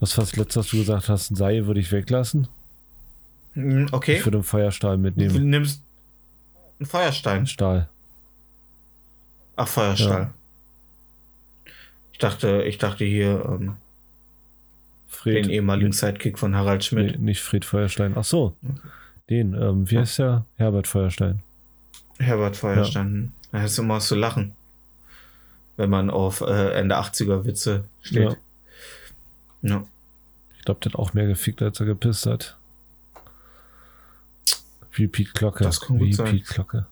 was 0.00 0.16
was 0.18 0.36
letztes 0.36 0.56
was 0.56 0.70
du 0.70 0.78
gesagt 0.78 1.08
hast, 1.08 1.30
ein 1.30 1.34
Seil 1.36 1.66
würde 1.66 1.80
ich 1.80 1.90
weglassen. 1.92 2.48
Hm, 3.54 3.88
Okay. 3.92 4.16
Ich 4.16 4.24
würde 4.26 4.38
einen 4.38 4.44
Feuerstahl 4.44 4.96
Du 4.96 5.02
mitnehmen. 5.02 5.50
nimmst 5.50 5.82
einen 6.78 6.86
Feuerstein. 6.86 7.46
Stahl. 7.46 7.88
Ach, 9.56 9.66
Feuerstahl. 9.68 10.32
Ich 12.12 12.18
dachte, 12.18 12.62
ich 12.62 12.78
dachte 12.78 13.04
hier 13.04 13.44
ähm, 13.48 13.74
Fred. 15.08 15.44
den 15.44 15.50
ehemaligen 15.50 15.92
Sidekick 15.92 16.38
von 16.38 16.54
Harald 16.54 16.84
Schmidt. 16.84 17.18
Nee, 17.18 17.24
nicht 17.24 17.40
Fred 17.42 17.64
Feuerstein. 17.64 18.12
Ach 18.16 18.24
so. 18.24 18.54
Den, 19.30 19.54
ähm, 19.54 19.90
wie 19.90 19.98
heißt 19.98 20.18
der? 20.20 20.44
Herbert 20.56 20.86
Feuerstein. 20.86 21.40
Herbert 22.18 22.56
Feuerstein. 22.56 23.32
Da 23.52 23.64
ist 23.64 23.78
immer 23.78 23.94
was 23.96 24.06
zu 24.08 24.14
lachen. 24.14 24.52
Wenn 25.76 25.90
man 25.90 26.10
auf 26.10 26.40
äh, 26.40 26.72
Ende 26.72 26.96
80er 26.98 27.44
Witze 27.44 27.84
steht. 28.02 28.30
Ja. 28.32 28.36
Ich 29.62 30.64
glaube, 30.64 30.80
der 30.82 30.92
hat 30.92 30.98
auch 30.98 31.14
mehr 31.14 31.26
gefickt, 31.26 31.62
als 31.62 31.80
er 31.80 31.86
gepisst 31.86 32.26
hat. 32.26 32.56
Wie 34.92 35.06
Pete 35.06 35.32
Glocke. 35.32 35.64
Das 35.64 35.80
kann 35.80 35.98
gut 35.98 36.08
Wie 36.08 36.12
sein. 36.12 36.26
Pete 36.26 36.54
Glocke. 36.54 36.86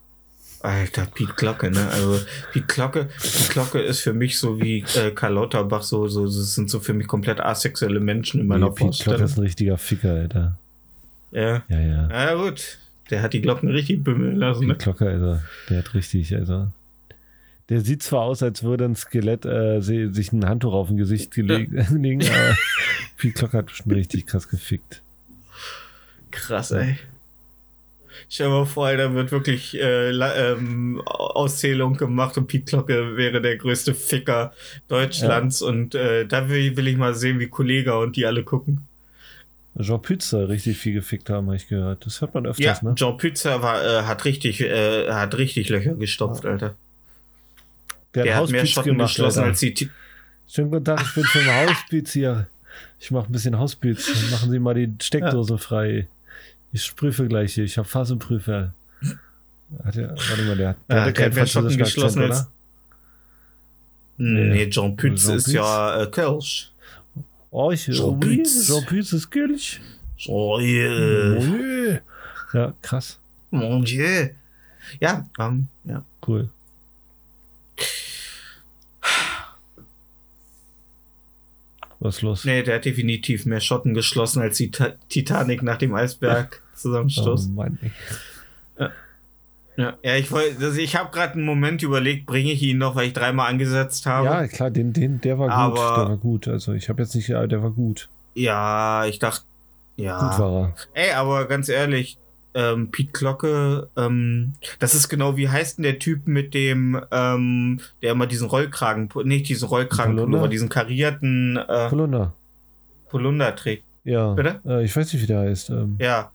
Alter, 0.67 1.07
Piet 1.07 1.37
Glocke, 1.37 1.71
ne? 1.71 1.89
Also 1.91 2.21
Piet 2.53 2.67
Glocke, 2.67 3.05
Piet 3.05 3.51
Glocke 3.51 3.81
ist 3.81 4.01
für 4.01 4.13
mich 4.13 4.39
so 4.39 4.61
wie 4.61 4.85
äh, 4.97 5.11
Karl 5.13 5.35
Lauterbach, 5.35 5.83
so, 5.83 6.09
so, 6.09 6.25
das 6.25 6.55
sind 6.55 6.71
so 6.71 6.81
für 6.81 6.93
mich 6.95 7.07
komplett 7.07 7.41
asexuelle 7.41 8.01
Menschen 8.01 8.41
in 8.41 8.47
meiner 8.47 8.71
Nee, 8.71 8.75
Pete 8.75 9.05
Glocke 9.05 9.23
ist 9.23 9.37
ein 9.37 9.43
richtiger 9.43 9.79
Ficker, 9.79 10.15
Alter. 10.15 10.59
Ja. 11.31 11.63
Ja, 11.69 11.81
ja. 11.81 12.09
ja, 12.09 12.35
gut. 12.35 12.79
Der 13.11 13.23
hat 13.23 13.33
die 13.33 13.43
Glocken 13.43 13.69
richtig 13.69 14.03
bümmeln 14.03 14.37
lassen, 14.37 14.61
Pete 14.63 14.73
ne? 14.73 14.77
Glocke, 14.77 15.09
also, 15.09 15.39
der 15.71 15.79
hat 15.79 15.95
richtig, 15.95 16.35
also. 16.35 16.69
Der 17.69 17.81
sieht 17.81 18.03
zwar 18.03 18.23
aus, 18.23 18.43
als 18.43 18.63
würde 18.63 18.85
ein 18.85 18.95
Skelett 18.95 19.45
äh, 19.45 19.81
sich 19.81 20.33
ein 20.33 20.49
Handtuch 20.49 20.73
auf 20.73 20.89
dem 20.89 20.97
Gesicht 20.97 21.33
geleg- 21.33 21.71
legen, 21.97 22.23
aber 22.23 22.57
Pete 23.17 23.35
Glocke 23.39 23.59
hat 23.59 23.67
bestimmt 23.67 23.95
richtig 23.97 24.27
krass 24.27 24.49
gefickt. 24.49 25.03
Krass, 26.31 26.71
ey. 26.71 26.97
Stell 28.29 28.47
dir 28.49 28.53
mal 28.53 28.67
vor, 28.67 28.93
da 28.97 29.15
wird 29.15 29.31
wirklich 29.31 29.75
äh, 29.81 30.11
ähm, 30.11 31.01
Auszählung 31.07 31.97
gemacht 31.97 32.37
und 32.37 32.47
Piet 32.49 32.67
Glocke 32.67 33.17
wäre 33.17 33.41
der 33.41 33.57
größte 33.57 33.95
Ficker 33.95 34.53
Deutschlands 34.89 35.63
und 35.63 35.95
äh, 35.95 36.27
da 36.27 36.49
will, 36.49 36.77
will 36.77 36.89
ich 36.89 36.97
mal 36.97 37.15
sehen, 37.15 37.39
wie 37.39 37.47
Kollega 37.47 37.95
und 37.97 38.17
die 38.17 38.27
alle 38.27 38.43
gucken. 38.43 38.81
Jean 39.79 40.01
Pütz 40.01 40.31
soll 40.31 40.45
richtig 40.47 40.79
viel 40.79 40.95
gefickt 40.95 41.29
haben, 41.31 41.47
habe 41.47 41.57
ich 41.57 41.69
gehört. 41.69 42.07
Das 42.07 42.21
hört 42.21 42.35
man 42.35 42.47
öfters, 42.47 42.81
Ja, 42.83 42.89
ne? 42.89 42.95
Jean 42.97 43.17
Pützer 43.17 43.63
war, 43.63 43.85
äh, 43.85 44.03
hat 44.05 44.25
richtig, 44.25 44.61
äh, 44.61 45.11
hat 45.13 45.37
richtig 45.37 45.69
Löcher 45.69 45.95
gestopft, 45.95 46.47
Alter. 46.47 46.75
Der 48.25 48.37
hat 48.37 48.51
mehr 48.51 48.67
Schotten 48.67 48.99
geschlossen 48.99 49.39
Alter. 49.41 49.51
als 49.51 49.61
die. 49.61 49.91
Schönen 50.49 50.71
guten 50.71 50.85
Tag, 50.85 51.03
ich 51.03 51.15
bin 51.15 51.25
vom 51.25 51.47
Hauspütz 51.47 52.13
hier. 52.13 52.47
Ich 53.01 53.11
mache 53.11 53.27
ein 53.29 53.33
bisschen 53.33 53.59
Hauspütz. 53.59 54.31
Machen 54.31 54.51
Sie 54.51 54.59
mal 54.59 54.75
die 54.75 54.93
Steckdose 55.03 55.59
frei. 55.59 56.07
Ich 56.73 56.95
prüfe 56.95 57.27
gleich 57.27 57.55
hier. 57.55 57.65
Ich 57.65 57.79
habe 57.79 57.89
Phasenprüfer. 57.89 58.73
Hat 59.85 59.97
der, 59.97 60.11
warte 60.11 60.43
mal, 60.45 60.57
der, 60.57 60.69
hat- 60.71 60.77
der 60.89 60.97
Ja, 60.97 61.05
der 61.05 61.13
keinen 61.13 61.35
mehr 61.35 61.47
Schotten 61.47 61.77
geschlossen 61.77 62.21
Akzent, 62.23 62.33
als- 62.33 62.41
oder? 62.43 62.51
Nee, 64.19 64.71
Jean 64.71 64.97
Pütz 64.97 65.25
Jean 65.27 65.37
ist 65.37 65.45
Pütz? 65.45 65.55
ja 65.55 66.03
äh, 66.03 66.07
Kölsch. 66.07 66.71
Oh, 67.51 67.71
ich, 67.71 67.85
Jean 67.85 68.19
Pütz. 68.21 68.67
Jean 68.67 68.85
Pütz 68.87 69.13
ist 69.13 69.31
Kölsch. 69.31 69.81
Oh, 70.29 70.59
yeah. 70.61 71.37
Oui. 71.39 71.99
Ja, 72.55 72.73
krass. 72.81 73.19
Mon 73.51 73.85
Dieu. 73.85 74.29
Ja, 75.01 75.29
ähm, 75.39 75.69
ja. 75.85 76.03
Cool. 76.27 76.49
Was 82.07 82.17
ist 82.17 82.23
los? 82.23 82.45
Nee, 82.45 82.63
der 82.63 82.77
hat 82.77 82.85
definitiv 82.85 83.47
mehr 83.47 83.61
Schotten 83.61 83.95
geschlossen 83.95 84.41
als 84.41 84.57
die 84.57 84.71
Ta 84.71 84.93
Titanic 85.09 85.63
nach 85.63 85.79
dem 85.79 85.95
Eisberg 85.95 86.63
oh. 86.85 87.37
Mann. 87.55 87.79
Ja, 89.77 89.95
ja 90.03 90.17
ich 90.17 90.31
wollte, 90.31 90.65
also 90.65 90.79
ich 90.79 90.97
habe 90.97 91.11
gerade 91.11 91.35
einen 91.35 91.45
Moment 91.45 91.83
überlegt, 91.83 92.27
bringe 92.27 92.53
ich 92.53 92.63
ihn 92.63 92.79
noch, 92.79 92.95
weil 92.95 93.09
ich 93.09 93.13
dreimal 93.13 93.51
angesetzt 93.51 94.07
habe. 94.07 94.27
Ja, 94.27 94.47
klar, 94.47 94.71
den, 94.71 94.93
den, 94.93 95.21
der 95.21 95.39
war 95.39 95.49
gut. 95.49 95.79
Aber- 95.79 95.97
Der 95.97 96.09
war 96.11 96.17
gut. 96.17 96.49
Also 96.49 96.73
ich 96.73 96.89
habe 96.89 97.03
jetzt 97.03 97.15
nicht, 97.15 97.29
der 97.29 97.63
war 97.63 97.71
gut. 97.71 98.09
Ja, 98.35 99.05
ich 99.07 99.19
dachte, 99.19 99.45
ja. 99.97 100.19
Gut 100.19 100.39
war 100.39 100.75
er. 100.95 101.03
Ey, 101.03 101.13
aber 101.13 101.47
ganz 101.47 101.69
ehrlich, 101.69 102.19
ähm, 102.57 102.91
Piet 102.91 103.13
Glocke, 103.13 103.91
ähm, 103.97 104.55
das 104.79 104.95
ist 104.95 105.11
genau 105.11 105.37
wie 105.37 105.49
heißt 105.49 105.77
denn 105.77 105.83
der 105.83 105.99
Typ 105.99 106.27
mit 106.27 106.55
dem, 106.55 106.99
ähm, 107.13 107.81
der 108.01 108.13
immer 108.13 108.27
diesen 108.27 108.49
Rollkragen, 108.49 109.11
nicht 109.25 109.49
diesen 109.49 109.69
Rollkragen, 109.69 110.17
Polunder? 110.17 110.39
aber 110.39 110.49
diesen 110.49 110.71
karierten 110.71 111.59
äh, 111.59 111.89
Polunder. 111.91 112.33
Polunder 113.11 113.55
trägt. 113.55 113.85
Ja. 114.05 114.33
Bitte? 114.33 114.61
Äh, 114.65 114.85
ich 114.85 114.97
weiß 114.97 115.13
nicht, 115.13 115.23
wie 115.23 115.27
der 115.27 115.41
heißt. 115.41 115.69
Ähm, 115.71 115.97
Ja, 116.01 116.31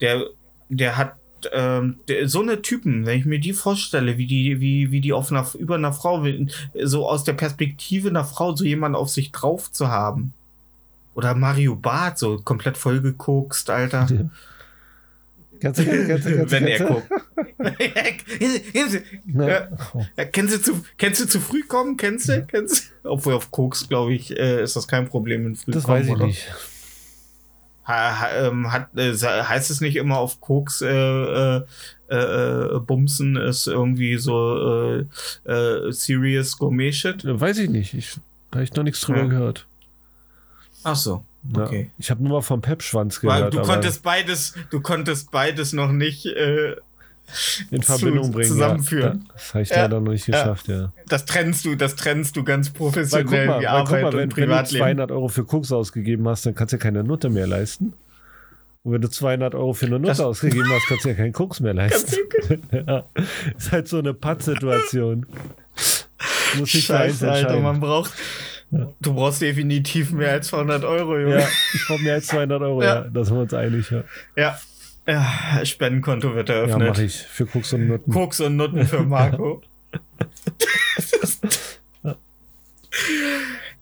der, 0.00 0.26
der 0.68 0.96
hat 0.96 1.16
ähm, 1.52 1.96
so 2.24 2.40
eine 2.40 2.62
Typen, 2.62 3.04
wenn 3.04 3.18
ich 3.18 3.24
mir 3.24 3.40
die 3.40 3.52
vorstelle, 3.52 4.18
wie 4.18 4.26
die, 4.26 4.60
wie, 4.60 4.92
wie 4.92 5.00
die 5.00 5.12
auf 5.12 5.32
einer, 5.32 5.44
über 5.58 5.74
einer 5.74 5.92
Frau, 5.92 6.24
so 6.84 7.08
aus 7.08 7.24
der 7.24 7.32
Perspektive 7.32 8.10
einer 8.10 8.24
Frau, 8.24 8.54
so 8.54 8.64
jemanden 8.64 8.94
auf 8.94 9.08
sich 9.08 9.32
drauf 9.32 9.72
zu 9.72 9.88
haben. 9.88 10.34
Oder 11.14 11.34
Mario 11.34 11.74
Barth, 11.74 12.18
so 12.18 12.38
komplett 12.38 12.76
vollgekokst, 12.76 13.68
Alter. 13.70 14.06
Kannst 15.62 15.80
du, 15.80 15.84
kannst 15.84 16.26
du, 16.26 16.36
kannst 16.36 16.50
wenn 16.52 16.66
er 16.66 16.84
guckt. 16.84 17.08
Ja. 19.26 19.68
Ja, 20.16 20.24
kennst, 20.24 20.54
du 20.54 20.60
zu, 20.62 20.84
kennst 20.98 21.20
du 21.20 21.26
zu 21.28 21.40
früh 21.40 21.62
kommen? 21.62 21.96
Kennst 21.96 22.28
du? 22.28 22.44
Kennst 22.46 22.92
du? 23.04 23.10
Obwohl 23.10 23.34
auf 23.34 23.50
Koks, 23.50 23.88
glaube 23.88 24.12
ich, 24.12 24.36
äh, 24.36 24.62
ist 24.62 24.74
das 24.76 24.88
kein 24.88 25.08
Problem 25.08 25.46
in 25.46 25.54
früh 25.54 25.70
das 25.72 25.84
kommen, 25.84 26.00
weiß 26.00 26.06
ich 26.08 26.12
oder? 26.12 26.26
nicht. 26.26 26.46
Ähm, 27.88 28.72
hat, 28.72 28.96
äh, 28.96 29.12
heißt 29.14 29.70
es 29.70 29.80
nicht 29.80 29.96
immer 29.96 30.18
auf 30.18 30.40
Koks 30.40 30.82
äh, 30.82 30.88
äh, 30.88 31.62
äh, 32.08 32.78
Bumsen 32.80 33.36
ist 33.36 33.66
irgendwie 33.66 34.16
so 34.18 35.00
äh, 35.44 35.92
serious 35.92 36.56
Gourmet 36.58 36.92
Shit? 36.92 37.22
Weiß 37.24 37.58
ich 37.58 37.68
nicht. 37.70 37.94
Ich 37.94 38.16
habe 38.52 38.62
ich 38.64 38.72
noch 38.74 38.84
nichts 38.84 39.00
drüber 39.00 39.20
Ja. 39.22 39.26
gehört. 39.26 39.66
Ach 40.84 40.96
so, 40.96 41.24
Ja. 41.56 41.64
okay. 41.64 41.90
Ich 41.98 42.10
habe 42.10 42.22
nur 42.22 42.32
mal 42.32 42.40
vom 42.42 42.60
Pepschwanz 42.60 43.22
Weil 43.24 43.36
gehört. 43.38 43.54
du 43.54 43.58
aber 43.60 43.68
konntest 43.68 44.02
beides, 44.02 44.54
du 44.70 44.80
konntest 44.80 45.30
beides 45.30 45.72
noch 45.72 45.90
nicht 45.90 46.26
äh, 46.26 46.76
in 47.70 47.82
zu- 47.82 47.98
Verbindung 47.98 48.30
bringen. 48.32 48.48
zusammenführen. 48.48 49.24
Ja, 49.26 49.32
das 49.34 49.54
habe 49.54 49.62
ich 49.62 49.70
Ja. 49.70 49.76
leider 49.82 50.00
noch 50.00 50.12
nicht 50.12 50.26
geschafft, 50.26 50.68
ja. 50.68 50.92
das 51.08 51.24
trennst 51.24 51.64
du, 51.64 51.74
das 51.74 51.96
trennst 51.96 52.36
du 52.36 52.44
ganz 52.44 52.68
Weil 52.68 52.72
guck 52.72 52.78
professionell 52.92 53.46
mal, 53.46 53.62
weil, 53.62 53.84
guck 53.84 53.90
mal 53.90 54.04
und 54.04 54.12
wenn, 54.12 54.18
wenn 54.20 54.28
du 54.28 54.34
Privatleben. 54.36 54.84
200 54.84 55.10
Euro 55.12 55.28
für 55.28 55.44
Koks 55.44 55.72
ausgegeben 55.72 56.28
hast, 56.28 56.46
dann 56.46 56.54
kannst 56.54 56.72
du 56.72 56.76
ja 56.76 56.82
keine 56.82 57.02
Nutte 57.04 57.28
mehr 57.30 57.46
leisten. 57.46 57.92
Und 58.84 58.92
wenn 58.92 59.00
du 59.00 59.08
200 59.08 59.54
Euro 59.54 59.72
für 59.74 59.86
eine 59.86 59.96
Nutte 59.98 60.08
Das- 60.08 60.20
ausgegeben 60.20 60.68
hast, 60.70 60.86
kannst 60.88 61.04
du 61.04 61.08
ja 61.08 61.14
keinen 61.14 61.32
Koks 61.32 61.60
mehr 61.60 61.74
leisten. 61.74 62.16
ja. 62.72 63.04
Ist 63.56 63.72
halt 63.72 63.88
so 63.88 63.98
eine 63.98 64.12
Pattsituation. 64.14 65.26
Muss 66.58 66.74
ich 66.74 66.84
Scheiße, 66.84 67.30
Alter, 67.30 67.60
man 67.60 67.80
braucht, 67.80 68.12
du 68.72 69.14
brauchst 69.14 69.42
definitiv 69.42 70.12
mehr 70.12 70.32
als 70.32 70.48
200 70.48 70.84
Euro, 70.84 71.18
Junge. 71.18 71.40
Ja, 71.40 71.48
ich 71.74 71.84
brauche 71.86 72.02
mehr 72.02 72.14
als 72.14 72.26
200 72.28 72.62
Euro, 72.62 72.82
ja. 72.82 72.94
Ja. 72.94 73.00
Da 73.02 73.24
sind 73.24 73.36
wir 73.36 73.42
uns 73.42 73.54
einig, 73.54 73.90
ja. 73.90 74.04
Ja. 74.36 74.58
ja 75.06 75.64
Spendenkonto 75.64 76.34
wird 76.34 76.48
Ja, 76.48 76.54
eröffnet. 76.56 76.88
mache 76.88 77.04
ich. 77.04 77.14
Für 77.16 77.46
Koks 77.46 77.72
und 77.74 77.86
Nutten. 77.86 78.12
Koks 78.12 78.40
und 78.40 78.56
Nutten 78.56 78.86
für 78.86 79.02
Marco. 79.02 79.62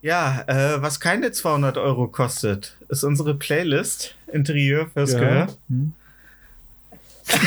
ja, 0.02 0.42
äh, 0.46 0.82
was 0.82 0.98
keine 0.98 1.30
200 1.32 1.76
Euro 1.78 2.08
kostet, 2.08 2.76
ist 2.88 3.04
unsere 3.04 3.34
Playlist 3.34 4.16
Interieur 4.32 4.88
fürs 4.92 5.12
Gehör. 5.12 5.48
Hm. 5.68 5.92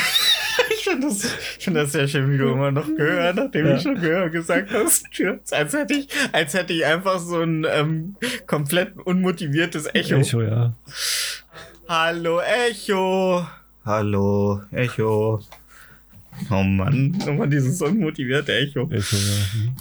Ich 1.03 1.09
finde 1.09 1.21
das, 1.21 1.25
find 1.59 1.75
das 1.77 1.91
sehr 1.91 2.07
schön, 2.07 2.31
wie 2.31 2.37
du 2.37 2.49
immer 2.51 2.71
noch 2.71 2.85
Gehör, 2.87 3.33
nachdem 3.33 3.65
Ja. 3.67 3.75
ich 3.75 3.81
schon 3.83 3.95
Gehör 3.99 4.29
gesagt 4.29 4.71
hast. 4.71 5.05
Als 5.51 5.73
hätte 5.73 5.93
ich, 5.93 6.07
als 6.31 6.53
hätte 6.53 6.73
ich 6.73 6.85
einfach 6.85 7.19
so 7.19 7.41
ein 7.41 7.65
ähm, 7.69 8.15
komplett 8.47 8.95
unmotiviertes 8.97 9.87
Echo. 9.93 10.15
Echo, 10.15 10.41
ja. 10.41 10.73
Hallo 11.87 12.39
Echo. 12.41 13.45
Hallo 13.85 14.61
Echo. 14.71 15.41
Oh 16.49 16.63
Mann, 16.63 17.11
nochmal 17.25 17.49
dieses 17.49 17.81
unmotivierte 17.81 18.53
Echo. 18.55 18.89
Echo, 18.89 19.15
ja. 19.15 19.45
Hm. 19.53 19.75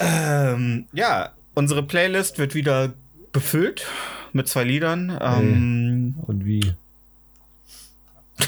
Ähm, 0.00 0.86
ja, 0.92 1.30
unsere 1.54 1.82
Playlist 1.82 2.38
wird 2.38 2.54
wieder 2.54 2.92
befüllt 3.32 3.86
mit 4.32 4.48
zwei 4.48 4.64
Liedern. 4.64 5.16
Ähm, 5.20 6.14
Und 6.26 6.44
wie? 6.46 6.74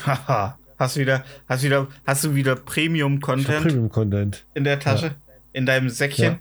haha, 0.06 0.56
hast 0.80 0.96
wieder, 0.96 1.24
hast 1.48 1.62
wieder, 1.62 1.86
hast 2.06 2.24
du 2.24 2.34
wieder 2.34 2.56
Premium-Content 2.56 3.62
Premium-Content. 3.62 4.44
in 4.54 4.64
der 4.64 4.80
Tasche? 4.80 5.14
In 5.52 5.66
deinem 5.66 5.90
Säckchen? 5.90 6.40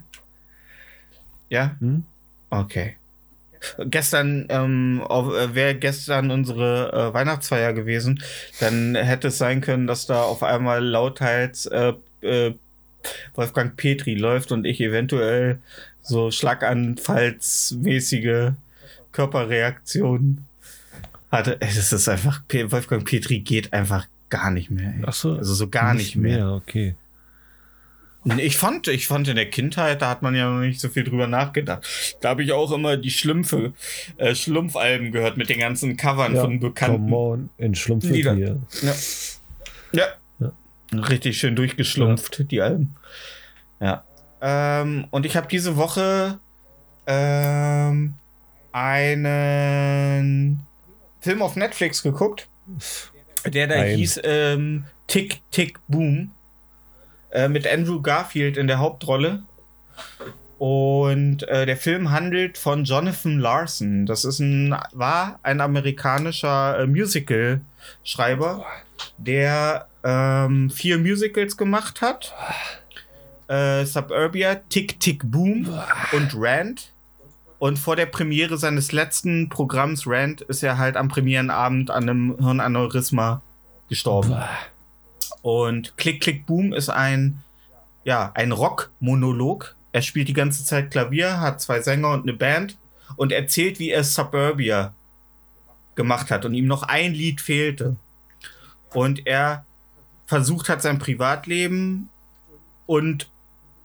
Ja? 1.49 1.75
Hm? 1.79 2.05
Okay. 2.49 2.95
Gestern, 3.79 4.45
ähm, 4.49 5.03
äh, 5.07 5.53
wäre 5.53 5.75
gestern 5.75 6.31
unsere 6.31 6.91
äh, 6.93 7.13
Weihnachtsfeier 7.13 7.73
gewesen, 7.73 8.23
dann 8.61 8.95
hätte 8.95 9.27
es 9.27 9.37
sein 9.37 9.59
können, 9.59 9.85
dass 9.85 10.07
da 10.07 10.23
auf 10.23 10.43
einmal 10.43 10.81
lauthals 10.83 11.65
äh, 11.65 11.91
äh, 12.21 12.53
Wolfgang 13.33 13.75
Petri 13.75 14.15
läuft 14.15 14.53
und 14.53 14.65
ich 14.65 14.79
eventuell 14.79 15.59
so 16.01 16.31
schlaganfallsmäßige 16.31 18.53
Körperreaktionen 19.11 20.45
hatte. 21.29 21.57
Das 21.59 21.91
ist 21.91 22.07
einfach, 22.07 22.43
Wolfgang 22.49 23.03
Petri 23.05 23.39
geht 23.39 23.73
einfach 23.73 24.07
gar 24.29 24.51
nicht 24.51 24.69
mehr. 24.69 24.93
Ey. 24.97 25.03
Ach 25.05 25.13
so. 25.13 25.33
Also 25.33 25.53
so 25.53 25.69
gar 25.69 25.93
nicht, 25.93 26.15
mehr. 26.15 26.51
okay. 26.51 26.95
Ich 28.37 28.57
fand, 28.57 28.87
ich 28.89 29.07
fand 29.07 29.29
in 29.29 29.37
der 29.37 29.49
Kindheit, 29.49 30.01
da 30.01 30.09
hat 30.09 30.21
man 30.21 30.35
ja 30.35 30.49
noch 30.51 30.59
nicht 30.59 30.81
so 30.81 30.89
viel 30.89 31.05
drüber 31.05 31.25
nachgedacht. 31.25 32.17
Da 32.21 32.29
habe 32.29 32.43
ich 32.43 32.51
auch 32.51 32.71
immer 32.71 32.97
die 32.97 33.11
Schlümpfe, 33.11 33.73
äh, 34.17 34.35
Schlumpfalben 34.35 35.11
gehört 35.13 35.37
mit 35.37 35.49
den 35.49 35.59
ganzen 35.59 35.95
Covern 35.95 36.35
Ja, 36.35 36.41
von 36.41 36.59
bekannten. 36.59 37.09
Come 37.09 37.15
on, 37.15 37.49
entschlumpfe 37.57 38.09
Lieder. 38.09 38.35
dir. 38.35 38.61
Ja. 39.93 40.03
ja. 40.39 40.51
Richtig 40.99 41.39
schön 41.39 41.55
durchgeschlumpft, 41.55 42.51
die 42.51 42.61
Alben. 42.61 42.95
Ja. 43.79 44.03
Ähm, 44.41 45.07
und 45.11 45.25
ich 45.25 45.37
habe 45.37 45.47
diese 45.47 45.77
Woche 45.77 46.39
ähm, 47.07 48.15
einen 48.73 50.59
Film 51.21 51.41
auf 51.41 51.55
Netflix 51.55 52.03
geguckt, 52.03 52.47
der 53.45 53.67
da 53.67 53.75
Ein. 53.75 53.97
hieß 53.97 54.21
ähm, 54.23 54.85
Tick, 55.07 55.41
Tick, 55.51 55.79
Boom. 55.87 56.31
Äh, 57.31 57.47
mit 57.47 57.67
Andrew 57.67 58.01
Garfield 58.01 58.57
in 58.57 58.67
der 58.67 58.79
Hauptrolle. 58.79 59.43
Und 60.57 61.47
äh, 61.47 61.65
der 61.65 61.77
Film 61.77 62.11
handelt 62.11 62.57
von 62.57 62.83
Jonathan 62.83 63.39
Larson. 63.39 64.05
Das 64.05 64.25
ist 64.25 64.39
ein, 64.39 64.75
war 64.91 65.39
ein 65.43 65.61
amerikanischer 65.61 66.79
äh, 66.79 66.87
Musical-Schreiber, 66.87 68.65
der 69.17 69.87
ähm, 70.03 70.69
vier 70.69 70.97
Musicals 70.97 71.55
gemacht 71.55 72.01
hat. 72.01 72.33
Äh, 73.47 73.85
Suburbia, 73.85 74.55
Tick 74.55 74.99
Tick 74.99 75.21
Boom 75.23 75.79
und 76.11 76.33
Rand. 76.35 76.91
Und 77.59 77.77
vor 77.77 77.95
der 77.95 78.05
Premiere 78.05 78.57
seines 78.57 78.91
letzten 78.91 79.49
Programms 79.49 80.07
Rand 80.07 80.41
ist 80.41 80.63
er 80.63 80.77
halt 80.77 80.95
am 80.97 81.09
Premierenabend 81.09 81.91
an 81.91 82.03
einem 82.03 82.35
Hirnaneurysma 82.39 83.41
gestorben. 83.89 84.35
Und 85.41 85.97
Klick 85.97 86.21
Klick 86.21 86.45
Boom 86.45 86.73
ist 86.73 86.89
ein 86.89 87.43
ja, 88.09 88.31
ein 88.33 88.51
Rock-Monolog. 88.51 89.75
Er 89.91 90.01
spielt 90.01 90.27
die 90.27 90.33
ganze 90.33 90.65
Zeit 90.65 90.89
Klavier, 90.89 91.39
hat 91.39 91.61
zwei 91.61 91.81
Sänger 91.81 92.09
und 92.09 92.23
eine 92.23 92.33
Band 92.33 92.75
und 93.17 93.31
erzählt, 93.31 93.77
wie 93.77 93.91
er 93.91 94.03
Suburbia 94.03 94.95
gemacht 95.93 96.31
hat 96.31 96.43
und 96.43 96.55
ihm 96.55 96.65
noch 96.65 96.81
ein 96.83 97.13
Lied 97.13 97.39
fehlte. 97.39 97.97
Und 98.93 99.27
er 99.27 99.63
versucht 100.25 100.69
hat, 100.69 100.81
sein 100.81 100.97
Privatleben 100.97 102.09
und 102.87 103.29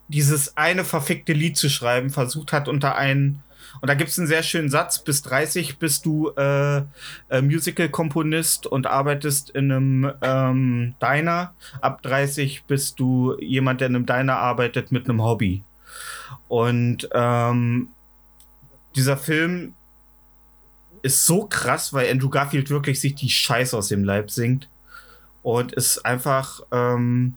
dieses 0.08 0.56
eine 0.56 0.84
verfickte 0.84 1.34
Lied 1.34 1.58
zu 1.58 1.68
schreiben, 1.68 2.08
versucht 2.08 2.52
hat 2.52 2.66
unter 2.66 2.96
einen. 2.96 3.42
Und 3.80 3.88
da 3.88 3.94
gibt 3.94 4.10
es 4.10 4.18
einen 4.18 4.28
sehr 4.28 4.42
schönen 4.42 4.70
Satz: 4.70 4.98
bis 4.98 5.22
30 5.22 5.78
bist 5.78 6.06
du 6.06 6.30
äh, 6.36 6.82
äh, 7.28 7.42
Musical-Komponist 7.42 8.66
und 8.66 8.86
arbeitest 8.86 9.50
in 9.50 9.72
einem 9.72 10.12
ähm, 10.22 10.94
Diner. 11.00 11.54
Ab 11.80 12.02
30 12.02 12.64
bist 12.64 12.98
du 13.00 13.36
jemand, 13.40 13.80
der 13.80 13.88
in 13.88 13.96
einem 13.96 14.06
Diner 14.06 14.36
arbeitet 14.36 14.92
mit 14.92 15.08
einem 15.08 15.22
Hobby. 15.22 15.62
Und 16.48 17.08
ähm, 17.12 17.88
dieser 18.96 19.16
Film 19.16 19.74
ist 21.02 21.26
so 21.26 21.46
krass, 21.46 21.92
weil 21.92 22.10
Andrew 22.10 22.30
Garfield 22.30 22.70
wirklich 22.70 23.00
sich 23.00 23.14
die 23.14 23.28
Scheiße 23.28 23.76
aus 23.76 23.88
dem 23.88 24.04
Leib 24.04 24.30
singt. 24.30 24.68
Und 25.42 25.72
ist 25.72 26.06
einfach, 26.06 26.60
ähm, 26.72 27.36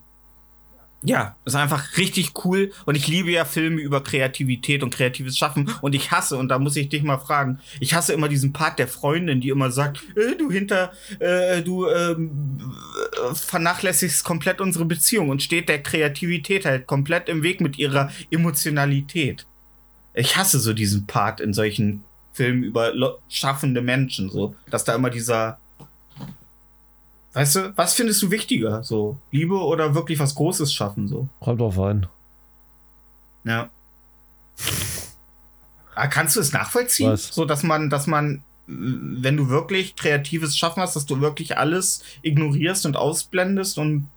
ja, 1.02 1.36
ist 1.44 1.54
einfach 1.54 1.96
richtig 1.96 2.32
cool. 2.44 2.72
Und 2.84 2.96
ich 2.96 3.06
liebe 3.06 3.30
ja 3.30 3.44
Filme 3.44 3.80
über 3.80 4.02
Kreativität 4.02 4.82
und 4.82 4.92
kreatives 4.92 5.38
Schaffen. 5.38 5.70
Und 5.80 5.94
ich 5.94 6.10
hasse, 6.10 6.36
und 6.36 6.48
da 6.48 6.58
muss 6.58 6.76
ich 6.76 6.88
dich 6.88 7.02
mal 7.02 7.18
fragen, 7.18 7.60
ich 7.78 7.94
hasse 7.94 8.12
immer 8.12 8.28
diesen 8.28 8.52
Part 8.52 8.78
der 8.78 8.88
Freundin, 8.88 9.40
die 9.40 9.50
immer 9.50 9.70
sagt, 9.70 10.02
äh, 10.16 10.36
du 10.36 10.50
hinter, 10.50 10.92
äh, 11.20 11.62
du 11.62 11.86
äh, 11.86 12.16
vernachlässigst 13.32 14.24
komplett 14.24 14.60
unsere 14.60 14.84
Beziehung 14.86 15.28
und 15.28 15.42
steht 15.42 15.68
der 15.68 15.82
Kreativität 15.82 16.64
halt 16.64 16.86
komplett 16.86 17.28
im 17.28 17.42
Weg 17.42 17.60
mit 17.60 17.78
ihrer 17.78 18.10
Emotionalität. 18.30 19.46
Ich 20.14 20.36
hasse 20.36 20.58
so 20.58 20.72
diesen 20.72 21.06
Part 21.06 21.40
in 21.40 21.52
solchen 21.52 22.02
Filmen 22.32 22.64
über 22.64 22.92
schaffende 23.28 23.82
Menschen, 23.82 24.30
so, 24.30 24.56
dass 24.68 24.84
da 24.84 24.96
immer 24.96 25.10
dieser 25.10 25.58
Weißt 27.38 27.54
du, 27.54 27.72
was 27.76 27.94
findest 27.94 28.20
du 28.20 28.32
wichtiger? 28.32 28.82
So, 28.82 29.16
Liebe 29.30 29.54
oder 29.54 29.94
wirklich 29.94 30.18
was 30.18 30.34
Großes 30.34 30.72
schaffen? 30.72 31.06
So, 31.06 31.28
Kommt 31.38 31.60
drauf 31.60 31.78
an. 31.78 32.08
ja. 33.44 33.70
Ah, 35.94 36.08
kannst 36.08 36.34
du 36.34 36.40
es 36.40 36.52
nachvollziehen? 36.52 37.12
Was? 37.12 37.28
So, 37.28 37.44
dass 37.44 37.62
man, 37.62 37.90
dass 37.90 38.08
man, 38.08 38.42
äh, 38.66 38.72
wenn 38.72 39.36
du 39.36 39.50
wirklich 39.50 39.94
kreatives 39.94 40.58
Schaffen 40.58 40.82
hast, 40.82 40.96
dass 40.96 41.06
du 41.06 41.20
wirklich 41.20 41.56
alles 41.56 42.02
ignorierst 42.22 42.86
und 42.86 42.96
ausblendest 42.96 43.78
und 43.78 44.08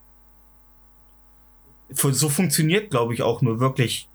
so 1.91 2.27
funktioniert, 2.27 2.89
glaube 2.89 3.13
ich, 3.13 3.21
auch 3.21 3.43
nur 3.43 3.59
wirklich 3.59 4.07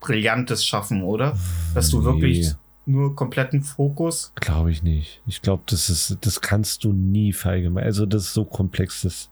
brillantes 0.00 0.66
Schaffen, 0.66 1.02
oder? 1.02 1.38
Dass 1.72 1.88
du 1.88 2.04
wirklich 2.04 2.40
Nee. 2.40 2.54
Nur 2.86 3.14
kompletten 3.14 3.62
Fokus. 3.62 4.32
Glaube 4.36 4.70
ich 4.70 4.82
nicht. 4.82 5.20
Ich 5.26 5.40
glaube, 5.42 5.62
das 5.66 5.88
ist, 5.88 6.16
das 6.20 6.40
kannst 6.40 6.84
du 6.84 6.92
nie 6.92 7.32
verallgemeinern. 7.32 7.86
Also, 7.86 8.06
das 8.06 8.22
ist 8.24 8.34
so 8.34 8.44
komplex. 8.44 9.02
Das, 9.02 9.30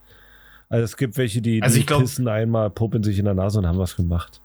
also, 0.69 0.85
es 0.85 0.97
gibt 0.97 1.17
welche, 1.17 1.43
die, 1.43 1.63
Also 1.63 1.79
die 1.79 1.87
glaub- 1.87 2.01
pissen 2.01 2.29
einmal, 2.29 2.71
puppen 2.71 3.03
sich 3.03 3.19
in 3.19 3.25
der 3.25 3.35
Nase 3.35 3.59
und 3.59 3.67
haben 3.67 3.79
was 3.79 3.97
gemacht. 3.97 4.41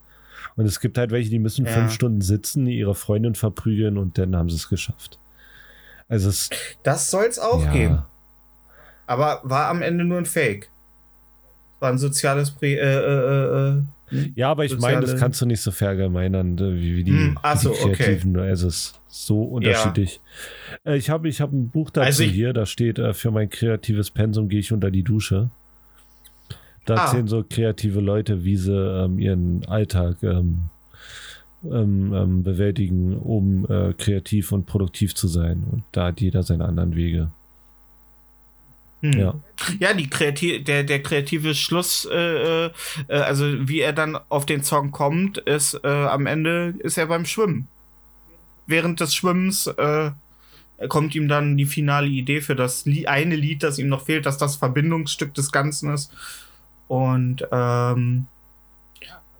Und 0.56 0.65
es 0.65 0.80
gibt 0.80 0.98
halt 0.98 1.11
welche, 1.11 1.30
die 1.30 1.40
müssen 1.40 1.65
Ja. 1.65 1.72
fünf 1.72 1.91
Stunden 1.91 2.22
sitzen, 2.22 2.65
ihre 2.68 2.95
Freundin 2.95 3.36
verprügeln 3.36 3.98
und 3.98 4.18
dann 4.18 4.36
haben 4.36 4.49
sie 4.49 4.56
es 4.56 4.69
geschafft. 4.69 5.19
Also, 6.07 6.30
es 6.30 6.49
Das 6.84 7.11
soll 7.11 7.26
es 7.26 7.40
auch 7.40 7.64
ja, 7.64 7.72
geben. 7.72 8.02
Aber 9.07 9.41
war 9.44 9.68
am 9.69 9.82
Ende 9.82 10.03
nur 10.06 10.18
ein 10.18 10.26
Fake. 10.26 10.69
War 11.80 11.90
ein 11.91 11.98
soziales 11.99 12.52
Pri 12.52 12.73
äh, 12.73 12.80
äh, 12.80 12.88
äh, 12.88 13.69
äh, 13.77 13.82
Ja, 14.36 14.52
aber 14.52 14.65
ich 14.65 14.77
meine, 14.77 15.02
das 15.02 15.18
kannst 15.18 15.41
du 15.41 15.45
nicht 15.45 15.61
so 15.61 15.72
verallgemeinern, 15.72 16.57
äh, 16.57 16.76
wie, 16.76 16.98
wie 16.98 17.03
die, 17.03 17.11
Hm, 17.11 17.40
ach 17.41 17.56
wie 17.56 17.64
so, 17.64 17.73
die 17.73 17.80
okay. 17.82 17.94
Kreativen. 17.94 18.38
Also, 18.40 18.68
es 18.68 18.76
ist 18.76 18.99
so 19.07 19.41
unterschiedlich. 19.44 20.19
Äh, 20.86 20.98
ich 20.98 21.10
habe 21.10 21.27
ich 21.27 21.41
hab 21.41 21.52
ein 21.52 21.69
Buch 21.69 21.90
dazu 21.90 22.06
Also 22.06 22.23
hier, 22.23 22.53
da 22.53 22.65
steht, 22.65 22.99
äh, 22.99 23.14
für 23.14 23.32
mein 23.32 23.49
kreatives 23.49 24.11
Pensum 24.11 24.48
gehe 24.49 24.60
ich 24.60 24.72
unter 24.72 24.91
die 24.91 25.03
Dusche. 25.03 25.49
Da 26.86 26.95
Ah. 26.95 27.06
erzählen 27.06 27.27
so 27.27 27.44
kreative 27.49 27.99
Leute, 27.99 28.44
wie 28.45 28.57
sie 28.57 28.72
ähm, 28.77 29.18
ihren 29.18 29.65
Alltag 29.68 30.18
ähm, 30.22 30.69
ähm, 31.64 32.14
ähm, 32.14 32.44
bewältigen, 32.44 33.18
um 33.18 33.65
äh, 33.68 33.94
kreativ 33.94 34.52
und 34.52 34.68
produktiv 34.68 35.15
zu 35.15 35.27
sein. 35.27 35.64
Und 35.72 35.84
da 35.94 36.07
hat 36.07 36.22
jeder 36.22 36.44
seine 36.44 36.65
anderen 36.65 36.95
Wege. 36.95 37.32
Hm. 39.14 39.19
Ja. 39.19 39.36
Ja, 39.80 39.94
die 39.94 40.10
kreativ 40.10 40.64
der, 40.64 40.84
der 40.84 41.02
kreative 41.02 41.56
Schluss, 41.56 42.07
äh, 42.11 42.65
äh, 42.65 42.72
also 43.07 43.45
wie 43.68 43.80
er 43.80 43.94
dann 43.94 44.18
auf 44.30 44.45
den 44.45 44.64
Song 44.64 44.91
kommt, 44.91 45.38
ist 45.38 45.80
äh, 45.84 45.88
am 45.88 46.27
Ende 46.27 46.76
ist 46.80 46.98
er 46.98 47.07
beim 47.07 47.26
Schwimmen. 47.26 47.68
Während 48.68 48.99
des 48.99 49.15
Schwimmens 49.15 49.68
äh, 49.68 50.11
kommt 50.90 51.15
ihm 51.15 51.27
dann 51.27 51.57
die 51.57 51.65
finale 51.65 52.07
Idee 52.07 52.41
für 52.41 52.56
das 52.56 52.86
Lie 52.86 53.07
eine 53.07 53.36
Lied, 53.36 53.64
das 53.64 53.80
ihm 53.80 53.88
noch 53.88 54.06
fehlt, 54.06 54.26
dass 54.26 54.38
das 54.38 54.57
Verbindungsstück 54.57 55.34
des 55.34 55.52
Ganzen 55.52 55.94
ist. 55.94 56.11
Und 56.88 57.48
ähm, 57.52 58.27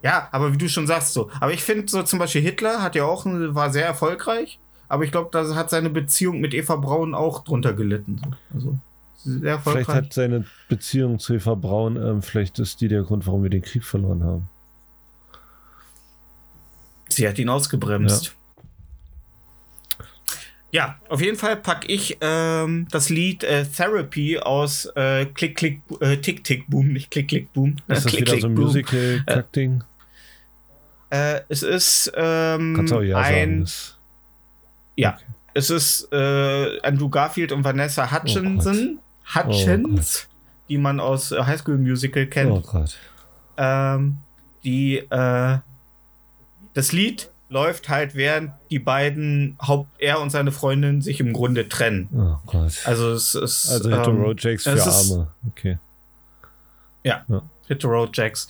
ja, 0.02 0.28
aber 0.32 0.52
wie 0.52 0.58
du 0.58 0.68
schon 0.68 0.86
sagst, 0.86 1.12
so. 1.12 1.30
Aber 1.40 1.52
ich 1.52 1.62
finde 1.62 1.88
so 1.88 2.02
zum 2.02 2.18
Beispiel 2.18 2.42
Hitler 2.42 2.82
hat 2.82 2.94
ja 2.94 3.04
auch 3.04 3.24
war 3.26 3.70
sehr 3.70 3.86
erfolgreich, 3.86 4.58
aber 4.88 5.04
ich 5.04 5.10
glaube, 5.10 5.30
da 5.32 5.54
hat 5.54 5.70
seine 5.70 5.90
Beziehung 5.90 6.40
mit 6.40 6.54
Eva 6.54 6.76
Braun 6.76 7.14
auch 7.14 7.44
drunter 7.44 7.72
gelitten. 7.72 8.20
So. 8.22 8.30
Also 8.54 8.78
sehr 9.26 9.52
erfolgreich. 9.52 9.84
Vielleicht 9.86 10.04
hat 10.06 10.12
seine 10.12 10.44
Beziehung 10.68 11.18
zu 11.18 11.34
Eva 11.34 11.54
Braun, 11.54 11.96
ähm, 11.96 12.22
vielleicht 12.22 12.58
ist 12.58 12.80
die 12.80 12.88
der 12.88 13.02
Grund, 13.02 13.26
warum 13.26 13.42
wir 13.42 13.50
den 13.50 13.62
Krieg 13.62 13.84
verloren 13.84 14.22
haben. 14.24 14.48
Sie 17.08 17.26
hat 17.28 17.38
ihn 17.38 17.48
ausgebremst. 17.48 18.34
Ja, 20.72 20.96
auf 21.08 21.20
jeden 21.22 21.38
Fall 21.38 21.56
packe 21.56 21.86
ich 21.90 22.18
ähm, 22.20 22.86
das 22.90 23.08
Lied 23.08 23.44
äh, 23.44 23.64
Therapy 23.64 24.38
aus 24.38 24.86
äh, 24.96 25.24
Klick, 25.26 25.56
Klick, 25.56 25.80
äh, 26.00 26.16
Tick, 26.18 26.44
Tick, 26.44 26.68
Boom, 26.68 26.92
nicht 26.92 27.10
Klick, 27.10 27.28
Klick, 27.28 27.52
Boom. 27.52 27.76
Ist 27.88 28.04
das 28.04 28.06
Klick, 28.06 28.22
wieder 28.22 28.32
Klick, 28.32 28.42
so 28.42 28.48
ein. 28.48 28.54
Musical-Kack-Ding? 28.54 29.84
Äh, 31.10 31.40
es 31.48 31.62
ist 31.62 32.12
ähm, 32.16 32.74
Kannst 32.76 32.92
auch 32.92 33.00
ja 33.00 33.22
sagen. 33.22 33.34
ein, 33.36 33.60
das- 33.60 33.96
ja, 34.96 35.16
es 35.54 35.70
ist 35.70 36.08
äh, 36.12 36.80
Andrew 36.82 37.08
Garfield 37.08 37.52
und 37.52 37.64
Vanessa 37.64 38.10
Hutchinson, 38.10 38.98
Hutchins, 39.34 40.28
die 40.68 40.78
man 40.78 41.00
aus 41.00 41.32
äh, 41.32 41.42
High 41.42 41.60
School 41.60 41.78
Musical 41.78 42.26
kennt. 42.26 42.50
Oh 42.52 42.60
Gott. 42.60 42.96
ähm, 43.56 44.18
die 44.64 44.98
äh, 44.98 45.58
das 46.74 46.92
Lied 46.92 47.30
läuft 47.48 47.88
halt, 47.88 48.14
während 48.16 48.50
die 48.70 48.78
beiden 48.80 49.56
Haupt 49.62 49.88
er 49.98 50.20
und 50.20 50.30
seine 50.30 50.50
Freundin 50.52 51.00
sich 51.00 51.20
im 51.20 51.32
Grunde 51.32 51.68
trennen. 51.68 52.08
Oh 52.12 52.36
Gott. 52.46 52.82
Also 52.84 53.12
es 53.12 53.34
ist 53.34 53.68
Also 53.70 53.90
Hetero 53.90 54.30
ähm, 54.32 54.36
Jakes 54.38 54.64
für 54.64 54.70
es 54.70 54.86
ist- 54.86 55.12
Arme. 55.12 55.28
Okay. 55.50 55.78
Hetero 57.68 58.08
Jacks 58.12 58.48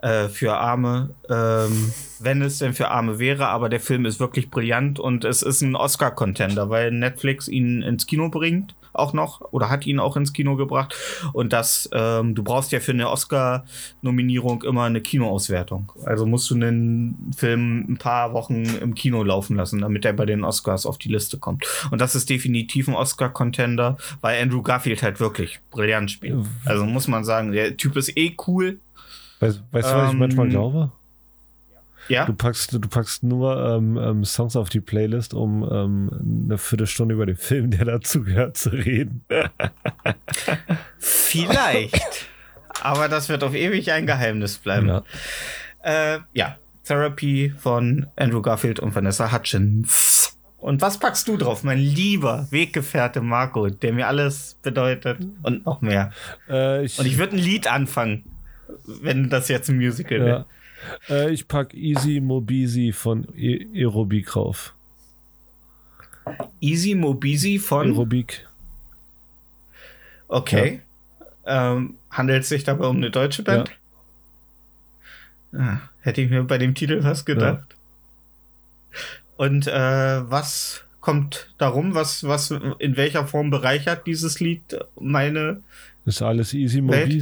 äh, 0.00 0.28
für 0.28 0.56
Arme, 0.56 1.10
ähm, 1.28 1.92
wenn 2.18 2.42
es 2.42 2.58
denn 2.58 2.72
für 2.74 2.88
Arme 2.88 3.18
wäre, 3.18 3.46
aber 3.48 3.68
der 3.68 3.80
Film 3.80 4.06
ist 4.06 4.18
wirklich 4.20 4.50
brillant 4.50 4.98
und 4.98 5.24
es 5.24 5.42
ist 5.42 5.60
ein 5.60 5.76
Oscar-Contender, 5.76 6.68
weil 6.68 6.90
Netflix 6.90 7.46
ihn 7.48 7.82
ins 7.82 8.06
Kino 8.06 8.28
bringt, 8.28 8.74
auch 8.98 9.12
noch 9.12 9.40
oder 9.52 9.70
hat 9.70 9.86
ihn 9.86 10.00
auch 10.00 10.16
ins 10.16 10.32
Kino 10.32 10.56
gebracht. 10.56 10.94
Und 11.32 11.52
das, 11.52 11.88
ähm, 11.92 12.34
du 12.34 12.42
brauchst 12.42 12.72
ja 12.72 12.80
für 12.80 12.92
eine 12.92 13.10
Oscar-Nominierung 13.10 14.62
immer 14.62 14.84
eine 14.84 15.00
Kinoauswertung. 15.00 15.92
Also 16.04 16.26
musst 16.26 16.50
du 16.50 16.54
einen 16.54 17.32
Film 17.36 17.86
ein 17.88 17.96
paar 17.98 18.32
Wochen 18.32 18.64
im 18.64 18.94
Kino 18.94 19.22
laufen 19.22 19.56
lassen, 19.56 19.80
damit 19.80 20.04
er 20.04 20.12
bei 20.12 20.26
den 20.26 20.44
Oscars 20.44 20.86
auf 20.86 20.98
die 20.98 21.08
Liste 21.08 21.38
kommt. 21.38 21.66
Und 21.90 22.00
das 22.00 22.14
ist 22.14 22.30
definitiv 22.30 22.88
ein 22.88 22.94
Oscar-Contender, 22.94 23.96
weil 24.20 24.42
Andrew 24.42 24.62
Garfield 24.62 25.02
halt 25.02 25.20
wirklich 25.20 25.60
brillant 25.70 26.10
spielt. 26.10 26.46
Also 26.64 26.84
muss 26.84 27.08
man 27.08 27.24
sagen, 27.24 27.52
der 27.52 27.76
Typ 27.76 27.96
ist 27.96 28.16
eh 28.16 28.34
cool. 28.46 28.78
Weißt, 29.40 29.62
weißt 29.70 29.88
du, 29.90 29.94
was 29.94 30.06
ich 30.08 30.12
Ähm, 30.12 30.18
manchmal 30.18 30.48
glaube? 30.48 30.92
Ja, 32.08 32.26
Du 32.26 32.34
packst, 32.34 32.72
du 32.72 32.80
packst 32.80 33.22
nur 33.22 33.56
ähm, 33.64 33.96
ähm, 33.96 34.24
Songs 34.24 34.56
auf 34.56 34.68
die 34.68 34.80
Playlist, 34.80 35.34
um 35.34 35.68
ähm, 35.70 36.44
eine 36.46 36.58
Viertelstunde 36.58 37.14
über 37.14 37.26
den 37.26 37.36
Film, 37.36 37.70
der 37.70 37.84
dazu 37.84 38.22
gehört, 38.22 38.56
zu 38.56 38.70
reden. 38.70 39.24
vielleicht. 40.98 42.26
Aber 42.82 43.08
das 43.08 43.28
wird 43.28 43.42
auf 43.42 43.54
ewig 43.54 43.90
ein 43.92 44.06
Geheimnis 44.06 44.58
bleiben. 44.58 44.88
Ja. 44.88 45.02
Äh, 45.82 46.20
ja, 46.32 46.56
Therapy 46.84 47.52
von 47.58 48.06
Andrew 48.16 48.42
Garfield 48.42 48.80
und 48.80 48.94
Vanessa 48.94 49.32
Hutchins. 49.32 50.36
Und 50.58 50.80
was 50.80 50.98
packst 50.98 51.28
du 51.28 51.36
drauf, 51.36 51.62
mein 51.62 51.78
lieber 51.78 52.48
Weggefährte 52.50 53.20
Marco, 53.20 53.68
der 53.68 53.92
mir 53.92 54.08
alles 54.08 54.58
bedeutet 54.62 55.18
und 55.42 55.66
noch 55.66 55.80
mehr? 55.80 56.10
Äh, 56.48 56.84
ich, 56.84 56.98
Und 56.98 57.06
ich 57.06 57.18
würde 57.18 57.36
ein 57.36 57.38
Lied 57.38 57.70
anfangen, 57.70 58.24
wenn 58.86 59.28
das 59.28 59.48
jetzt 59.48 59.68
ein 59.68 59.76
Musical 59.76 60.18
ja. 60.18 60.24
wäre. 60.24 60.46
Äh, 61.08 61.32
ich 61.32 61.48
pack 61.48 61.74
Easy 61.74 62.20
Mobisi 62.20 62.92
von 62.92 63.26
e 63.36 63.66
Aerobik 63.74 64.36
rauf. 64.36 64.74
Easy 66.60 66.94
Mobisi 66.94 67.58
von. 67.58 67.86
Aerobik. 67.86 68.46
Okay. 70.28 70.80
Ähm, 71.44 71.94
handelt 72.10 72.42
es 72.42 72.48
sich 72.48 72.64
dabei 72.64 72.86
um 72.86 72.96
eine 72.96 73.10
deutsche 73.10 73.42
Band? 73.42 73.70
Ah, 75.52 75.78
hätte 76.00 76.20
ich 76.20 76.30
mir 76.30 76.42
bei 76.42 76.58
dem 76.58 76.74
Titel 76.74 77.02
was 77.04 77.24
gedacht. 77.24 77.76
Und 79.36 79.66
äh, 79.68 80.30
was 80.30 80.84
kommt 81.00 81.54
darum? 81.58 81.94
Was, 81.94 82.24
was 82.24 82.50
in 82.50 82.96
welcher 82.96 83.26
Form 83.26 83.50
bereichert 83.50 84.06
dieses 84.06 84.40
Lied 84.40 84.78
meine? 84.98 85.62
Ist 86.04 86.22
alles 86.22 86.52
Easy 86.52 86.86
Welt? 86.86 87.12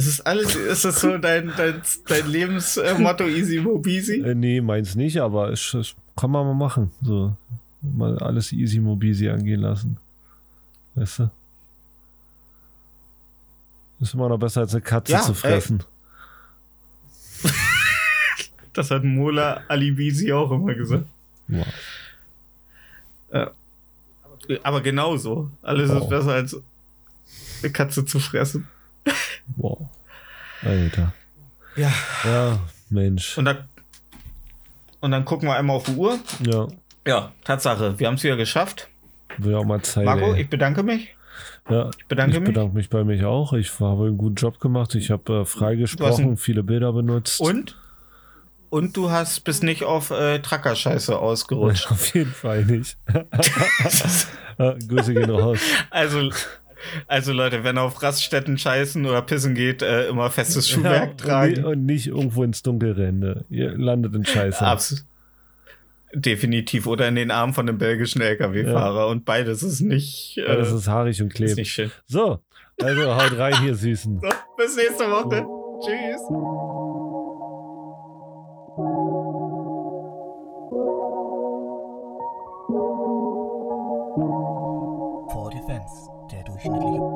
Mobisi. 0.00 0.06
Ist 0.06 0.06
es 0.06 0.20
alles? 0.20 0.54
Ist 0.54 0.84
es 0.84 1.00
so 1.00 1.18
dein, 1.18 1.52
dein, 1.56 1.82
dein 2.06 2.26
Lebensmotto 2.30 3.24
Easy 3.26 3.60
Mobisi? 3.60 4.20
Äh, 4.20 4.34
nee, 4.34 4.60
meins 4.60 4.94
nicht, 4.94 5.18
aber 5.20 5.50
es, 5.50 5.74
es 5.74 5.94
kann 6.16 6.30
man 6.30 6.46
mal 6.46 6.54
machen. 6.54 6.90
So. 7.02 7.36
Mal 7.82 8.18
alles 8.18 8.52
Easy 8.52 8.78
Mobisi 8.80 9.28
angehen 9.28 9.60
lassen. 9.60 9.96
Weißt 10.94 11.20
du? 11.20 11.30
Ist 14.00 14.14
immer 14.14 14.28
noch 14.28 14.38
besser 14.38 14.60
als 14.62 14.72
eine 14.74 14.80
Katze 14.82 15.12
Ja, 15.12 15.22
zu 15.22 15.34
fressen. 15.34 15.82
Das 18.72 18.90
hat 18.92 19.02
Mola 19.02 19.62
Alibisi 19.66 20.32
auch 20.32 20.52
immer 20.52 20.74
gesagt. 20.74 21.04
Wow. 21.48 21.66
Aber 24.62 24.80
genauso. 24.80 25.50
Alles 25.60 25.90
Wow. 25.90 26.02
ist 26.02 26.08
besser 26.08 26.32
als 26.32 26.56
eine 27.62 27.72
Katze 27.72 28.04
zu 28.04 28.20
fressen. 28.20 28.68
Wow. 29.56 29.88
Alter. 30.62 31.12
Ja. 31.76 31.90
Ja, 32.24 32.58
Mensch. 32.90 33.38
Und 33.38 33.44
dann, 33.46 33.58
und 35.00 35.10
dann 35.12 35.24
gucken 35.24 35.48
wir 35.48 35.56
einmal 35.56 35.76
auf 35.76 35.84
die 35.84 35.94
Uhr. 35.94 36.18
Ja, 36.44 36.68
Ja, 37.06 37.32
Tatsache, 37.44 37.98
wir 37.98 38.06
haben 38.06 38.14
es 38.14 38.22
wieder 38.24 38.36
geschafft. 38.36 38.88
will 39.38 39.54
auch 39.54 39.64
mal 39.64 39.80
Zeit. 39.82 40.04
Marco, 40.04 40.34
ey. 40.34 40.42
ich 40.42 40.50
bedanke 40.50 40.82
mich. 40.82 41.14
ja, 41.70 41.88
Ich 41.98 42.06
bedanke 42.06 42.34
ich 42.36 42.40
mich. 42.40 42.48
bedanke 42.48 42.74
mich 42.76 42.90
bei 42.90 43.04
mich 43.04 43.24
auch. 43.24 43.52
Ich 43.54 43.78
habe 43.80 44.06
einen 44.06 44.18
guten 44.18 44.34
Job 44.34 44.60
gemacht. 44.60 44.94
Ich 44.94 45.10
habe 45.10 45.40
äh, 45.40 45.44
freigesprochen, 45.44 46.36
viele 46.36 46.62
Bilder 46.62 46.92
benutzt. 46.92 47.40
Und? 47.40 47.76
Und 48.68 48.96
du 48.96 49.10
hast 49.10 49.40
bist 49.44 49.64
nicht 49.64 49.82
auf 49.82 50.10
äh, 50.10 50.38
Trackerscheiße 50.40 51.18
ausgerutscht. 51.18 51.90
Auf 51.90 52.14
jeden 52.14 52.30
Fall 52.32 52.64
nicht. 52.66 52.96
Ja, 54.58 54.74
Grüße 54.88 55.12
gehen 55.14 55.30
raus. 55.30 55.58
also, 55.90 56.30
also 57.06 57.32
Leute, 57.32 57.64
wenn 57.64 57.76
ihr 57.78 57.82
auf 57.82 58.02
Raststätten 58.02 58.58
scheißen 58.58 59.04
oder 59.06 59.22
pissen 59.22 59.54
geht, 59.54 59.82
äh, 59.82 60.08
immer 60.08 60.30
festes 60.30 60.68
Schuhwerk 60.68 61.10
Ja, 61.20 61.26
tragen. 61.26 61.64
Und, 61.64 61.86
nicht, 61.86 62.06
irgendwo 62.08 62.42
ins 62.44 62.62
Dunkel 62.62 62.92
rennen. 62.92 63.44
Ihr 63.50 63.76
landet 63.76 64.14
in 64.14 64.24
Scheiße. 64.24 64.64
Abs 64.64 65.04
Definitiv. 66.12 66.86
Oder 66.86 67.06
in 67.08 67.14
den 67.14 67.30
Armen 67.30 67.52
von 67.54 67.68
einem 67.68 67.78
belgischen 67.78 68.20
LKW-Fahrer. 68.20 69.06
Und 69.08 69.24
beides 69.24 69.62
ist 69.62 69.80
nicht, 69.80 70.38
äh, 70.38 70.46
Alles 70.46 70.72
ist 70.72 70.88
haarig 70.88 71.20
und 71.22 71.28
ist 71.28 71.34
klebt. 71.34 71.56
nicht 71.56 71.70
schön. 71.72 71.90
So, 72.06 72.40
also 72.82 73.14
haut 73.14 73.38
rein 73.38 73.60
hier, 73.62 73.74
Süßen. 73.76 74.20
So, 74.20 74.28
bis 74.56 74.76
nächste 74.76 75.04
Woche. 75.04 75.46
Tschüss. 75.86 76.99
Shut 86.62 86.74
up. 86.74 87.09